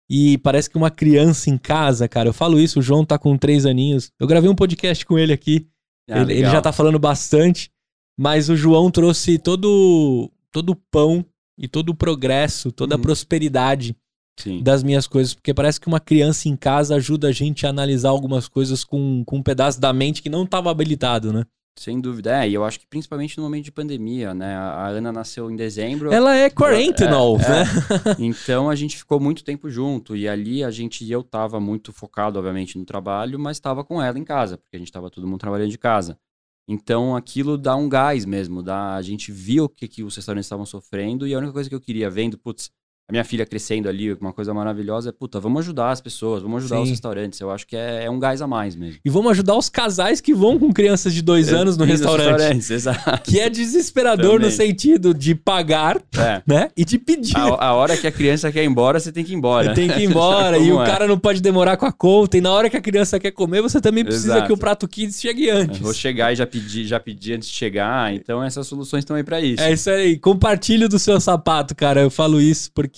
E 0.09 0.39
parece 0.39 0.71
que 0.71 0.77
uma 0.77 0.91
criança 0.91 1.51
em 1.51 1.59
casa, 1.59 2.09
cara. 2.09 2.29
Eu 2.29 2.33
falo 2.33 2.61
isso, 2.61 2.79
o 2.79 2.83
João 2.83 3.05
tá 3.05 3.19
com 3.19 3.37
três 3.37 3.67
aninhos. 3.67 4.11
Eu 4.21 4.27
gravei 4.27 4.49
um 4.49 4.55
podcast 4.55 5.05
com 5.05 5.19
ele 5.19 5.33
aqui. 5.33 5.67
Ah, 6.09 6.21
ele, 6.21 6.35
ele 6.35 6.51
já 6.51 6.61
tá 6.61 6.73
falando 6.73 6.99
bastante, 6.99 7.71
mas 8.17 8.49
o 8.49 8.57
João 8.57 8.91
trouxe 8.91 9.39
todo 9.39 10.31
todo 10.53 10.71
o 10.71 10.77
pão 10.91 11.25
e 11.59 11.67
todo 11.69 11.89
o 11.91 11.95
progresso, 11.95 12.71
toda 12.73 12.95
a 12.95 12.97
Uhum. 12.97 13.03
prosperidade 13.03 13.97
Sim. 14.39 14.63
das 14.63 14.83
minhas 14.83 15.07
coisas, 15.07 15.35
porque 15.35 15.53
parece 15.53 15.81
que 15.81 15.87
uma 15.89 15.99
criança 16.01 16.49
em 16.49 16.57
casa 16.57 16.95
ajuda 16.97 17.29
a 17.29 17.33
gente 17.33 17.67
a 17.67 17.71
analisar 17.71 18.11
algumas 18.11 18.47
coisas 18.49 18.85
com, 18.85 19.23
com 19.25 19.39
um 19.39 19.43
pedaço 19.43 19.81
da 19.81 19.93
mente 19.93 20.23
que 20.23 20.29
não 20.31 20.45
estava 20.45 20.71
habilitado, 20.71 21.33
né? 21.33 21.45
Sem 21.79 22.01
dúvida. 22.01 22.43
É, 22.43 22.49
e 22.49 22.55
eu 22.55 22.64
acho 22.64 22.81
que 22.81 22.87
principalmente 22.87 23.37
no 23.37 23.43
momento 23.45 23.64
de 23.64 23.72
pandemia, 23.72 24.33
né? 24.33 24.57
A 24.57 24.89
Ana 24.89 25.12
nasceu 25.12 25.51
em 25.51 25.57
dezembro. 25.57 26.11
Ela 26.11 26.35
é 26.35 26.49
quarentenal, 26.49 27.37
É, 27.37 27.49
né? 27.49 27.64
Então 28.18 28.70
a 28.70 28.74
gente 28.74 28.97
ficou 28.97 29.20
muito 29.20 29.45
tempo 29.45 29.68
junto. 29.68 30.16
E 30.16 30.27
ali 30.27 30.64
a 30.64 30.70
gente, 30.70 31.09
eu 31.11 31.22
tava 31.22 31.61
muito 31.61 31.93
focado, 31.93 32.39
obviamente, 32.39 32.79
no 32.79 32.85
trabalho, 32.87 33.39
mas 33.39 33.61
tava 33.61 33.85
com 33.85 34.01
ela 34.01 34.18
em 34.18 34.24
casa, 34.24 34.57
porque 34.57 34.77
a 34.77 34.79
gente 34.79 34.91
tava 34.91 35.11
todo 35.11 35.27
mundo 35.27 35.39
trabalhando 35.39 35.70
de 35.70 35.79
casa. 35.79 36.18
Então 36.66 37.14
aquilo 37.14 37.59
dá 37.59 37.77
um 37.77 37.89
gás 37.89 38.24
mesmo. 38.24 38.62
Dá, 38.62 38.95
a 38.95 39.03
gente 39.03 39.31
viu 39.31 39.64
o 39.64 39.68
que, 39.68 39.87
que 39.87 40.03
os 40.03 40.16
restaurantes 40.16 40.47
estavam 40.47 40.64
sofrendo, 40.64 41.27
e 41.27 41.35
a 41.35 41.39
única 41.39 41.53
coisa 41.53 41.68
que 41.68 41.74
eu 41.74 41.81
queria 41.81 42.09
vendo, 42.09 42.39
putz, 42.39 42.70
a 43.09 43.13
minha 43.13 43.23
filha 43.23 43.47
crescendo 43.47 43.89
ali, 43.89 44.13
uma 44.15 44.33
coisa 44.33 44.53
maravilhosa 44.53 45.11
é, 45.11 45.13
puta, 45.13 45.39
vamos 45.39 45.61
ajudar 45.61 45.91
as 45.93 46.01
pessoas, 46.01 46.43
vamos 46.43 46.65
ajudar 46.65 46.81
os 46.81 46.87
Sim. 46.89 46.91
restaurantes. 46.91 47.39
Eu 47.41 47.53
acho 47.53 47.65
que 47.65 47.77
é, 47.77 48.05
é 48.07 48.11
um 48.11 48.19
gás 48.19 48.43
a 48.43 48.49
mais 48.49 48.75
mesmo. 48.75 48.99
E 49.05 49.09
vamos 49.09 49.31
ajudar 49.31 49.55
os 49.57 49.69
casais 49.69 50.21
que 50.21 50.35
vão 50.35 50.59
com 50.59 50.73
crianças 50.73 51.15
de 51.15 51.23
dois 51.23 51.53
anos 51.53 51.77
no 51.77 51.85
restaurante. 51.85 52.73
exato. 52.73 53.31
Que 53.31 53.39
é 53.39 53.49
desesperador 53.49 54.35
no 54.41 54.51
Também. 54.51 54.51
sentido 54.51 55.15
de 55.15 55.37
pagar, 55.37 56.03
É. 56.19 56.43
né? 56.45 56.69
E 56.77 56.85
de 56.85 56.99
pedir. 56.99 57.37
A, 57.37 57.67
a 57.67 57.75
hora 57.75 57.97
que 57.97 58.09
a 58.09 58.13
criança 58.13 58.51
quer 58.51 58.65
ir 58.65 58.67
embora, 58.67 58.99
você 58.99 59.13
tem 59.13 59.23
que 59.23 59.33
ir 59.33 59.37
embora. 59.37 59.73
Tem 59.73 59.89
que 59.89 60.01
ir 60.01 60.05
embora 60.11 60.59
e 60.59 60.73
o 60.73 60.83
é? 60.83 60.87
cara 60.87 61.07
não 61.07 61.17
pode 61.19 61.41
demorar 61.41 61.77
com 61.77 61.87
a 61.87 61.93
conta. 61.93 62.37
E 62.37 62.41
na 62.41 62.51
hora 62.51 62.69
que 62.69 62.77
a 62.77 62.81
criança 62.81 63.21
quer 63.21 63.31
comer, 63.31 63.63
você 63.63 63.81
também 63.81 64.05
precisa 64.05 64.33
Exato. 64.35 64.47
que 64.49 64.53
o 64.53 64.57
prato 64.57 64.89
kids 64.89 65.21
chegue 65.21 65.49
antes. 65.49 65.79
Eu 65.79 65.85
Vou 65.85 65.95
chegar 65.95 66.33
e 66.33 66.37
já 66.37 66.45
pedir, 66.47 66.85
já 66.85 66.99
pedir 66.99 67.35
antes 67.35 67.49
de 67.49 67.55
chegar. 67.55 68.13
Então 68.13 68.43
essas 68.43 68.67
soluções 68.67 69.03
estão 69.03 69.15
aí 69.15 69.23
pra 69.23 69.41
isso. 69.41 69.63
É 69.63 69.73
isso 69.73 69.89
aí. 69.91 70.19
Compartilhe 70.19 70.89
do 70.89 70.99
seu 70.99 71.21
sapato, 71.21 71.73
cara. 71.73 72.01
Eu 72.01 72.11
falo 72.11 72.41
isso 72.41 72.73
porque 72.75 72.95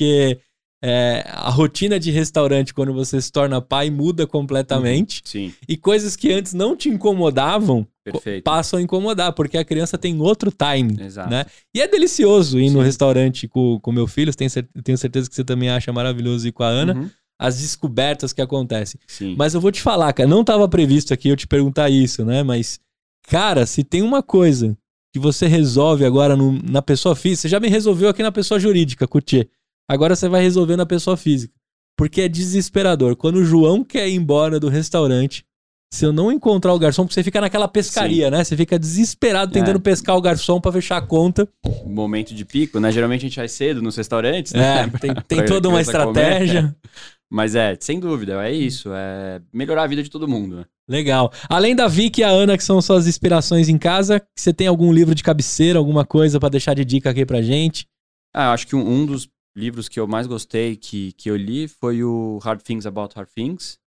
é, 0.82 1.24
a 1.28 1.50
rotina 1.50 1.98
de 1.98 2.10
restaurante, 2.10 2.72
quando 2.72 2.92
você 2.92 3.20
se 3.20 3.32
torna 3.32 3.60
pai, 3.60 3.90
muda 3.90 4.26
completamente. 4.26 5.22
Sim, 5.24 5.52
E 5.68 5.76
coisas 5.76 6.14
que 6.14 6.32
antes 6.32 6.54
não 6.54 6.76
te 6.76 6.88
incomodavam 6.88 7.82
co- 7.82 7.90
perfeito. 8.12 8.44
passam 8.44 8.78
a 8.78 8.82
incomodar, 8.82 9.32
porque 9.32 9.58
a 9.58 9.64
criança 9.64 9.98
tem 9.98 10.20
outro 10.20 10.52
time. 10.52 10.96
Exato. 11.02 11.30
né? 11.30 11.44
E 11.74 11.80
é 11.80 11.88
delicioso 11.88 12.58
ir 12.60 12.70
no 12.70 12.78
Sim. 12.80 12.84
restaurante 12.84 13.48
com 13.48 13.80
o 13.84 13.92
meu 13.92 14.06
filho. 14.06 14.32
Tenho, 14.34 14.50
tenho 14.84 14.96
certeza 14.98 15.28
que 15.28 15.34
você 15.34 15.44
também 15.44 15.68
acha 15.68 15.92
maravilhoso 15.92 16.46
ir 16.46 16.52
com 16.52 16.62
a 16.62 16.68
Ana. 16.68 16.94
Uhum. 16.94 17.10
As 17.40 17.60
descobertas 17.60 18.32
que 18.32 18.40
acontecem. 18.42 19.00
Sim. 19.06 19.34
Mas 19.38 19.54
eu 19.54 19.60
vou 19.60 19.70
te 19.70 19.80
falar, 19.80 20.12
cara, 20.12 20.28
não 20.28 20.40
estava 20.40 20.68
previsto 20.68 21.12
aqui 21.14 21.28
eu 21.28 21.36
te 21.36 21.46
perguntar 21.46 21.88
isso, 21.88 22.24
né? 22.24 22.42
Mas, 22.42 22.80
cara, 23.28 23.64
se 23.66 23.84
tem 23.84 24.02
uma 24.02 24.22
coisa 24.24 24.76
que 25.12 25.18
você 25.20 25.46
resolve 25.46 26.04
agora 26.04 26.36
no- 26.36 26.60
na 26.62 26.82
pessoa 26.82 27.14
física, 27.16 27.42
você 27.42 27.48
já 27.48 27.60
me 27.60 27.68
resolveu 27.68 28.08
aqui 28.08 28.22
na 28.22 28.32
pessoa 28.32 28.58
jurídica, 28.60 29.06
Cutiê. 29.06 29.46
Agora 29.88 30.14
você 30.14 30.28
vai 30.28 30.42
resolver 30.42 30.76
na 30.76 30.86
pessoa 30.86 31.16
física. 31.16 31.52
Porque 31.96 32.20
é 32.22 32.28
desesperador. 32.28 33.16
Quando 33.16 33.36
o 33.36 33.44
João 33.44 33.82
quer 33.82 34.08
ir 34.08 34.14
embora 34.14 34.60
do 34.60 34.68
restaurante, 34.68 35.44
se 35.92 36.04
eu 36.04 36.12
não 36.12 36.30
encontrar 36.30 36.72
o 36.74 36.78
garçom, 36.78 37.02
porque 37.04 37.14
você 37.14 37.24
fica 37.24 37.40
naquela 37.40 37.66
pescaria, 37.66 38.30
né? 38.30 38.44
Você 38.44 38.56
fica 38.56 38.78
desesperado 38.78 39.52
tentando 39.52 39.78
É. 39.78 39.80
pescar 39.80 40.16
o 40.16 40.20
garçom 40.20 40.60
pra 40.60 40.70
fechar 40.70 40.98
a 40.98 41.02
conta. 41.02 41.48
Momento 41.86 42.34
de 42.34 42.44
pico, 42.44 42.78
né? 42.78 42.92
Geralmente 42.92 43.22
a 43.24 43.28
gente 43.28 43.36
vai 43.38 43.48
cedo 43.48 43.80
nos 43.82 43.96
restaurantes, 43.96 44.54
É, 44.54 44.58
né? 44.58 44.92
tem, 45.00 45.14
tem 45.26 45.38
Pra 45.38 45.46
toda 45.48 45.68
uma 45.68 45.80
estratégia. 45.80 46.76
Mas 47.30 47.54
é, 47.54 47.76
sem 47.80 47.98
dúvida, 48.00 48.46
é 48.46 48.52
isso. 48.52 48.90
É 48.92 49.40
melhorar 49.52 49.82
a 49.82 49.86
vida 49.86 50.02
de 50.02 50.08
todo 50.10 50.28
mundo. 50.28 50.56
né? 50.56 50.64
Legal. 50.88 51.30
Além 51.48 51.74
da 51.76 51.86
Vicky 51.88 52.20
e 52.20 52.24
a 52.24 52.28
Ana, 52.30 52.56
que 52.56 52.64
são 52.64 52.80
suas 52.80 53.06
inspirações 53.06 53.68
em 53.68 53.76
casa, 53.76 54.22
você 54.38 54.52
tem 54.52 54.66
algum 54.66 54.90
livro 54.92 55.14
de 55.14 55.22
cabeceira, 55.22 55.78
alguma 55.78 56.06
coisa 56.06 56.38
pra 56.40 56.48
deixar 56.48 56.72
de 56.74 56.84
dica 56.86 57.10
aqui 57.10 57.26
pra 57.26 57.42
gente? 57.42 57.86
Ah, 58.34 58.46
eu 58.46 58.50
acho 58.52 58.66
que 58.66 58.74
um, 58.76 58.80
um 58.88 59.04
dos 59.04 59.28
livros 59.58 59.88
que 59.88 59.98
eu 59.98 60.06
mais 60.06 60.26
gostei 60.26 60.76
que, 60.76 61.12
que 61.12 61.28
eu 61.30 61.36
li 61.36 61.66
foi 61.66 62.02
o 62.04 62.38
Hard 62.38 62.62
Things 62.62 62.86
About 62.86 63.14
Hard 63.16 63.28
Things, 63.28 63.78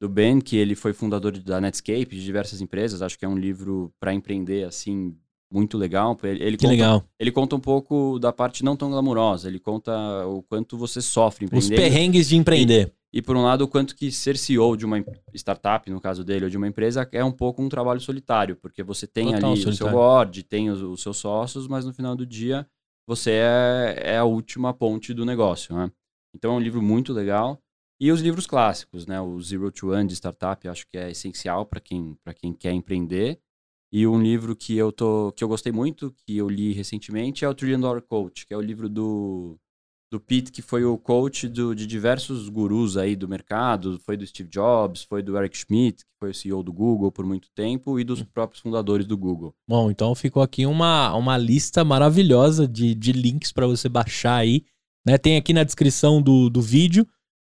do 0.00 0.08
Ben, 0.08 0.40
que 0.40 0.56
ele 0.56 0.74
foi 0.74 0.92
fundador 0.92 1.38
da 1.38 1.60
Netscape, 1.60 2.06
de 2.06 2.24
diversas 2.24 2.60
empresas. 2.60 3.02
Acho 3.02 3.18
que 3.18 3.24
é 3.24 3.28
um 3.28 3.38
livro 3.38 3.92
para 4.00 4.12
empreender, 4.12 4.64
assim, 4.64 5.14
muito 5.52 5.76
legal. 5.76 6.18
Ele, 6.22 6.42
ele 6.42 6.56
Que 6.56 6.64
conta, 6.64 6.70
legal. 6.72 7.04
Ele 7.18 7.30
conta 7.30 7.54
um 7.56 7.60
pouco 7.60 8.18
da 8.18 8.32
parte 8.32 8.64
não 8.64 8.76
tão 8.76 8.90
glamurosa. 8.90 9.46
Ele 9.46 9.60
conta 9.60 9.92
o 10.26 10.42
quanto 10.42 10.76
você 10.76 11.02
sofre 11.02 11.44
Os 11.44 11.48
empreendendo. 11.50 11.80
perrengues 11.80 12.28
de 12.28 12.36
empreender. 12.36 12.92
E 13.12 13.20
por 13.20 13.36
um 13.36 13.42
lado, 13.42 13.62
o 13.62 13.68
quanto 13.68 13.94
que 13.94 14.10
ser 14.10 14.36
CEO 14.38 14.76
de 14.76 14.86
uma 14.86 15.04
startup, 15.34 15.90
no 15.90 16.00
caso 16.00 16.24
dele, 16.24 16.44
ou 16.44 16.50
de 16.50 16.56
uma 16.56 16.68
empresa, 16.68 17.06
é 17.12 17.24
um 17.24 17.32
pouco 17.32 17.60
um 17.60 17.68
trabalho 17.68 18.00
solitário, 18.00 18.56
porque 18.56 18.82
você 18.82 19.06
tem 19.06 19.32
Total 19.32 19.50
ali 19.50 19.58
o 19.58 19.62
seu 19.62 19.72
solitário. 19.72 19.92
board, 19.92 20.42
tem 20.44 20.70
os, 20.70 20.80
os 20.80 21.02
seus 21.02 21.16
sócios, 21.18 21.66
mas 21.66 21.84
no 21.84 21.92
final 21.92 22.14
do 22.14 22.24
dia 22.24 22.66
você 23.06 23.32
é, 23.32 24.12
é 24.14 24.16
a 24.18 24.24
última 24.24 24.72
ponte 24.72 25.12
do 25.14 25.24
negócio, 25.24 25.74
né? 25.74 25.90
Então 26.34 26.52
é 26.54 26.56
um 26.56 26.60
livro 26.60 26.82
muito 26.82 27.12
legal. 27.12 27.60
E 28.00 28.10
os 28.10 28.20
livros 28.20 28.46
clássicos, 28.46 29.06
né? 29.06 29.20
O 29.20 29.40
Zero 29.42 29.70
to 29.70 29.92
One 29.92 30.08
de 30.08 30.14
startup, 30.14 30.66
acho 30.68 30.86
que 30.88 30.96
é 30.96 31.10
essencial 31.10 31.66
para 31.66 31.80
quem, 31.80 32.16
quem 32.36 32.52
quer 32.54 32.72
empreender. 32.72 33.40
E 33.92 34.06
um 34.06 34.22
livro 34.22 34.56
que 34.56 34.76
eu, 34.76 34.92
tô, 34.92 35.32
que 35.32 35.42
eu 35.42 35.48
gostei 35.48 35.72
muito, 35.72 36.14
que 36.24 36.36
eu 36.36 36.48
li 36.48 36.72
recentemente, 36.72 37.44
é 37.44 37.48
o 37.48 37.54
Trillion 37.54 37.80
Dollar 37.80 38.02
Coach, 38.02 38.46
que 38.46 38.54
é 38.54 38.56
o 38.56 38.60
livro 38.60 38.88
do, 38.88 39.58
do 40.10 40.18
Pete, 40.18 40.50
que 40.50 40.60
foi 40.60 40.84
o 40.84 40.98
coach 40.98 41.46
do- 41.48 41.74
de 41.74 41.86
diversos 41.86 42.48
gurus 42.48 42.96
aí 42.96 43.14
do 43.14 43.28
mercado, 43.28 43.98
foi 44.04 44.16
do 44.16 44.26
Steve 44.26 44.48
Jobs, 44.48 45.04
foi 45.04 45.22
do 45.22 45.36
Eric 45.38 45.56
Schmidt, 45.56 45.98
que 45.98 46.10
foi 46.18 46.30
o 46.30 46.34
CEO 46.34 46.62
do 46.62 46.72
Google 46.72 47.12
por 47.12 47.24
muito 47.24 47.48
tempo, 47.54 47.98
e 47.98 48.02
dos 48.04 48.20
próprios 48.22 48.60
fundadores 48.60 49.06
do 49.06 49.16
Google. 49.16 49.54
Bom, 49.68 49.90
então 49.90 50.14
ficou 50.14 50.42
aqui 50.42 50.66
uma, 50.66 51.14
uma 51.14 51.38
lista 51.38 51.84
maravilhosa 51.84 52.66
de, 52.66 52.94
de 52.94 53.12
links 53.12 53.52
pra 53.52 53.66
você 53.68 53.88
baixar 53.88 54.36
aí. 54.36 54.64
Né? 55.06 55.16
Tem 55.16 55.36
aqui 55.36 55.52
na 55.52 55.62
descrição 55.64 56.20
do, 56.20 56.50
do 56.50 56.60
vídeo, 56.60 57.06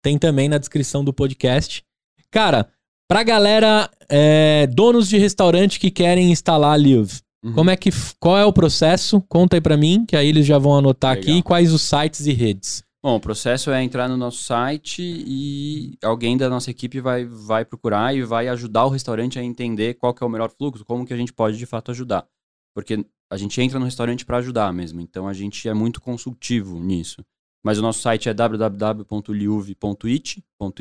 tem 0.02 0.18
também 0.18 0.48
na 0.48 0.56
descrição 0.58 1.04
do 1.04 1.12
podcast. 1.12 1.84
Cara, 2.30 2.68
pra 3.06 3.22
galera, 3.22 3.90
é, 4.08 4.66
donos 4.66 5.08
de 5.08 5.18
restaurante 5.18 5.78
que 5.78 5.90
querem 5.90 6.32
instalar 6.32 6.78
Live, 6.80 7.20
Uhum. 7.46 7.52
como 7.54 7.70
é 7.70 7.76
que, 7.76 7.90
qual 8.18 8.36
é 8.36 8.44
o 8.44 8.52
processo? 8.52 9.20
Conta 9.28 9.56
aí 9.56 9.60
pra 9.60 9.76
mim, 9.76 10.04
que 10.04 10.16
aí 10.16 10.26
eles 10.28 10.44
já 10.46 10.58
vão 10.58 10.76
anotar 10.76 11.14
Legal. 11.16 11.32
aqui 11.34 11.42
quais 11.42 11.72
os 11.72 11.82
sites 11.82 12.26
e 12.26 12.32
redes. 12.32 12.84
Bom, 13.02 13.14
o 13.16 13.20
processo 13.20 13.70
é 13.70 13.82
entrar 13.84 14.08
no 14.08 14.16
nosso 14.16 14.42
site 14.42 15.00
e 15.00 15.96
alguém 16.02 16.36
da 16.36 16.50
nossa 16.50 16.72
equipe 16.72 17.00
vai, 17.00 17.24
vai 17.24 17.64
procurar 17.64 18.16
e 18.16 18.24
vai 18.24 18.48
ajudar 18.48 18.84
o 18.84 18.88
restaurante 18.88 19.38
a 19.38 19.44
entender 19.44 19.94
qual 19.94 20.12
que 20.12 20.24
é 20.24 20.26
o 20.26 20.30
melhor 20.30 20.50
fluxo, 20.50 20.84
como 20.84 21.06
que 21.06 21.14
a 21.14 21.16
gente 21.16 21.32
pode 21.32 21.56
de 21.56 21.66
fato 21.66 21.92
ajudar. 21.92 22.26
Porque 22.74 23.06
a 23.30 23.36
gente 23.36 23.60
entra 23.60 23.78
no 23.78 23.84
restaurante 23.84 24.26
para 24.26 24.38
ajudar 24.38 24.72
mesmo, 24.72 25.00
então 25.00 25.28
a 25.28 25.32
gente 25.32 25.68
é 25.68 25.74
muito 25.74 26.00
consultivo 26.00 26.80
nisso. 26.80 27.24
Mas 27.64 27.78
o 27.78 27.82
nosso 27.82 28.00
site 28.00 28.28
é 28.28 28.34
www.liuve.it.it 28.34 30.44
no 30.60 30.72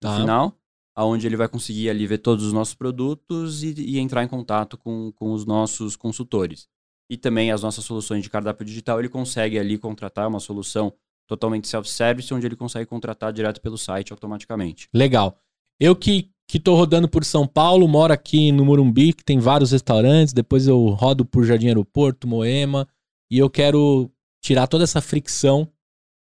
Tá. 0.00 0.20
final, 0.20 0.52
aonde 0.96 1.26
ele 1.26 1.36
vai 1.36 1.46
conseguir 1.46 1.90
ali 1.90 2.06
ver 2.06 2.18
todos 2.18 2.44
os 2.44 2.52
nossos 2.54 2.74
produtos 2.74 3.62
e, 3.62 3.74
e 3.78 3.98
entrar 3.98 4.24
em 4.24 4.28
contato 4.28 4.78
com, 4.78 5.12
com 5.12 5.32
os 5.32 5.44
nossos 5.44 5.94
consultores. 5.94 6.66
E 7.10 7.16
também 7.16 7.52
as 7.52 7.62
nossas 7.62 7.84
soluções 7.84 8.22
de 8.22 8.30
cardápio 8.30 8.64
digital, 8.64 8.98
ele 8.98 9.10
consegue 9.10 9.58
ali 9.58 9.76
contratar 9.76 10.26
uma 10.26 10.40
solução 10.40 10.92
totalmente 11.28 11.68
self-service, 11.68 12.32
onde 12.32 12.46
ele 12.46 12.56
consegue 12.56 12.86
contratar 12.86 13.32
direto 13.32 13.60
pelo 13.60 13.76
site 13.76 14.12
automaticamente. 14.12 14.88
Legal. 14.94 15.38
Eu 15.78 15.94
que, 15.94 16.30
que 16.48 16.58
tô 16.58 16.74
rodando 16.74 17.08
por 17.08 17.24
São 17.24 17.46
Paulo, 17.46 17.86
moro 17.86 18.12
aqui 18.12 18.50
no 18.50 18.64
Morumbi, 18.64 19.12
que 19.12 19.24
tem 19.24 19.38
vários 19.38 19.72
restaurantes, 19.72 20.32
depois 20.32 20.66
eu 20.66 20.86
rodo 20.88 21.24
por 21.24 21.44
Jardim 21.44 21.68
Aeroporto, 21.68 22.26
Moema, 22.26 22.88
e 23.30 23.38
eu 23.38 23.50
quero 23.50 24.10
tirar 24.42 24.66
toda 24.66 24.84
essa 24.84 25.00
fricção. 25.00 25.70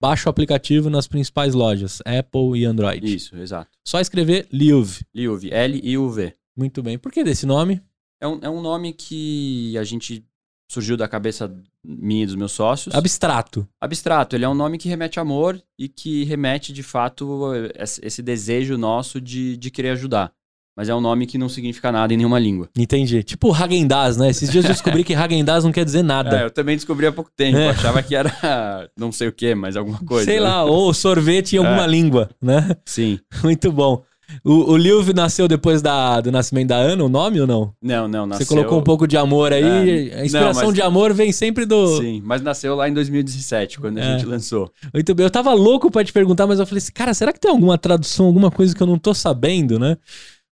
Baixo 0.00 0.28
o 0.28 0.30
aplicativo 0.30 0.88
nas 0.88 1.06
principais 1.06 1.52
lojas, 1.52 2.00
Apple 2.06 2.58
e 2.58 2.64
Android. 2.64 3.14
Isso, 3.14 3.36
exato. 3.36 3.70
Só 3.86 4.00
escrever 4.00 4.48
Liuv. 4.50 5.00
Liuv, 5.14 5.44
L-I-U-V. 5.50 6.34
Muito 6.56 6.82
bem. 6.82 6.98
Por 6.98 7.12
que 7.12 7.22
desse 7.22 7.44
nome? 7.44 7.82
É 8.18 8.26
um, 8.26 8.38
é 8.42 8.48
um 8.48 8.62
nome 8.62 8.94
que 8.94 9.76
a 9.76 9.84
gente 9.84 10.24
surgiu 10.70 10.96
da 10.96 11.08
cabeça 11.08 11.54
minha 11.84 12.22
e 12.22 12.26
dos 12.26 12.34
meus 12.34 12.52
sócios. 12.52 12.94
Abstrato. 12.94 13.68
Abstrato, 13.80 14.36
ele 14.36 14.44
é 14.44 14.48
um 14.48 14.54
nome 14.54 14.78
que 14.78 14.88
remete 14.88 15.18
a 15.18 15.22
amor 15.22 15.60
e 15.78 15.88
que 15.88 16.24
remete, 16.24 16.72
de 16.72 16.82
fato, 16.82 17.50
esse 17.76 18.22
desejo 18.22 18.78
nosso 18.78 19.20
de, 19.20 19.56
de 19.56 19.70
querer 19.70 19.90
ajudar. 19.90 20.32
Mas 20.80 20.88
é 20.88 20.94
um 20.94 21.00
nome 21.00 21.26
que 21.26 21.36
não 21.36 21.46
significa 21.46 21.92
nada 21.92 22.14
em 22.14 22.16
nenhuma 22.16 22.38
língua. 22.38 22.66
Entendi. 22.74 23.22
Tipo 23.22 23.52
Hagendaz, 23.52 24.16
né? 24.16 24.30
Esses 24.30 24.50
dias 24.50 24.64
eu 24.64 24.70
descobri 24.70 25.04
que 25.04 25.12
Hagendaz 25.14 25.62
não 25.62 25.70
quer 25.72 25.84
dizer 25.84 25.98
É, 26.00 26.02
nada. 26.02 26.40
eu 26.40 26.50
também 26.50 26.74
descobri 26.74 27.06
há 27.06 27.12
pouco 27.12 27.30
tempo. 27.36 27.58
É. 27.58 27.66
Eu 27.66 27.70
achava 27.72 28.02
que 28.02 28.14
era 28.16 28.32
não 28.96 29.12
sei 29.12 29.28
o 29.28 29.32
que, 29.32 29.54
mas 29.54 29.76
alguma 29.76 29.98
coisa. 30.08 30.24
Sei 30.24 30.40
lá, 30.40 30.64
ou 30.64 30.94
sorvete 30.94 31.52
em 31.52 31.58
alguma 31.58 31.84
É. 31.84 31.86
língua, 31.86 32.30
né? 32.40 32.74
Sim. 32.86 33.18
Muito 33.44 33.70
bom. 33.70 34.02
O, 34.42 34.72
o 34.72 34.76
Liuv 34.78 35.10
nasceu 35.12 35.46
depois 35.46 35.82
da, 35.82 36.18
do 36.22 36.32
nascimento 36.32 36.68
da 36.68 36.76
Ana, 36.76 37.04
o 37.04 37.10
nome 37.10 37.40
ou 37.42 37.46
não? 37.46 37.74
Não, 37.82 38.08
não, 38.08 38.26
nasceu... 38.26 38.46
Você 38.46 38.54
colocou 38.54 38.78
um 38.78 38.82
pouco 38.82 39.06
de 39.06 39.18
amor 39.18 39.52
aí. 39.52 40.08
É. 40.12 40.20
A 40.20 40.24
inspiração 40.24 40.62
Não, 40.62 40.68
mas- 40.68 40.74
de 40.74 40.80
amor 40.80 41.12
vem 41.12 41.30
sempre 41.30 41.66
do. 41.66 41.98
Sim, 41.98 42.22
mas 42.24 42.40
nasceu 42.40 42.74
lá 42.74 42.88
em 42.88 42.94
2017, 42.94 43.78
quando 43.78 43.98
a 43.98 44.00
É. 44.00 44.12
gente 44.12 44.24
lançou. 44.24 44.70
Muito 44.94 45.14
bem. 45.14 45.24
Eu 45.26 45.30
tava 45.30 45.52
louco 45.52 45.90
pra 45.90 46.02
te 46.02 46.10
perguntar, 46.12 46.46
mas 46.46 46.58
eu 46.58 46.64
falei 46.64 46.78
assim, 46.78 46.92
cara, 46.92 47.12
será 47.12 47.34
que 47.34 47.38
tem 47.40 47.50
alguma 47.50 47.76
tradução, 47.76 48.24
alguma 48.24 48.50
coisa 48.50 48.74
que 48.74 48.82
eu 48.82 48.86
não 48.86 48.96
tô 48.98 49.12
sabendo, 49.12 49.78
né? 49.78 49.98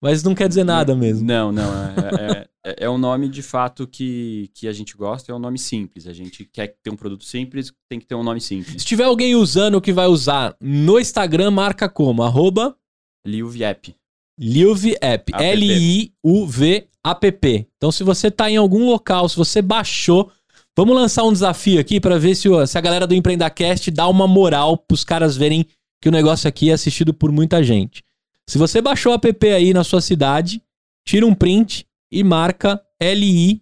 Mas 0.06 0.22
não 0.22 0.36
quer 0.36 0.48
dizer 0.48 0.64
nada 0.64 0.96
mesmo. 0.96 1.26
Não, 1.26 1.52
não. 1.52 1.64
É, 1.66 2.48
é, 2.64 2.76
é 2.86 2.90
um 2.90 2.98
nome 3.00 3.28
de 3.28 3.42
fato 3.42 3.88
que, 3.88 4.52
que 4.54 4.68
a 4.68 4.72
gente 4.72 4.96
gosta, 4.96 5.32
é 5.32 5.36
um 5.36 5.40
nome 5.40 5.58
simples. 5.58 6.06
A 6.06 6.14
gente 6.14 6.46
quer 6.46 6.76
ter 6.84 6.92
um 6.92 6.96
produto 6.96 7.26
simples, 7.26 7.74
tem 7.90 8.00
que 8.00 8.06
ter 8.06 8.14
um 8.14 8.22
nome 8.22 8.40
simples. 8.40 8.84
Se 8.84 8.88
tiver 8.88 9.06
alguém 9.06 9.34
usando 9.34 9.74
o 9.74 9.82
que 9.82 9.92
vai 9.92 10.06
usar 10.06 10.56
no 10.62 11.00
Instagram, 11.00 11.50
marca 11.50 11.90
como? 11.90 12.22
Arroba 12.22 12.78
Liu 13.26 13.50
Viep. 13.50 13.96
Liuv 14.40 14.96
App. 15.02 15.34
App. 15.34 15.44
L-I-U-V-A-P-P. 15.44 16.88
Então, 17.76 17.92
se 17.92 18.04
você 18.04 18.30
tá 18.30 18.48
em 18.48 18.58
algum 18.58 18.86
local, 18.86 19.28
se 19.28 19.36
você 19.36 19.60
baixou, 19.60 20.32
vamos 20.78 20.96
lançar 20.96 21.24
um 21.24 21.34
desafio 21.34 21.80
aqui 21.80 22.00
pra 22.00 22.20
ver 22.20 22.36
se, 22.36 22.48
se 22.68 22.78
a 22.78 22.82
galera 22.82 23.08
do 23.08 23.16
Empreendacast 23.16 23.90
dá 23.90 24.08
uma 24.08 24.28
moral 24.28 24.78
pros 24.78 25.04
caras 25.04 25.36
verem 25.36 25.66
que 26.00 26.10
o 26.10 26.12
negócio 26.12 26.48
aqui 26.48 26.70
é 26.70 26.74
assistido 26.74 27.12
por 27.12 27.32
muita 27.32 27.64
gente. 27.64 28.05
Se 28.48 28.58
você 28.58 28.82
baixou 28.82 29.12
o 29.12 29.16
app 29.16 29.48
aí 29.48 29.74
na 29.74 29.84
sua 29.84 30.02
cidade, 30.02 30.62
tira 31.06 31.26
um 31.26 31.34
print 31.34 31.86
e 32.12 32.24
marca 32.24 32.82
L-I-U-V-A-P-P, 33.00 33.62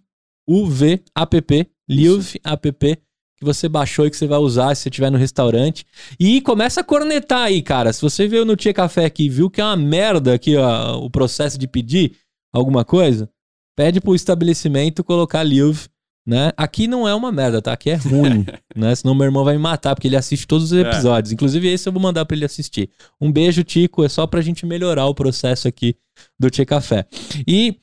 Liuv 1.88 2.34
App, 2.44 2.96
que 3.36 3.44
você 3.44 3.68
baixou 3.68 4.06
e 4.06 4.10
que 4.10 4.16
você 4.16 4.26
vai 4.26 4.38
usar 4.38 4.74
se 4.74 4.82
você 4.82 4.88
estiver 4.88 5.10
no 5.10 5.18
restaurante. 5.18 5.84
E 6.20 6.40
começa 6.40 6.80
a 6.80 6.84
cornetar 6.84 7.42
aí, 7.42 7.62
cara. 7.62 7.92
Se 7.92 8.00
você 8.00 8.28
veio 8.28 8.44
no 8.44 8.56
Tia 8.56 8.72
Café 8.72 9.04
aqui 9.06 9.24
e 9.24 9.28
viu 9.28 9.50
que 9.50 9.60
é 9.60 9.64
uma 9.64 9.76
merda 9.76 10.34
aqui 10.34 10.56
ó, 10.56 10.98
o 10.98 11.10
processo 11.10 11.58
de 11.58 11.66
pedir 11.66 12.16
alguma 12.52 12.84
coisa, 12.84 13.28
pede 13.76 14.00
pro 14.00 14.14
estabelecimento 14.14 15.02
colocar 15.02 15.42
Liuv, 15.42 15.88
né? 16.26 16.52
Aqui 16.56 16.86
não 16.88 17.06
é 17.06 17.14
uma 17.14 17.30
merda, 17.30 17.60
tá? 17.60 17.72
Aqui 17.72 17.90
é 17.90 17.94
ruim, 17.96 18.44
né? 18.74 18.94
Senão 18.94 19.14
meu 19.14 19.24
irmão 19.26 19.44
vai 19.44 19.54
me 19.56 19.62
matar, 19.62 19.94
porque 19.94 20.08
ele 20.08 20.16
assiste 20.16 20.46
todos 20.46 20.72
os 20.72 20.78
episódios. 20.78 21.32
Inclusive 21.32 21.68
esse 21.68 21.88
eu 21.88 21.92
vou 21.92 22.00
mandar 22.00 22.24
pra 22.24 22.36
ele 22.36 22.44
assistir. 22.44 22.90
Um 23.20 23.30
beijo, 23.30 23.62
Tico. 23.64 24.04
É 24.04 24.08
só 24.08 24.26
pra 24.26 24.40
gente 24.40 24.64
melhorar 24.64 25.06
o 25.06 25.14
processo 25.14 25.68
aqui 25.68 25.96
do 26.38 26.48
Tia 26.50 26.64
Café. 26.64 27.06
E, 27.46 27.76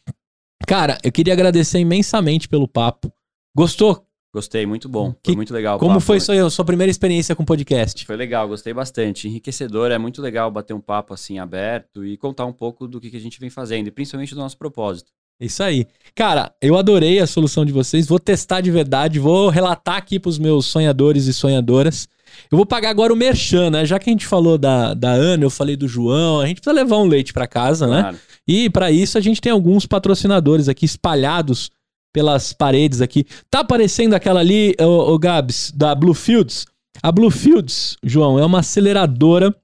cara, 0.68 0.98
eu 1.04 1.12
queria 1.12 1.34
agradecer 1.34 1.80
imensamente 1.80 2.48
pelo 2.48 2.68
papo. 2.68 3.12
Gostou? 3.56 4.06
Gostei, 4.34 4.66
muito 4.66 4.88
bom. 4.88 5.12
Que- 5.12 5.32
Foi 5.32 5.36
muito 5.36 5.54
legal. 5.54 5.78
Como 5.78 5.96
papo. 5.96 6.06
foi 6.06 6.20
sua, 6.22 6.50
sua 6.50 6.64
primeira 6.64 6.90
experiência 6.90 7.36
com 7.36 7.44
podcast? 7.44 8.06
Foi 8.06 8.16
legal, 8.16 8.48
gostei 8.48 8.74
bastante. 8.74 9.28
Enriquecedor, 9.28 9.92
é 9.92 9.98
muito 9.98 10.22
legal 10.22 10.50
bater 10.50 10.74
um 10.74 10.80
papo 10.80 11.14
assim 11.14 11.38
aberto 11.38 12.06
e 12.06 12.16
contar 12.16 12.46
um 12.46 12.54
pouco 12.54 12.88
do 12.88 13.02
que, 13.02 13.10
que 13.10 13.18
a 13.18 13.20
gente 13.20 13.38
vem 13.42 13.50
fazendo, 13.50 13.88
e 13.88 13.92
principalmente 13.92 14.34
do 14.34 14.40
nosso 14.40 14.58
propósito. 14.58 15.12
Isso 15.42 15.64
aí. 15.64 15.88
Cara, 16.16 16.54
eu 16.62 16.78
adorei 16.78 17.20
a 17.20 17.26
solução 17.26 17.66
de 17.66 17.72
vocês. 17.72 18.08
Vou 18.08 18.20
testar 18.20 18.62
de 18.62 18.70
verdade. 18.70 19.20
Vou 19.20 19.50
relatar 19.50 19.96
aqui 19.96 20.20
pros 20.20 20.38
meus 20.38 20.68
sonhadores 20.68 21.26
e 21.26 21.34
sonhadoras. 21.34 22.08
Eu 22.52 22.58
vou 22.58 22.66
pagar 22.66 22.90
agora 22.90 23.12
o 23.12 23.16
Merchan, 23.16 23.72
né? 23.72 23.86
Já 23.86 23.98
que 23.98 24.10
a 24.10 24.14
gente 24.14 24.26
falou 24.26 24.58
da, 24.58 24.94
da 24.94 25.12
Ana, 25.12 25.44
eu 25.44 25.50
falei 25.50 25.76
do 25.76 25.88
João, 25.88 26.40
a 26.40 26.48
gente 26.48 26.62
precisa 26.62 26.76
levar 26.76 26.98
um 26.98 27.08
leite 27.08 27.34
pra 27.34 27.48
casa, 27.48 27.88
né? 27.88 28.02
Claro. 28.02 28.18
E 28.48 28.70
pra 28.70 28.92
isso 28.92 29.18
a 29.18 29.22
gente 29.22 29.42
tem 29.42 29.52
alguns 29.52 29.86
patrocinadores 29.86 30.70
aqui 30.70 30.86
espalhados 30.86 31.72
pelas 32.14 32.54
paredes 32.54 33.02
aqui. 33.02 33.26
Tá 33.50 33.60
aparecendo 33.60 34.14
aquela 34.14 34.40
ali, 34.40 34.76
o, 34.80 35.18
Gabs, 35.18 35.72
da 35.74 35.96
Bluefields? 35.96 36.66
A 37.02 37.12
Bluefields, 37.12 37.98
João, 38.04 38.38
é 38.38 38.46
uma 38.46 38.60
aceleradora 38.60 39.56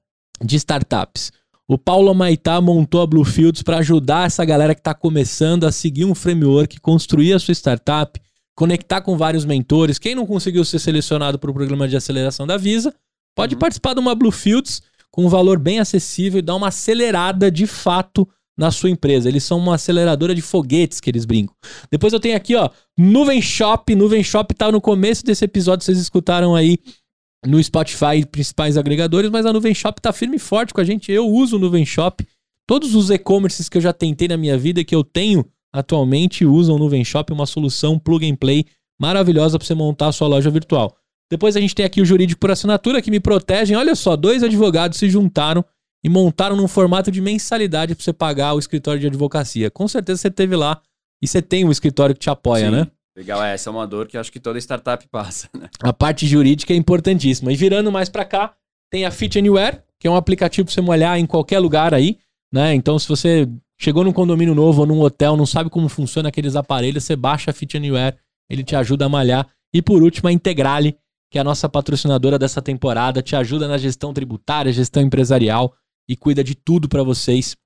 de 0.42 0.56
startups. 0.56 1.30
O 1.70 1.76
Paulo 1.76 2.14
Maitá 2.14 2.60
montou 2.62 3.02
a 3.02 3.06
Bluefields 3.06 3.62
para 3.62 3.78
ajudar 3.78 4.26
essa 4.26 4.42
galera 4.44 4.74
que 4.74 4.80
está 4.80 4.94
começando 4.94 5.64
a 5.64 5.72
seguir 5.72 6.06
um 6.06 6.14
framework, 6.14 6.80
construir 6.80 7.34
a 7.34 7.38
sua 7.38 7.52
startup, 7.52 8.18
conectar 8.56 9.02
com 9.02 9.18
vários 9.18 9.44
mentores. 9.44 9.98
Quem 9.98 10.14
não 10.14 10.26
conseguiu 10.26 10.64
ser 10.64 10.78
selecionado 10.78 11.38
para 11.38 11.50
o 11.50 11.54
programa 11.54 11.86
de 11.86 11.94
aceleração 11.96 12.46
da 12.46 12.56
Visa, 12.56 12.94
pode 13.36 13.54
Uhum. 13.54 13.58
participar 13.58 13.92
de 13.92 14.00
uma 14.00 14.14
Bluefields 14.14 14.80
com 15.10 15.26
um 15.26 15.28
valor 15.28 15.58
bem 15.58 15.78
acessível 15.78 16.38
e 16.38 16.42
dar 16.42 16.54
uma 16.54 16.68
acelerada 16.68 17.50
de 17.50 17.66
fato 17.66 18.26
na 18.56 18.70
sua 18.70 18.88
empresa. 18.90 19.28
Eles 19.28 19.44
são 19.44 19.58
uma 19.58 19.74
aceleradora 19.74 20.34
de 20.34 20.40
foguetes 20.42 21.00
que 21.00 21.10
eles 21.10 21.24
brincam. 21.26 21.54
Depois 21.92 22.12
eu 22.12 22.18
tenho 22.18 22.36
aqui, 22.36 22.56
ó, 22.56 22.70
Nuvem 22.96 23.42
Shop. 23.42 23.94
Nuvem 23.94 24.24
Shop 24.24 24.52
tá 24.54 24.72
no 24.72 24.80
começo 24.80 25.22
desse 25.24 25.44
episódio, 25.44 25.84
vocês 25.84 25.98
escutaram 25.98 26.56
aí 26.56 26.78
no 27.46 27.62
Spotify 27.62 28.16
e 28.16 28.26
principais 28.26 28.76
agregadores, 28.76 29.30
mas 29.30 29.46
a 29.46 29.52
Nuvem 29.52 29.74
Shop 29.74 30.00
tá 30.00 30.12
firme 30.12 30.36
e 30.36 30.40
forte 30.40 30.74
com 30.74 30.80
a 30.80 30.84
gente. 30.84 31.10
Eu 31.12 31.26
uso 31.26 31.56
o 31.56 31.58
Nuvem 31.58 31.84
Shop. 31.86 32.26
Todos 32.66 32.94
os 32.94 33.10
e-commerces 33.10 33.68
que 33.68 33.78
eu 33.78 33.82
já 33.82 33.92
tentei 33.92 34.28
na 34.28 34.36
minha 34.36 34.58
vida 34.58 34.80
e 34.80 34.84
que 34.84 34.94
eu 34.94 35.02
tenho 35.02 35.44
atualmente 35.72 36.44
usam 36.44 36.76
o 36.76 36.78
Nuvem 36.78 37.04
Shop, 37.04 37.32
uma 37.32 37.46
solução 37.46 37.98
plug 37.98 38.28
and 38.28 38.36
play 38.36 38.64
maravilhosa 39.00 39.58
para 39.58 39.66
você 39.66 39.74
montar 39.74 40.08
a 40.08 40.12
sua 40.12 40.28
loja 40.28 40.50
virtual. 40.50 40.94
Depois 41.30 41.56
a 41.56 41.60
gente 41.60 41.74
tem 41.74 41.84
aqui 41.84 42.00
o 42.00 42.04
jurídico 42.04 42.40
por 42.40 42.50
assinatura 42.50 43.02
que 43.02 43.10
me 43.10 43.20
protegem. 43.20 43.76
Olha 43.76 43.94
só, 43.94 44.16
dois 44.16 44.42
advogados 44.42 44.98
se 44.98 45.08
juntaram 45.08 45.64
e 46.02 46.08
montaram 46.08 46.56
num 46.56 46.68
formato 46.68 47.10
de 47.10 47.20
mensalidade 47.20 47.94
para 47.94 48.02
você 48.02 48.12
pagar 48.12 48.54
o 48.54 48.58
escritório 48.58 49.00
de 49.00 49.06
advocacia. 49.06 49.70
Com 49.70 49.86
certeza 49.86 50.22
você 50.22 50.30
teve 50.30 50.56
lá 50.56 50.80
e 51.22 51.28
você 51.28 51.42
tem 51.42 51.64
um 51.64 51.70
escritório 51.70 52.14
que 52.14 52.20
te 52.20 52.30
apoia, 52.30 52.66
Sim. 52.66 52.70
né? 52.70 52.86
Legal, 53.18 53.42
é, 53.42 53.52
essa 53.52 53.68
é 53.68 53.72
uma 53.72 53.84
dor 53.84 54.06
que 54.06 54.16
acho 54.16 54.30
que 54.30 54.38
toda 54.38 54.60
startup 54.60 55.04
passa, 55.08 55.48
né? 55.52 55.68
A 55.82 55.92
parte 55.92 56.24
jurídica 56.24 56.72
é 56.72 56.76
importantíssima. 56.76 57.52
E 57.52 57.56
virando 57.56 57.90
mais 57.90 58.08
pra 58.08 58.24
cá, 58.24 58.54
tem 58.88 59.04
a 59.04 59.10
Fit 59.10 59.36
Anywhere, 59.36 59.82
que 59.98 60.06
é 60.06 60.10
um 60.10 60.14
aplicativo 60.14 60.66
pra 60.66 60.72
você 60.72 60.80
molhar 60.80 61.18
em 61.18 61.26
qualquer 61.26 61.58
lugar 61.58 61.92
aí, 61.92 62.16
né? 62.52 62.72
Então, 62.74 62.96
se 62.96 63.08
você 63.08 63.48
chegou 63.76 64.04
num 64.04 64.12
condomínio 64.12 64.54
novo 64.54 64.82
ou 64.82 64.86
num 64.86 65.00
hotel, 65.00 65.36
não 65.36 65.46
sabe 65.46 65.68
como 65.68 65.88
funciona 65.88 66.28
aqueles 66.28 66.54
aparelhos, 66.54 67.02
você 67.02 67.16
baixa 67.16 67.50
a 67.50 67.52
Fit 67.52 67.76
Anywhere, 67.76 68.16
ele 68.48 68.62
te 68.62 68.76
ajuda 68.76 69.06
a 69.06 69.08
malhar. 69.08 69.48
E 69.74 69.82
por 69.82 70.00
último, 70.00 70.28
a 70.28 70.32
Integrale, 70.32 70.96
que 71.28 71.38
é 71.38 71.40
a 71.40 71.44
nossa 71.44 71.68
patrocinadora 71.68 72.38
dessa 72.38 72.62
temporada, 72.62 73.20
te 73.20 73.34
ajuda 73.34 73.66
na 73.66 73.78
gestão 73.78 74.14
tributária, 74.14 74.72
gestão 74.72 75.02
empresarial 75.02 75.74
e 76.08 76.16
cuida 76.16 76.44
de 76.44 76.54
tudo 76.54 76.88
pra 76.88 77.02
vocês. 77.02 77.56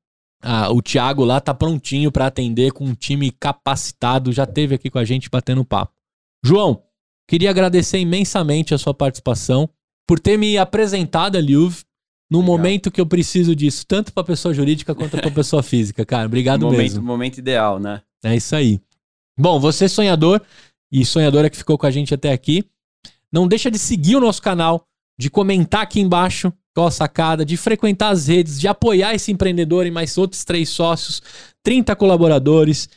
Ah, 0.43 0.71
o 0.73 0.83
Thiago 0.83 1.25
lá 1.25 1.41
tá 1.41 1.55
prontinho 1.55 2.11
pra 2.11 2.27
atender 2.27 2.73
com 2.73 2.85
um 2.85 2.95
time 2.95 3.31
capacitado, 3.31 4.33
já 4.33 4.45
teve 4.45 4.75
aqui 4.75 4.91
com 4.91 4.99
a 4.99 5.05
gente 5.05 5.31
batendo 5.31 5.65
papo. 5.65 5.93
João, 6.45 6.83
Queria 7.33 7.49
agradecer 7.49 7.99
imensamente 7.99 8.75
a 8.75 8.79
sua 8.79 8.93
participação, 8.93 9.69
por 10.07 10.19
ter 10.21 10.37
me 10.37 10.59
apresentado 10.59 11.37
a 11.37 11.41
Liuv 11.41 11.81
num 12.31 12.41
Legal. 12.41 12.57
momento 12.57 12.91
que 12.91 13.01
eu 13.01 13.07
preciso 13.07 13.57
disso, 13.57 13.87
tanto 13.87 14.13
para 14.13 14.25
pessoa 14.25 14.53
jurídica 14.53 14.95
quanto 14.95 15.17
para 15.17 15.31
pessoa 15.33 15.63
física, 15.63 16.05
cara. 16.05 16.27
Obrigado 16.27 16.67
momento, 16.67 16.79
mesmo. 16.79 17.03
momento 17.03 17.39
ideal, 17.39 17.79
né? 17.79 18.03
É 18.25 18.37
isso 18.37 18.55
aí. 18.55 18.81
Bom, 19.39 19.59
você 19.59 19.89
sonhador 19.89 20.43
e 20.91 21.05
sonhadora 21.05 21.49
que 21.49 21.57
ficou 21.57 21.79
com 21.79 21.87
a 21.87 21.91
gente 21.91 22.13
até 22.13 22.33
aqui, 22.33 22.65
não 23.33 23.49
deixa 23.49 23.71
de 23.71 23.79
seguir 23.79 24.17
o 24.17 24.21
nosso 24.21 24.43
canal, 24.43 24.87
de 25.19 25.31
comentar 25.31 25.83
aqui 25.83 26.01
embaixo 26.01 26.53
qual 26.75 26.87
a 26.87 26.91
sacada, 26.91 27.45
de 27.45 27.57
frequentar 27.57 28.11
as 28.11 28.27
redes, 28.29 28.59
de 28.59 28.67
apoiar 28.67 29.15
esse 29.15 29.31
empreendedor 29.31 29.87
e 29.87 29.91
mais 29.91 30.17
outros 30.17 30.45
três 30.45 30.69
sócios, 30.69 31.23
30 31.63 31.95
colaboradores. 31.97 32.89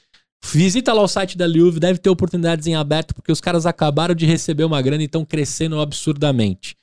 Visita 0.43 0.93
lá 0.93 1.01
o 1.01 1.07
site 1.07 1.37
da 1.37 1.47
Liuv, 1.47 1.79
deve 1.79 1.99
ter 1.99 2.09
oportunidades 2.09 2.67
em 2.67 2.75
aberto, 2.75 3.15
porque 3.15 3.31
os 3.31 3.41
caras 3.41 3.65
acabaram 3.65 4.13
de 4.13 4.25
receber 4.25 4.63
uma 4.63 4.81
grana 4.81 5.01
e 5.01 5.07
estão 5.07 5.25
crescendo 5.25 5.79
absurdamente. 5.79 6.75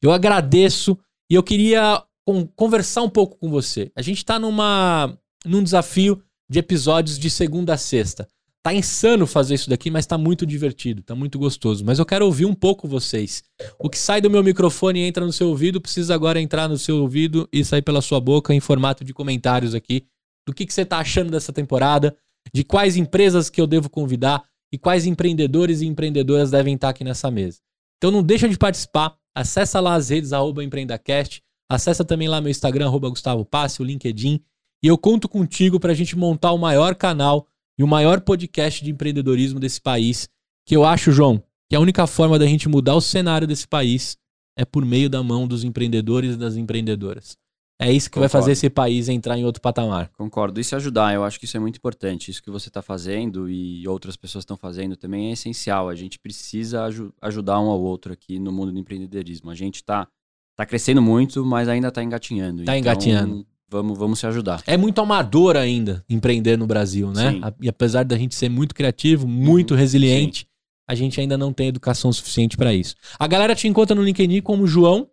Eu 0.00 0.10
agradeço 0.10 0.98
e 1.30 1.34
eu 1.34 1.42
queria 1.42 2.02
con- 2.24 2.46
conversar 2.56 3.02
um 3.02 3.10
pouco 3.10 3.36
com 3.36 3.50
você. 3.50 3.92
A 3.94 4.02
gente 4.02 4.24
tá 4.24 4.38
numa, 4.38 5.16
num 5.44 5.62
desafio 5.62 6.22
de 6.48 6.58
episódios 6.58 7.18
de 7.18 7.30
segunda 7.30 7.74
a 7.74 7.76
sexta. 7.76 8.26
Tá 8.62 8.74
insano 8.74 9.26
fazer 9.26 9.54
isso 9.54 9.70
daqui, 9.70 9.90
mas 9.90 10.04
tá 10.04 10.18
muito 10.18 10.44
divertido, 10.44 11.02
tá 11.02 11.14
muito 11.14 11.38
gostoso. 11.38 11.82
Mas 11.82 11.98
eu 11.98 12.04
quero 12.04 12.26
ouvir 12.26 12.44
um 12.44 12.54
pouco 12.54 12.86
vocês. 12.86 13.42
O 13.78 13.88
que 13.88 13.98
sai 13.98 14.20
do 14.20 14.28
meu 14.28 14.42
microfone 14.44 15.00
e 15.00 15.04
entra 15.04 15.24
no 15.24 15.32
seu 15.32 15.48
ouvido, 15.48 15.80
precisa 15.80 16.14
agora 16.14 16.38
entrar 16.38 16.68
no 16.68 16.76
seu 16.76 16.98
ouvido 16.98 17.48
e 17.50 17.64
sair 17.64 17.80
pela 17.80 18.02
sua 18.02 18.20
boca 18.20 18.52
em 18.52 18.60
formato 18.60 19.02
de 19.02 19.14
comentários 19.14 19.74
aqui. 19.74 20.06
Do 20.46 20.52
que, 20.52 20.66
que 20.66 20.74
você 20.74 20.84
tá 20.84 20.98
achando 20.98 21.30
dessa 21.30 21.54
temporada, 21.54 22.14
de 22.52 22.62
quais 22.62 22.96
empresas 22.96 23.48
que 23.48 23.60
eu 23.60 23.66
devo 23.66 23.88
convidar 23.88 24.44
e 24.72 24.78
quais 24.78 25.06
empreendedores 25.06 25.80
e 25.80 25.86
empreendedoras 25.86 26.50
devem 26.50 26.74
estar 26.74 26.90
aqui 26.90 27.02
nessa 27.02 27.30
mesa. 27.30 27.60
Então 27.96 28.10
não 28.10 28.22
deixa 28.22 28.48
de 28.48 28.58
participar, 28.58 29.16
acessa 29.34 29.80
lá 29.80 29.94
as 29.94 30.10
redes, 30.10 30.32
arroba 30.32 30.62
empreendacast, 30.62 31.42
acessa 31.70 32.04
também 32.04 32.28
lá 32.28 32.40
meu 32.40 32.50
Instagram, 32.50 32.86
arroba 32.86 33.08
Gustavo 33.08 33.44
Passe, 33.44 33.82
o 33.82 33.84
LinkedIn, 33.84 34.40
e 34.82 34.86
eu 34.86 34.96
conto 34.96 35.28
contigo 35.28 35.78
pra 35.78 35.94
gente 35.94 36.16
montar 36.16 36.52
o 36.52 36.58
maior 36.58 36.94
canal 36.94 37.46
e 37.80 37.82
o 37.82 37.86
maior 37.86 38.20
podcast 38.20 38.84
de 38.84 38.90
empreendedorismo 38.90 39.58
desse 39.58 39.80
país, 39.80 40.28
que 40.66 40.76
eu 40.76 40.84
acho, 40.84 41.10
João, 41.12 41.42
que 41.66 41.74
a 41.74 41.80
única 41.80 42.06
forma 42.06 42.38
da 42.38 42.44
gente 42.44 42.68
mudar 42.68 42.94
o 42.94 43.00
cenário 43.00 43.46
desse 43.46 43.66
país 43.66 44.18
é 44.54 44.66
por 44.66 44.84
meio 44.84 45.08
da 45.08 45.22
mão 45.22 45.48
dos 45.48 45.64
empreendedores 45.64 46.34
e 46.34 46.36
das 46.36 46.56
empreendedoras. 46.56 47.38
É 47.80 47.90
isso 47.90 48.10
que 48.10 48.18
vai 48.18 48.28
Concordo. 48.28 48.42
fazer 48.42 48.52
esse 48.52 48.68
país 48.68 49.08
entrar 49.08 49.38
em 49.38 49.46
outro 49.46 49.62
patamar. 49.62 50.10
Concordo. 50.18 50.60
E 50.60 50.64
se 50.64 50.74
ajudar, 50.74 51.14
eu 51.14 51.24
acho 51.24 51.38
que 51.40 51.46
isso 51.46 51.56
é 51.56 51.60
muito 51.60 51.78
importante. 51.78 52.30
Isso 52.30 52.42
que 52.42 52.50
você 52.50 52.68
está 52.68 52.82
fazendo 52.82 53.48
e 53.48 53.88
outras 53.88 54.14
pessoas 54.14 54.42
estão 54.42 54.58
fazendo 54.58 54.94
também 54.94 55.30
é 55.30 55.32
essencial. 55.32 55.88
A 55.88 55.94
gente 55.94 56.18
precisa 56.18 56.84
aju- 56.84 57.14
ajudar 57.22 57.58
um 57.60 57.70
ao 57.70 57.80
outro 57.80 58.12
aqui 58.12 58.38
no 58.38 58.52
mundo 58.52 58.72
do 58.72 58.78
empreendedorismo. 58.78 59.50
A 59.50 59.54
gente 59.54 59.76
está 59.76 60.06
tá 60.54 60.66
crescendo 60.66 61.00
muito, 61.00 61.42
mas 61.46 61.66
ainda 61.70 61.88
está 61.88 62.04
engatinhando. 62.04 62.62
Tá 62.66 62.76
engatinhando. 62.76 63.46
Vamos, 63.70 63.96
vamos 63.98 64.18
se 64.18 64.26
ajudar. 64.26 64.62
É 64.66 64.76
muito 64.76 65.00
amador 65.00 65.56
ainda 65.56 66.04
empreender 66.08 66.58
no 66.58 66.66
Brasil, 66.66 67.10
né? 67.12 67.30
Sim. 67.32 67.40
E 67.62 67.68
apesar 67.68 68.04
da 68.04 68.16
gente 68.18 68.34
ser 68.34 68.48
muito 68.48 68.74
criativo, 68.74 69.28
muito 69.28 69.72
Uhum, 69.74 69.78
resiliente, 69.80 70.46
a 70.88 70.94
gente 70.94 71.20
ainda 71.20 71.38
não 71.38 71.52
tem 71.52 71.68
educação 71.68 72.12
suficiente 72.12 72.56
pra 72.56 72.74
isso. 72.74 72.96
A 73.18 73.26
galera 73.28 73.54
te 73.54 73.68
encontra 73.68 73.94
no 73.94 74.02
LinkedIn 74.02 74.40
como 74.42 74.66
João 74.66 75.08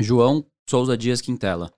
João 0.00 0.44
Souza 0.68 0.96
Dias 0.96 1.20
Quintela. 1.20 1.70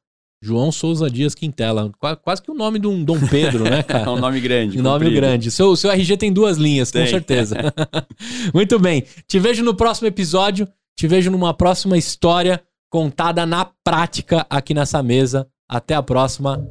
João 0.42 0.70
Souza 0.72 1.10
Dias 1.10 1.34
Quintela. 1.34 1.90
Qua- 1.98 2.16
Quase 2.16 2.40
que 2.42 2.50
o 2.50 2.54
nome 2.54 2.78
de 2.78 2.86
um 2.86 3.02
Dom 3.04 3.18
Pedro, 3.26 3.64
né, 3.64 3.80
É 3.80 3.82
cara? 3.82 4.10
um 4.12 4.18
nome 4.18 4.40
grande. 4.40 4.78
Um 4.78 4.82
nome 4.82 5.10
grande. 5.10 5.50
Seu, 5.50 5.74
seu 5.76 5.90
RG 5.90 6.16
tem 6.16 6.32
duas 6.32 6.56
linhas, 6.56 6.90
com 6.90 6.98
Tem. 6.98 7.06
certeza. 7.08 7.56
Muito 8.54 8.78
bem. 8.78 9.04
Te 9.26 9.38
vejo 9.38 9.62
no 9.64 9.74
próximo 9.74 10.06
episódio. 10.08 10.68
Te 10.96 11.06
vejo 11.08 11.30
numa 11.30 11.52
próxima 11.54 11.96
história 11.98 12.62
contada 12.90 13.44
na 13.46 13.64
prática 13.84 14.46
aqui 14.48 14.74
nessa 14.74 15.02
mesa. 15.02 15.46
Até 15.72 15.94
a 15.94 16.02
próxima. 16.02 16.68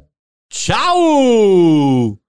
Tchau! 0.50 2.20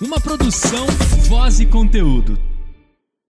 Uma 0.00 0.20
produção, 0.20 0.86
voz 1.26 1.58
e 1.58 1.66
conteúdo. 1.66 2.38